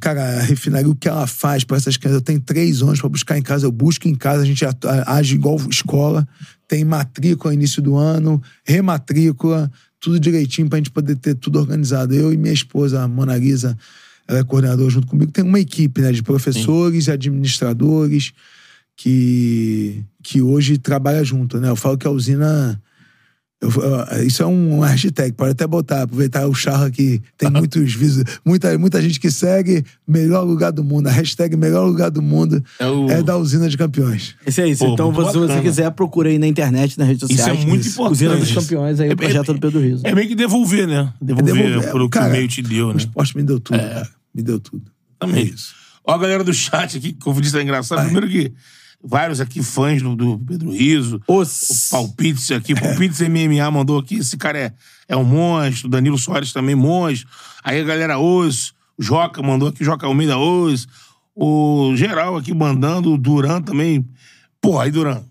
[0.00, 2.20] Cara, a refinaria, o que ela faz para essas crianças.
[2.20, 4.64] Eu tenho três ônibus para buscar em casa, eu busco em casa, a gente
[5.06, 6.26] age igual escola.
[6.66, 9.70] Tem matrícula no início do ano, rematrícula,
[10.00, 12.14] tudo direitinho pra gente poder ter tudo organizado.
[12.14, 13.76] Eu e minha esposa, a Mona Lisa,
[14.26, 15.30] ela é coordenadora junto comigo.
[15.30, 18.32] Tem uma equipe né, de professores e administradores
[18.96, 21.58] que, que hoje trabalha junto.
[21.58, 21.68] Né?
[21.68, 22.80] Eu falo que a usina.
[23.60, 28.24] Eu- isso é um hashtag, pode até botar, aproveitar o charla que tem muitos visos,
[28.44, 31.08] muita, muita gente que segue melhor lugar do mundo.
[31.08, 34.34] A hashtag melhor lugar do mundo É o- é da usina de campeões.
[34.46, 34.84] Esse é isso.
[34.84, 37.62] Pô, então, muito se você quiser, procura aí na internet, nas redes Isso sociais.
[37.62, 38.12] é muito importante.
[38.12, 40.06] Usina dos Campeões, aí É- o projeto é- do Pedro Riso.
[40.06, 41.12] É meio que devolver, né?
[41.20, 42.96] Devolver, Devolver- pro que cara, o meio te deu, O né?
[42.98, 44.08] esporte me deu tudo, cara.
[44.34, 44.82] Me deu tudo.
[45.18, 45.44] Também.
[45.44, 45.74] É isso.
[46.02, 48.02] Ó, a galera do chat aqui, como eu disse, tá engraçado.
[48.04, 48.52] Primeiro que
[49.02, 51.20] vários aqui fãs do, do Pedro Riso.
[51.26, 54.16] Os- O Palpites aqui, Palpites MMA mandou aqui.
[54.16, 54.72] Esse cara é,
[55.08, 55.88] é um monstro.
[55.88, 57.28] Danilo Soares também, monstro.
[57.64, 60.86] Aí a galera Os, Joca mandou aqui, Joca Almeida Os.
[61.34, 64.04] O geral aqui mandando, o Duran também.
[64.60, 65.22] Pô, aí Duran.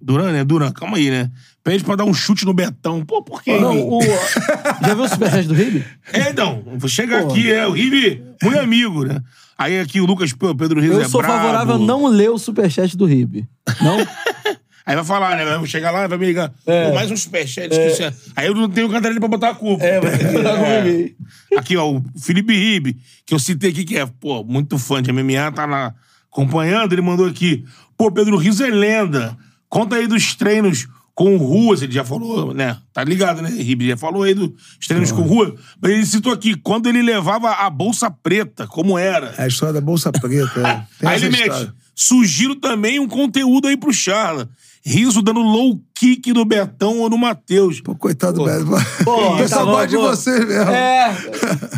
[0.00, 0.44] Duran, né?
[0.44, 1.30] Duran, calma aí, né?
[1.62, 3.02] Pede pra dar um chute no Betão.
[3.06, 3.58] Pô, por quê?
[3.58, 3.98] Não, o...
[4.02, 5.82] Já viu o Superchat do Ribe?
[6.12, 7.30] É, então, vou chegar Pô.
[7.30, 9.22] aqui, é o Ribe, muito amigo, né?
[9.56, 12.96] Aí aqui o Lucas, Pedro Rios Eu é sou favorável a não ler o Superchat
[12.96, 13.48] do Ribe.
[13.80, 13.98] Não?
[14.86, 15.44] Aí vai falar, né?
[15.44, 16.50] Vai chegar lá, vai me ligar.
[16.62, 17.74] Pô, mais um superchat.
[17.74, 19.82] isso é- Aí eu não tenho cantarelli pra botar a culpa.
[19.82, 19.98] É,
[21.56, 25.10] Aqui, ó, o Felipe Ribe, que eu citei aqui, que é, pô, muito fã de
[25.10, 25.94] MMA, tá lá
[26.30, 27.64] acompanhando, ele mandou aqui.
[27.96, 29.34] Pô, Pedro Rios é lenda.
[29.70, 32.76] Conta aí dos treinos com ruas, ele já falou, né?
[32.92, 33.88] Tá ligado, né, Ribe?
[33.88, 34.50] Já falou aí dos
[34.88, 35.54] treinos com rua.
[35.80, 39.32] Mas ele citou aqui, quando ele levava a bolsa preta, como era.
[39.38, 40.60] É a história da Bolsa Preta.
[40.60, 40.84] é.
[41.06, 41.72] Aí ele mete.
[41.94, 44.48] Sugiro também um conteúdo aí pro Charla.
[44.84, 47.80] Riso dando low kick no Betão ou no Matheus.
[47.80, 48.66] Pô, coitado do Beto.
[49.04, 50.08] Pô, O pessoal tá gosta de bom, pô.
[50.10, 50.70] você mesmo.
[50.70, 51.16] É.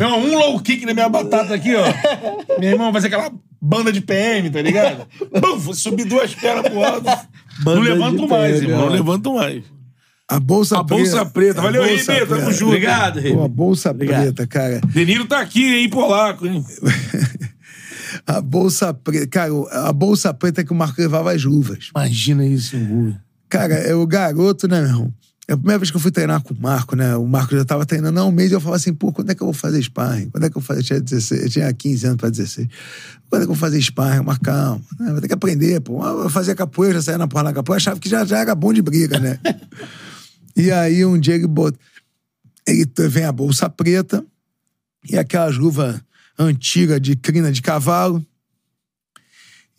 [0.07, 2.59] Um low kick na minha batata aqui, ó.
[2.59, 3.31] Meu irmão vai ser aquela
[3.61, 5.07] banda de PM, tá ligado?
[5.39, 7.05] Bum, subir duas pernas pro alto.
[7.65, 8.79] Não levanto mais, irmão.
[8.81, 9.63] Não levanto mais.
[10.29, 11.61] A Bolsa A Bolsa Preta.
[11.61, 12.51] Valeu, A Ribe, Bolsa tamo Preta.
[12.51, 12.67] junto.
[12.67, 13.21] Obrigado.
[13.21, 14.23] Pô, a Bolsa Obrigado.
[14.23, 14.81] Preta, cara.
[14.87, 16.65] Deniro tá aqui, hein, polaco, hein?
[18.25, 19.27] A Bolsa Preta.
[19.27, 21.89] Cara, a Bolsa Preta é que o Marco levava as luvas.
[21.95, 23.15] Imagina isso, Gu.
[23.49, 25.13] Cara, é o garoto, né, meu irmão?
[25.47, 27.15] É a primeira vez que eu fui treinar com o Marco, né?
[27.15, 29.35] O Marco já tava treinando há um mês e eu falava assim, pô, quando é
[29.35, 30.29] que eu vou fazer sparring?
[30.29, 30.81] Quando é que eu vou fazer?
[30.81, 32.67] Eu tinha, 16, eu tinha 15 anos pra 16.
[33.29, 34.25] Quando é que eu vou fazer sparring?
[34.25, 34.81] Marco, calma.
[34.99, 35.11] né?
[35.13, 36.05] Vai ter que aprender, pô.
[36.05, 38.73] Eu fazia capoeira, já saía na porra na capoeira, achava que já, já era bom
[38.73, 39.39] de briga, né?
[40.53, 41.79] e aí um dia ele botou...
[42.67, 44.25] Ele vem a bolsa preta
[45.09, 46.01] e aquelas luvas
[46.37, 48.25] antigas de crina de cavalo.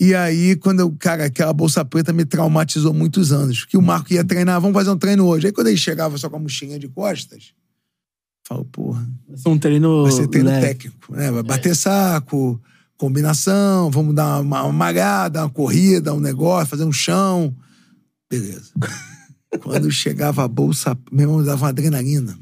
[0.01, 3.65] E aí, quando eu, cara, aquela bolsa preta me traumatizou muitos anos.
[3.65, 5.49] Que o Marco ia treinar, vamos fazer um treino hoje.
[5.49, 9.09] Aí quando ele chegava só com a mochilinha de costas, eu falo, porra,
[9.47, 10.05] um treino.
[10.05, 10.67] vai ser treino leve.
[10.67, 11.33] técnico, né?
[11.33, 12.61] Vai bater saco,
[12.97, 17.55] combinação, vamos dar uma, uma malhada, uma corrida, um negócio, fazer um chão.
[18.31, 18.71] Beleza.
[19.63, 22.39] Quando chegava a bolsa, meu irmão dava uma adrenalina.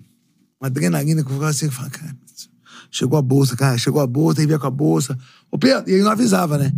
[0.60, 2.16] Uma adrenalina que eu ficava assim, eu falava, cara,
[2.90, 5.16] chegou a bolsa, cara, chegou a bolsa, aí vinha com a bolsa.
[5.50, 6.72] Ô Pedro, e ele não avisava, né?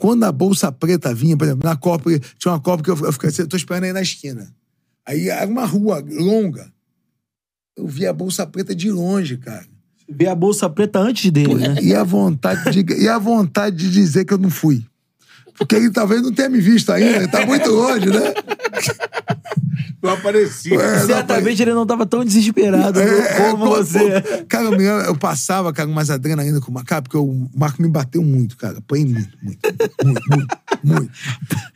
[0.00, 3.12] Quando a bolsa preta vinha, por exemplo, na Copa, tinha uma Copa que eu, eu
[3.12, 4.50] ficava assim, eu tô esperando aí na esquina.
[5.06, 6.72] Aí era uma rua longa.
[7.76, 9.66] Eu via a bolsa preta de longe, cara.
[10.08, 11.76] Vê a bolsa preta antes dele, né?
[11.82, 14.84] E a vontade de, e a vontade de dizer que eu não fui.
[15.60, 18.32] Porque ele talvez não tenha me visto ainda, ele tá muito longe, né?
[20.02, 20.74] Não aparecia.
[20.80, 23.98] É, Certamente ele não tava tão desesperado É, como pô, você.
[24.22, 27.82] pô, cara, eu, eu passava, cara, umas adrenalina com o Marco, cara, porque o Marco
[27.82, 28.78] me bateu muito, cara.
[28.78, 29.58] Apanhei muito, muito,
[30.02, 31.12] muito, muito, muito.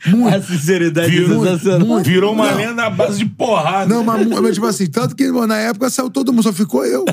[0.07, 0.35] muito.
[0.35, 2.01] A sinceridade Virou, é sensacional.
[2.03, 2.57] virou uma Não.
[2.57, 3.93] lenda à base de porrada.
[3.93, 7.05] Não, mas, mas tipo assim, tanto que na época saiu todo mundo, só ficou eu.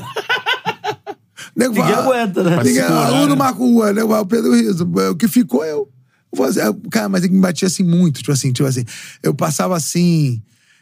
[1.55, 2.57] Nego Ninguém aguenta, né?
[2.57, 3.35] Ninguém, segurar, aluno né?
[3.35, 4.03] Marco Rua, né?
[4.03, 4.89] O Pedro Riso.
[5.11, 5.87] O que ficou eu.
[6.35, 8.19] Falei assim, Cara, mas ele me batia assim muito.
[8.19, 8.83] Tipo assim, tipo assim.
[9.21, 10.41] Eu passava assim.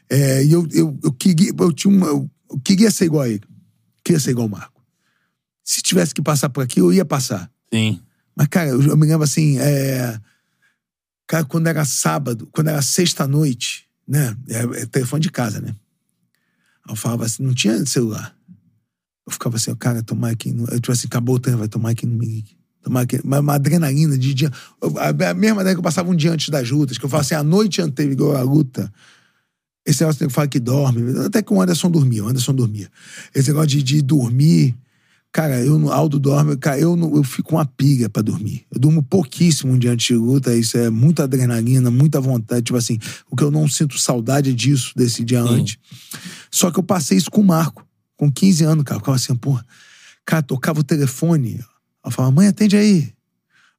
[0.10, 2.08] é, e eu, eu, eu, queria, eu tinha uma.
[2.08, 3.44] Eu, eu queria ser igual a ele.
[4.04, 4.82] Queria ser igual ao Marco.
[5.64, 7.52] Se tivesse que passar por aqui, eu ia passar.
[7.74, 8.00] Sim.
[8.36, 10.20] Mas, cara, eu, eu me lembro assim, é...
[11.28, 14.36] Cara, quando era sábado, quando era sexta-noite, né?
[14.50, 15.74] É, é telefone de casa, né?
[16.90, 18.36] Eu falava assim, não tinha celular.
[19.26, 20.52] Eu ficava assim, cara, tomar aqui.
[20.52, 20.66] No...
[20.66, 22.58] Eu, tipo assim, acabou o treino, vai tomar aqui no aqui.
[22.86, 23.06] Uma,
[23.40, 24.52] uma adrenalina de dia.
[24.82, 27.36] A, mesma adrenalina que eu passava um dia antes das lutas, que eu falava assim,
[27.36, 28.92] a noite anterior à luta.
[29.86, 31.20] Esse negócio que fala que dorme.
[31.26, 32.90] Até que o Anderson dormia, o Anderson dormia.
[33.34, 34.76] Esse negócio de, de dormir.
[35.34, 38.66] Cara, eu no Aldo dorme, cara, eu, não- eu fico uma pilha pra dormir.
[38.70, 42.78] Eu durmo pouquíssimo um dia antes de luta, isso é muita adrenalina, muita vontade, tipo
[42.78, 43.00] assim,
[43.30, 45.78] o que eu não sinto saudade disso, desse dia antes.
[46.52, 47.88] Só que eu passei isso com o Marco,
[48.18, 48.98] com 15 anos, cara.
[48.98, 49.66] Eu ficava assim, porra,
[50.26, 51.62] cara, tocava o telefone,
[52.06, 53.14] eu falava, mãe, atende aí.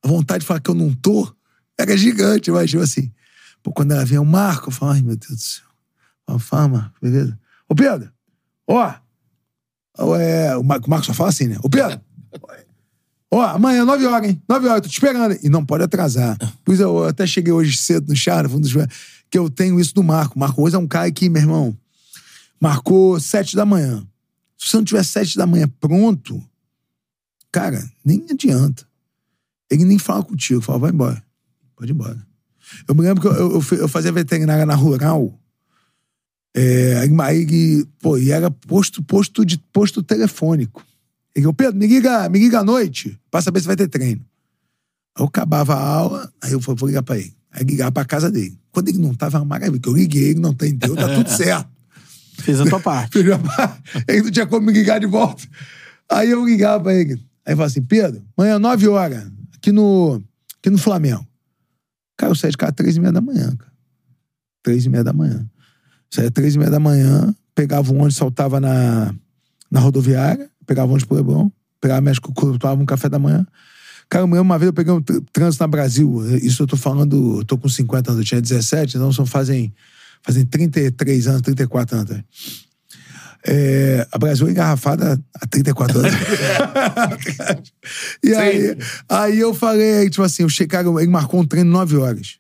[0.05, 1.33] A vontade de falar que eu não tô
[1.79, 3.13] era gigante, mas tipo assim.
[3.63, 5.65] Pô, quando ela vinha o Marco, eu falava, ai meu Deus do céu.
[6.29, 7.39] Eu falava, fala, Marco, beleza?
[7.69, 8.11] Ô Pedro,
[8.67, 8.95] ó,
[10.19, 11.59] É, o Mar- o Marcos só fala assim, né?
[11.63, 12.01] Ô, Pedro,
[13.31, 14.43] ó, amanhã, 9 horas, hein?
[14.49, 15.39] 9 horas, tô te esperando.
[15.43, 16.37] E não pode atrasar.
[16.65, 18.73] Pois eu até cheguei hoje cedo no no fundo dos
[19.31, 20.39] que eu tenho isso do Marco.
[20.39, 21.77] Marco hoje é um cara que, meu irmão,
[22.61, 24.07] marcou 7 da manhã.
[24.59, 26.43] Se você não tiver 7 da manhã pronto,
[27.53, 28.85] cara, nem adianta.
[29.71, 31.23] Ele nem fala contigo, fala, vai embora.
[31.77, 32.27] Pode ir embora.
[32.89, 35.39] Eu me lembro que eu, eu, eu fazia veterinária na rural.
[36.55, 40.85] É, aí, pô, e era posto, posto, de, posto telefônico.
[41.35, 44.25] Ele falou, Pedro, me liga, me liga à noite pra saber se vai ter treino.
[45.17, 47.35] Aí eu acabava a aula, aí eu falei, vou ligar pra ele.
[47.51, 48.59] Aí ligava pra casa dele.
[48.71, 51.69] Quando ele não tava, maravilha, porque eu liguei, ele não entendeu, tá tudo certo.
[52.39, 53.19] Fez a tua parte.
[53.57, 55.43] Pá, ele não tinha como me ligar de volta.
[56.11, 57.21] Aí eu ligava pra ele.
[57.45, 60.23] Aí eu falava assim, Pedro, amanhã, 9 horas, aqui no,
[60.59, 61.27] aqui no Flamengo.
[62.17, 63.73] Cara, eu saí de casa três e meia da manhã, cara.
[64.63, 65.45] Três e meia da manhã.
[66.11, 69.15] Saía três e meia da manhã, pegava um ônibus, saltava na,
[69.71, 71.51] na rodoviária, pegava um ônibus pro Leblon,
[71.81, 73.47] pegava médico, tomava um café da manhã.
[74.09, 76.37] Cara, amanhã, uma vez eu peguei um tr- trânsito na Brasil.
[76.37, 79.75] Isso eu tô falando, eu tô com 50 anos, eu tinha 17, então são, fazem,
[80.23, 82.23] fazem 33 anos, 34 anos.
[83.45, 86.13] É, a Brasil engarrafada há 34 anos.
[88.23, 88.79] e aí,
[89.09, 92.39] aí eu falei, tipo assim, eu cheguei, cara, ele marcou um treino 9 horas.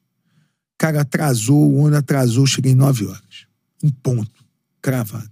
[0.79, 3.47] Cara, atrasou, o ônibus atrasou, cheguei 9 horas.
[3.83, 4.45] Em ponto,
[4.81, 5.31] cravado.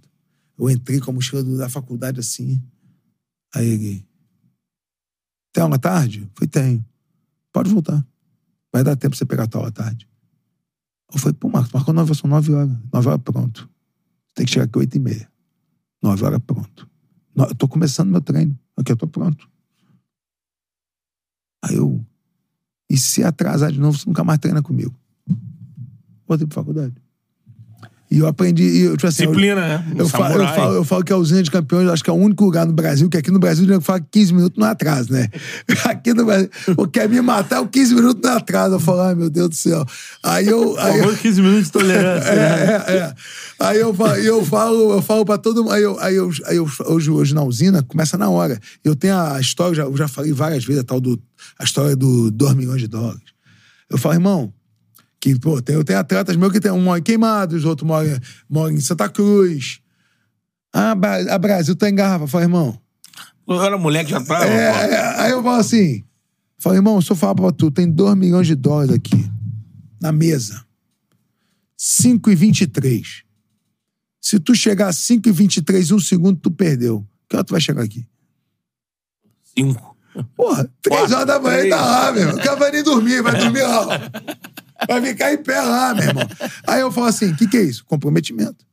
[0.59, 2.61] Eu entrei com a mochila da faculdade assim.
[3.55, 4.05] Aí ele.
[5.53, 6.29] Tem aula à tarde?
[6.35, 6.85] Falei, tenho.
[7.51, 8.05] Pode voltar.
[8.71, 10.07] Vai dar tempo pra você pegar a tua aula tarde.
[11.13, 12.77] Eu falei, pô, Marcos, marcou 9 horas, são 9 horas.
[12.93, 13.69] 9 horas pronto.
[14.33, 15.30] Tem que chegar aqui 8 e meia.
[16.01, 16.89] 9 horas pronto.
[17.35, 18.57] Eu tô começando meu treino.
[18.75, 19.49] Aqui eu tô pronto.
[21.63, 22.03] Aí eu.
[22.89, 24.93] E se atrasar de novo, você nunca mais treina comigo.
[26.27, 26.93] Voltei pra faculdade.
[28.11, 28.63] E eu aprendi.
[28.63, 29.85] E eu, tipo assim, eu- Disciplina, né?
[29.97, 32.13] eu, fa- eu falo, eu falo que a usina de campeões, eu acho que é
[32.13, 34.67] o único lugar no Brasil, que aqui no Brasil, eu falo que 15 minutos não
[34.67, 35.29] é atraso, né?
[35.85, 38.75] Aqui no Brasil, o quer me matar, é o 15 minutos não é atraso.
[38.75, 39.85] Eu falo, ai meu Deus do céu.
[40.21, 40.75] Aí eu.
[40.81, 42.31] Aí eu Famoso 15 minutos de tolerância.
[42.35, 42.41] né?
[42.41, 43.15] é, é, é.
[43.59, 45.71] Aí eu falo, eu falo, eu falo pra todo mundo.
[45.73, 48.59] Aí eu, aí eu, aí eu hoje, hoje na usina, começa na hora.
[48.83, 51.17] Eu tenho a história, eu já, eu já falei várias vezes, a tal do.
[51.57, 53.21] A história do 2 milhões de dólares.
[53.89, 54.53] Eu falo, irmão,
[55.21, 58.19] que, pô, tem, eu tenho atletas meus que tem um mora em Queimados, outro mora,
[58.49, 59.79] mora em Santa Cruz.
[60.73, 60.93] Ah,
[61.29, 62.25] a Brasil tá em garrafa.
[62.25, 62.81] Falo, irmão.
[63.47, 64.45] Eu era moleque já tava.
[64.45, 66.03] É, é, aí eu falo assim.
[66.57, 69.29] Falei, irmão, se eu falar pra tu, tem 2 milhões de dólares aqui,
[70.01, 70.65] na mesa.
[71.77, 73.23] 5,23.
[74.19, 77.05] Se tu chegar a 5,23 em um segundo, tu perdeu.
[77.29, 78.07] Que hora tu vai chegar aqui?
[79.57, 79.97] Cinco.
[80.35, 82.29] Porra, três Quatro, horas da manhã tá lá, meu.
[82.35, 83.87] O cara vai nem dormir, vai dormir lá.
[84.87, 86.27] Vai ficar em pé lá, meu irmão.
[86.67, 87.85] Aí eu falo assim: o que, que é isso?
[87.85, 88.65] Comprometimento.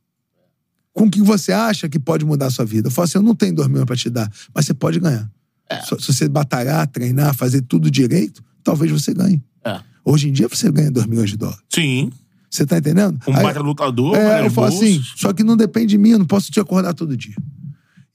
[0.93, 2.87] Com o que você acha que pode mudar a sua vida?
[2.87, 5.29] Eu falo assim: eu não tenho dois milhões pra te dar, mas você pode ganhar.
[5.69, 5.81] É.
[5.81, 9.41] Se, se você batalhar, treinar, fazer tudo direito, talvez você ganhe.
[9.63, 9.79] É.
[10.03, 11.61] Hoje em dia você ganha dois milhões de dólares.
[11.69, 12.11] Sim.
[12.49, 13.19] Você tá entendendo?
[13.27, 14.83] Um baita lutador, é, eu falo bolso.
[14.83, 17.35] assim, só que não depende de mim, eu não posso te acordar todo dia.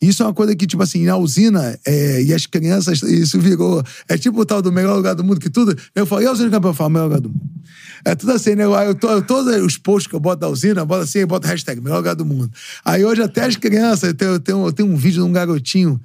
[0.09, 3.83] Isso é uma coisa que, tipo assim, na usina, é, e as crianças, isso virou.
[4.09, 5.77] É tipo o tal do melhor lugar do mundo, que tudo.
[5.95, 6.71] Eu falo, e a usina campeão?
[6.71, 7.41] Eu falo, melhor lugar do mundo.
[8.05, 8.65] É tudo assim, né?
[8.65, 11.47] Eu, tô, todos os posts que eu boto da usina, eu boto assim, eu boto
[11.47, 12.51] hashtag, melhor lugar do mundo.
[12.85, 15.33] Aí hoje até as crianças, eu tenho, eu tenho, eu tenho um vídeo de um
[15.33, 16.01] garotinho.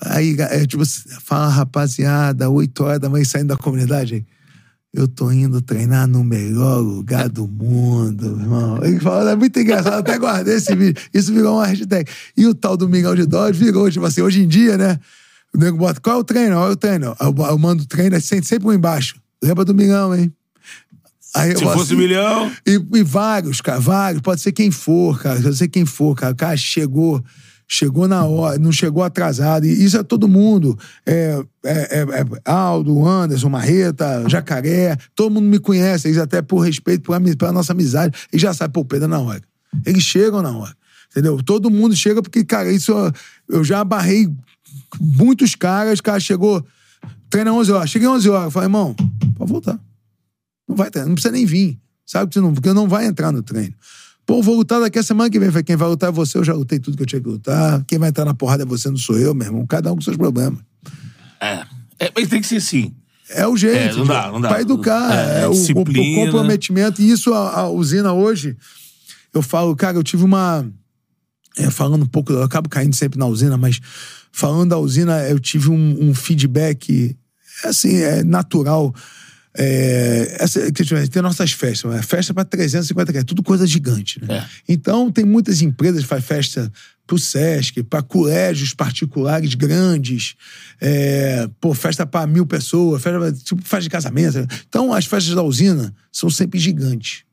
[0.00, 0.82] Aí, é, tipo,
[1.22, 4.14] fala, rapaziada, 8 horas da manhã saindo da comunidade.
[4.14, 4.24] Aí,
[4.92, 8.84] eu tô indo treinar no melhor lugar do mundo, irmão.
[8.84, 11.02] Ele falou, é muito engraçado, até guardei esse vídeo.
[11.14, 12.10] Isso virou uma hashtag.
[12.36, 14.98] E o tal do de dólares virou, tipo assim, hoje em dia, né?
[15.54, 16.56] O nego bota, qual é o treino?
[16.56, 17.16] Qual é o treino?
[17.18, 19.16] Eu, eu mando o treino, sempre, sempre um embaixo.
[19.42, 20.32] Lembra do milhão, hein?
[21.34, 22.50] Aí Se fosse assim, milhão.
[22.66, 24.20] e, e vários, cara, vários.
[24.20, 25.40] Pode ser quem for, cara.
[25.40, 26.32] Pode ser quem for, cara.
[26.32, 27.24] O cara chegou,
[27.74, 29.64] chegou na hora, não chegou atrasado.
[29.64, 30.78] E isso é todo mundo.
[31.06, 34.98] É, é, é- é Aldo, Anderson, Marreta, Jacaré.
[35.14, 36.06] Todo mundo me conhece.
[36.06, 38.14] Eles até por respeito, por pela nossa amizade.
[38.30, 39.40] Eles já sabem, pô, Pedro é na hora.
[39.86, 40.76] Eles chegam na hora.
[41.10, 41.42] Entendeu?
[41.42, 42.92] Todo mundo chega porque, cara, isso
[43.48, 44.28] eu já barrei
[45.00, 45.98] muitos caras.
[46.02, 46.62] Cara chegou,
[47.30, 47.88] treina 11 horas.
[47.88, 48.52] Cheguei 11 horas.
[48.52, 48.94] Falei, irmão,
[49.34, 49.80] pode voltar.
[50.68, 51.78] Não vai treinar, não precisa nem vir.
[52.04, 53.74] Sabe que você não, porque não vai entrar no treino.
[54.24, 55.48] Pô, vou lutar daqui a semana que vem.
[55.50, 57.84] Falei, quem vai lutar é você, eu já lutei tudo que eu tinha que lutar.
[57.86, 59.66] Quem vai entrar na porrada é você, não sou eu, meu irmão.
[59.66, 60.60] Cada um com seus problemas.
[61.40, 61.64] É.
[61.98, 62.94] É, mas tem que ser assim.
[63.30, 63.76] É o jeito.
[63.94, 64.48] É, não dá, não dá.
[64.48, 65.12] Pra educar.
[65.12, 67.02] É, É, o- o, o comprometimento.
[67.02, 68.56] E isso, a, a usina hoje,
[69.34, 70.64] eu falo, cara, eu tive uma.
[71.58, 73.80] é, falando um pouco, eu acabo caindo sempre na usina, mas
[74.30, 77.16] falando da usina, eu tive um, um feedback,
[77.64, 78.94] assim, é natural.
[79.56, 82.02] É, essa, tem nossas festas, né?
[82.02, 84.20] festa para 350 reais, tudo coisa gigante.
[84.24, 84.38] Né?
[84.38, 84.44] É.
[84.68, 86.72] Então, tem muitas empresas que fazem festa
[87.06, 90.34] pro Sesc, para colégios particulares grandes,
[90.80, 94.46] é, pô, festa para mil pessoas, festa, tipo festa de casamento.
[94.68, 97.24] Então, as festas da usina são sempre gigantes.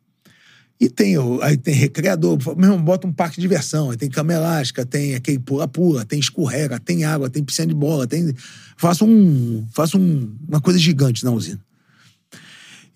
[0.81, 4.09] E tem, o- aí tem recreador, meu irmão, bota um parque de diversão, aí tem
[4.09, 8.33] cama elástica, tem aquele pula-pula, tem escorrega, tem água, tem piscina de bola, tem.
[8.77, 9.65] Faço um.
[9.73, 11.59] Faço um- uma coisa gigante na usina.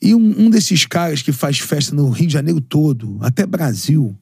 [0.03, 4.13] E um, um desses caras que faz festa no Rio de Janeiro todo, até Brasil,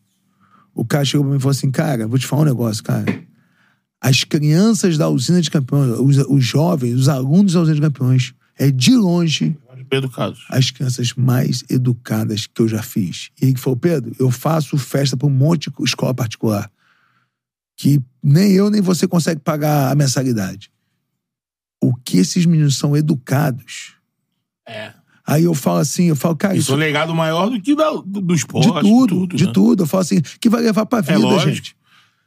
[0.76, 3.20] o cara chegou pra mim e falou assim: cara, vou te falar um negócio, cara.
[4.00, 8.32] As crianças da usina de campeões, os, os jovens, os alunos da usina de campeões,
[8.60, 9.58] é de longe
[9.90, 10.46] Educados.
[10.50, 13.32] as crianças mais educadas que eu já fiz.
[13.42, 16.72] E ele falou, Pedro, eu faço festa para um monte de escola particular.
[17.76, 20.72] Que nem eu nem você consegue pagar a mensalidade.
[21.82, 23.96] O que esses meninos são educados.
[24.68, 24.94] É.
[25.26, 27.92] Aí eu falo assim, eu falo, cara, Isso é um legado maior do que da-
[27.92, 28.72] do, do esporte.
[28.72, 29.52] de tudo, de né?
[29.54, 29.84] tudo.
[29.84, 31.52] Eu falo assim, que vai levar pra vida, É lógico.
[31.54, 31.76] gente.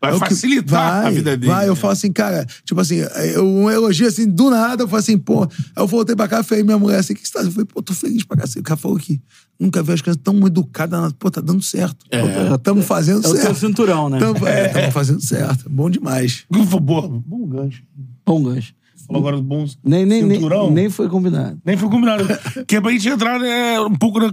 [0.00, 1.50] Vai É facilitar vai, a vida dele.
[1.50, 1.80] Vai, eu né?
[1.80, 2.96] falo assim, cara, tipo assim,
[3.34, 6.42] eu um elogio assim, do nada, eu falo assim, pô, aí eu voltei pra cá
[6.42, 7.40] falei, minha mulher assim, o que você tá?
[7.42, 8.58] Eu falei, pô, tô feliz pra cacete.
[8.60, 9.18] O cara falou que
[9.58, 12.04] nunca vi as crianças tão educadas, na- pô, tá dando certo.
[12.10, 12.20] É.
[12.58, 13.54] Tamo fazendo É o teu certo.
[13.58, 14.18] cinturão, né?
[14.18, 15.70] Tamo, é, tamo fazendo certo.
[15.70, 16.44] Bom demais.
[16.50, 17.82] Boa, bom gancho.
[18.26, 18.74] Bom gancho.
[19.06, 20.70] Falou agora dos bons Nem, nem, nem, cinturão.
[20.70, 21.58] nem foi combinado.
[21.64, 22.24] Nem foi combinado.
[22.66, 24.32] que é pra gente entrar né, um pouco na-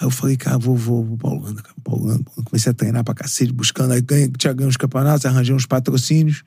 [0.00, 2.24] Aí eu falei, cara, vou, vou, vou pra Holanda, cara, pra Holanda.
[2.44, 6.42] Comecei a treinar pra cacete, buscando, aí ganhei, tinha ganho uns campeonatos, arranjei uns patrocínios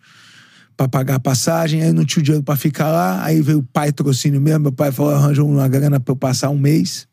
[0.76, 3.64] pra pagar a passagem, aí não tinha o dinheiro pra ficar lá, aí veio o
[3.64, 7.08] pai trocínio mesmo, meu pai falou, arranjou uma grana pra eu passar um mês,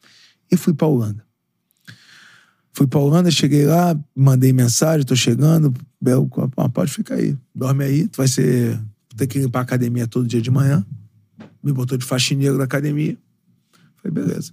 [0.51, 1.23] e fui pra Holanda.
[2.73, 7.85] Fui pra Holanda, cheguei lá, mandei mensagem, tô chegando, Bel, "Ah, pode ficar aí, dorme
[7.85, 8.81] aí, tu vai ser,
[9.23, 10.85] ter que limpar a academia todo dia de manhã,
[11.63, 13.17] me botou de faxineiro da academia,
[14.03, 14.53] falei, beleza.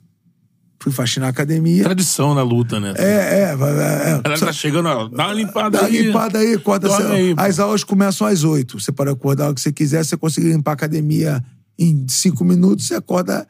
[0.82, 2.94] Fui faxinar a academia, Tradição na luta, né?
[2.98, 4.22] é, é, é, é.
[4.24, 6.04] Ela tá chegando, ó, dá uma limpada Dá aí.
[6.04, 7.14] limpada aí, acorda Dorme cedo.
[7.16, 7.42] aí, pô.
[7.42, 8.80] As aulas começam às oito.
[8.80, 11.44] Você pode acordar hora que você quiser, você consegue limpar a academia
[11.78, 13.46] em cinco minutos, você acorda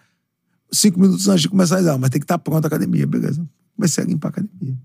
[0.71, 2.01] cinco minutos antes de começar as aulas.
[2.01, 3.45] Mas tem que estar pronta a academia, beleza.
[3.75, 4.75] Comecei a limpar a academia.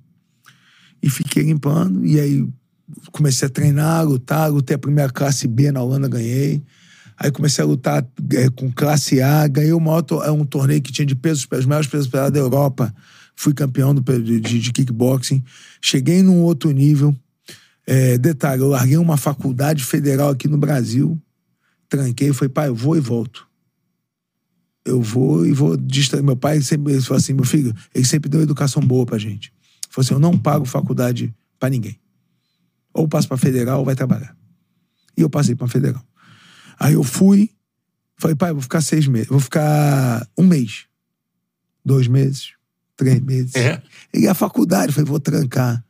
[1.02, 2.46] E fiquei limpando, e aí
[3.12, 6.62] comecei a treinar, lutar, lutei a primeira classe B na Holanda, ganhei.
[7.16, 9.80] Aí comecei a lutar é, com classe A, ganhei o
[10.24, 12.94] é um torneio que tinha de pesos, os maiores pesos pesados da Europa.
[13.36, 15.42] Fui campeão do, de, de- kickboxing.
[15.80, 17.14] Cheguei num outro nível.
[17.86, 21.20] É, detalhe, eu larguei uma faculdade federal aqui no Brasil,
[21.88, 23.46] tranquei falei, pai, eu vou e volto.
[24.84, 26.22] Eu vou e vou distrair.
[26.22, 29.52] Meu pai sempre falou assim, meu filho, ele sempre deu educação boa pra gente.
[29.90, 31.98] Falou assim, eu não pago faculdade pra ninguém.
[32.94, 34.36] Ou passo pra federal ou vai trabalhar.
[35.16, 36.02] E eu passei pra federal.
[36.78, 37.50] Aí eu fui,
[38.16, 40.86] falei, pai, vou ficar seis meses, vou ficar um mês,
[41.84, 42.52] dois meses,
[42.96, 43.54] três meses.
[43.54, 43.82] É.
[44.12, 45.84] E a faculdade, falei, vou trancar.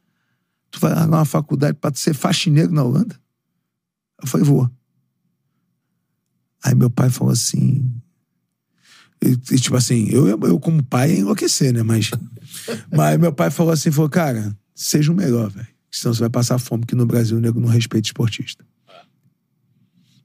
[0.71, 3.19] Tu vai largar uma faculdade pra tu ser faxineiro na Holanda?
[4.21, 4.71] Eu falei, vou.
[6.65, 7.91] Aí meu pai falou assim.
[9.23, 11.83] E, e, tipo assim, eu, eu como pai ia enlouquecer, né?
[11.83, 12.11] Mas,
[12.91, 15.74] mas meu pai falou assim: falou, cara, seja o melhor, velho.
[15.95, 18.65] Senão você vai passar fome, porque no Brasil o nego não respeita esportista.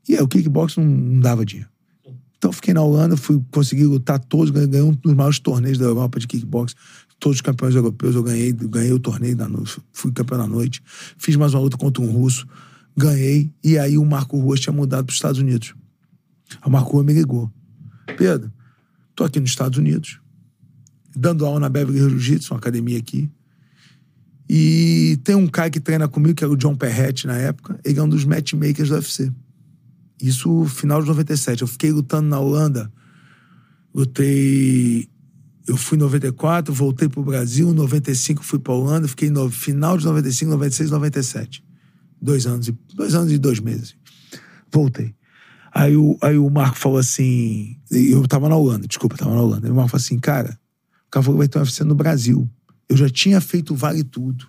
[0.08, 1.70] E aí, o kickbox não, não dava dinheiro.
[2.36, 6.20] Então, fiquei na Holanda, fui conseguir lutar todos, ganhei, um dos maiores torneios da Europa
[6.20, 6.76] de kickbox.
[7.20, 10.82] Todos os campeões europeus eu ganhei, ganhei o torneio da noite, fui campeão da noite.
[11.18, 12.48] Fiz mais uma luta contra um russo,
[12.98, 13.52] ganhei.
[13.64, 15.76] E aí o Marco Ruas tinha mudado para os Estados Unidos.
[16.66, 17.52] O Marco Ruas me ligou.
[18.18, 18.52] Pedro,
[19.14, 20.20] tô aqui nos Estados Unidos,
[21.16, 23.30] dando aula na Beverly Jiu-Jitsu, uma academia aqui.
[24.50, 27.80] E tem um cara que treina comigo, que era o John Perrette na época.
[27.86, 29.32] Ele é um dos matchmakers do UFC.
[30.20, 31.62] Isso final de 97.
[31.62, 32.92] Eu fiquei lutando na Holanda.
[33.94, 35.08] Lutei.
[35.68, 37.70] Eu fui em 94, voltei pro Brasil.
[37.70, 39.08] Em 95 fui pra Holanda.
[39.08, 41.64] Fiquei no final de 95, 96, 97.
[42.20, 43.96] Dois anos e, dois anos e dois meses.
[44.72, 45.14] Voltei.
[45.72, 47.78] Aí o, aí o Marco falou assim.
[47.92, 49.68] Eu tava na Holanda, desculpa, tava na Holanda.
[49.68, 50.60] Aí o Marco falou assim, cara,
[51.08, 52.50] o cara falou que vai ter um UFC no Brasil.
[52.90, 54.48] Eu já tinha feito o Vale Tudo.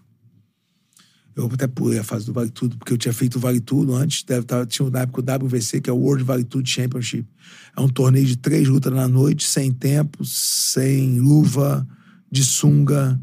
[1.36, 3.94] Eu até pulei a fase do Vale Tudo, porque eu tinha feito o Vale Tudo
[3.94, 4.22] antes.
[4.22, 7.28] Deve, tava, tinha na época o WVC, que é o World Vale Tudo Championship.
[7.76, 11.86] É um torneio de três lutas na noite, sem tempo, sem luva,
[12.30, 13.20] de sunga.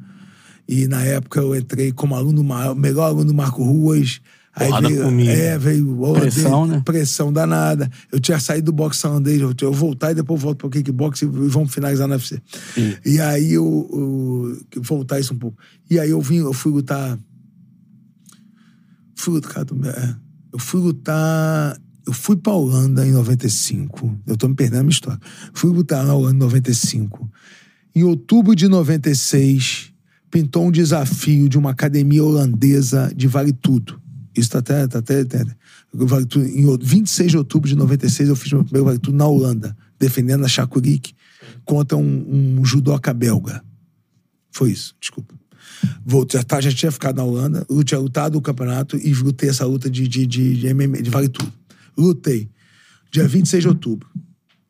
[0.68, 2.44] E na época eu entrei como aluno,
[2.76, 4.22] melhor aluno do Marco Ruas.
[4.59, 5.29] Aí Porrada veio, comigo.
[5.29, 6.81] É, veio holandês, Pressão, né?
[6.84, 7.89] Pressão danada.
[8.11, 11.25] Eu tinha saído do boxe holandês, eu, eu voltar e depois volto pro kickbox e
[11.25, 12.41] vamos finalizar no UFC.
[13.05, 15.57] E aí eu, eu voltar isso um pouco.
[15.89, 17.19] E aí eu vim, eu fui lutar.
[19.15, 19.63] Fui lutar.
[19.63, 20.15] é,
[20.51, 21.79] Eu fui lutar.
[22.05, 24.17] Eu fui pra Holanda em 95.
[24.25, 25.19] Eu tô me perdendo a minha história.
[25.53, 27.29] Fui lutar na Holanda em 95.
[27.93, 29.91] Em outubro de 96,
[30.31, 34.01] pintou um desafio de uma academia holandesa de Vale Tudo.
[34.38, 34.88] Isso tá até.
[34.88, 35.45] Tá até, até
[35.93, 36.45] vale tudo.
[36.45, 39.76] Em o- 26 de outubro de 96, eu fiz meu primeiro Vale Tudo na Holanda,
[39.99, 41.14] defendendo a Chakurik
[41.65, 43.64] contra um, um judoca belga.
[44.51, 45.34] Foi isso, desculpa.
[46.05, 49.49] Vou, já, tá, já tinha ficado na Holanda, eu tinha lutado o campeonato e lutei
[49.49, 51.51] essa luta de, de, de, de MMA, de Vale Tudo.
[51.97, 52.49] Lutei.
[53.11, 54.07] Dia 26 de outubro.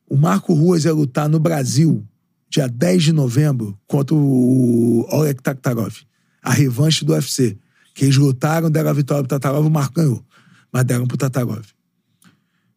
[0.10, 2.06] O Marco Ruas ia lutar no Brasil,
[2.50, 5.94] dia 10 de novembro, contra o Oleg Taktarov.
[6.42, 7.58] A revanche do UFC.
[7.98, 10.24] Que eles lutaram, deram a vitória pro Tatarov, o Marco ganhou.
[10.72, 11.66] Mas deram pro Tatarov.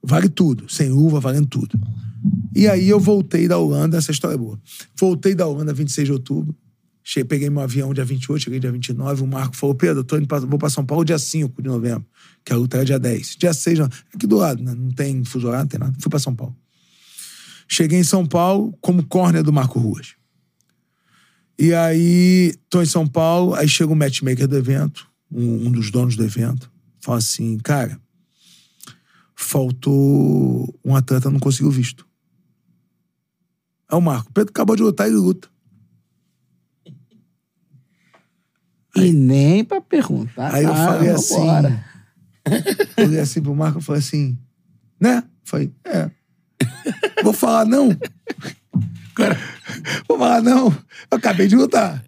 [0.03, 0.67] Vale tudo.
[0.67, 1.79] Sem luva, valendo tudo.
[2.57, 4.59] E aí eu voltei da Holanda, essa história é boa.
[4.99, 6.57] Voltei da Holanda 26 de outubro.
[7.05, 9.23] Cheguei, peguei meu avião dia 28, cheguei dia 29.
[9.23, 12.07] O Marco falou: Pedro, tô indo pra, vou pra São Paulo dia 5 de novembro,
[12.43, 13.37] que a luta era dia 10.
[13.39, 14.75] Dia 6, não, aqui do lado, né?
[14.75, 15.95] Não tem fuso horário, não tem nada.
[16.01, 16.57] Fui pra São Paulo.
[17.69, 20.15] Cheguei em São Paulo como corner do Marco Ruas.
[21.59, 25.91] E aí, tô em São Paulo, aí chega o matchmaker do evento, um, um dos
[25.91, 26.71] donos do evento,
[27.01, 28.01] fala assim, cara,
[29.35, 32.07] faltou um atleta, não conseguiu visto.
[33.91, 34.33] É o Marco.
[34.33, 35.49] Pedro acabou de lutar e luta.
[38.95, 40.55] E nem pra perguntar.
[40.55, 41.35] Aí eu Ah, falei assim.
[41.47, 41.85] vambora.
[42.97, 44.39] Eu olhei assim pro Marco e falei assim,
[45.01, 45.23] né?
[45.45, 46.11] Falei, é.
[47.23, 47.89] Vou falar não.
[50.09, 50.69] Vou falar não.
[51.11, 52.05] Eu acabei de lutar.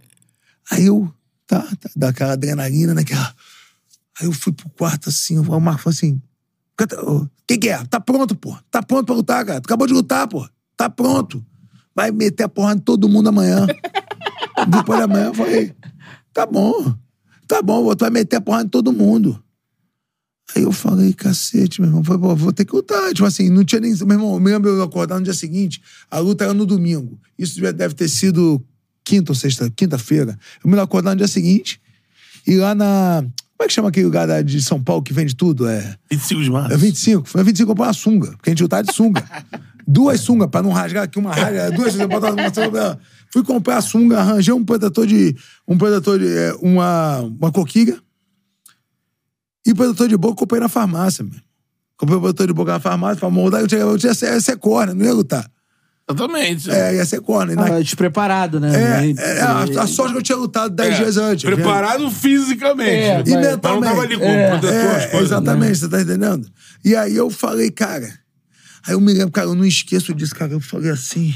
[0.71, 1.13] Aí eu,
[1.53, 3.03] tá, tá daquela adrenalina, né?
[3.03, 3.35] Aquela...
[4.21, 6.21] Aí eu fui pro quarto assim, o Marco falou assim:
[6.81, 7.85] o que, que é?
[7.85, 8.57] Tá pronto, pô.
[8.71, 9.61] Tá pronto pra lutar, cara.
[9.61, 10.49] Tu acabou de lutar, pô.
[10.77, 11.45] Tá pronto.
[11.95, 13.67] Vai meter a porra em todo mundo amanhã.
[14.69, 15.75] Depois da manhã eu falei:
[16.33, 16.95] tá bom.
[17.47, 19.43] Tá bom, tu vai meter a porra em todo mundo.
[20.55, 23.13] Aí eu falei, cacete, meu irmão, falei, pô, vou ter que lutar.
[23.13, 23.95] Tipo assim, não tinha nem.
[23.95, 27.21] Meu irmão, eu lembro eu acordar no dia seguinte, a luta era no domingo.
[27.39, 28.65] Isso deve ter sido
[29.05, 30.39] quinta ou sexta, quinta-feira.
[30.65, 31.81] Eu me acordar no dia seguinte,
[32.47, 33.25] e lá na.
[33.57, 35.69] Como é que chama aquele lugar de São Paulo que vende tudo?
[35.69, 35.97] É.
[36.11, 36.73] 25 de março.
[36.73, 37.29] É 25.
[37.29, 39.25] Foi 25 comprar uma sunga, porque a gente lutava de sunga.
[39.87, 42.99] duas sungas, pra não rasgar aqui uma rasga, duas sungas, botar uma sunga.
[43.33, 45.37] Fui comprar a sunga, arranjei um protetor de.
[45.67, 46.27] Um protetor de.
[46.27, 47.99] é, Uma, uma coquilha.
[49.65, 51.41] E protetor de boca eu comprei na farmácia, meu.
[51.97, 53.61] Comprei o protetor de boca na farmácia pra moldar.
[53.61, 55.49] Eu tinha, eu tinha, ia ser corner, não ia lutar.
[56.11, 56.71] Exatamente.
[56.71, 57.21] É, ia ser.
[57.57, 58.73] Na- Ah, despreparado, né?
[58.75, 61.45] é, é, a, a sorte que eu tinha lutado 10 É, dias antes.
[61.45, 62.91] Preparado fisicamente.
[62.91, 63.25] É, né?
[63.27, 65.31] E Mas- Mas não tava ali com É, protetor, É, coisas.
[65.31, 66.49] exatamente, você tá entendendo?
[66.85, 68.13] E aí eu falei, cara.
[68.87, 70.53] Aí eu me lembro, cara, eu não esqueço disso, cara.
[70.53, 71.33] Eu falei assim.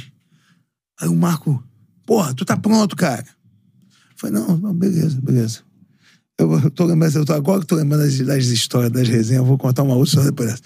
[1.01, 1.63] Aí o Marco,
[2.05, 3.23] porra, tu tá pronto, cara.
[3.25, 5.61] Eu falei, não, não, beleza, beleza.
[6.39, 9.41] Eu, tô lembrando, eu tô, agora que eu tô lembrando das, das histórias, das resenhas,
[9.41, 10.63] eu vou contar uma outra história depois dessa.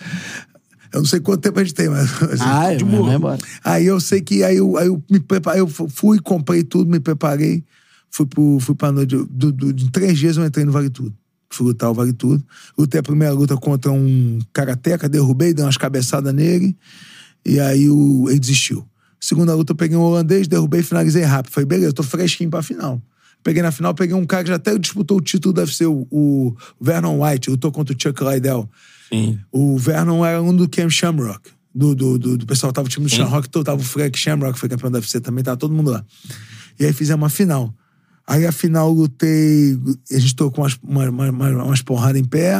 [0.93, 2.11] Eu não sei quanto tempo a gente tem, mas.
[2.41, 3.07] Ah, de vai- boa.
[3.07, 3.39] vai embora.
[3.65, 6.99] Aí eu sei que aí eu, aí eu me preparei, eu fui, comprei tudo, me
[7.01, 7.63] preparei,
[8.11, 9.17] fui, pro, fui pra noite.
[9.31, 11.15] Do, do, em três dias eu entrei no Vale Tudo.
[11.53, 12.43] Fui lutar o Vale Tudo.
[12.79, 16.77] Lutei a primeira luta contra um karateca, derrubei, dei umas cabeçadas nele,
[17.45, 18.85] e aí o, ele desistiu.
[19.21, 21.53] Segunda luta eu peguei um holandês, derrubei e finalizei rápido.
[21.53, 23.01] Falei, beleza, tô fresquinho pra final.
[23.43, 26.07] Peguei na final, peguei um cara que já até disputou o título, deve ser o,
[26.11, 28.69] o Vernon White, lutou contra o Chuck Liddell.
[29.09, 29.39] Sim.
[29.51, 31.51] O Vernon era um do Cam Shamrock.
[31.75, 34.59] Do, do, do, do pessoal, tava o time do Shamrock todo, tava o Frank Shamrock,
[34.59, 36.05] foi campeão da UFC também, tava todo mundo lá.
[36.79, 37.73] E aí fizemos uma final.
[38.27, 39.79] Aí a final lutei,
[40.13, 42.55] a gente tocou umas, uma, uma, uma- umas porradas em pé.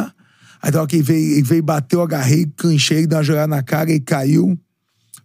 [0.63, 4.59] Aí tava que veio, veio, bateu, agarrei, canchei, dei uma jogada na cara e caiu,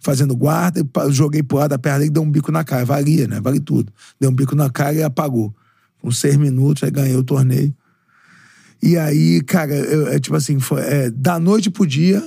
[0.06, 2.86] fazendo guarda, joguei pro lado da perna dele e dei um bico na cara.
[2.86, 3.42] Valia, né?
[3.42, 3.92] Vale tudo.
[4.20, 5.54] Dei um bico na cara e apagou.
[6.00, 7.76] Com seis minutos, aí ganhei o torneio.
[8.84, 12.24] E aí, cara, eu- é tipo assim, foi, é, da noite pro dia,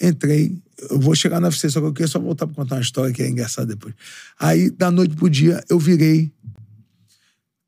[0.00, 0.56] entrei.
[0.90, 3.12] Eu vou chegar na UFC, só que eu queria só voltar pra contar uma história
[3.12, 3.94] que é engraçada depois.
[4.40, 6.32] Aí, da noite pro dia, eu virei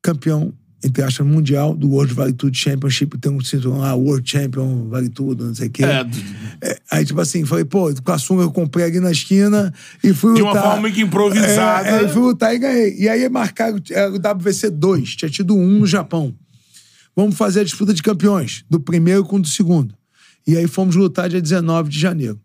[0.01, 0.51] campeão,
[0.83, 3.17] entre aspas, mundial do World Vale Tudo Championship.
[3.17, 5.83] Tem um cinturão lá, World Champion, Vale Tudo, não sei o quê.
[5.83, 6.05] É,
[6.61, 9.73] É, aí, tipo assim, falei, pô, com a sunga eu comprei ali na esquina
[10.03, 10.63] e fui De uma lutar.
[10.63, 11.87] forma meio que improvisada.
[11.87, 12.95] É, é, fui lutar e ganhei.
[12.97, 16.33] E aí marcaram era o WVC 2, tinha tido um no Japão.
[17.15, 19.93] Vamos fazer a disputa de campeões, do primeiro com o do segundo.
[20.47, 22.39] E aí fomos lutar dia 19 de janeiro.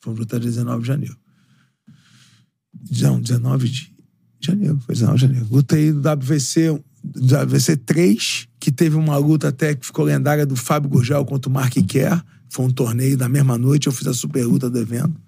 [0.00, 1.16] Fomos lutar dia 19 de janeiro.
[3.00, 3.94] Não, 19 de
[4.40, 5.46] janeiro, foi 19 de janeiro.
[5.50, 10.56] Lutei no WVC, do WVC 3, que teve uma luta até que ficou lendária do
[10.56, 12.24] Fábio Gurgel contra o Mark Kerr.
[12.48, 15.20] Foi um torneio da mesma noite, eu fiz a super luta do evento.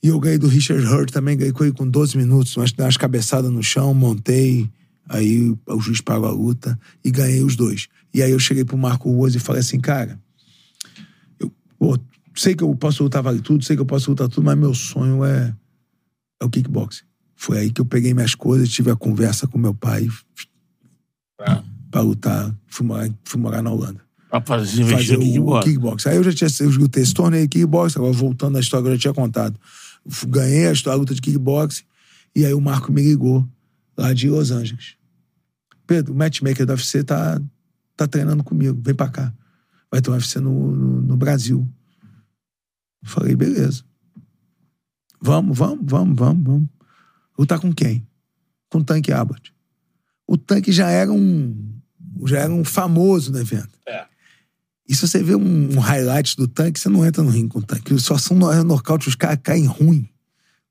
[0.00, 2.96] E eu ganhei do Richard Hurt também, ganhei com ele com 12 minutos, umas, umas
[2.96, 4.70] cabeçadas no chão, montei,
[5.08, 7.88] aí o juiz pagou a luta e ganhei os dois.
[8.14, 10.20] E aí eu cheguei pro Marco Ruas e falei assim, cara,
[11.40, 11.98] eu pô,
[12.36, 14.72] sei que eu posso lutar vale tudo, sei que eu posso lutar tudo, mas meu
[14.72, 15.52] sonho é,
[16.40, 17.02] é o kickboxing.
[17.34, 20.08] Foi aí que eu peguei minhas coisas, tive a conversa com meu pai
[21.40, 21.62] Ah.
[21.90, 25.64] pra lutar, fui morar, fui morar na Holanda Pra fazer o kickbox.
[25.66, 26.06] kickbox.
[26.06, 28.90] Aí eu já tinha eu lutei esse torneio de kickbox, agora voltando à história que
[28.90, 29.58] eu já tinha contado.
[30.28, 31.82] Ganhei a história, a luta de kickbox,
[32.36, 33.48] e aí o Marco me ligou,
[33.96, 34.96] lá de Los Angeles.
[35.86, 37.40] Pedro, o matchmaker do UFC tá,
[37.96, 39.32] tá treinando comigo, vem pra cá.
[39.90, 41.66] Vai ter um UFC no, no, no Brasil.
[43.02, 43.82] Falei, beleza.
[45.20, 46.68] Vamos, vamos, vamos, vamos, vamos.
[47.38, 48.06] Lutar com quem?
[48.68, 49.54] Com o Tanque Abbott.
[50.28, 51.74] O Tanque já era um
[52.26, 53.70] já era um famoso no evento.
[53.86, 54.04] É.
[54.88, 57.58] E se você vê um, um highlight do tanque, você não entra no ringue com
[57.58, 57.98] o tanque.
[57.98, 60.08] Só são no, é nocaute, os caras caem ruim.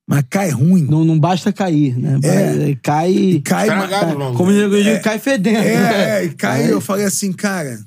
[0.07, 0.83] Mas cai ruim.
[0.83, 2.19] Não, não basta cair, né?
[2.23, 2.75] É.
[2.81, 3.41] Cai.
[3.43, 4.33] Cai, Estragado, mas- não.
[4.33, 5.57] Como eu digo, cai fedendo.
[5.57, 7.79] É, é, e cai, eu falei assim, cara.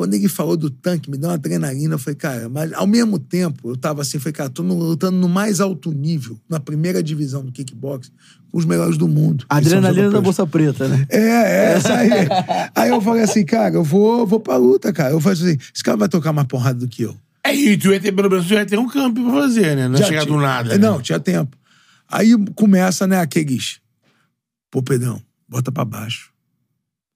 [0.00, 1.92] Quando ele falou do tanque, me deu uma adrenalina.
[1.92, 5.18] Eu falei, cara, mas ao mesmo tempo, eu tava assim, falei, cara, tô no- lutando
[5.18, 8.10] no mais alto nível, na primeira divisão do kickbox,
[8.50, 9.42] com os melhores do mundo.
[9.42, 10.20] os Adrenalina da.
[10.22, 11.04] Bolsa Preta, né?
[11.10, 12.10] É, é, essa aí.
[12.74, 15.12] aí eu falei assim, cara, eu vou, vou pra luta, cara.
[15.12, 17.14] Eu falei assim, esse cara vai tocar mais porrada do que eu.
[17.44, 19.86] É, e tu ia ter, pelo menos, tu ia ter um campo pra fazer, né?
[19.86, 20.74] Não ia Já chegar tinha- do nada.
[20.76, 20.88] É, né?
[20.88, 21.54] Não, tinha tempo.
[22.08, 23.80] Aí começa, né, aqueles.
[24.70, 26.29] Pô, Pedrão, bota pra baixo.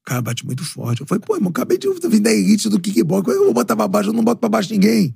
[0.05, 1.01] Cara bate muito forte.
[1.01, 3.29] Eu falei, pô, irmão, acabei de vir da elite do kickbox.
[3.33, 5.15] Eu vou botar pra baixo, eu não boto pra baixo ninguém.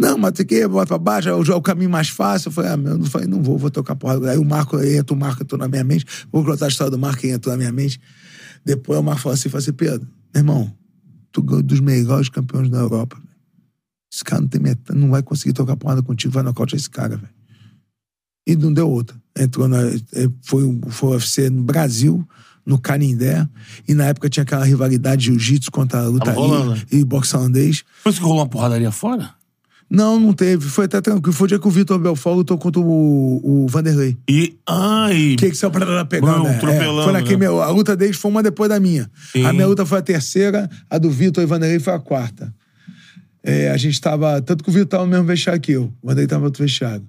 [0.00, 2.48] Não, mas você quer, bota pra baixo, é o, é o caminho mais fácil.
[2.48, 4.30] Eu falei, ah, meu, eu não, falei, não vou, vou tocar porrada.
[4.30, 6.06] Aí o Marco, entra o Marco, entrou na minha mente.
[6.32, 8.00] Vou contar a história do Marco, que entrou na minha mente.
[8.64, 10.72] Depois o Marco falou assim, falou assim, Pedro, meu irmão,
[11.32, 13.20] tu ganhou dos melhores campeões da Europa.
[14.12, 14.80] Esse cara não, tem met...
[14.94, 17.32] não vai conseguir tocar porrada contigo, vai nocautear esse cara, velho.
[18.46, 19.20] E não deu outra.
[19.36, 19.82] Entrou na.
[19.82, 22.26] eh, Foi, foi o UFC no Brasil,
[22.68, 23.48] no Canindé.
[23.88, 26.34] E na época tinha aquela rivalidade de jiu-jitsu contra a luta
[26.92, 27.82] e boxe holandês.
[28.02, 29.30] Foi isso que rolou uma porradaria fora?
[29.90, 30.66] Não, não teve.
[30.68, 31.32] Foi até tranquilo.
[31.32, 34.18] Foi o dia que o Vitor Belfort lutou contra o, o Vanderlei.
[34.28, 34.54] E.
[34.68, 35.34] Ai.
[35.38, 36.56] Que que saiu pra lá pegando, Não, né?
[36.56, 37.46] atropelando, É, foi naquele né?
[37.46, 39.10] meu, a luta deles foi uma depois da minha.
[39.32, 39.46] Sim.
[39.46, 42.54] A minha luta foi a terceira, a do Vitor e Vanderlei foi a quarta.
[43.42, 44.42] É, a gente tava.
[44.42, 45.84] Tanto que o Vitor tava no mesmo vestiário que eu.
[46.02, 47.02] O Vanderlei tava no outro vestiário.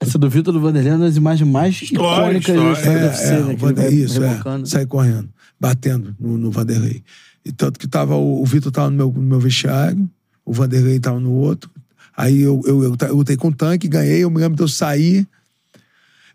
[0.00, 3.00] Essa do Vitor do Vanderlei é uma das imagens mais História, icônicas da história.
[3.00, 3.42] do UFC, É, né?
[3.44, 4.64] Que ele Vander- vai isso, é.
[4.66, 5.28] Sai correndo,
[5.60, 7.02] batendo no, no Vanderlei.
[7.44, 10.08] E tanto que tava, o, o Vitor tava no meu, no meu vestiário,
[10.44, 11.70] o Vanderlei tava no outro.
[12.16, 14.68] Aí eu, eu, eu, eu lutei com o tanque, ganhei, eu me lembro de eu
[14.68, 15.26] sair.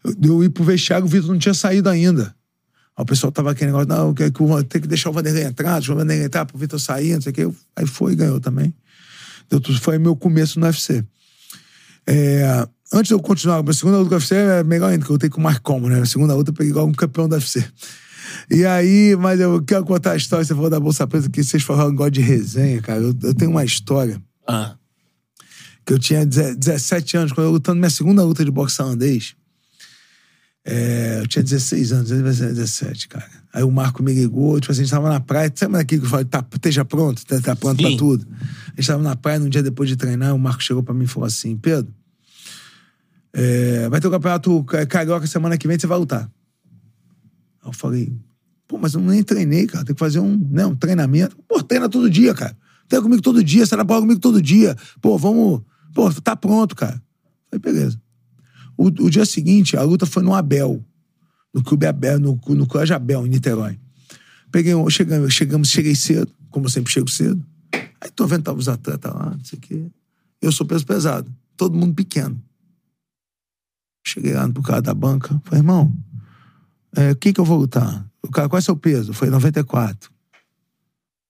[0.04, 2.36] Eu, eu ir pro vestiário, o Vitor não tinha saído ainda.
[2.96, 5.80] Aí o pessoal tava aquele negócio, não, que, que tem que deixar o Vanderlei entrar,
[5.80, 7.48] deixar o Vanderlei entrar pro Vitor sair, não sei o quê.
[7.76, 8.74] Aí foi e ganhou também.
[9.50, 11.04] Tudo, foi meu começo no UFC.
[12.08, 15.14] É, antes de eu continuar, a segunda luta do UFC é melhor ainda, que eu
[15.16, 16.02] lutei com o Mark Como, né?
[16.02, 17.66] A segunda luta eu peguei igual um campeão do UFC.
[18.50, 21.64] E aí, mas eu quero contar a história, você falou da Bolsa Preta, que vocês
[21.64, 23.00] falaram igual de resenha, cara.
[23.00, 24.76] Eu, eu tenho uma história Ah.
[25.86, 29.36] que eu tinha deze- 17 anos, quando eu lutando minha segunda luta de boxe holandês.
[30.68, 33.30] É, eu tinha 16 anos, ele vai ser 17, cara.
[33.54, 36.08] Aí o Marco me ligou, tipo assim, a gente tava na praia, sabe aquilo que
[36.08, 37.90] eu falei, tá, esteja pronto, tá, tá pronto Sim.
[37.90, 38.28] pra tudo.
[38.76, 41.04] A gente tava na praia, num dia depois de treinar, o Marco chegou pra mim
[41.04, 41.94] e falou assim, Pedro,
[43.38, 46.32] é, vai ter o campeonato ca- carioca semana que vem, você vai lutar.
[47.62, 48.14] Aí eu falei,
[48.68, 51.36] pô, mas eu nem treinei, cara, tem que fazer um, né, um treinamento.
[51.48, 52.58] Pô, treina todo dia, cara.
[52.88, 54.76] Treina comigo todo dia, na bola comigo todo dia.
[55.02, 55.62] Pô, vamos,
[55.94, 57.02] pô, tá pronto, cara.
[57.52, 58.00] Falei, beleza.
[58.78, 60.84] O, o dia seguinte, a luta foi no Abel,
[61.54, 63.78] no Clube Abel, no, no Colégio Abel, em Niterói.
[64.52, 67.44] Peguei, um- chegamos, chegamos, cheguei cedo, como eu sempre chego cedo.
[68.00, 69.86] Aí tô vendo tava os atletas lá, não sei o quê.
[70.42, 72.40] Eu sou peso pesado, todo mundo pequeno.
[74.08, 75.92] Cheguei lá pro cara da banca, falei, irmão,
[76.96, 78.06] é, o que que eu vou lutar?
[78.22, 79.14] O cara, qual é seu peso?
[79.14, 80.12] Foi 94.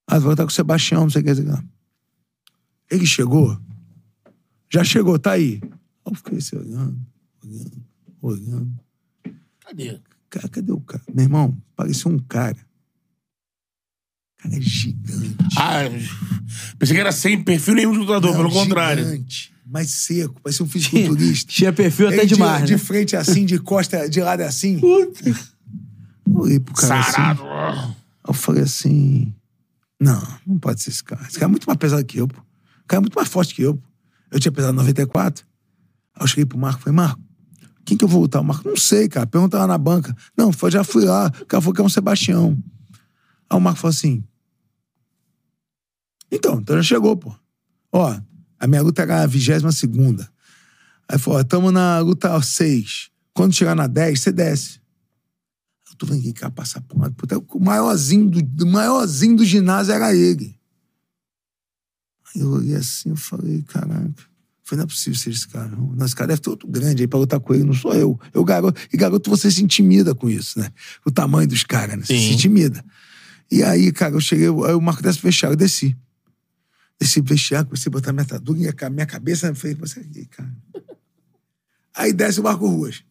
[0.08, 1.30] Ah, vou lutar com o Sebastião, não sei o que.
[1.30, 1.64] não sei o que.
[2.92, 3.58] Ele chegou,
[4.72, 5.62] já chegou, tá aí.
[6.06, 6.98] Eu fiquei assim, olhando,
[7.42, 7.86] olhando,
[8.22, 8.80] olhando.
[9.62, 10.00] Cadê?
[10.30, 11.04] Cara, cadê o cara?
[11.14, 12.58] Meu irmão, parecia um cara.
[14.38, 15.38] O cara é gigante.
[15.58, 15.84] Ah,
[16.78, 19.04] pensei que era sem perfil nenhum de lutador, Não, pelo contrário.
[19.04, 21.52] Gigante, mais seco, parecia um fisiculturista.
[21.52, 22.78] Tinha perfil até Ele demais, de, né?
[22.78, 24.80] de frente assim, de costa, de lado assim.
[24.82, 25.36] Eu
[26.36, 27.12] olhei pro cara assim.
[27.12, 27.96] Sarado.
[28.28, 29.34] Eu falei assim:
[30.00, 31.22] não, não pode ser esse cara.
[31.24, 32.40] Esse cara é muito mais pesado que eu, pô.
[32.40, 33.88] O cara é muito mais forte que eu, pô.
[34.32, 35.46] Eu tinha pesado 94.
[36.16, 37.22] Aí eu cheguei pro Marco e falei: Marco,
[37.84, 38.42] quem que eu vou lutar?
[38.42, 39.26] O Marco, não sei, cara.
[39.26, 40.16] Pergunta lá na banca.
[40.38, 41.32] Não, foi, já fui lá.
[41.42, 42.58] O cara falou que é um Sebastião.
[43.50, 44.24] Aí o Marco falou assim:
[46.32, 47.34] então, então já chegou, pô.
[47.92, 48.20] Ó,
[48.60, 50.30] a minha luta era a 22 segunda.
[51.08, 53.10] Aí falou: ó, tamo na luta 6.
[53.34, 54.80] Quando chegar na 10, você desce.
[55.90, 57.38] Eu tô vendo que cara passar por uma puta.
[57.38, 60.58] O maiorzinho do, maiorzinho do ginásio era ele.
[62.34, 64.14] Aí eu olhei assim, eu falei, caraca.
[64.64, 65.68] Foi, não é possível ser esse cara.
[65.68, 68.20] Não, esse cara deve ter outro grande aí pra lutar com ele, não sou eu.
[68.34, 70.70] Eu, garoto, e garoto, você se intimida com isso, né?
[71.06, 72.04] O tamanho dos caras, né?
[72.04, 72.28] Você Sim.
[72.28, 72.84] se intimida.
[73.52, 75.96] E aí, cara, eu cheguei, aí o Marco desce vestiário, eu desci.
[77.00, 80.52] Pro vestiário, comecei a botar minha minha, ca- minha cabeça, eu você aqui, cara.
[81.94, 83.04] Aí desce o Marco Ruas.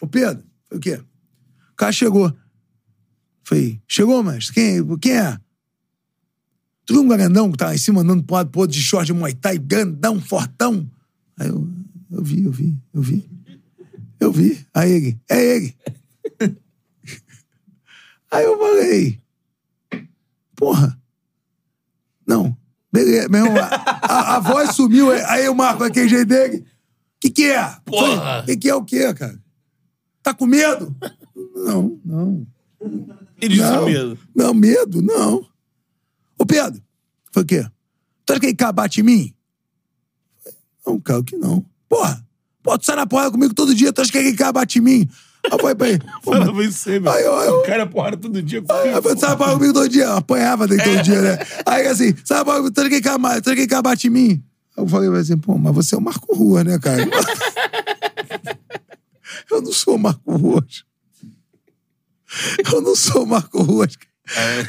[0.00, 0.94] Ô, Pedro, foi o quê?
[1.72, 2.34] O cara chegou.
[3.44, 4.54] Falei, chegou, mestre?
[4.54, 5.38] Quem, quem é?
[6.86, 9.06] Tu viu um grandão que tava em cima andando pro lado pro outro de short
[9.06, 10.90] de Muay Thai, grandão, fortão?
[11.38, 11.68] Aí eu,
[12.10, 13.30] eu vi, eu vi, eu vi.
[14.18, 14.66] Eu vi.
[14.74, 15.76] Aí ele, é ele.
[18.30, 19.20] Aí eu falei,
[20.54, 21.00] porra,
[22.26, 22.56] não,
[22.92, 23.62] beleza, meu irmão,
[24.02, 26.64] a, a- voz sumiu, aí o Marco, aquele jeito dele, o
[27.20, 27.76] que que é?
[27.84, 28.40] Porra!
[28.40, 29.38] O que que é o quê, cara?
[30.22, 30.94] Tá com medo?
[31.54, 32.46] Não, não.
[33.40, 34.18] Ele disse não, medo.
[34.34, 35.46] Não, medo, não.
[36.38, 36.82] Ô, Pedro,
[37.32, 37.66] foi o quê?
[38.26, 39.34] Tu acha que ele quer bate em mim?
[40.86, 41.64] Não, cara, que não.
[41.88, 42.26] Porra,
[42.62, 44.82] pô, tu sai na porrada comigo todo dia, tu acha que ele quer bate em
[44.82, 45.08] mim?
[45.44, 47.12] Aí pô, mas- Falava isso aí, meu.
[47.12, 49.72] Aí eu- eu- O cara é porrada todo dia Aí falei, sai na porrada comigo
[49.72, 50.12] todo dia.
[50.14, 51.38] Apanhava dele todo dia, né?
[51.66, 52.74] Aí assim, sai na porrada comigo,
[53.54, 54.44] que ele quer bate em mim?
[54.76, 57.02] Aí eu falei assim, pô, mas você é o Marco Rua, né, cara?
[59.50, 60.84] Eu não sou o Marco Ruas.
[62.72, 63.96] Eu não sou o Marco Ruas.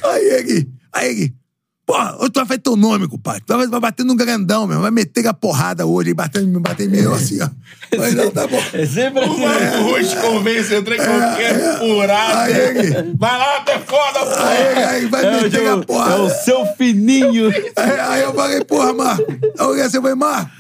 [0.04, 1.36] Aí ele, aí ele,
[1.92, 3.42] porra, tu vai fazer teu nome, compadre.
[3.46, 4.80] Tu vai, vai bater num grandão, meu.
[4.82, 7.50] Vai meter a porrada hoje, e bater, me bater em mim, eu assim, ó.
[7.98, 8.62] Mas não, tá bom.
[8.74, 9.42] É sempre O assim.
[9.42, 12.44] Marco Ruas convence, entra em qualquer furada.
[12.44, 14.54] Aí ele, Vai lá, tá foda, aí, porra!
[14.72, 16.14] ele, aí vai É, meter o- a porrada.
[16.16, 17.50] é o seu fininho.
[17.76, 19.26] Aí, aí eu falei, porra, Marco.
[19.32, 20.52] Aí eu assim, falei, Marco.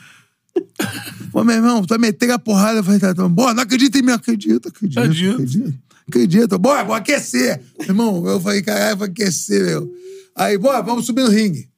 [1.31, 2.79] Pô, meu irmão, tu vai meter a porrada.
[2.79, 4.11] Eu falei, tá, tá, bom, não acredita em mim.
[4.11, 4.99] Acredito, acredito.
[4.99, 5.33] Acredito.
[5.35, 5.73] Acredito.
[6.07, 6.59] Acredito.
[6.59, 7.61] Bora, vou aquecer.
[7.79, 9.89] Irmão, eu falei, caralho, vou aquecer, meu.
[10.35, 11.69] Aí, bora, vamos subir no ringue.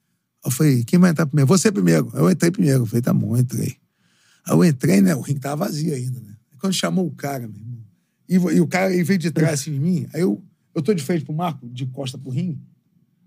[0.44, 1.48] Eu falei, quem vai entrar primeiro?
[1.48, 2.10] Você primeiro.
[2.14, 2.82] Eu entrei primeiro.
[2.82, 3.76] Eu falei, tá bom, eu entrei.
[4.46, 5.14] Aí eu entrei, né?
[5.14, 6.34] O ringue tava vazio ainda, né?
[6.58, 7.74] Quando chamou o cara, meu irmão,
[8.28, 10.42] e, e o cara ele veio de trás assim de mim, aí eu,
[10.74, 12.58] eu tô de frente pro Marco, de costa pro ringue,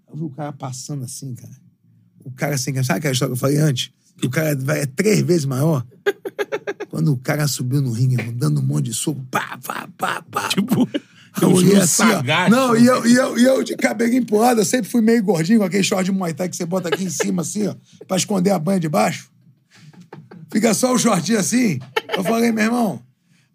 [0.09, 1.53] eu vi o cara passando assim, cara.
[2.25, 3.91] O cara assim, sabe aquela história que eu falei antes?
[4.17, 5.85] Que o cara vai- é três vezes maior.
[6.89, 10.49] Quando o cara subiu no ringue, dando um monte de soco, pá, pá, pá, pá.
[10.49, 10.87] Tipo,
[11.41, 12.14] Eu olhei assim, ó.
[12.14, 12.51] sagazes.
[12.51, 15.59] Não, e eu, e, eu, e eu de cabelo empurrado, eu sempre fui meio gordinho,
[15.59, 17.76] com aquele short de Muay Thai que você bota aqui em cima, assim, ó,
[18.07, 19.30] pra esconder a banha de baixo.
[20.51, 21.80] Fica só o shortinho assim.
[22.15, 23.01] Eu falei, meu irmão.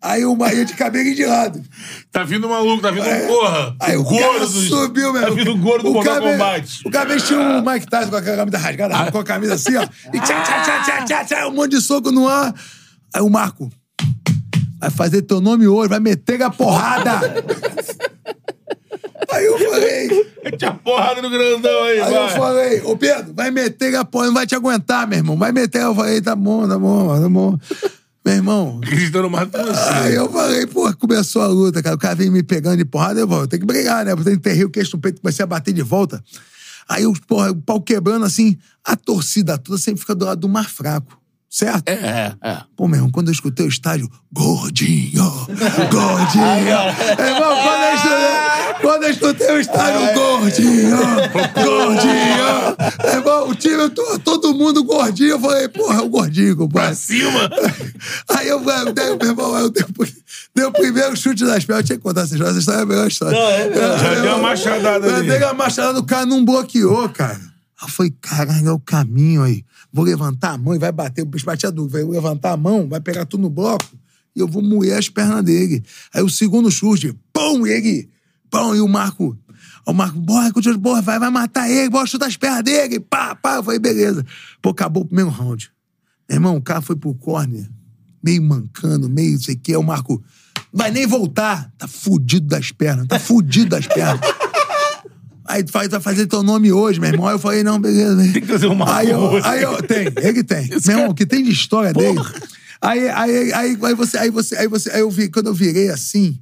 [0.03, 1.63] Aí o Maia de cabelo de lado.
[2.11, 3.77] Tá vindo maluco, tá vindo um porra.
[3.79, 6.81] Aí o gordo subiu, meu Tá vindo gordo do O Mortal Kombat.
[6.85, 9.87] O cara vestiu o Mike Tyson com a camisa rasgada, com a camisa assim, ó.
[10.13, 12.53] E tchá, tchá, tchá, tchá, tchá, tchá, um monte de soco no ar.
[13.15, 13.71] Aí o Marco,
[14.83, 17.21] vai fazer teu nome hoje, vai meter a porrada.
[19.31, 20.09] Aí eu falei,
[20.59, 22.37] Tinha porrada no grandão aí, aí eu vai.
[22.37, 25.39] falei, ô Pedro, vai meter a porra, não vai te aguentar, meu irmão.
[25.39, 25.83] Vai meter.
[25.83, 27.59] Eu falei, tá bom, tá bom, tá bom.
[28.25, 29.91] Meu irmão, Acreditando mais que você.
[29.91, 31.95] Aí eu falei, pô, começou a luta, cara.
[31.95, 34.13] O cara veio me pegando de porrada, eu vou, tem que brigar, né?
[34.13, 36.23] Eu enterrei o queixo no peito, comecei a bater de volta.
[36.89, 40.49] Aí, eu, porra, o pau quebrando assim, a torcida toda sempre fica do lado do
[40.49, 41.17] mar fraco,
[41.53, 41.87] certo?
[41.89, 42.57] É, é.
[42.75, 45.23] Pô, meu irmão, quando eu escutei o estádio, gordinho,
[45.91, 46.47] gordinho.
[47.21, 50.97] irmão, quando eu escutei, quando eu escutei o estádio, gordinho,
[51.63, 53.13] gordinho.
[53.15, 55.31] irmão, o time, to- todo mundo gordinho.
[55.33, 56.97] Eu falei, porra, é o gordinho, Pra compadre.
[56.97, 57.51] cima.
[58.31, 59.85] Aí eu, eu dei, meu irmão, eu dei,
[60.65, 61.83] o primeiro chute das pernas.
[61.83, 63.39] Eu tinha que contar essa história, essa história é a melhor história.
[63.39, 65.29] Não, é, Já eu- deu uma machadada ali.
[65.29, 67.52] dei uma machadada, o cara não bloqueou, cara.
[67.83, 69.65] Aí eu falei, caralho, é o caminho aí.
[69.93, 71.23] Vou levantar a mão e vai bater.
[71.23, 71.89] O bicho batia duro.
[71.89, 73.85] Vai levantar a mão, vai pegar tudo no bloco
[74.35, 75.83] e eu vou moer as pernas dele.
[76.13, 78.09] Aí o segundo chute, pum, ele,
[78.51, 79.37] pum, e o Marco.
[79.87, 83.35] O Marco, bora, continua, bora, vai, vai matar ele, bora chutar as pernas dele, pá,
[83.35, 83.57] pá.
[83.57, 84.25] Eu falei, beleza.
[84.61, 85.71] Pô, acabou o primeiro round.
[86.29, 87.69] Meu irmão, o cara foi pro corner,
[88.23, 89.77] meio mancando, meio sei o que.
[89.77, 90.23] O Marco,
[90.73, 91.71] vai nem voltar.
[91.77, 94.21] Tá fudido das pernas, tá fudido das pernas.
[95.53, 97.27] Aí tu faz- vai fazer teu nome hoje, meu irmão.
[97.29, 98.17] Aí eu falei, não, beleza.
[98.33, 100.69] Tem que fazer um Marco aí eu, aí eu, Tem, ele tem.
[100.69, 102.19] meu irmão, o que tem de história dele.
[102.81, 105.89] Aí, aí, aí, aí, você, aí você, aí você, aí eu vi, quando eu virei
[105.91, 106.41] assim,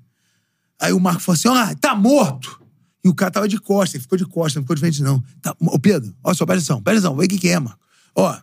[0.81, 2.61] aí o Marco falou assim, ó, tá morto.
[3.05, 5.23] E o cara tava de costas, ele ficou de costas, não ficou de frente, não.
[5.43, 7.78] Tá, ô, Pedro, olha só, presta atenção, presta atenção, vê o que que é, Marco.
[8.15, 8.37] Ó,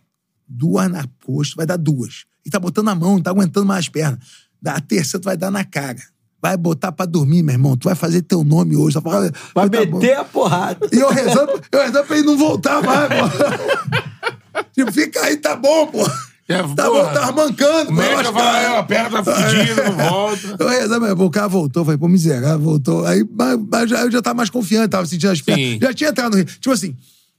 [0.46, 2.24] duas na costa, vai dar duas.
[2.44, 4.18] E tá botando na mão, não tá aguentando mais as pernas.
[4.60, 5.98] Da a terceira tu vai dar na cara.
[6.40, 7.76] Vai botar pra dormir, meu irmão.
[7.76, 8.96] Tu vai fazer teu nome hoje.
[9.00, 9.98] Vai tá bom.
[9.98, 10.88] meter a porrada.
[10.92, 14.62] E eu rezando, eu rezando pra ele não voltar mais, pô.
[14.72, 16.08] tipo, fica aí, tá bom, pô.
[16.48, 17.12] É, tá porra.
[17.12, 17.92] tá mancando.
[17.92, 20.56] Pô, fala, tá- é, a perna tá fudida, não volta.
[20.58, 23.04] eu rezando, mas o cara voltou, falei, pô, miserável, voltou.
[23.04, 25.72] Aí mas, mas já, eu já tava mais confiante, tava sentindo as pernas.
[25.72, 25.78] Sim.
[25.82, 26.46] Já tinha entrado no rio.
[26.46, 26.96] Tipo assim,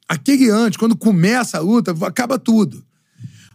[0.07, 2.83] aquele antes, quando começa a luta, acaba tudo.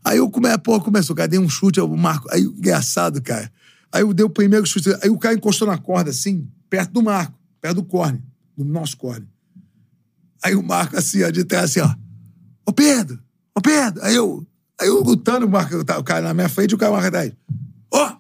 [0.05, 2.29] Aí eu come, pô, começou, cara, dei um chute, o Marco.
[2.33, 3.51] Aí, engraçado, cara.
[3.95, 7.01] Aí eu dei o primeiro chute, aí o cara encostou na corda, assim, perto do
[7.01, 8.21] Marco, perto do corne,
[8.57, 9.29] do nosso corne.
[10.43, 11.95] Aí o Marco, assim, ó, de trás, assim, ó.
[12.67, 13.21] Ô Pedro,
[13.57, 14.03] ô Pedro.
[14.03, 14.45] Aí eu,
[14.81, 17.33] aí eu lutando, o, Marco, o cara na minha frente e o cara marca atrás.
[17.93, 18.17] Ó!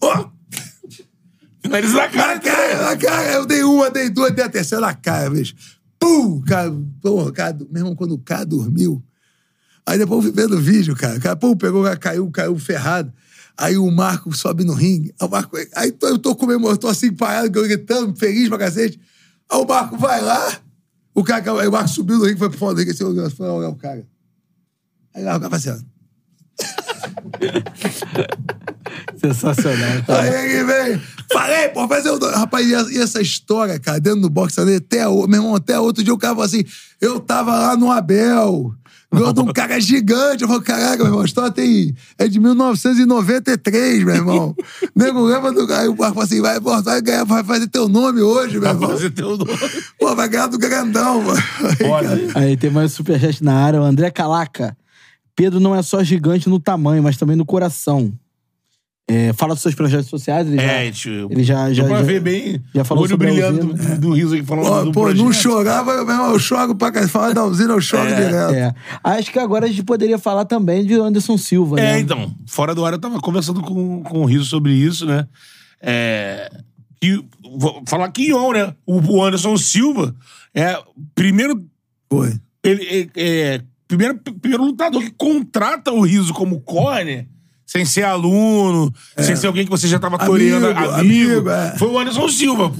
[0.00, 0.30] Ó!
[1.60, 2.34] Finaliza na cara.
[2.34, 3.32] Na cara, na cara.
[3.32, 5.54] Eu dei uma, dei duas, dei a terceira na cara, bicho.
[5.98, 6.40] Pum!
[6.40, 6.72] Cara,
[7.02, 9.04] porra, cara, meu irmão, quando o cara dormiu.
[9.86, 11.18] Aí depois eu fui vendo o vídeo, cara.
[11.18, 13.12] O cara, pum, pegou, caiu, caiu ferrado.
[13.56, 15.14] Aí o Marco sobe no ringue.
[15.20, 19.00] Aí, o Marco, aí tô- eu tô comemorando, tô assim, parado, gritando, feliz pra cacete.
[19.50, 20.58] Aí o Marco vai lá.
[21.14, 23.48] O cara, aí o Marco subiu no ringue, foi pro fundo do ringue, assim, foi
[23.48, 24.04] olhar o cara.
[25.14, 25.84] Aí lá o cara fazendo.
[29.20, 30.02] Sensacional.
[30.06, 30.22] cara.
[30.22, 31.02] Aí ele vem.
[31.32, 32.18] Falei, pô, fazer o.
[32.30, 36.18] Rapaz, e essa- história, cara, dentro do boxe até, meu irmão, até outro dia o
[36.18, 36.64] cara falou assim:
[37.00, 38.74] eu tava lá no Abel.
[39.14, 40.42] Ganhou de um cara gigante.
[40.42, 41.94] Eu falei, caraca, meu irmão, a história tem.
[42.18, 44.54] É de 1993, meu irmão.
[44.94, 45.72] Nego lembra do.
[45.72, 48.62] Aí o Marco falou assim: vai, pô, vai ganhar, vai fazer teu nome hoje, meu
[48.62, 48.90] Vai irmão.
[48.90, 49.50] fazer teu nome.
[49.98, 51.42] Pô, vai ganhar do grandão, mano.
[52.34, 53.80] Aí, Aí tem mais um superchat na área.
[53.80, 54.76] O André Calaca.
[55.36, 58.12] Pedro não é só gigante no tamanho, mas também no coração.
[59.06, 60.46] É, fala dos seus projetos sociais.
[60.48, 61.28] Ele É, já, tio.
[61.30, 62.62] ele já, já, pra já- ver bem.
[62.74, 63.94] já falou o olho sobre a brilhando usina.
[63.96, 65.24] do, do riso aqui falando Pô, do pô, projeto.
[65.24, 67.06] não chorava, meu irmão, eu choro pra cá.
[67.06, 68.54] Fala da usina, eu choro direto.
[68.54, 68.74] É.
[69.04, 71.96] Acho que agora a gente poderia falar também de Anderson Silva, né?
[71.96, 75.26] É, então, fora do ar eu tava conversando com, com o Riso sobre isso, né?
[75.82, 76.50] É,
[76.98, 77.22] que,
[77.58, 78.74] vou falar que Ion, né?
[78.86, 80.14] O, o Anderson Silva
[80.54, 80.78] é
[81.14, 81.62] primeiro,
[82.10, 82.32] Foi.
[82.62, 83.20] ele, é,
[83.54, 87.26] é, primeiro, primeiro lutador que contrata o Riso como corner.
[87.66, 91.48] Sem ser aluno, sem ser alguém que você já tava toreando Amigo, amigo.
[91.50, 91.76] é.
[91.78, 92.72] Foi o Anderson Silva.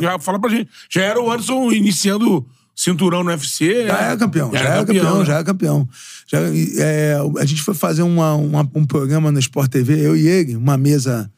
[0.00, 0.68] Já fala pra gente.
[0.90, 2.46] Já era o Anderson iniciando
[2.76, 3.86] cinturão no UFC.
[3.86, 4.04] Já né?
[4.04, 5.24] era campeão, já, era campeão, né?
[5.24, 5.88] já era campeão.
[6.26, 6.38] Já,
[6.78, 10.54] é, a gente foi fazer uma, uma- um programa no Sport TV, eu e ele,
[10.56, 11.30] uma mesa,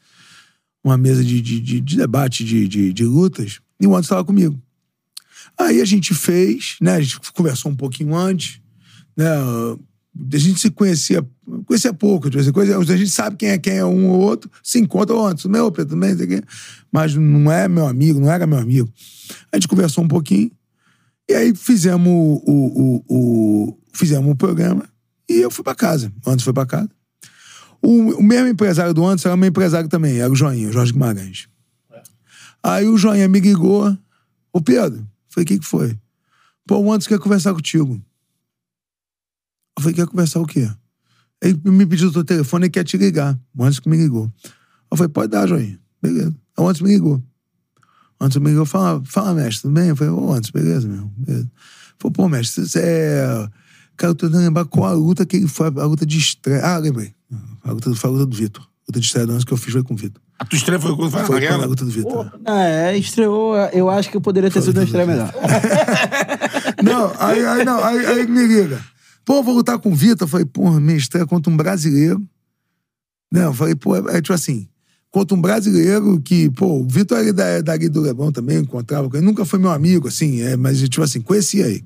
[0.83, 4.25] uma mesa de, de, de- de debate de, de, de lutas, e o Anderson estava
[4.25, 4.61] comigo.
[5.57, 6.95] Aí a gente fez, né?
[6.95, 8.59] A gente conversou um pouquinho antes,
[9.17, 9.27] né?
[10.33, 11.25] A gente se conhecia,
[11.65, 15.47] conhecia pouco, a gente sabe quem é quem é um ou outro, se encontra, Anderson,
[15.47, 16.43] meu, Pedro, também, sei o
[16.91, 18.91] mas não é meu amigo, não era meu amigo.
[19.51, 20.51] A gente conversou um pouquinho,
[21.29, 24.83] e aí fizemos o, o, o- fizemos o programa
[25.29, 26.11] e eu fui pra casa.
[26.25, 26.89] O Anderson foi pra casa.
[27.81, 30.91] O, o mesmo empresário do Anderson era meu empresário também, era o Joinha, o Jorge
[30.91, 31.47] Guimarães.
[32.61, 33.97] Aí o Joinha me ligou.
[34.53, 35.97] Ô Pedro, falei, o que que foi?
[36.67, 37.99] Pô, o Anderson quer conversar contigo.
[39.77, 40.69] Eu falei, quer conversar o quê?
[41.41, 43.37] Ele me pediu o teu telefone e quer te ligar.
[43.55, 44.31] O Anderson que me ligou.
[44.91, 45.79] Eu falei, pode dar, Joinha.
[46.01, 46.35] Beleza.
[46.57, 47.23] Aí o Anderson me ligou.
[48.19, 49.89] O Anderson me ligou, fala, fala, mestre, tudo bem?
[49.89, 51.11] Eu falei, ô, Anderson, beleza, meu?
[51.17, 51.51] Beleza.
[51.97, 53.49] Falei, pô, mestre, você é...
[53.97, 56.61] Cara, eu tô tentando lembrar qual a luta que ele foi, a luta de estreia.
[56.63, 57.13] Ah, lembrei.
[57.63, 58.63] A luta, foi a luta do Vitor.
[58.63, 60.21] A luta de estreia do Anderson que eu fiz foi com o Vitor.
[60.39, 62.39] A tua estreia foi quando foi, Foi a luta do Vitor.
[62.45, 63.55] Ah, é, estreou.
[63.71, 65.31] Eu acho que poderia ter sido uma estreia melhor.
[66.83, 68.81] Não, aí, aí, não, aí, aí me liga.
[69.25, 70.25] Pô, vou lutar com o Vitor.
[70.25, 72.21] Eu falei, porra, minha estreia contra um brasileiro.
[73.31, 74.67] Não, eu falei, pô, é tipo assim,
[75.09, 79.09] contra um brasileiro que, pô, o Vitor é da, dali do Lebão também, eu encontrava
[79.09, 79.25] com ele.
[79.25, 81.85] Nunca foi meu amigo, assim, é, mas, tipo assim, conhecia ele.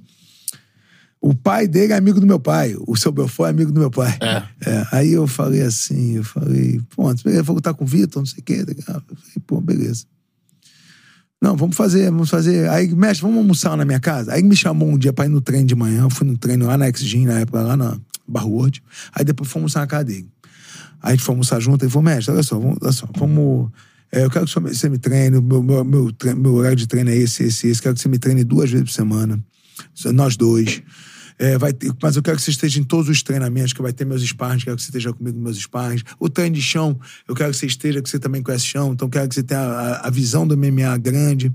[1.22, 2.76] O pai dele é amigo do meu pai.
[2.86, 4.16] O seu Belfort é amigo do meu pai.
[4.64, 8.28] É, aí eu falei assim, eu falei, pô, eu vou lutar com o Vitor, não
[8.28, 8.64] sei o quê.
[8.68, 9.02] Eu falei,
[9.48, 10.06] pô, beleza.
[11.42, 12.70] Não, vamos fazer, vamos fazer.
[12.70, 14.34] Aí, mestre, vamos almoçar na minha casa?
[14.34, 16.04] Aí me chamou um dia pra ir no treino de manhã.
[16.04, 17.98] Eu fui no treino lá na X-Gym, na época, lá na
[18.28, 18.82] Barro World.
[19.14, 20.30] Aí depois fomos almoçar na casa dele.
[21.02, 21.84] Aí a gente foi almoçar junto.
[21.84, 23.70] Ele falou, mestre, olha só, vamos, olha só, vamos...
[24.12, 27.16] é, eu quero que você me treine, meu, meu, meu, meu horário de treino é
[27.16, 27.82] esse, esse, esse.
[27.82, 29.40] Quero que você me treine duas vezes por semana.
[30.14, 30.82] Nós dois.
[31.38, 33.92] É, vai ter, mas eu quero que você esteja em todos os treinamentos, que vai
[33.92, 36.04] ter meus sparrings, quero que você esteja comigo meus sparrings.
[36.18, 36.98] O treino de chão,
[37.28, 39.60] eu quero que você esteja, que você também conhece chão, então quero que você tenha
[39.60, 41.52] a, a visão do MMA grande.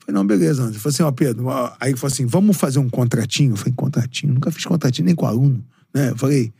[0.00, 0.80] Falei, não, beleza, Anderson.
[0.80, 3.52] Falei assim, ó, Pedro, ó, aí ele falou assim, vamos fazer um contratinho?
[3.52, 4.32] Eu falei, contratinho?
[4.32, 5.62] Nunca fiz contratinho nem com aluno,
[5.94, 6.08] né?
[6.10, 6.50] Eu falei,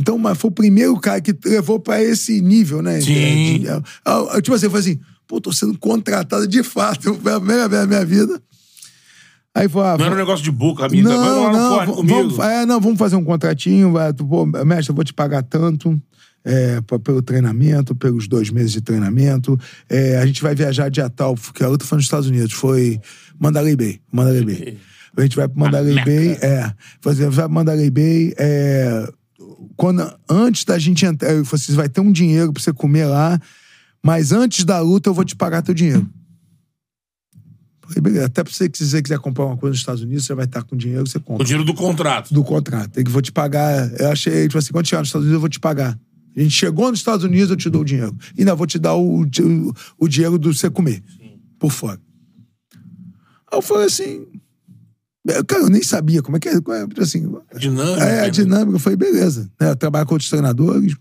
[0.00, 3.00] então, mas foi o primeiro cara que levou pra esse nível, né?
[3.00, 3.14] Sim.
[3.14, 3.82] De- de- eu-
[4.34, 7.68] eu, tipo assim, eu falei assim, pô, tô sendo contratado de fato, foi a primeira
[7.68, 8.42] vez na minha vida.
[9.56, 11.08] Aí foi, ah, Não era um negócio de boca, mina.
[11.08, 12.14] Vai não, não, comigo.
[12.14, 13.90] vamos, é, não, vamos fazer um contratinho.
[13.90, 15.98] Vai, tu, pô, mestre, eu vou te pagar tanto
[16.44, 19.58] é, pra- pelo treinamento, pelos dois meses de treinamento.
[19.88, 23.00] É, a gente vai viajar dia tal, porque a outra foi nos Estados Unidos, foi
[23.40, 23.98] Mandalay Bay.
[24.12, 24.78] Mandalay Bay.
[25.16, 26.70] A gente vai pro Mandalay Bay, é.
[27.00, 29.08] Fazer, vai pro Mandalay Bay, é.
[29.74, 33.06] Quando, antes da gente entrar, eu falei assim, vai ter um dinheiro pra você comer
[33.06, 33.40] lá,
[34.04, 36.06] mas antes da luta eu vou te pagar teu dinheiro.
[37.88, 40.44] Falei, até pra você, se você quiser comprar uma coisa nos Estados Unidos, você vai
[40.44, 42.32] estar com dinheiro, você compra O dinheiro do contrato.
[42.32, 43.02] do contrato.
[43.02, 43.90] Que vou te pagar.
[44.00, 45.98] Eu achei, tipo assim, quando chegar nos Estados Unidos, eu vou te pagar.
[46.36, 48.14] A gente chegou nos Estados Unidos, eu te dou o dinheiro.
[48.36, 51.02] E ainda vou te dar o, o, o dinheiro do você comer.
[51.58, 51.98] Por fora.
[53.50, 54.26] Aí eu falei assim.
[55.48, 56.52] Cara, eu nem sabia como é que é.
[56.52, 57.26] é, assim,
[57.58, 58.04] Dinâmica.
[58.04, 58.30] é, a né?
[58.30, 58.76] dinâmica.
[58.76, 59.50] Eu falei, beleza.
[59.60, 60.94] Né, eu trabalho com outros treinadores.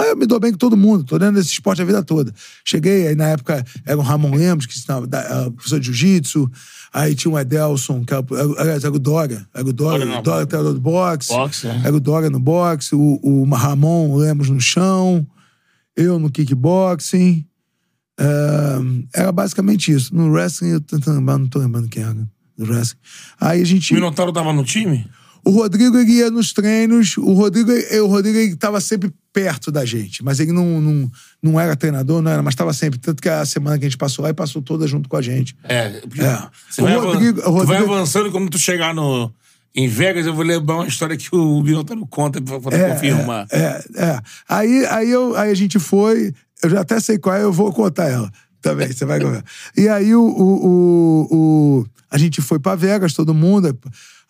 [0.00, 1.02] Aí eu me dou bem com todo mundo.
[1.02, 2.32] Tô dentro desse esporte a vida toda.
[2.64, 6.48] Cheguei, aí na época era o Ramon Lemos, que ensinava, ah, professor de jiu-jitsu.
[6.92, 9.46] Aí tinha o Edelson, que era, era, aliás, era o Dória.
[9.52, 11.28] Era o Dória, Dória Dória treinador do boxe.
[11.28, 11.80] Boxe, é.
[11.84, 15.26] Era o Dória no boxe, o, o Ramon Lemos no chão,
[15.96, 17.44] eu no kickboxing.
[18.20, 20.14] É, era basicamente isso.
[20.14, 22.14] No wrestling, eu tentando lembrar, não tô lembrando quem era.
[22.56, 23.00] No wrestling.
[23.40, 23.92] Aí a gente.
[23.92, 25.08] O Minotauro tava no time?
[25.44, 29.84] O Rodrigo ele ia nos treinos, o Rodrigo, o Rodrigo ele tava sempre perto da
[29.84, 31.10] gente, mas ele não, não,
[31.42, 32.98] não era treinador, não era, mas estava sempre.
[32.98, 35.22] Tanto que a semana que a gente passou lá, ele passou toda junto com a
[35.22, 35.54] gente.
[35.62, 36.48] É, É.
[36.68, 39.32] Você vai, Rodrigo- avan- o tu vai Rodrigo- avançando e quando tu chegar no,
[39.76, 43.46] em Vegas, eu vou lembrar uma história que o Binotano conta pra poder confirmar.
[43.52, 44.20] É, é.
[44.48, 47.72] Aí, aí, eu, aí a gente foi, eu já até sei qual é, eu vou
[47.72, 49.44] contar ela também, você vai ver.
[49.76, 53.78] E aí o, o, o, o- a gente foi pra Vegas, todo mundo.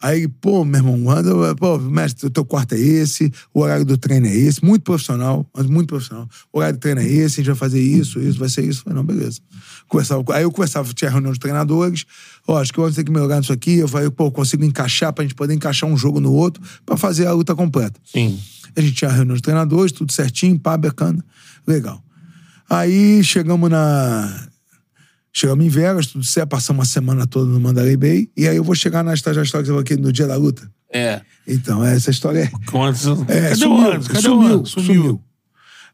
[0.01, 3.99] Aí, pô, meu irmão, anda, pô, mestre, o teu quarto é esse, o horário do
[3.99, 6.29] treino é esse, muito profissional, mas muito profissional.
[6.53, 8.81] O horário do treino é esse, a gente vai fazer isso, isso, vai ser isso.
[8.81, 9.41] Eu falei, não, beleza.
[9.89, 12.05] Conversava, aí eu conversava, tinha reunião de treinadores,
[12.47, 14.65] ó, acho que eu vou ter que melhorar nisso aqui, eu falei, pô, eu consigo
[14.65, 17.99] encaixar pra gente poder encaixar um jogo no outro pra fazer a luta completa.
[18.05, 18.39] Sim.
[18.77, 21.25] A gente tinha reunião de treinadores, tudo certinho, pá, bacana.
[21.67, 22.01] Legal.
[22.71, 24.49] Aí chegamos na.
[25.39, 28.29] Chegamos em Vegas, tudo certo, passamos uma semana toda no Mandalay Bay.
[28.37, 29.15] E aí eu vou chegar na
[29.63, 30.69] que eu vou aqui no dia da luta.
[30.93, 31.21] É.
[31.47, 32.51] Então, essa história é.
[33.29, 34.09] É Cadê sumiu, o Anderson?
[34.09, 34.81] Cadê sumiu, o Anderson?
[34.81, 35.25] sumiu.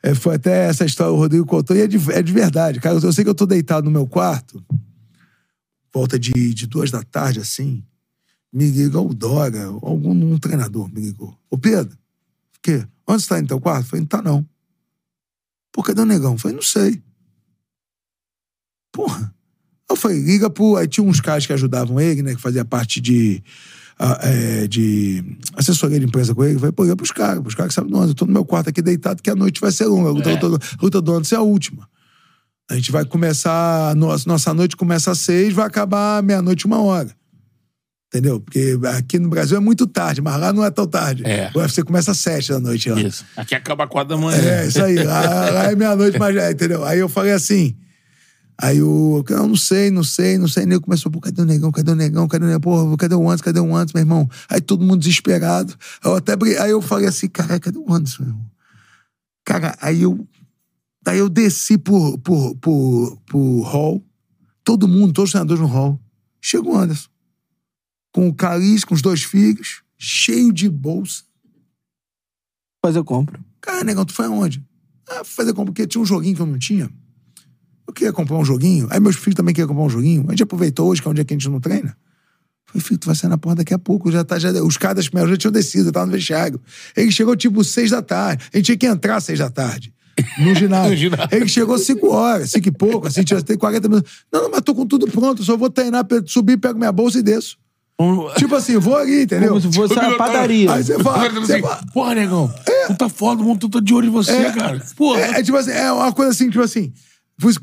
[0.02, 2.80] É, foi até essa história, o Rodrigo contou, e é de, é de verdade.
[2.80, 4.64] Cara, eu sei que eu tô deitado no meu quarto,
[5.92, 7.84] volta de, de duas da tarde, assim.
[8.50, 11.38] Me liga o Dora, algum um treinador me ligou.
[11.50, 12.86] Ô Pedro, o quê?
[13.06, 13.84] Onde você tá no teu quarto?
[13.84, 14.48] Eu falei, não tá não.
[15.70, 16.32] Pô, cadê o negão?
[16.32, 17.02] Eu falei, não sei.
[18.90, 19.33] Porra.
[19.94, 20.76] Eu falei, liga pro.
[20.76, 22.34] Aí tinha uns caras que ajudavam ele, né?
[22.34, 23.42] Que fazia parte de.
[23.98, 25.24] ah, é, de
[25.56, 26.54] assessoria de imprensa com ele.
[26.56, 28.12] Eu falei, pô, liga pros caras, pros caras que sabem do Anderson.
[28.12, 30.08] Eu tô no meu quarto aqui deitado, que a noite vai ser longa.
[30.08, 30.40] A luta, É.
[30.40, 31.88] luta, luta do Anderson é a última.
[32.70, 33.94] A gente vai começar.
[33.94, 37.10] Nossa, nossa noite começa às seis, vai acabar meia-noite, uma hora.
[38.08, 38.40] Entendeu?
[38.40, 41.22] Porque aqui no Brasil é muito tarde, mas lá não é tão tarde.
[41.26, 41.50] É.
[41.52, 43.00] O UFC começa às sete da noite lá.
[43.00, 43.24] Isso.
[43.36, 44.38] Aqui acaba quatro da manhã.
[44.40, 44.94] É, isso aí.
[45.02, 46.84] Lá, lá é meia-noite, mas é, entendeu?
[46.84, 47.76] Aí eu falei assim.
[48.56, 49.24] Aí o.
[49.28, 50.64] Eu não sei, não sei, não sei.
[50.64, 51.72] Nego começou, pô, cadê o negão?
[51.72, 52.28] Cadê o negão?
[52.28, 52.60] Cadê o negão?
[52.60, 53.44] Pô, cadê o Anderson?
[53.44, 54.30] Cadê o Anderson, meu irmão?
[54.48, 55.76] Aí todo mundo desesperado.
[56.04, 58.50] Eu até Aí eu falei assim, cara, cadê o Anderson, meu irmão?
[59.44, 60.26] Cara, aí eu.
[61.06, 64.06] Aí eu desci por, por, por, por hall.
[64.62, 66.00] Todo mundo, todos os treinadores no hall.
[66.40, 67.08] Chega o Anderson.
[68.12, 71.24] Com o Caris, com os dois filhos, cheio de bolsa.
[72.82, 73.38] Fazer compra.
[73.60, 74.64] Cara, negão, tu foi aonde?
[75.08, 76.90] Ah, fazer compra, porque tinha um joguinho que eu não tinha.
[77.86, 78.86] Eu queria comprar um joguinho.
[78.90, 80.24] Aí meus filhos também queriam comprar um joguinho.
[80.28, 81.96] A gente aproveitou hoje, que é um dia que a gente não treina.
[82.66, 84.10] Falei, filho, tu vai sair na porra daqui a pouco.
[84.10, 86.60] Já tá, já, os caras das primeiras já tinham descido, eu tava no vestiário.
[86.96, 88.44] Ele chegou tipo seis da tarde.
[88.52, 89.92] A gente tinha que entrar às seis da tarde.
[90.38, 90.90] No ginásio.
[90.90, 91.28] No ginásio.
[91.30, 94.12] Ele chegou cinco horas, cinco e pouco, assim, tinha tem 40 minutos.
[94.32, 97.22] Não, não, mas tô com tudo pronto, só vou treinar, subir, pego minha bolsa e
[97.22, 97.56] desço.
[98.36, 99.50] Tipo assim, vou ali, entendeu?
[99.50, 100.72] Como se fosse a padaria.
[100.72, 102.52] Aí você fala, você assim, fala, Porra, negão.
[102.88, 104.84] Tu tá foda, o mundo tá de olho em você, cara.
[104.96, 105.20] Porra.
[105.20, 106.92] É, é tipo assim, é uma coisa assim, tipo assim.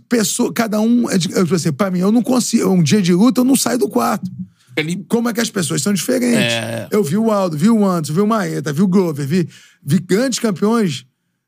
[0.09, 2.69] Pessoa, cada um, é, é, tipo assim, pra mim, eu não consigo.
[2.69, 4.29] Um dia de luta, eu não saio do quarto.
[4.75, 6.53] Ele Como é que as pessoas são diferentes?
[6.53, 6.87] É.
[6.91, 9.47] Eu vi o Aldo, vi o Anderson, vi o Maeta, vi o Glover, vi,
[9.83, 11.05] vi grandes campeões.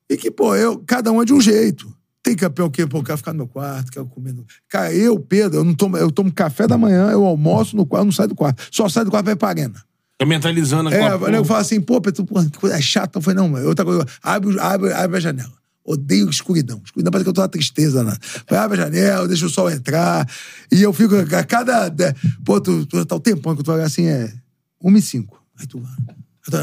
[0.10, 1.94] E que, pô, eu, cada um é de um jeito.
[2.22, 4.46] Tem campeão que, pô, quer ficar no meu quarto, quer comer no...
[4.70, 8.04] Cara, eu, Pedro, eu não tomo, eu tomo café da manhã, eu almoço no quarto,
[8.04, 8.64] eu não saio do quarto.
[8.72, 9.84] Só saio do quarto pra ir pra arena.
[10.18, 13.20] tá mentalizando É, com a o nego fala assim, pô, Pedro, pô, que coisa chata.
[13.20, 15.63] Eu falei, não, mano, outra coisa, abre, abre, abre a janela.
[15.86, 16.82] Odeio escuridão.
[16.86, 18.16] Escuridão parece que eu tô na tristeza, né?
[18.48, 20.26] Falei, abre a janela, deixa o sol entrar.
[20.72, 21.94] E eu fico, a cada.
[22.46, 24.32] Pô, tu, tu tá o tempão que tu vai assim, é
[24.82, 25.44] 1 e 5.
[25.60, 25.80] Aí tu.
[26.48, 26.58] Eu tô,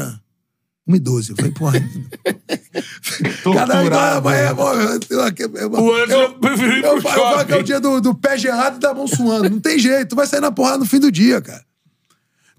[0.87, 1.29] 1 e 12.
[1.31, 1.79] Eu falei, porra.
[1.79, 7.15] Caralho, Torturado, então, é, eu, eu, eu, O Anderson eu- preferiu ir eu, pro falo-
[7.15, 7.63] eu falo que é o shopping.
[7.65, 9.49] dia do, do pé gelado e da mão suando.
[9.49, 10.09] Não tem jeito.
[10.09, 11.63] Tu vai sair na porrada no fim do dia, cara.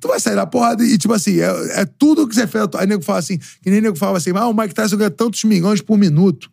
[0.00, 2.66] Tu vai sair na porrada e, tipo assim, é, é tudo que você fez.
[2.76, 5.44] Aí nego fala assim, que nem nego fala assim, ah, o Mike Tyson ganha tantos
[5.44, 6.50] milhões por minuto.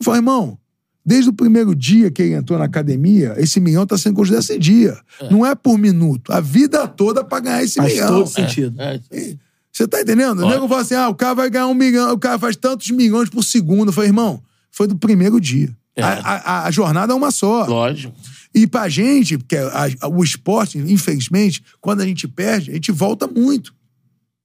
[0.00, 0.58] Eu falo, irmão,
[1.04, 4.58] desde o primeiro dia que ele entrou na academia, esse milhão tá sendo construído esse
[4.58, 4.98] dia.
[5.30, 6.32] Não é por minuto.
[6.32, 8.08] A vida toda pra ganhar esse Faz milhão.
[8.08, 8.80] todo sentido.
[8.80, 9.00] É,
[9.72, 10.40] Você tá entendendo?
[10.44, 12.90] O nego fala assim, ah, o cara vai ganhar um milhão, o cara faz tantos
[12.90, 13.88] milhões por segundo.
[13.88, 15.74] Eu falei, irmão, foi do primeiro dia.
[15.96, 16.02] É.
[16.02, 17.64] A, a- a jornada é uma só.
[17.66, 18.14] lógico.
[18.52, 23.26] E pra gente, porque a- o esporte, infelizmente, quando a gente perde, a gente volta
[23.26, 23.74] muito.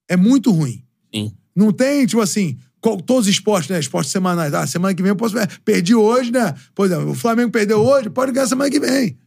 [0.07, 0.83] É muito ruim.
[1.13, 1.31] Sim.
[1.55, 3.79] Não tem, tipo assim, todos os esportes, né?
[3.79, 4.53] Esportes semanais.
[4.53, 5.35] Ah, semana que vem eu posso.
[5.65, 6.53] Perdi hoje, né?
[6.73, 9.17] Por exemplo, o Flamengo perdeu hoje, pode ganhar semana que vem.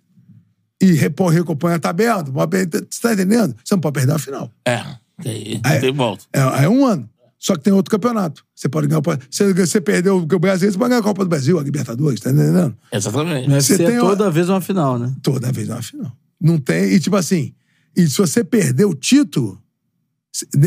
[0.80, 2.24] E repor, recompõe a tabela.
[2.24, 3.54] Você tá entendendo?
[3.64, 4.50] Você não pode perder a final.
[4.66, 4.82] É.
[5.22, 5.78] Tem, É.
[5.78, 6.24] tem volta.
[6.32, 7.08] É, é um ano.
[7.38, 8.44] Só que tem outro campeonato.
[8.54, 9.00] Você pode ganhar.
[9.00, 12.20] o- Você, você perdeu o Brasil, você pode ganhar a Copa do Brasil, a Libertadores,
[12.20, 12.76] tá entendendo?
[12.92, 13.48] Exatamente.
[13.48, 15.12] Deve Você tem uma- toda vez uma final, né?
[15.22, 16.12] Toda vez é uma final.
[16.40, 16.84] Não tem.
[16.92, 17.52] E tipo assim,
[17.96, 19.60] e se você perder o título,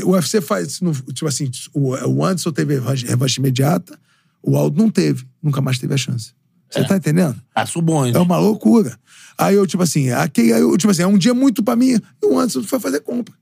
[0.04, 0.80] o UFC faz.
[1.14, 3.98] Tipo assim, o, Anderson teve revanche, imediata,
[4.42, 5.26] o Aldo não teve.
[5.42, 6.34] Nunca mais teve a chance.
[6.70, 7.40] Você tá entendendo?
[7.54, 8.16] Passa o bonde.
[8.16, 8.98] É uma loucura.
[9.38, 12.00] Aí eu, tipo assim, aquele, aí eu, tipo assim, é um dia muito pra mim.
[12.22, 13.34] E o Anderson foi fazer compra.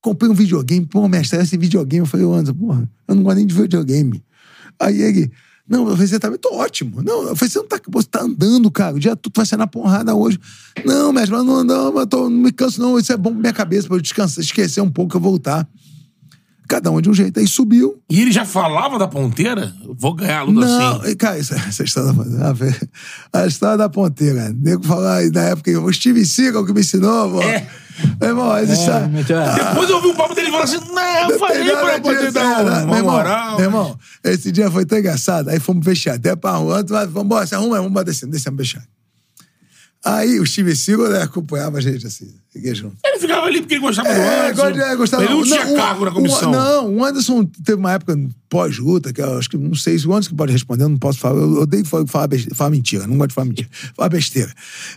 [0.00, 2.00] Comprei um videogame, pô, mestre, esse videogame.
[2.00, 4.24] Eu falei, Anderson, porra, eu não gosto nem de videogame.
[4.80, 5.32] Aí ele,
[5.68, 7.02] não, eu falei, você tá, eu tô ótimo.
[7.02, 9.44] Não, eu falei, você não tá, você tá andando, cara, o dia todo tu vai
[9.44, 10.40] sair na porrada hoje.
[10.84, 13.40] Não, mestre, mas não, não, eu tô, não me canso, não, isso é bom pra
[13.40, 15.68] minha cabeça, pra eu descansar, esquecer um pouco, eu voltar.
[16.68, 17.40] Cada um de um jeito.
[17.40, 19.74] Aí subiu, E ele já falava da ponteira?
[19.98, 21.16] Vou ganhar a luta não, assim.
[21.16, 22.14] cara, essa, essa história da
[22.54, 22.76] ponteira.
[23.32, 24.50] A história da ponteira.
[24.50, 27.42] O nego falou na época, o Steve Seagal que me ensinou, pô.
[27.42, 27.66] É.
[28.20, 28.52] Meu irmão,
[29.10, 32.32] meteu a- Depois eu ouvi um papo dele falando assim: não, eu falei pra poder
[32.32, 33.56] dar é, uma, uma meu irmão, moral.
[33.56, 35.48] Meu irmão, esse dia foi tão engraçado.
[35.50, 36.84] Aí fomos fechar até pra rua.
[36.86, 38.82] Vamos embora, se arruma, vamos embora descendo, descemos fechar.
[40.04, 42.96] Aí o Steve Seagal né, acompanhava a gente assim, fiquei junto.
[43.04, 44.62] Ele ficava ali porque ele gostava do É, Anderson.
[44.62, 45.24] gosta- é, gostava.
[45.24, 46.50] Ele não tinha o- cargo na o- comissão.
[46.52, 48.16] não, o Anderson teve uma época
[48.48, 51.18] pós-luta, que eu acho que não sei se o Anderson pode responder, eu não posso
[51.18, 51.40] falar.
[51.40, 53.68] Eu odeio falar, falar, falar mentira, não gosto de falar mentira.
[53.96, 54.52] falar besteira.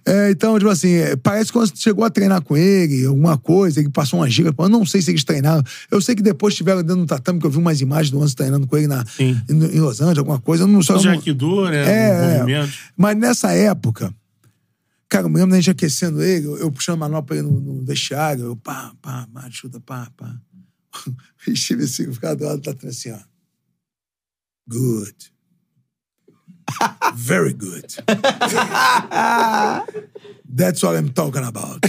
[0.06, 3.80] É, então, tipo assim, é, parece que quando chegou a treinar com ele, alguma coisa,
[3.80, 5.64] ele passou uma giga, eu não sei se eles treinaram.
[5.90, 8.36] Eu sei que depois estiveram dentro do tatame, que eu vi umas imagens do Anderson
[8.36, 10.64] treinando com ele na, em, em Los Angeles, alguma coisa.
[10.64, 10.94] Eu não só.
[10.94, 11.38] O não- Jack né?
[11.74, 12.38] é, o é.
[12.40, 12.74] movimento.
[12.96, 14.14] Mas nessa época,
[15.12, 17.60] cara, eu me lembro da gente aquecendo ele, eu, eu puxando a manopla ele no,
[17.60, 20.40] no vestiário, eu pá, pá, pá, chuta, pá, pá.
[21.46, 23.20] E Steve Seagal ficava do lado da trás assim, ó.
[24.70, 25.16] Good.
[27.16, 27.98] Very good.
[30.48, 31.82] That's what I'm talking about.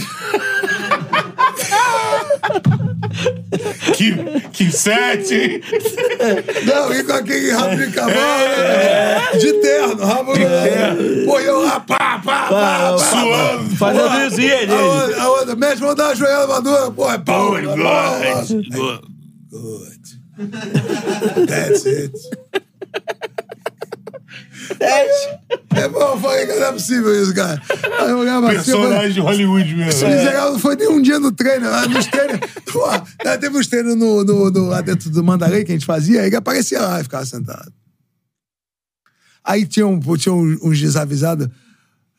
[3.95, 5.61] Que, que sete, hein?
[6.65, 9.37] Não, e com aquele rabo de cavalo, né?
[9.37, 11.25] de terno, rabo de terno.
[11.25, 13.75] Pô, eu lá, pá, pá, pá, pá, Suando.
[13.75, 14.73] Fazendo isso, e ele?
[14.73, 16.91] A outra, mestre, vamos dar uma joelhada madura.
[16.91, 17.57] Pô, é pau.
[17.57, 18.45] É pau.
[18.47, 19.01] good, good.
[19.51, 20.03] Good.
[21.47, 22.13] That's it.
[25.75, 27.61] É bom, eu falei que não é possível isso, cara.
[27.99, 29.89] Aí eu olhava assim, eu falei, Personagem de Hollywood mesmo.
[29.89, 31.69] esse miserável não foi nem um dia no treino.
[31.69, 32.39] Lá nos treinos.
[32.71, 35.85] Pô, lá teve uns treinos no, no, no, lá dentro do Mandarei que a gente
[35.85, 37.71] fazia, aí ele aparecia lá e ficava sentado.
[39.43, 41.47] Aí tinha, um, tinha uns, desavisados.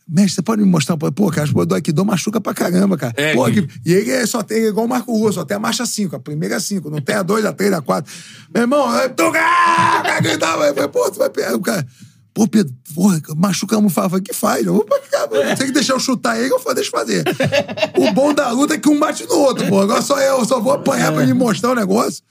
[0.06, 0.98] Mestre, você pode me mostrar?
[0.98, 3.14] Pô, cara, o do Aikido machuca pra caramba, cara.
[3.16, 5.46] É, Pô, que- E ele é só tem ele é igual o Marco Rua, só
[5.46, 8.12] tem a marcha 5, a primeira 5, não tem a 2, a 3, a 4.
[8.52, 9.14] Meu irmão, eu.
[9.34, 11.54] Ah, o gritava, eu falei, pô, tu vai pegar.
[11.54, 11.86] O cara,
[12.34, 14.06] pô, Pedro, porra, machuca a almofada.
[14.06, 14.66] Eu falei, que faz?
[14.66, 17.24] Eu vou pra cá, tem que deixar eu chutar ele, eu falei, deixa eu fazer.
[17.96, 19.80] o bom da luta é que um bate no outro, pô.
[19.80, 22.22] Agora só eu, só vou apanhar pra ele mostrar o negócio.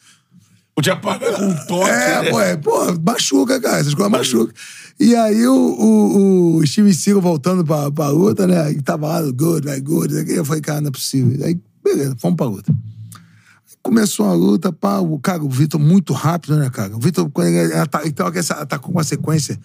[0.76, 1.90] Podia pagar com um toque.
[1.90, 2.30] É, né?
[2.30, 3.78] pô, é, pô, machuca, cara.
[3.78, 4.54] Essas coisas machucam.
[5.00, 8.72] E aí o, o, o Steve Seagal voltando pra, pra luta, né?
[8.72, 10.18] E tava lá, good, vai good.
[10.18, 11.46] Aí Eu falei, cara, não é possível.
[11.46, 12.72] Aí, beleza, fomos pra luta.
[12.72, 16.96] Aí Começou a luta, pá, o cara, o Vitor muito rápido, né, cara?
[16.96, 19.60] O Vitor, quando ele atacou com uma sequência.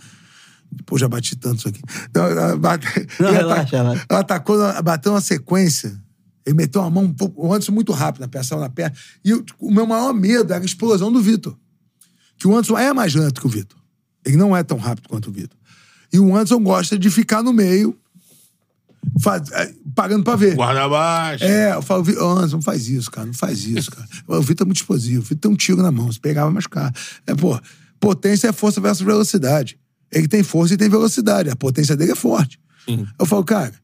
[0.86, 1.80] Pô, já bati tanto isso aqui.
[2.08, 2.86] Então, ela bate-
[3.20, 4.06] Não, relaxa, relaxa.
[4.08, 5.98] ela atacou, bateu uma sequência.
[6.46, 8.96] Ele meteu a mão um pouco, o Anderson muito rápido, na peça na perna.
[9.24, 11.56] E eu- o meu maior medo era a explosão do Vitor.
[12.38, 13.78] Que o Anderson é mais lento que o Vitor.
[14.24, 15.56] Ele não é tão rápido quanto o Vitor.
[16.12, 17.94] E o Anderson gosta de ficar no meio,
[19.20, 20.54] faz- é, pagando pra ver.
[20.54, 21.44] Guarda baixo.
[21.44, 24.06] É, eu falo, "Vi- ô, Anderson, não faz isso, cara, não faz isso, cara.
[24.26, 26.52] O Vitor é muito explosivo, o Vitor tem um tiro na mão, se pegar vai
[26.54, 26.92] machucar.
[27.26, 27.58] É, pô,
[28.00, 29.78] potência é força versus velocidade.
[30.10, 32.58] Ele tem força e tem velocidade, a potência dele é forte.
[33.18, 33.74] Eu falo, cara,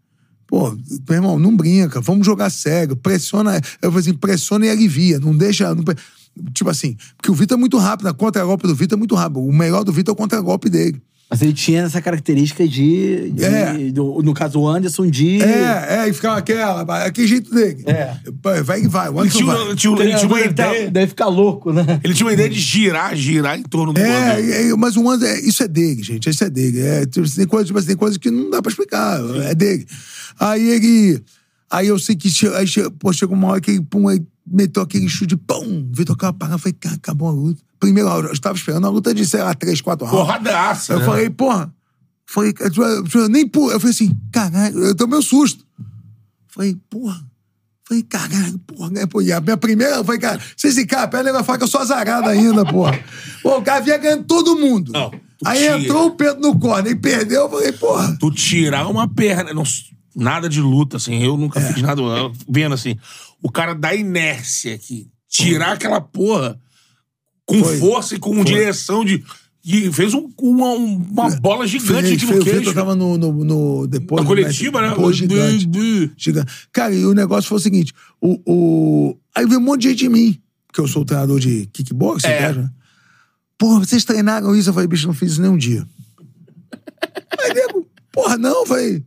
[0.46, 5.18] pô, meu irmão, não brinca, vamos jogar sério, pressiona, eu falo assim, pressiona e alivia,
[5.18, 5.74] não deixa...
[5.74, 5.84] não
[6.52, 9.40] tipo assim, porque o Vitor é muito rápido, a contra-golpe do Vitor é muito rápido,
[9.40, 11.00] o melhor do Vitor é o contra-golpe dele.
[11.30, 13.30] Mas ele tinha essa característica de.
[13.30, 13.90] de- É.
[13.90, 15.42] do- no caso, o Anderson, de.
[15.42, 17.82] É, é, e ficava aquela, aquele jeito dele.
[17.86, 18.14] É.
[18.62, 19.64] Vai que vai, o Ele Anderson tinha, vai.
[19.64, 20.90] uma- tinha, ele tinha uma Deve tá- ideia.
[20.90, 21.84] Deve ficar louco, né?
[22.04, 24.52] Ele tinha uma ideia de girar, girar em torno do É, Anderson.
[24.52, 26.28] é, é, mas o Anderson, é, isso é dele, gente.
[26.28, 26.80] Isso é dele.
[26.80, 29.18] É, tem, coisas, tem coisas que não dá pra explicar.
[29.46, 29.86] É dele.
[30.38, 31.20] Aí ele.
[31.70, 32.66] Aí eu sei que aí
[32.98, 36.56] pô, chegou uma hora que ele, pum, aí meteu aquele chute, pum, Vitor acaba parando.
[36.56, 37.60] Eu falei, cara, acabou a luta.
[37.84, 40.26] Primeiro, eu estava esperando a luta de, sei lá, três, quatro rounds.
[40.26, 40.92] Porradaça.
[40.94, 41.04] Eu né?
[41.04, 41.72] falei, porra.
[42.26, 42.54] Falei,
[43.30, 45.64] nem pu- Eu falei assim, caralho, eu tomei um susto.
[46.48, 47.20] Falei, porra.
[47.86, 49.06] Falei, caralho, porra, né?
[49.06, 51.68] Pô, e a minha primeira, eu falei, cara, se esse cara pega, falar que eu
[51.68, 52.98] sou azarado ainda, porra.
[53.42, 54.90] Pô, o cara vinha ganhando todo mundo.
[54.90, 55.12] Não,
[55.44, 55.78] Aí tira.
[55.78, 58.16] entrou o Pedro no corner e perdeu, eu falei, porra.
[58.18, 59.52] Tu tirar uma perna.
[59.52, 59.64] não-
[60.16, 61.22] nada de luta, assim.
[61.22, 61.72] Eu nunca É.
[61.74, 62.00] fiz nada.
[62.48, 62.96] Vendo assim.
[63.42, 65.08] O cara da inércia aqui.
[65.28, 66.58] Tirar aquela porra
[67.46, 67.78] com Foi.
[67.78, 69.22] força e com direção de.
[69.66, 72.74] E fez um- uma, uma bola gigante Fez, aqui fez, no o Vitor queijo.
[72.74, 74.20] tava no, no, no- depois.
[74.22, 74.94] Na coletiva, né?
[74.94, 75.66] Pô, gigante.
[76.18, 76.52] Gigante.
[76.70, 79.18] Cara, e o negócio foi o seguinte: o, o...
[79.34, 82.52] aí veio um monte de gente em mim, porque eu sou treinador de kickboxing, É.
[82.52, 82.70] né?
[83.56, 84.68] Porra, vocês treinaram isso?
[84.68, 85.86] Eu falei, bicho, não fiz isso nem um dia.
[87.40, 89.02] Aí nego, porra, não, eu falei.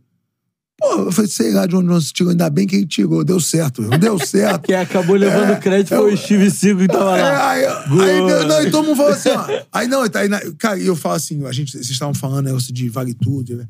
[0.80, 2.30] Pô, eu falei, sei lá de onde você tirou.
[2.30, 3.24] Ainda bem que ele tirou.
[3.24, 3.82] Deu certo.
[3.82, 4.62] Não deu certo.
[4.66, 7.50] Quem acabou levando É, crédito foi o Steve Seagal que tava É, lá.
[7.50, 9.62] aí, aí, não, e todo mundo falou assim, ó.
[9.72, 12.72] Aí não, aí, na- cara, e eu falo assim, a gente, vocês estavam falando negócio
[12.72, 13.56] de vale tudo.
[13.56, 13.66] né?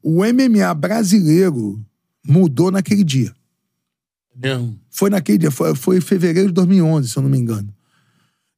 [0.00, 1.84] O MMA brasileiro
[2.24, 3.32] mudou naquele dia.
[4.36, 4.78] Mesmo.
[4.88, 7.68] Foi naquele dia, foi, foi em fevereiro de 2011, se eu não me engano.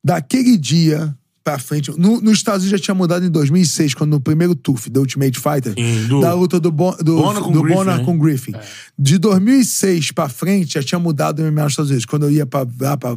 [0.05, 4.21] Daquele dia pra frente, no, nos Estados Unidos já tinha mudado em 2006, quando no
[4.21, 7.63] primeiro TUF, da Ultimate Fighter, Sim, do- da luta do, Bon- do, Bonner com do
[7.63, 8.03] Griffin, né?
[8.05, 8.53] com Griffin.
[8.99, 12.07] De 2006 pra frente, já tinha mudado o MMA nos Estados Unidos.
[12.07, 13.17] Quando eu ia pra, lá pra,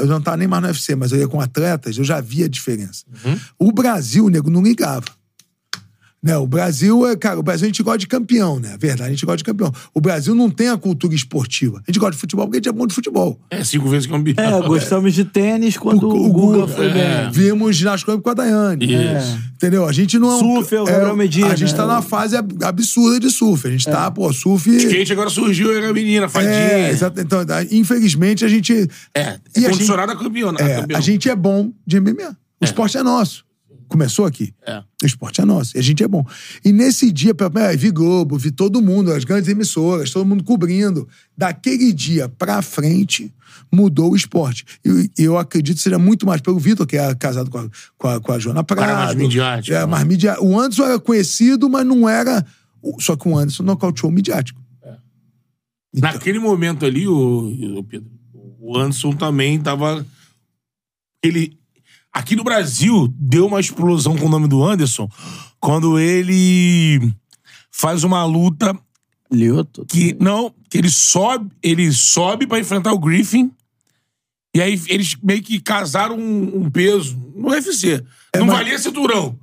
[0.00, 2.46] Eu não tava nem mais no UFC, mas eu ia com atletas, eu já via
[2.46, 3.04] a diferença.
[3.24, 3.38] Uhum.
[3.58, 5.04] O Brasil, o nego, não ligava.
[6.22, 8.76] Né, o Brasil, é, cara, o Brasil a gente gosta de campeão, né?
[8.78, 9.72] Verdade, a gente gosta de campeão.
[9.92, 11.78] O Brasil não tem a cultura esportiva.
[11.78, 13.40] A gente gosta de futebol porque a gente é bom de futebol.
[13.50, 14.62] É cinco vezes campeão.
[14.62, 16.92] É, gostamos de tênis quando o, Guga foi é.
[17.24, 17.32] bem.
[17.32, 18.84] Vimos ginástica com a Daiane.
[18.84, 19.36] Isso.
[19.56, 19.84] Entendeu?
[19.84, 21.88] A gente não é um- Surf, é o Gabriel Medina, A gente tá né?
[21.88, 23.66] numa fase ab- absurda de surf.
[23.66, 24.70] A gente tá, pô, surf.
[24.76, 26.52] Skate agora surgiu, era a menina, fadinha.
[26.52, 27.20] É, exato.
[27.20, 28.88] Então, da- infelizmente, a gente.
[29.12, 30.50] É, E é a condicionado a campeão.
[30.56, 30.98] É, a campeão.
[30.98, 32.36] a gente é bom de MMA.
[32.60, 33.44] O esporte é nosso.
[33.92, 34.54] Começou aqui.
[34.66, 34.82] É.
[35.02, 35.76] O esporte é nosso.
[35.76, 36.24] E a gente é bom.
[36.64, 37.34] E nesse dia,
[37.76, 41.06] vi Globo, vi todo mundo, as grandes emissoras, todo mundo cobrindo.
[41.36, 43.30] Daquele dia pra frente,
[43.70, 44.64] mudou o esporte.
[44.82, 48.08] E eu acredito que seja muito mais pelo Vitor, que é casado com a, com
[48.08, 48.80] a, com a Joana Prado.
[48.86, 49.86] Cara mais midiático, É, né?
[49.86, 50.46] mais midiático.
[50.46, 52.44] O Anderson era conhecido, mas não era.
[52.98, 54.58] Só que o Anderson nocauteou o midiático.
[55.94, 58.10] Então, Naquele momento ali, o, o Pedro,
[58.58, 60.06] o Anderson também tava.
[61.22, 61.58] Ele.
[62.12, 65.08] Aqui no Brasil, deu uma explosão com o nome do Anderson
[65.58, 67.12] quando ele
[67.70, 68.78] faz uma luta
[69.30, 69.86] Lioto.
[69.86, 70.14] que.
[70.20, 73.50] Não, que ele sobe, ele sobe pra enfrentar o Griffin.
[74.54, 78.04] E aí eles meio que casaram um, um peso no UFC.
[78.34, 79.38] não É, mas- valia cinturão.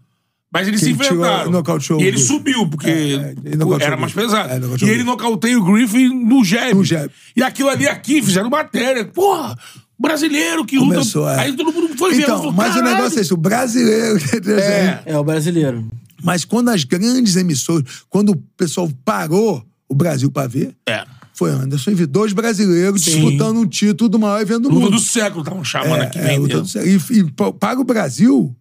[0.52, 1.52] Mas eles se enfrentaram.
[1.52, 4.50] nocauteou e ele subiu, porque É, nocauteou era mais pesado.
[4.52, 6.74] É, e ele nocauteia o Griffin no jab.
[6.74, 7.12] No jab.
[7.36, 9.06] E aquilo ali aqui, fizeram matéria.
[9.06, 9.56] Porra,
[10.00, 10.94] brasileiro que luta.
[10.96, 11.40] Começou, é.
[11.42, 12.24] Aí todo mundo foi ver.
[12.24, 14.18] Então, falou, mas o negócio é esse: o brasileiro.
[14.60, 15.02] É.
[15.06, 15.90] É, o brasileiro.
[16.24, 21.04] Mas quando as grandes emissoras, quando o pessoal parou o Brasil pra ver, É.
[21.34, 23.12] foi Anderson e vi dois brasileiros Sim.
[23.22, 24.92] disputando um título do maior evento do Luta mundo.
[24.92, 26.20] do século, estavam chamando aqui.
[26.20, 26.42] é, vendendo.
[26.44, 26.92] luta do século.
[26.92, 28.56] E, e pa- para o Brasil,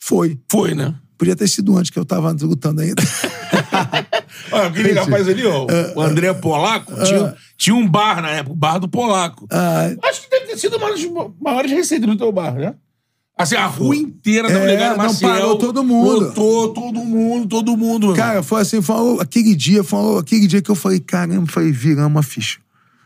[0.00, 0.38] foi.
[0.50, 0.94] Foi, né?
[1.18, 3.02] Podia ter sido antes, que eu tava lutando ainda.
[4.50, 8.56] Olha, aquele rapaz ali, ó, o André Polaco, tinha, tinha um bar na época, o
[8.56, 9.46] bar do Polaco.
[9.50, 11.00] Ah, Acho que deve ter sido uma das
[11.40, 12.74] maiores receitas do teu bar, né?
[13.36, 15.30] Assim, a rua inteira da É, Olegário não, Maciel.
[15.30, 16.10] parou todo mundo.
[16.26, 18.06] Lotou todo mundo, todo mundo.
[18.08, 18.16] meu.
[18.16, 22.20] cara, foi assim, falou, aquele dia, falou, aquele dia que eu falei, caramba, falei, viramos
[22.20, 22.58] a ficha.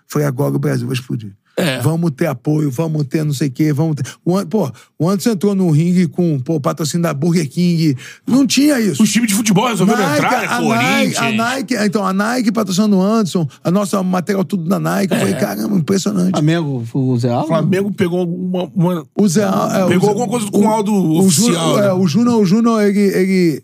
[0.09, 1.33] Falei, agora o Brasil vai explodir.
[1.59, 1.81] É.
[1.81, 4.05] Vamos ter apoio, vamos ter não sei o quê, vamos ter.
[4.23, 7.97] O, An- pô, o Anderson entrou no ringue com pô, patrocínio da Burger King.
[8.27, 9.03] Não tinha isso.
[9.03, 10.47] Os times de futebol resolveram Nike, entrar, né?
[10.49, 10.67] a, Nike,
[11.15, 11.17] Corinthians.
[11.19, 15.15] a Nike, então, a Nike patrocinando o Anderson, a nossa material tudo da Nike.
[15.15, 15.39] Eu falei, É.
[15.39, 16.33] caramba, impressionante.
[16.33, 17.49] Flamengo, o Zé O Alves?
[17.49, 18.71] Flamengo pegou alguma.
[18.75, 19.07] Uma...
[19.19, 21.87] O Zé, é, Pegou o Zé- alguma coisa com o Aldo o oficial, Júnior, né?
[21.89, 23.63] é, o Júnior, o Júnior, ele, ele.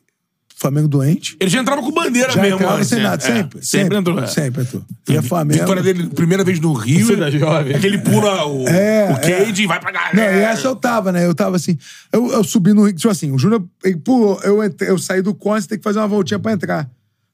[0.62, 1.36] Flamengo doente.
[1.40, 2.54] Ele já entrava com bandeira Já mesmo.
[2.56, 3.66] entrava sem nada, É, sempre.
[3.66, 4.16] Sempre entrou.
[4.20, 4.26] é.
[4.28, 4.84] Sempre entrou.
[5.08, 5.58] E é Flamengo.
[5.60, 7.16] Vitória dele, primeira vez no Rio.
[7.16, 7.74] Da jovem.
[7.74, 10.14] Aquele pula o, É, o cage e vai pra galera.
[10.14, 11.26] Não, e essa eu tava, né?
[11.26, 11.76] Eu tava assim.
[12.12, 13.64] Eu, eu subi no ringue, tipo assim, o Júnior,
[14.04, 16.88] pulou, eu, entrei, eu saí do você tem que fazer uma voltinha pra entrar.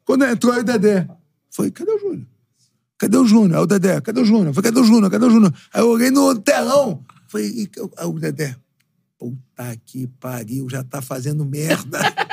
[0.07, 1.07] Quando entrou aí o Dedé,
[1.51, 2.27] falei, cadê o Júnior?
[2.97, 3.57] Cadê o Júnior?
[3.59, 4.55] Aí o Dedé, cadê o Júnior?
[4.55, 5.11] Falei, cadê o Júnior?
[5.11, 5.53] Cadê o Júnior?
[5.75, 7.69] Aí eu olhei no telão, falei,
[7.99, 8.57] aí o Dedé,
[9.19, 11.99] puta que pariu, já tá fazendo merda.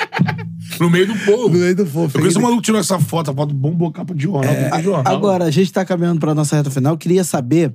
[0.79, 1.49] No meio do povo.
[1.49, 2.17] no meio do fofo.
[2.17, 4.53] Eu conheço um maluco que tirou essa foto, a foto bombou capa de jornal.
[4.53, 5.13] É, jornal.
[5.13, 6.93] Agora, a gente tá caminhando pra nossa reta final.
[6.93, 7.73] Eu queria saber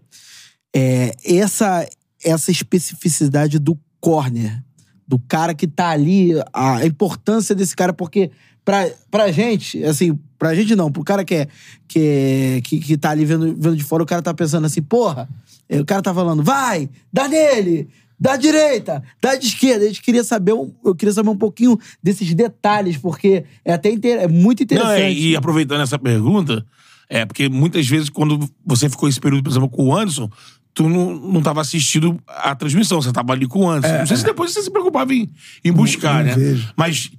[0.75, 1.87] é, essa,
[2.25, 4.63] essa especificidade do corner.
[5.07, 8.31] Do cara que tá ali, a importância desse cara, porque
[8.65, 11.49] pra, pra gente, assim, pra gente não, pro cara que é,
[11.89, 14.81] que, é- que, que tá ali vendo, vendo de fora, o cara tá pensando assim,
[14.81, 15.29] porra,
[15.69, 17.89] é, o cara tá falando, vai, dá nele,
[18.21, 19.85] da direita, da esquerda.
[19.85, 23.91] A gente queria saber, um- eu queria saber um pouquinho desses detalhes, porque é até
[23.91, 25.01] inter- é muito Não, interessante.
[25.01, 26.65] é, e aproveitando essa pergunta,
[27.09, 30.29] é porque muitas vezes, quando você ficou esse período, por exemplo, com o Anderson,
[30.75, 33.99] tu não, não tava assistindo a transmissão, você tava ali com o Anderson.
[33.99, 35.29] não sei se depois você se preocupava em,
[35.65, 36.51] em buscar, É, não né?
[36.51, 36.73] vejo.
[36.77, 37.11] Mas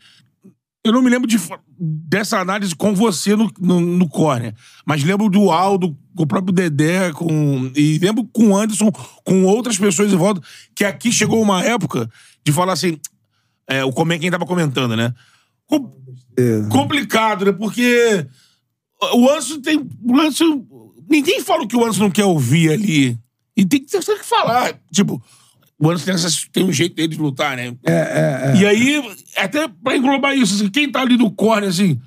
[0.83, 1.37] eu não me lembro de
[1.79, 4.55] dessa análise com você no, no, no corner.
[4.85, 8.91] Mas lembro do Aldo, com o próprio Dedé, com, e lembro com o Anderson,
[9.23, 10.41] com outras pessoas em volta,
[10.75, 12.09] que aqui chegou uma época
[12.43, 12.99] de falar assim.
[13.69, 15.13] É, o como é quem tava comentando, né?
[15.67, 15.91] Com-
[16.37, 16.67] É.
[16.69, 17.51] complicado, né?
[17.51, 18.25] Porque
[19.13, 19.87] o Anderson tem.
[20.03, 20.65] O Anderson,
[21.09, 23.17] ninguém fala o que o Anderson não quer ouvir ali.
[23.55, 24.73] E tem que ter que falar.
[24.91, 25.21] Tipo,
[25.81, 27.75] o Anderson tem, essa- tem um jeito dele de lutar, né?
[27.85, 28.57] É, é, é.
[28.57, 31.99] E aí, até pra englobar isso, assim, quem tá ali no corner, assim,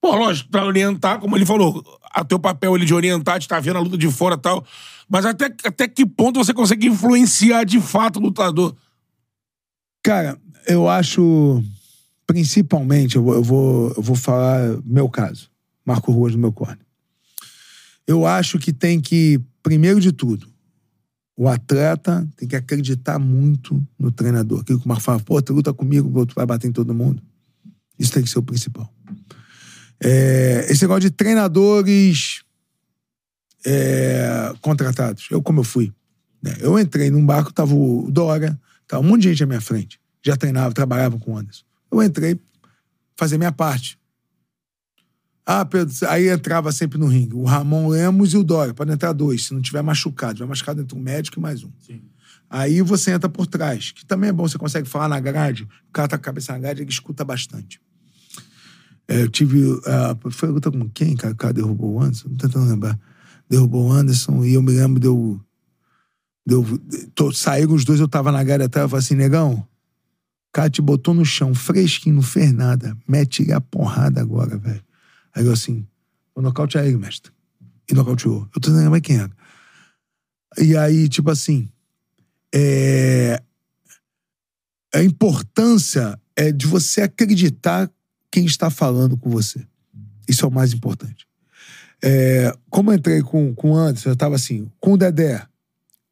[0.00, 3.60] Pô, lógico, pra orientar, como ele falou, a teu papel ele de orientar, de estar
[3.60, 4.64] vendo a luta de fora e tal.
[5.06, 8.74] Mas até, até que ponto você consegue influenciar de fato o lutador?
[10.02, 11.62] Cara, eu acho,
[12.26, 15.50] principalmente, eu vou, eu vou, eu vou falar meu caso,
[15.84, 16.78] Marco Ruas no meu corner.
[18.06, 20.49] Eu acho que tem que, primeiro de tudo,
[21.40, 24.60] o atleta tem que acreditar muito no treinador.
[24.60, 27.22] Aquilo que o Marco fala, pô, tu luta comigo, outro vai bater em todo mundo.
[27.98, 28.92] Isso tem que ser o principal.
[29.98, 32.42] É, esse negócio de treinadores
[33.64, 35.28] é, contratados.
[35.30, 35.90] Eu, como eu fui.
[36.42, 36.54] né?
[36.60, 39.98] Eu entrei num barco, tava o Dora, tava um monte de gente à minha frente.
[40.22, 41.64] Já treinava, trabalhava com o Anderson.
[41.90, 42.38] Eu entrei,
[43.16, 43.98] fazer minha parte.
[45.44, 47.34] Ah, Pedro, aí entrava sempre no ringue.
[47.34, 48.74] O Ramon Lemos e o Dora.
[48.74, 50.32] Pode entrar dois, se não tiver machucado.
[50.32, 51.70] Se tiver machucado, entra um médico e mais um.
[52.48, 55.64] Aí você entra por trás, que também é bom, você consegue falar na grade.
[55.88, 57.80] O cara tá com a cabeça na grade, ele escuta bastante.
[59.06, 59.62] É, eu tive.
[59.62, 61.14] Uh, foi a luta com quem?
[61.14, 62.28] O cara derrubou o Anderson?
[62.30, 62.98] Tô tentando lembrar.
[63.48, 65.40] Derrubou o Anderson e eu me lembro de eu.
[66.46, 66.64] De eu
[67.14, 69.52] tô, saíram os dois, eu tava na grade atrás, eu falei assim, negão.
[69.54, 72.96] O cara te botou no chão, fresquinho, não fez nada.
[73.06, 74.82] Mete a porrada agora, velho.
[75.34, 75.86] Aí eu assim,
[76.34, 77.32] vou nocautear ele, mestre.
[77.90, 78.42] E nocauteou.
[78.42, 79.30] Eu tô tentando lembrar quem era.
[80.58, 81.68] E aí, tipo assim.
[82.54, 83.40] É...
[84.92, 87.90] A importância é de você acreditar
[88.30, 89.64] quem está falando com você.
[90.28, 91.26] Isso é o mais importante.
[92.02, 95.46] É, como eu entrei com, com o Anderson, eu tava assim, com o Dedé,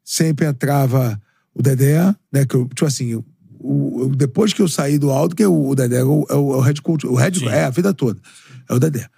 [0.05, 1.21] sempre entrava
[1.55, 2.45] o Dedé, né?
[2.45, 3.25] Que eu, tipo assim, o,
[3.59, 6.53] o- depois que eu saí do Aldo, que o, o Dedé é o, é o,
[6.55, 8.21] é o head coach, o head, é a vida toda.
[8.69, 9.09] É o Dedé.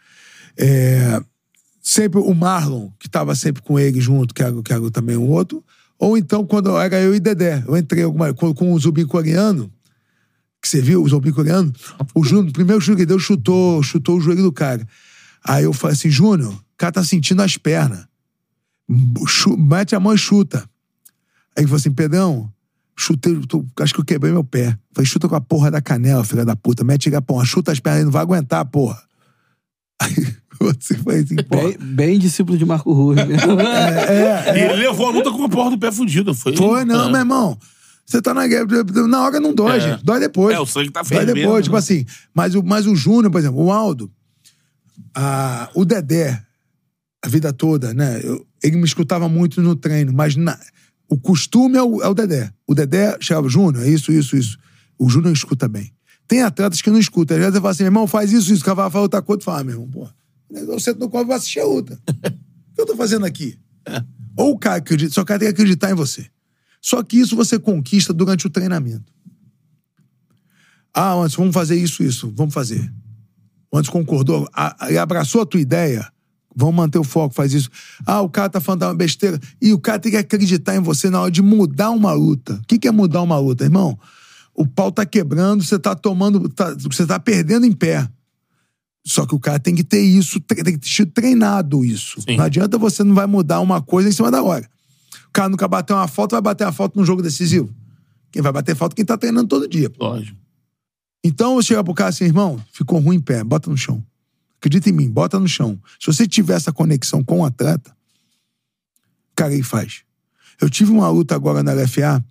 [0.57, 1.21] É,
[1.83, 5.29] sempre o Marlon, que estava sempre com ele junto, que era, que era também um
[5.29, 5.65] outro.
[5.99, 9.71] Ou então, quando era eu e Dedé, eu entrei alguma, com, com o Zumbi coreano,
[10.63, 11.73] que você viu, o Zumbi coreano,
[12.15, 14.87] o Júnior, o primeiro chute que deu, chutou, chutou o joelho do cara.
[15.45, 18.07] Aí eu falei assim, Júnior, o cara tá sentindo as pernas.
[19.59, 20.59] Mete a mão e chuta.
[21.57, 22.53] Aí ele falou assim, Pedrão,
[22.97, 24.77] chutei, tô- acho que eu quebrei meu pé.
[24.95, 26.85] Falei, chuta com a porra da canela, filha da puta.
[26.85, 29.01] Mete a porra, chuta as pernas, ele não vai aguentar, porra.
[30.61, 31.37] Você foi assim.
[31.49, 33.17] Bem, bem discípulo de Marco Ruas.
[33.27, 33.37] né?
[34.47, 36.35] É, E ele levou a luta com a porra do pé fudido.
[36.35, 37.11] Foi, Foi, não, É.
[37.13, 37.59] meu irmão.
[38.05, 38.67] Você tá na guerra.
[39.09, 39.81] Na hora não dói, É.
[39.81, 40.05] gente.
[40.05, 40.55] Dói depois.
[40.55, 41.79] É, o sangue tá Dói fervendo, depois, tipo né?
[41.79, 42.05] assim.
[42.35, 44.11] Mas o, mas o Júnior, por exemplo, o Aldo,
[45.15, 46.43] a- o Dedé,
[47.25, 48.21] a vida toda, né?
[48.23, 50.59] eu- ele me escutava muito no treino, mas na-
[51.09, 52.51] o costume é o, é o Dedé.
[52.67, 54.59] O Dedé chegava, Júnior, é isso, isso, isso.
[54.99, 55.91] O Júnior escuta bem.
[56.31, 57.37] Tem atletas que não escutam.
[57.37, 58.63] Às vezes eu falo assim, meu irmão, faz isso, isso.
[58.63, 60.09] O cara fala outra coisa, tu fala, ah, meu irmão, pô.
[60.49, 62.01] Eu sento no colo e vou assistir a luta.
[62.07, 63.59] o que eu tô fazendo aqui?
[64.37, 66.31] Ou o cara acredita, só o cara tem que acreditar em você.
[66.81, 69.13] Só que isso você conquista durante o treinamento.
[70.95, 72.93] Ah, antes, vamos fazer isso, isso, vamos fazer.
[73.73, 76.09] Antes concordou, a- ele abraçou a tua ideia,
[76.55, 77.69] vamos manter o foco, faz isso.
[78.07, 79.41] Ah, o cara tá falando uma besteira.
[79.61, 82.55] E o cara tem que acreditar em você na hora de mudar uma luta.
[82.55, 83.99] O que, que é mudar uma luta, irmão?
[84.61, 88.07] O pau tá quebrando, você tá tomando, tá- você tá perdendo em pé.
[89.07, 92.21] Só que o cara tem que ter isso, tem que ter treinado isso.
[92.21, 92.37] Sim.
[92.37, 94.69] Não adianta você não vai mudar uma coisa em cima da hora.
[95.29, 97.75] O cara nunca bateu uma falta, vai bater uma falta num jogo decisivo.
[98.31, 99.91] Quem vai bater falta é quem tá treinando todo dia.
[99.99, 100.37] Lógico.
[101.25, 104.05] Então eu chego pro cara assim, irmão, ficou ruim em pé, bota no chão.
[104.59, 105.81] Acredita em mim, bota no chão.
[105.99, 107.97] Se você tiver essa conexão com o atleta,
[109.35, 110.03] cara, ele faz.
[110.61, 112.23] Eu tive uma luta agora na LFA,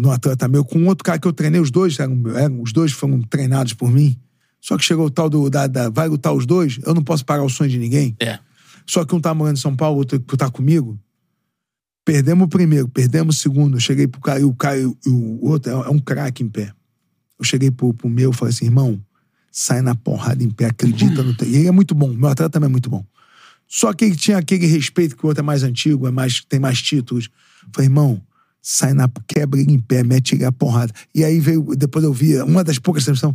[0.00, 2.92] no atleta meu, com outro cara que eu treinei, os dois, eram, eram- os dois
[2.92, 4.16] foram treinados por mim.
[4.60, 5.48] Só que chegou o tal do.
[5.48, 8.14] Da, da- vai lutar os dois, eu não posso pagar o sonho de ninguém.
[8.20, 8.38] É.
[8.86, 10.98] Só que um tá morando em São Paulo, o outro que tá comigo.
[12.04, 13.76] Perdemos o primeiro, perdemos o segundo.
[13.76, 16.48] Eu cheguei pro cara, e o cara e o, outro é, é um craque em
[16.48, 16.72] pé.
[17.38, 19.00] Eu cheguei pro, pro meu e falei assim, irmão,
[19.52, 21.34] sai na porrada em pé, acredita no.
[21.44, 23.04] E ele é muito bom, meu atleta também é muito bom.
[23.68, 26.58] Só que ele tinha aquele respeito que o outro é mais antigo, é mais, tem
[26.58, 27.30] mais títulos.
[27.62, 28.20] Eu falei, irmão,
[28.62, 30.92] sai na quebra em pé, mete a porrada.
[31.14, 33.34] E aí veio, depois eu vi, uma das poucas transmissões,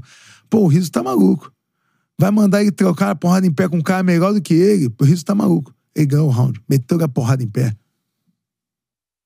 [0.49, 1.51] pô, o Riso tá maluco.
[2.19, 4.89] Vai mandar ele trocar a porrada em pé com um cara melhor do que ele,
[4.99, 5.73] o Riso tá maluco.
[5.95, 7.75] Ele ganhou o round, meteu a porrada em pé.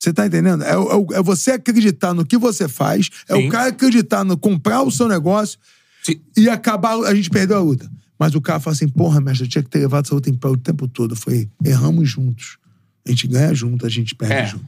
[0.02, 0.64] Você tá entendendo?
[0.64, 3.48] É, é é você acreditar no que você faz, é Sim.
[3.48, 5.60] o cara acreditar no comprar o seu negócio
[6.04, 6.22] Sim.
[6.38, 7.90] e acabar, a gente perdeu a luta.
[8.18, 10.34] Mas o cara fala assim, porra, mestre, eu tinha que ter levado essa luta em
[10.34, 11.16] pé o tempo todo.
[11.16, 12.58] Falei, erramos juntos.
[13.06, 14.46] A gente ganha junto, a gente perde É.
[14.48, 14.68] junto.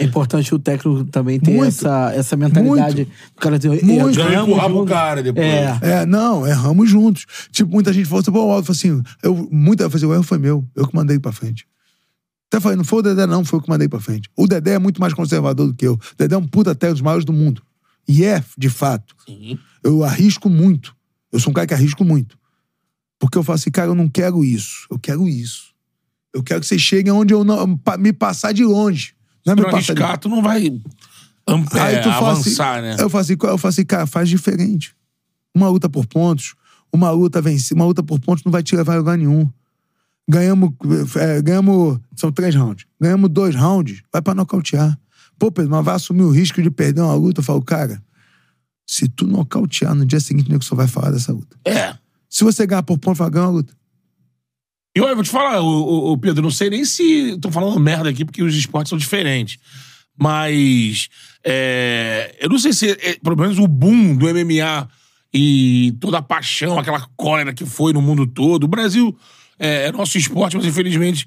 [0.00, 1.68] É importante o técnico também ter Muito.
[1.68, 3.08] essa, essa mentalidade.
[3.36, 4.20] O cara ter, Muito.
[4.20, 4.88] é, empurrar pro junto.
[4.88, 5.46] cara depois.
[5.46, 5.78] É.
[5.82, 7.24] É, não, erramos juntos.
[7.52, 10.14] Tipo, muita gente falou assim, pô, o Aldo assim, eu, muita, eu falei assim, o
[10.14, 11.66] erro foi meu, eu que mandei pra frente.
[12.48, 14.28] Até falei, não foi o Dedé, não, foi eu que mandei pra frente.
[14.36, 15.94] O Dedé é muito mais conservador do que eu.
[15.94, 17.62] O Dedé é um puta até dos maiores do mundo.
[18.08, 19.14] E é, de fato.
[19.26, 19.58] Sim.
[19.82, 20.94] Eu arrisco muito.
[21.32, 22.38] Eu sou um cara que arrisco muito.
[23.18, 24.86] Porque eu falo assim, cara, eu não quero isso.
[24.90, 25.74] Eu quero isso.
[26.32, 27.78] Eu quero que vocês cheguem onde eu não.
[27.98, 29.14] me passar de longe.
[29.44, 30.80] Não é me Não arriscar, tu não vai
[31.46, 32.96] Aí é, tu fala avançar, assim, né?
[32.98, 34.96] Eu falo assim, eu falo assim, cara, faz diferente.
[35.54, 36.54] Uma luta por pontos,
[36.92, 39.48] uma luta vencida, uma luta por pontos não vai te levar a lugar nenhum.
[40.28, 40.70] Ganhamos,
[41.16, 42.86] é, ganhamos, são três rounds.
[42.98, 44.98] Ganhamos dois rounds, vai pra nocautear.
[45.38, 47.40] Pô, Pedro, mas vai assumir o risco de perder uma luta?
[47.40, 48.02] Eu falo, cara,
[48.86, 51.56] se tu nocautear no dia seguinte, o nego só vai falar dessa luta.
[51.66, 51.94] É.
[52.28, 53.74] Se você ganhar por ponto, vai ganhar uma luta.
[54.96, 58.24] E olha, vou te falar, o, Pedro, não sei nem se tô falando merda aqui,
[58.24, 59.58] porque os esportes são diferentes.
[60.16, 61.08] Mas
[61.42, 64.88] é, eu não sei se, é, pelo menos, o boom do MMA
[65.32, 68.64] e toda a paixão, aquela cólera que foi no mundo todo.
[68.64, 69.16] O Brasil
[69.58, 71.26] é, é nosso esporte, mas infelizmente,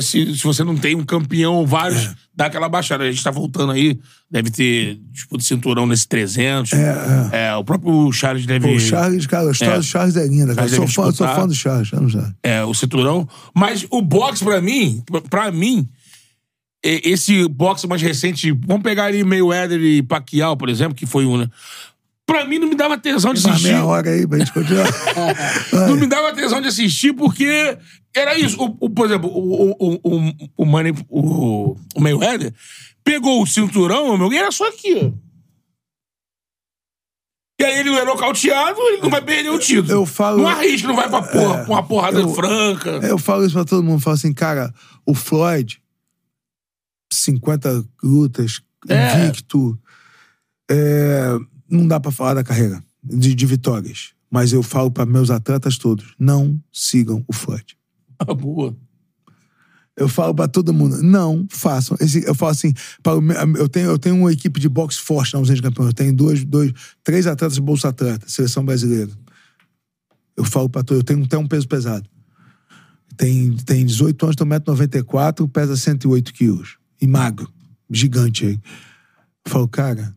[0.00, 3.04] se, se você não tem um campeão, vários, dá aquela baixada.
[3.04, 3.98] A gente tá voltando aí,
[4.30, 6.72] deve ter disputa de cinturão nesse 300.
[7.32, 8.66] É, o próprio Charles deve.
[8.68, 9.78] Pô, o Charles, cara, a história É.
[9.78, 10.68] do Charles é linda, cara.
[10.68, 12.32] Charles Sou fã, sou fã do Charles, não já.
[12.42, 13.28] é, o cinturão.
[13.54, 15.88] Mas o boxe, pra mim, pra- mim,
[16.82, 21.38] esse boxe mais recente, vamos pegar ali Mayweather e Pacquiao, por exemplo, que foi um,
[21.38, 21.48] né?
[22.26, 23.64] Pra mim não me dava tesão de assistir.
[23.68, 24.86] meia hora aí pra gente continuar.
[25.88, 27.76] Não me dava tesão de assistir porque
[28.14, 28.56] era isso.
[28.62, 32.54] O, o- por exemplo, o, o, o, o, Money- o, o Mayweather
[33.02, 35.10] pegou o cinturão, meu, e era só aqui, ó.
[37.60, 39.90] E aí ele não é nocauteado, ele não vai perder o título.
[39.90, 42.90] Eu falo- Não arrisca, não vai pra porra, É, pra uma porrada eu- franca.
[43.06, 44.00] Eu falo isso pra todo mundo.
[44.00, 44.74] Falo assim, cara,
[45.06, 45.80] o Floyd,
[47.12, 49.24] 50 lutas, É.
[49.26, 49.78] invicto.
[50.70, 51.36] é,
[51.70, 54.12] não dá pra falar da carreira de, de vitórias.
[54.30, 57.76] Mas eu falo pra meus atletas todos: não sigam o Floyd.
[58.26, 58.76] Ah, boa.
[59.96, 61.96] Eu falo pra todo mundo, não façam.
[62.26, 62.72] Eu falo assim,
[63.02, 63.12] para
[63.58, 65.86] eu, tenho, eu tenho uma equipe de boxe forte na ausência de campeão.
[65.86, 66.72] Eu tenho dois, dois,
[67.04, 69.10] três atletas de bolsa atleta, seleção brasileira.
[70.36, 72.08] Eu falo pra todos, eu tenho até um peso pesado.
[73.16, 76.76] Tem, tem 18 anos, tem 1,94m, pesa 108 quilos.
[77.00, 77.48] E magro,
[77.88, 78.60] gigante aí.
[79.44, 80.12] Eu falo, cara,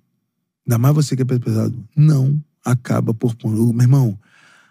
[0.65, 3.71] ainda mais você que é peso pesado, não acaba por ponto.
[3.73, 4.19] Meu irmão,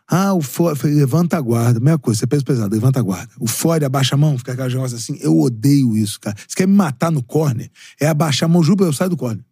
[0.09, 1.81] ah, o falei, levanta a guarda.
[1.81, 3.33] Mesma coisa, você é peso pesado, levanta a guarda.
[3.41, 5.19] O Ford abaixa a mão, fica aquelas negócios assim.
[5.21, 6.37] Eu odeio isso, cara.
[6.47, 7.69] Você quer me matar no corner?
[8.01, 9.45] É abaixar a mão, juro, eu saio do corner.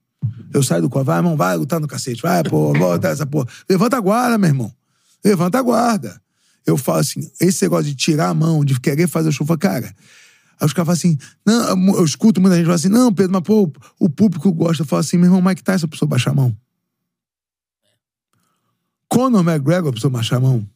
[0.52, 1.06] Eu saio do corner.
[1.06, 2.22] Vai, irmão, vai lutar no cacete.
[2.22, 3.48] Vai, pô, bota essa porra.
[3.68, 4.72] Levanta a guarda, meu irmão.
[5.24, 6.20] Levanta a guarda.
[6.64, 9.92] Eu falo assim, esse negócio de tirar a mão, de querer fazer chuva, cara.
[10.60, 13.42] Aí os caras falam assim, não, eu escuto muita gente falar assim, não, Pedro, mas
[13.42, 14.82] pô, o público gosta.
[14.82, 16.56] Eu falo assim, meu irmão, Mike Tyson, a pessoa baixar a mão.
[19.14, 20.68] Conor McGregor, pessoa baixar a mão.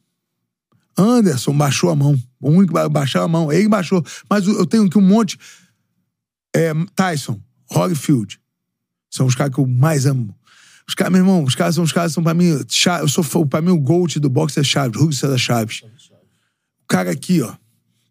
[0.97, 2.21] Anderson baixou a mão.
[2.41, 3.51] O único que baixou a mão.
[3.51, 4.03] Ele baixou.
[4.29, 5.37] Mas eu tenho aqui um monte.
[6.55, 7.39] É, Tyson,
[7.71, 8.39] Holyfield.
[9.09, 10.35] São os caras que eu mais amo.
[10.87, 12.47] Os caras, meu irmão, os caras são os caras são pra mim.
[13.01, 15.81] Eu sou pra mim o GOAT do boxe é Chaves, Hugo César Chaves.
[16.83, 17.55] O cara aqui, ó.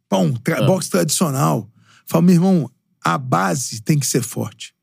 [0.08, 1.68] Pão, tra- boxe tradicional.
[2.06, 2.70] Fala, meu irmão,
[3.04, 4.74] a base tem que ser forte.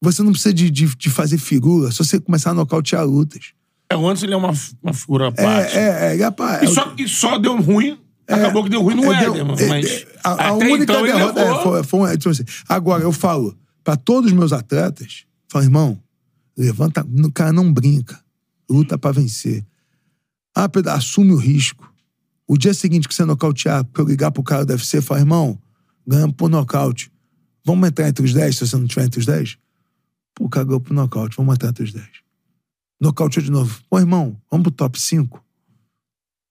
[0.00, 3.52] Você não precisa de, de, de fazer figura se você começar a nocautear lutas.
[3.90, 4.52] É, o Anderson ele é uma,
[4.82, 5.76] uma figura à parte.
[5.76, 6.24] É, é, é.
[6.24, 7.98] rapaz, E, é só, e só deu ruim.
[8.28, 9.58] Acabou que deu ruim no É, Éder, mano.
[9.58, 12.44] é, Mas é, a, a até única então derrota é, foi, foi um- tipo assim,
[12.68, 15.98] Agora, eu falo pra todos os meus atletas, falo, irmão,
[16.56, 18.20] levanta, o cara não brinca,
[18.68, 19.64] luta pra vencer.
[20.54, 21.90] Ah, Pedro, assume o risco.
[22.46, 25.58] O dia seguinte que você nocautear, que eu ligar pro cara do UFC, fala, irmão,
[26.06, 27.10] ganhamos por nocaute.
[27.64, 29.56] Vamos entrar entre os 10 se você não tiver entre os 10?
[30.34, 32.06] Pô, o cara ganhou por nocaute, vamos entrar entre os 10.
[33.00, 33.80] Nocauteou de novo.
[33.88, 35.44] Pô, irmão, vamos pro top 5?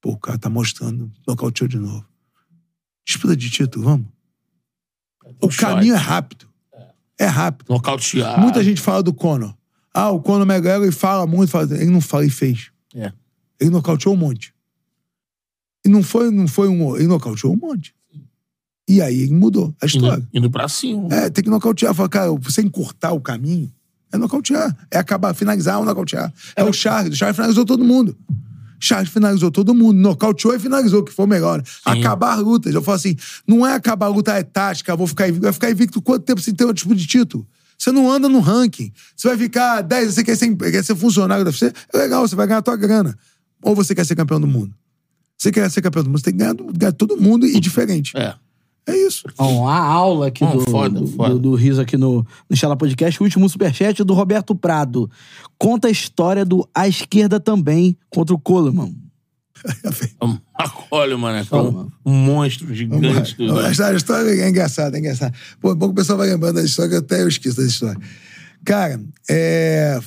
[0.02, 2.06] Pô, o cara tá mostrando, nocauteou de novo.
[3.06, 4.07] Disputa de título, vamos.
[5.41, 6.48] O caminho é rápido.
[7.18, 7.69] É rápido.
[7.69, 8.40] Nocautear.
[8.40, 9.56] Muita gente fala do Conor.
[9.94, 12.72] Ah, o Conor McGregor e fala muito, fala, ele não fala e fez.
[12.94, 13.11] É.
[13.60, 14.53] Ele nocauteou um monte.
[15.84, 16.95] E não foi, não foi um.
[16.95, 17.95] Ele nocauteou um monte.
[18.88, 20.22] E aí ele mudou a história.
[20.22, 21.14] Indo, indo pra cima.
[21.14, 21.94] É, tem que nocautear.
[21.94, 23.72] Fala, cara, você encurtar o caminho
[24.11, 24.75] é nocautear.
[24.89, 26.34] É acabar, finalizar ou nocautear.
[26.55, 27.13] É o Charles.
[27.13, 28.17] O Charles finalizou todo mundo.
[28.79, 29.97] Charles finalizou todo mundo.
[29.97, 31.63] Nocauteou e finalizou, que foi o melhor.
[31.84, 32.73] Acabar as lutas.
[32.73, 33.15] Eu falo assim,
[33.47, 35.43] não é acabar a luta, é tática, vou ficar invicto.
[35.43, 37.45] Vai ficar invicto quanto tempo sem ter um tipo de título?
[37.77, 38.91] Você não anda no ranking.
[39.15, 41.71] Você vai ficar 10, você quer ser, quer ser funcionário da UFC?
[41.93, 43.17] É legal, você vai ganhar a tua grana.
[43.61, 44.73] Ou você quer ser campeão do mundo?
[45.38, 48.17] Você quer ser campeão do mundo, você tem que ganhar, ganhar todo mundo e diferente.
[48.17, 48.34] É.
[48.88, 49.23] É isso.
[49.38, 51.30] Ó, a aula aqui Bom, do, foda, do, foda.
[51.34, 53.22] do- do Riso aqui no, no Podcast.
[53.22, 55.09] O último superchat do Roberto Prado.
[55.59, 58.95] Conta a história do À Esquerda também contra o Coleman.
[60.91, 63.05] Olha, mano, é um, um monstro gigante.
[63.07, 65.34] A história, a história é engraçada, é engraçada.
[65.59, 67.99] Pô, pouco o pessoal vai lembrando da história, que eu até eu esqueço da história.
[68.64, 69.99] Cara, é...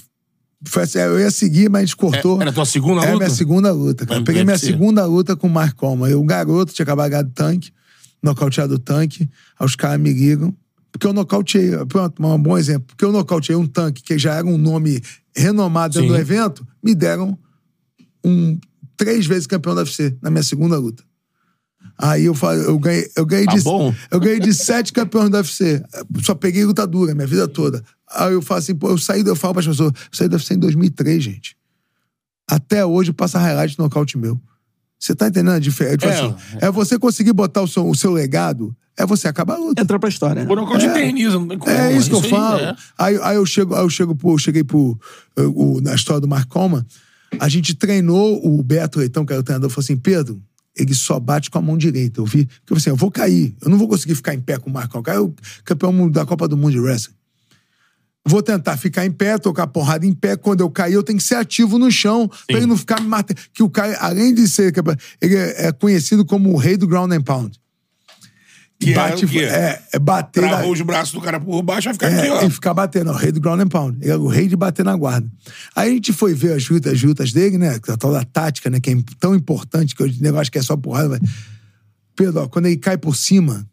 [0.67, 2.39] Foi assim, eu ia seguir, mas a gente cortou.
[2.39, 3.25] É- era a tua segunda Era luta?
[3.25, 4.21] minha segunda luta, cara.
[4.21, 4.67] Eu peguei minha ser.
[4.67, 6.11] segunda luta com o Mark Coleman.
[6.11, 7.73] Eu, um garoto, tinha acabado de ganhar do tanque,
[8.23, 9.29] nocauteado o tanque.
[9.59, 10.55] Aí os caras me ligam.
[10.93, 12.87] Porque eu nocauteei, pronto, um bom exemplo.
[12.89, 15.01] Porque eu nocauteei um tanque que já era um nome
[15.37, 16.15] renomado dentro Sim.
[16.15, 17.39] do evento, me deram
[18.25, 18.59] um
[18.97, 21.03] três vezes campeão da UFC na minha segunda luta.
[21.97, 23.95] Aí eu falei, eu ganhei, eu ganhei Tá de bom.
[24.11, 25.83] eu ganhei de sete campeões da UFC.
[26.23, 27.85] Só peguei luta dura minha vida toda.
[28.11, 30.29] Aí eu falo assim, pô, eu saí, do- eu falo para as pessoas, eu saí
[30.29, 31.57] da UFC em 2003, gente.
[32.49, 34.41] Até hoje passa highlight no nocaute meu.
[35.01, 36.07] Você tá entendendo a diferença?
[36.07, 36.11] É.
[36.13, 39.81] Assim, é você conseguir botar o seu, o seu legado, é você acabar a luta.
[39.81, 40.53] Entrou pra história, né?
[40.53, 41.71] O nocaute eterniza, não tem como.
[41.73, 42.61] É isso que eu aí, falo.
[42.61, 42.77] é.
[42.99, 44.99] Aí, aí eu chego, aí eu chego pro, eu cheguei pro,
[45.39, 46.87] o- na história do Marcoma,
[47.39, 50.43] a gente treinou o Beto Leitão, que era o treinador, falou assim, Pedro,
[50.77, 52.21] ele só bate com a mão direita.
[52.21, 54.41] Eu vi, porque eu falei assim, eu vou cair, eu não vou conseguir ficar em
[54.41, 55.03] pé com o Marcão.
[55.03, 57.15] Caiu campeão da Copa do Mundo de Wrestling.
[58.27, 60.37] Vou tentar ficar em pé, tocar porrada em pé.
[60.37, 63.09] Quando eu cair, eu tenho que ser ativo no chão, pra ele não ficar me
[63.09, 63.41] matando.
[63.53, 66.87] Que o cara, além de ser campeão, ele é é conhecido como o rei do
[66.87, 67.59] ground and pound.
[68.79, 69.41] Que é Bate, quê?
[69.41, 70.43] é, é bater.
[70.43, 72.43] na- Travou os braços do cara por baixo, vai ficar aqui, é, ó.
[72.43, 73.99] e ficar batendo, o rei do ground and pound.
[74.01, 75.31] Ele é o rei de bater na guarda.
[75.77, 77.79] Aí a gente foi ver as lutas, as lutas dele, né?
[77.89, 78.81] A tal da tática, né?
[78.81, 81.09] Que é tão importante, que o negócio que é só porrada.
[81.11, 81.21] Mas...
[82.17, 83.67] Pedro, ó, quando ele cai por cima,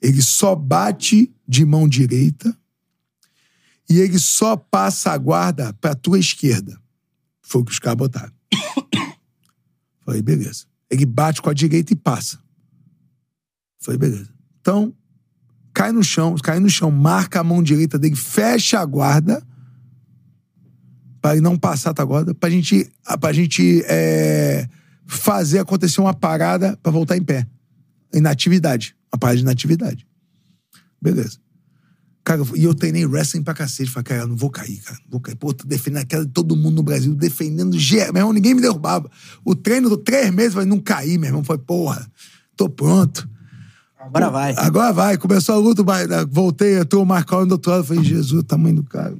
[0.00, 2.54] ele só bate de mão direita
[3.90, 6.80] e ele só passa a guarda pra tua esquerda.
[7.42, 8.32] Foi o que os caras botaram.
[10.06, 10.66] Falei, beleza.
[10.88, 12.38] Ele bate com a direita e passa.
[13.80, 14.32] Falei, beleza.
[14.60, 14.94] Então,
[15.74, 19.44] cai no chão, cai no chão, marca a mão direita dele, fecha a guarda
[21.20, 22.90] para ele não passar a guarda, pra gente,
[23.20, 24.68] pra gente é,
[25.06, 27.46] fazer acontecer uma parada pra voltar em pé.
[28.14, 28.96] Inatividade.
[29.12, 30.06] Uma parada de inatividade.
[31.02, 31.38] Beleza.
[32.30, 33.90] Cara, e eu treinei wrestling pra cacete.
[33.90, 34.96] Falei, cara, eu não vou cair, cara.
[35.02, 35.34] Não vou cair.
[35.34, 38.12] Pô, tô defendendo aquela de todo mundo no Brasil, defendendo geral.
[38.12, 39.10] Meu irmão, ninguém me derrubava.
[39.44, 41.42] O treino do três meses, falei, não caí, meu irmão.
[41.42, 42.08] Falei, porra,
[42.56, 43.28] tô pronto.
[43.98, 44.54] Agora vai.
[44.56, 45.82] Agora vai, começou a luta,
[46.30, 49.12] voltei, entrou o Marcão do outro lado, falei, Jesus, o tamanho do cara.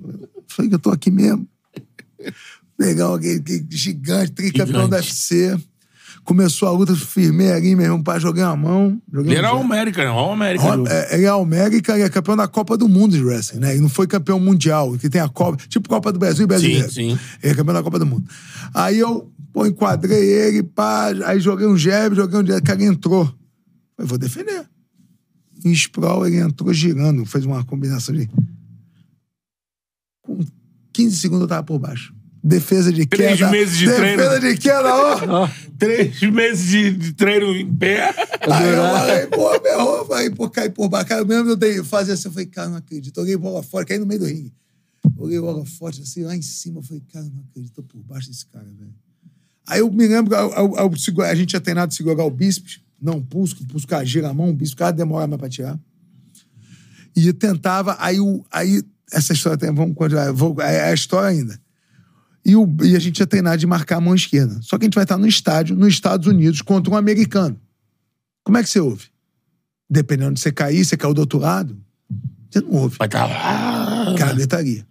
[0.46, 1.48] Falei que eu tô aqui mesmo.
[2.78, 5.58] Legal, aquele gigante, tricampeão da UFC.
[6.30, 9.02] Começou a luta, firmei ali, meu irmão, pá, joguei uma mão.
[9.12, 10.10] Joguei Ele era o América, né?
[10.12, 10.76] O América.
[10.76, 13.58] Ro- é, Ele é o América e é campeão da Copa do Mundo de Wrestling,
[13.58, 13.72] né?
[13.72, 16.88] Ele não foi campeão mundial, que tem a Copa, tipo Copa do Brasil e Brasileiro.
[16.88, 17.18] Sim, sim.
[17.42, 18.30] Ele é campeão da Copa do Mundo.
[18.72, 22.92] Aí eu, pô, enquadrei ele, pá, aí joguei um jab, joguei um jab, cara, ele
[22.92, 23.28] entrou.
[23.98, 24.64] Eu vou defender.
[25.64, 28.30] Em sprawl, ele entrou girando, fez uma combinação de.
[30.22, 30.38] Com
[30.92, 32.14] 15 segundos eu tava por baixo.
[32.42, 33.50] Defesa de Três queda.
[33.50, 34.54] meses de defesa treino.
[34.56, 34.94] de queda,
[35.28, 35.48] ó.
[35.78, 38.08] Três meses de, de treino em pé.
[38.40, 41.06] Aí eu falei, pô, meu irmão, falei, pô, caí por baixo.
[41.08, 43.18] Cara, mesmo eu dei, fazia assim, eu falei, cara, não acredito.
[43.20, 44.52] Olhei bola fora, caí no meio do ringue.
[45.18, 48.28] Olhei bola forte, assim, lá em cima, eu falei, cara, não acredito, tô por baixo
[48.30, 48.94] desse cara, velho.
[49.66, 52.80] Aí eu me lembro, ao- ao segu- a gente tinha treinado de segurar o bíceps,
[53.00, 55.38] não o pulso, que o pulso cara gira a mão, o bíceps, cara demora mais
[55.38, 55.78] pra tirar.
[57.14, 61.28] E eu tentava, aí, o, aí essa história tem, vamos continuar, vou, é a história
[61.28, 61.60] ainda.
[62.44, 64.58] E, o, e a gente ia treinar de marcar a mão esquerda.
[64.62, 67.60] Só que a gente vai estar no estádio, nos Estados Unidos, contra um americano.
[68.42, 69.08] Como é que você ouve?
[69.88, 71.78] Dependendo de você cair, você caiu do outro lado,
[72.50, 72.96] você não ouve.
[72.98, 74.16] Vai estar lá.
[74.16, 74.86] Cara, gritaria.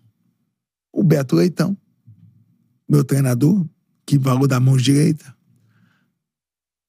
[0.91, 1.75] O Beto Leitão,
[2.88, 3.65] meu treinador,
[4.06, 5.35] que valor da mão direita.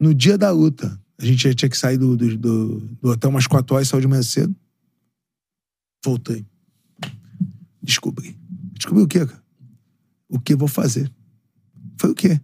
[0.00, 3.30] No dia da luta, a gente já tinha que sair do, do, do, do hotel
[3.30, 4.54] umas quatro horas, saiu de manhã cedo.
[6.04, 6.46] Voltei.
[7.82, 8.38] Descobri.
[8.72, 9.39] Descobri o quê, cara?
[10.30, 11.10] O que eu vou fazer?
[11.98, 12.40] Foi o quê?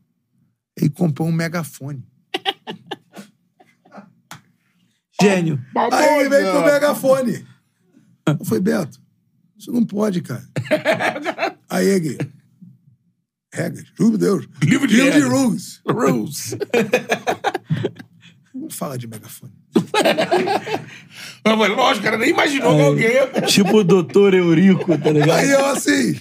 [0.77, 2.05] Ele comprou um megafone.
[5.23, 5.65] Gênio.
[5.93, 7.47] Aí ele veio com o megafone.
[8.27, 9.01] Eu falei, Beto,
[9.57, 10.45] isso não pode, cara.
[11.71, 12.19] Aí ele.
[13.53, 14.49] Regras, juro por Deus.
[14.63, 15.81] Livro de Livro de rules.
[15.89, 16.57] Rules.
[18.55, 19.53] Não fala de megafone.
[21.45, 23.27] Mas, lógico, o cara nem imaginou que alguém ia...
[23.43, 25.39] Tipo o doutor Eurico, tá ligado?
[25.39, 26.19] Aí eu assim.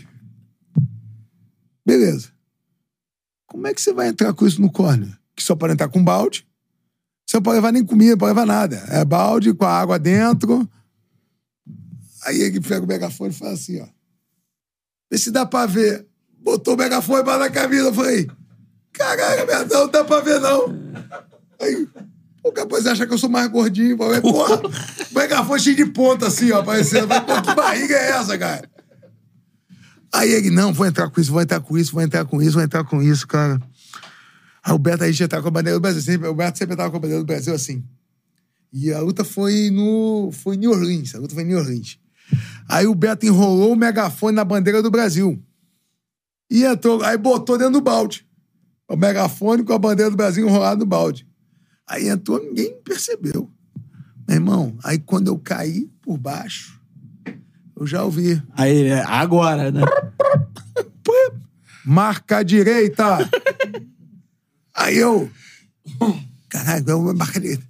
[1.85, 2.29] Beleza.
[3.45, 5.15] Como é que você vai entrar com isso no corner?
[5.35, 6.47] Que só pode entrar com balde.
[7.25, 8.75] Você não pode levar nem comida, não pode levar nada.
[8.89, 10.67] É balde com a água dentro.
[12.23, 13.87] Aí ele pega o megafone e fala assim, ó.
[15.11, 16.07] Vê se dá pra ver.
[16.39, 17.85] Botou o megafone para na camisa.
[17.85, 18.27] Eu falei,
[18.91, 20.65] caraca, meu, não dá pra ver, não.
[21.61, 21.87] Aí,
[22.43, 23.97] o capaz acha que eu sou mais gordinho.
[23.97, 27.07] Falei, porra, o megafone cheio de ponta assim, ó, aparecendo.
[27.07, 28.69] Falei, Pô, que barriga é essa, cara?
[30.15, 32.53] Aí ele, não, vou entrar com isso, vou entrar com isso, vou entrar com isso,
[32.53, 33.61] vou entrar com isso, cara.
[34.63, 36.01] Aí o Beto aí já tava com a bandeira do Brasil.
[36.01, 37.83] Sempre, o Beto sempre tava com a bandeira do Brasil assim.
[38.71, 40.31] E a luta foi no.
[40.31, 41.13] Foi em New Orleans.
[41.15, 41.99] A luta foi em New Orleans.
[42.67, 45.37] Aí o Beto enrolou o megafone na bandeira do Brasil.
[46.49, 48.25] E entrou, aí botou dentro do balde.
[48.87, 51.27] O megafone com a bandeira do Brasil enrolada no balde.
[51.85, 53.51] Aí entrou, ninguém percebeu.
[54.25, 56.79] Meu irmão, aí quando eu caí por baixo,
[57.77, 58.41] eu já ouvi.
[58.53, 59.81] Aí, é, agora, né?
[61.85, 63.29] Marca a direita!
[64.73, 65.29] aí eu.
[66.49, 67.63] Caralho, eu marca a direita.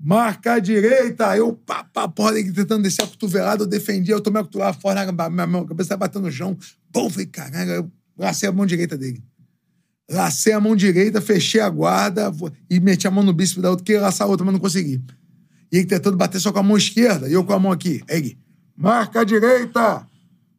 [0.00, 1.36] Marca a direita!
[1.36, 5.12] Eu, pá, pá, porra, tentando descer a cotovelada, eu defendi, eu tomei a cotovelada fora,
[5.12, 6.56] minha, minha cabeça tava batendo no chão.
[6.90, 9.22] Bom, falei, caralho, eu lacei a mão direita dele.
[10.10, 12.32] Lacei a mão direita, fechei a guarda
[12.70, 15.02] e meti a mão no bíceps da outra, queria laçar a outra, mas não consegui.
[15.70, 18.02] E ele tentando bater só com a mão esquerda, e eu com a mão aqui.
[18.08, 18.38] Ele,
[18.78, 20.06] marca a direita!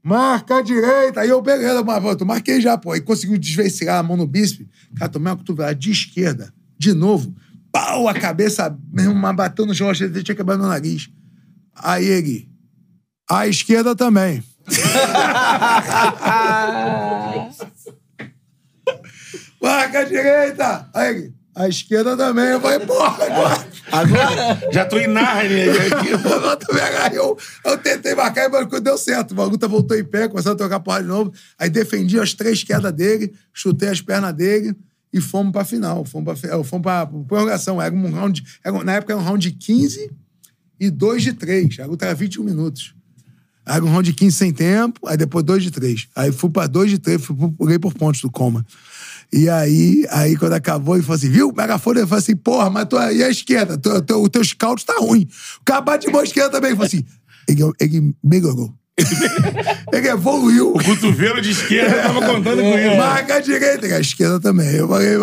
[0.04, 1.22] Marca a direita!
[1.22, 2.92] Aí eu, pô, eu marquei já, pô.
[2.92, 4.68] Aí conseguiu desvencilhar a mão no bíceps.
[4.96, 7.34] Cara, tomei uma cotovelada de esquerda, de novo.
[7.72, 11.10] Pau, a cabeça mesmo, bateu no chão, achei que tinha quebrado meu nariz.
[11.76, 12.50] Aí ele,
[13.30, 14.44] a esquerda também.
[19.62, 20.90] Marca a direita!
[20.94, 22.46] Aí ele, a esquerda também.
[22.46, 23.68] Eu falei, porra, agora.
[23.92, 24.72] Agora?
[24.72, 26.10] Já tô em Nárnia aqui.
[26.50, 29.32] Eu, também, aí eu, eu tentei marcar e mas deu certo.
[29.32, 31.32] O Baluta voltou em pé, começou a trocar porra de novo.
[31.58, 34.76] Aí defendi as três quedas dele, chutei as pernas dele
[35.14, 36.04] e fomos pra final.
[36.06, 37.82] Fomos pra, fomos pra prorrogação.
[37.82, 40.12] Era um round, era- na época era um round de 15
[40.80, 41.80] e 2 de 3.
[41.80, 42.94] A luta era 21 minutos.
[43.66, 46.08] Aí um round de 15 sem tempo, aí depois 2 de 3.
[46.16, 48.66] Aí fui pra 2 de 3, fui, pro- pulei por pontos do coma.
[49.32, 51.54] E aí, aí quando acabou, ele falou assim, viu?
[51.56, 53.78] Megafone, eu falei assim, porra, mas tu, e a esquerda?
[53.78, 55.28] Tu, tu, o teu scout tá ruim.
[55.62, 56.72] O cara bate de mão esquerda também.
[56.72, 57.06] Ele falou assim,
[57.48, 58.74] ele, ele melhorou.
[59.94, 60.74] ele evoluiu.
[60.76, 62.98] O cotovelo de esquerda eu tava contando com ele.
[62.98, 64.76] Marca a direita, a esquerda também.
[64.76, 65.18] Eu falei,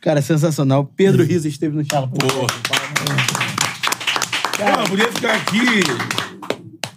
[0.00, 0.84] Cara, sensacional.
[0.84, 2.10] Pedro Riso esteve no Chala.
[4.58, 5.82] Não, podia ficar aqui.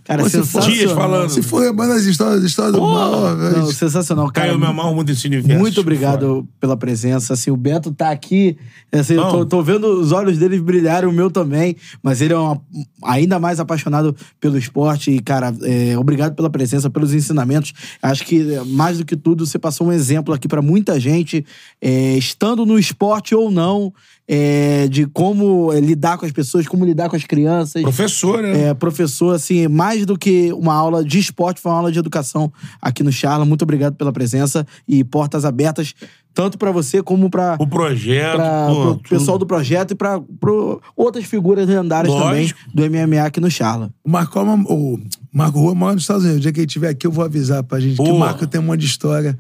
[0.06, 0.69] Cara, Pô, se for- sensacional.
[0.77, 1.30] dias falando.
[1.30, 3.58] se for lembrando as histórias, as histórias do mal, velho.
[3.58, 4.48] Não, sensacional, cara.
[4.48, 5.59] Cara, eu me amarro muito nesse universo.
[5.59, 7.34] Muito obrigado pela presença.
[7.34, 8.56] Assim, o Beto tá aqui.
[8.92, 11.75] Assim, eu tô, tô vendo os olhos dele brilharem, o meu também.
[12.03, 12.59] Mas ele é um-
[13.03, 15.09] ainda mais apaixonado pelo esporte.
[15.09, 17.74] E, cara, é, obrigado pela presença, pelos ensinamentos.
[18.00, 21.43] Acho que, é, mais do que tudo, você passou um exemplo aqui pra muita gente,
[21.82, 23.92] é, estando no esporte ou não,
[24.28, 27.82] é, de como é, lidar com as pessoas, como lidar com as crianças.
[27.82, 28.70] Professor, né?
[28.70, 32.52] É, professor, assim, mais do que uma aula de esporte, foi uma aula de educação
[32.82, 33.45] aqui no Charla.
[33.45, 35.94] Muito obrigado pela presença e portas abertas,
[36.34, 38.36] tanto pra você como pra, O projeto.
[38.36, 42.60] pra, pô, pro pessoal do projeto e pra pro outras figuras lendárias Lógico.
[42.74, 43.92] também do MMA aqui no Charla.
[44.04, 45.00] O Marco, o
[45.32, 46.40] Marco Rua mora nos Estados Unidos.
[46.40, 48.12] O dia que ele estiver aqui, eu vou avisar pra gente que Pô.
[48.12, 49.38] o Marco tem um monte de história.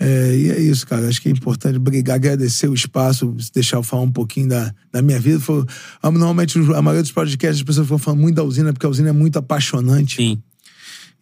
[0.00, 1.08] É, e é isso, cara.
[1.08, 5.02] Acho que é importante brigar, agradecer o espaço, deixar eu falar um pouquinho da, da
[5.02, 5.40] minha vida.
[5.40, 5.64] Foi,
[6.02, 9.08] normalmente, a maioria dos podcasts, as pessoas ficam falando muito da usina, porque a usina
[9.08, 10.16] é muito apaixonante.
[10.16, 10.42] Sim.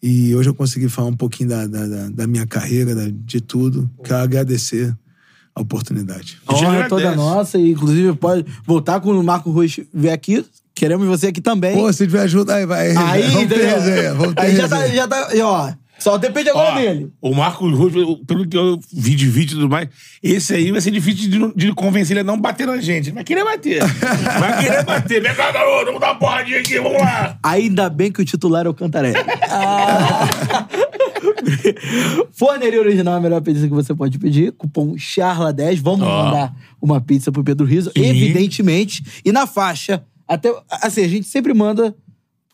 [0.02, 3.40] E hoje eu consegui falar um pouquinho da, da, da- da minha carreira, da- de
[3.40, 3.90] tudo.
[4.04, 4.94] Quero agradecer
[5.54, 6.36] a oportunidade.
[6.46, 10.44] A honra é toda nossa e, inclusive, pode voltar quando o Marco Ruiz vier aqui.
[10.74, 11.74] Queremos você aqui também.
[11.74, 12.94] Pô, se tiver ajuda, aí vai.
[12.94, 16.50] Aí, vamos ter resenha, vamos ter Aí já tá, já tá, e, ó, só depende
[16.50, 17.10] agora Ó, dele.
[17.20, 19.88] O Marcos Russo, pelo que eu vi de vídeo e tudo mais,
[20.22, 23.08] esse aí vai ser difícil de, de convencer ele a não bater na gente.
[23.08, 23.82] Ele vai querer bater.
[24.38, 25.22] vai querer bater.
[25.22, 27.38] Vem cá, garoto, vamos dar uma porradinha aqui, vamos lá.
[27.42, 29.16] Ainda bem que o titular é o Cantarelli.
[32.32, 34.52] Forneria Original é a melhor pizza que você pode pedir.
[34.52, 35.80] Cupom CHARLA10.
[35.82, 36.24] Vamos Ó.
[36.24, 38.04] mandar uma pizza pro Pedro Riso, Sim.
[38.04, 39.02] evidentemente.
[39.24, 40.54] E na faixa, até.
[40.82, 41.94] Assim, a gente sempre manda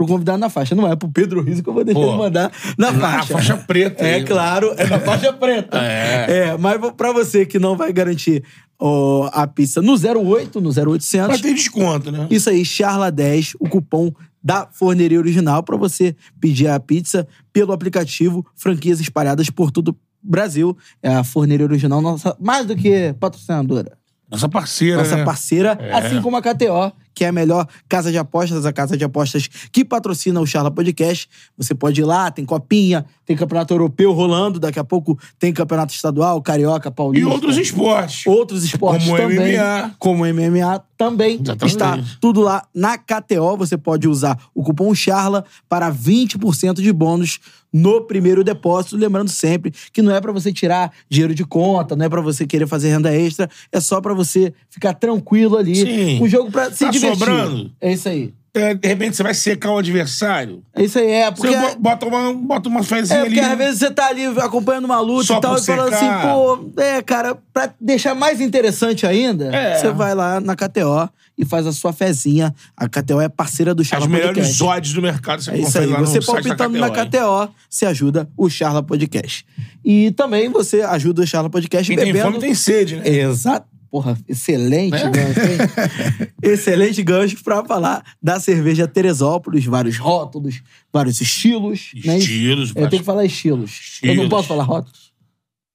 [0.05, 0.74] pro convidado na faixa.
[0.74, 3.32] Não é pro Pedro Riso que eu vou deixar Pô, ele mandar na na faixa.
[3.34, 5.78] faixa preta É claro, é na faixa preta.
[5.78, 6.26] É.
[6.48, 8.42] É, mas pra você que não vai garantir
[8.78, 11.28] ó, a pizza no 08, no 0800.
[11.28, 12.26] Mas tem desconto, né?
[12.31, 18.44] Isso aí, Charla10, o cupom da Forneria Original para você pedir a pizza pelo aplicativo,
[18.56, 20.76] franquias espalhadas por todo o Brasil.
[21.02, 23.97] É a Forneria Original, nossa, mais do que patrocinadora.
[24.28, 25.24] Nossa parceira, Nossa né?
[25.24, 29.05] parceira, assim como a KTO, que é a melhor casa de apostas, a casa de
[29.05, 31.28] apostas que patrocina o Charla Podcast.
[31.57, 35.92] Você pode ir lá, tem copinha, tem campeonato europeu rolando, daqui a pouco tem campeonato
[35.94, 37.28] estadual, carioca, E paulista.
[37.28, 38.26] outros esportes.
[38.26, 39.57] Outros esportes Como também.
[39.57, 39.94] MMA.
[39.99, 41.41] Como MMA também.
[41.42, 41.73] Exatamente.
[41.73, 43.57] Está tudo lá na KTO.
[43.57, 47.41] Você pode usar o cupom CHARLA para 20% de bônus
[47.73, 48.97] no primeiro depósito.
[48.97, 52.47] Lembrando sempre que não é pra você tirar dinheiro de conta, não é pra você
[52.47, 53.49] querer fazer renda extra.
[53.73, 55.74] É só pra você ficar tranquilo ali.
[55.76, 56.23] Sim.
[56.23, 57.01] O jogo pra se Tá divertir.
[57.10, 57.70] Sobrando?
[57.81, 58.32] É isso aí.
[58.55, 60.62] é, de repente você vai secar o adversário.
[60.76, 61.56] Isso aí é, Você porque.
[61.56, 63.34] bo- bota uma, bota uma fezinha É, ali.
[63.34, 66.06] porque às vezes você tá ali acompanhando uma luta Só e tal, e falando assim,
[66.22, 69.78] pô, é, cara, pra deixar mais interessante ainda, É.
[69.78, 71.08] você vai lá na KTO
[71.39, 72.55] e faz a sua fezinha.
[72.76, 74.62] A KTO é parceira do As Charla melhores Podcast.
[74.64, 75.42] odds do mercado.
[75.42, 75.86] Você É isso aí.
[75.86, 76.90] lá Você palpitando na?
[76.90, 79.47] KTO, você ajuda o Charla Podcast.
[79.82, 82.26] E também você ajuda o Charla Podcast Quem tem bebendo.
[82.32, 83.08] fome tem sede, né?
[83.08, 83.66] Exato.
[83.92, 85.10] Porra, excelente É.
[85.10, 86.28] gancho, hein?
[86.42, 91.90] excelente gancho pra falar da cerveja Teresópolis, vários rótulos, vários estilos.
[92.02, 92.16] né?
[92.16, 94.00] Estilos, Eu vários- tenho que falar estilos.
[94.02, 94.28] Eu não Estilos.
[94.30, 95.12] posso falar rótulos?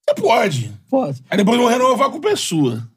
[0.10, 0.72] Você pode.
[0.90, 1.22] Posso.
[1.30, 2.90] Aí depois vão renovar com pessoa.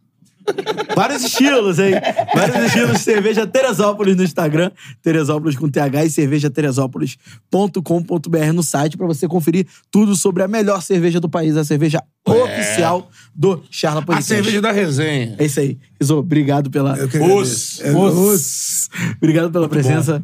[0.95, 1.93] Vários estilos, hein?
[2.35, 4.71] Vários estilos de cerveja Teresópolis no Instagram,
[5.03, 11.21] Teresópolis com TH e cervejateresópolis.com.br no site pra você conferir tudo sobre a melhor cerveja
[11.21, 14.35] do país, a cerveja oficial do Charla A Podcast.
[14.35, 15.35] cerveja da resenha.
[15.39, 15.79] É isso aí.
[16.01, 16.97] Iso, obrigado pela.
[17.09, 17.81] Que Os-.
[17.81, 20.23] É, Os- Obrigado pela presença.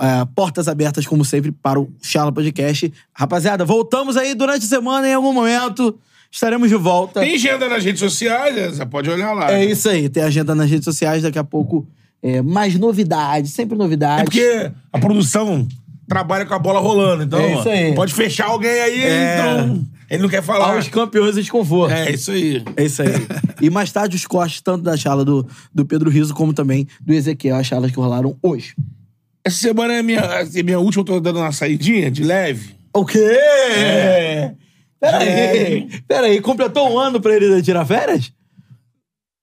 [0.00, 2.92] É, portas abertas, como sempre, para o Charla Podcast.
[3.12, 5.98] Rapaziada, voltamos aí durante a semana, em algum momento.
[6.30, 7.20] Estaremos de volta.
[7.20, 8.68] Tem agenda nas redes sociais, né?
[8.68, 9.50] você pode olhar lá.
[9.52, 10.08] É isso aí.
[10.08, 11.86] Tem agenda nas redes sociais, daqui a pouco
[12.22, 14.22] é, mais novidades, sempre novidades.
[14.22, 15.66] É porque a produção
[16.06, 17.22] trabalha com a bola rolando.
[17.22, 17.94] Então, É isso aí.
[17.94, 19.34] pode fechar alguém aí, É.
[19.34, 19.86] então.
[20.10, 20.74] Ele não quer falar.
[20.74, 21.92] Aos campeões de conforto.
[21.92, 22.62] É isso aí.
[22.76, 23.08] É isso aí.
[23.60, 27.12] e mais tarde os cortes, tanto da charla do, do Pedro Riso, como também do
[27.12, 28.74] Ezequiel, as charlas que rolaram hoje.
[29.44, 32.74] Essa semana é minha, é minha última, eu tô dando uma saidinha de leve.
[32.94, 33.18] O quê?
[33.18, 34.52] É.
[35.00, 35.88] Peraí.
[36.06, 38.32] Peraí, completou um ano pra ele tirar férias?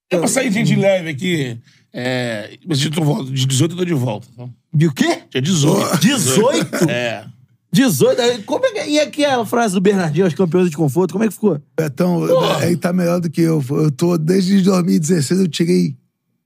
[0.10, 1.58] É uma saidinha de leve aqui.
[1.94, 3.32] É, mas de volta.
[3.32, 4.28] De 18 eu tô de volta.
[4.36, 4.48] Tá?
[4.74, 5.22] De o quê?
[5.32, 5.98] Dia 18.
[6.00, 6.90] 18?
[6.90, 7.26] É.
[7.72, 8.22] 18?
[8.22, 11.28] Aí, Como é que, e aquela frase do Bernardinho, aos campeões de conforto, como é
[11.28, 11.62] que ficou?
[11.78, 12.22] Betão,
[12.62, 13.64] ele tá melhor do que eu.
[13.70, 15.96] Eu tô, desde 2016, eu tirei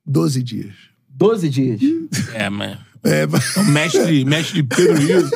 [0.06, 0.74] 12 dias.
[1.10, 1.82] 12 dias.
[2.34, 2.78] É, mas.
[3.06, 3.26] É,
[3.60, 5.30] O mestre, mestre Pedro Rios.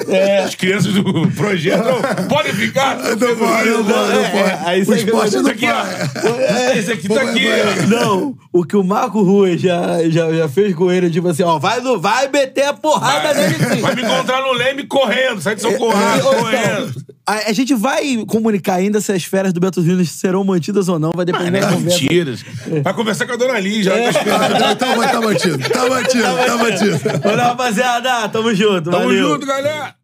[0.45, 1.83] As crianças do projeto.
[1.85, 2.97] Não, podem ficar.
[2.97, 4.49] Não pode, não pode, não É, pode.
[4.49, 6.73] é, aí o você esporte não aqui, ó.
[6.77, 7.87] Esse aqui tá aqui, ó.
[7.87, 11.57] Não, o que o Marco Rua já, já, já fez com ele, tipo assim, ó,
[11.57, 13.81] vai, no- vai meter a porrada nele sim.
[13.81, 16.93] Vai me encontrar no Leme correndo, sai de São É, Conrado ou correndo.
[17.25, 20.99] A, a gente vai comunicar ainda se as férias do Beto Júnior serão mantidas ou
[20.99, 22.01] não, vai depender é da conversa.
[22.01, 22.43] mentiras.
[22.83, 23.93] Vai conversar com a dona Lígia.
[23.93, 24.11] É.
[24.11, 25.69] tá então vai tá mantido.
[25.69, 27.19] Tá mantido, tá mantido.
[27.23, 28.29] Valeu, rapaziada.
[28.29, 28.91] Tamo junto.
[28.91, 29.29] Tamo valeu.
[29.29, 30.02] junto, galera.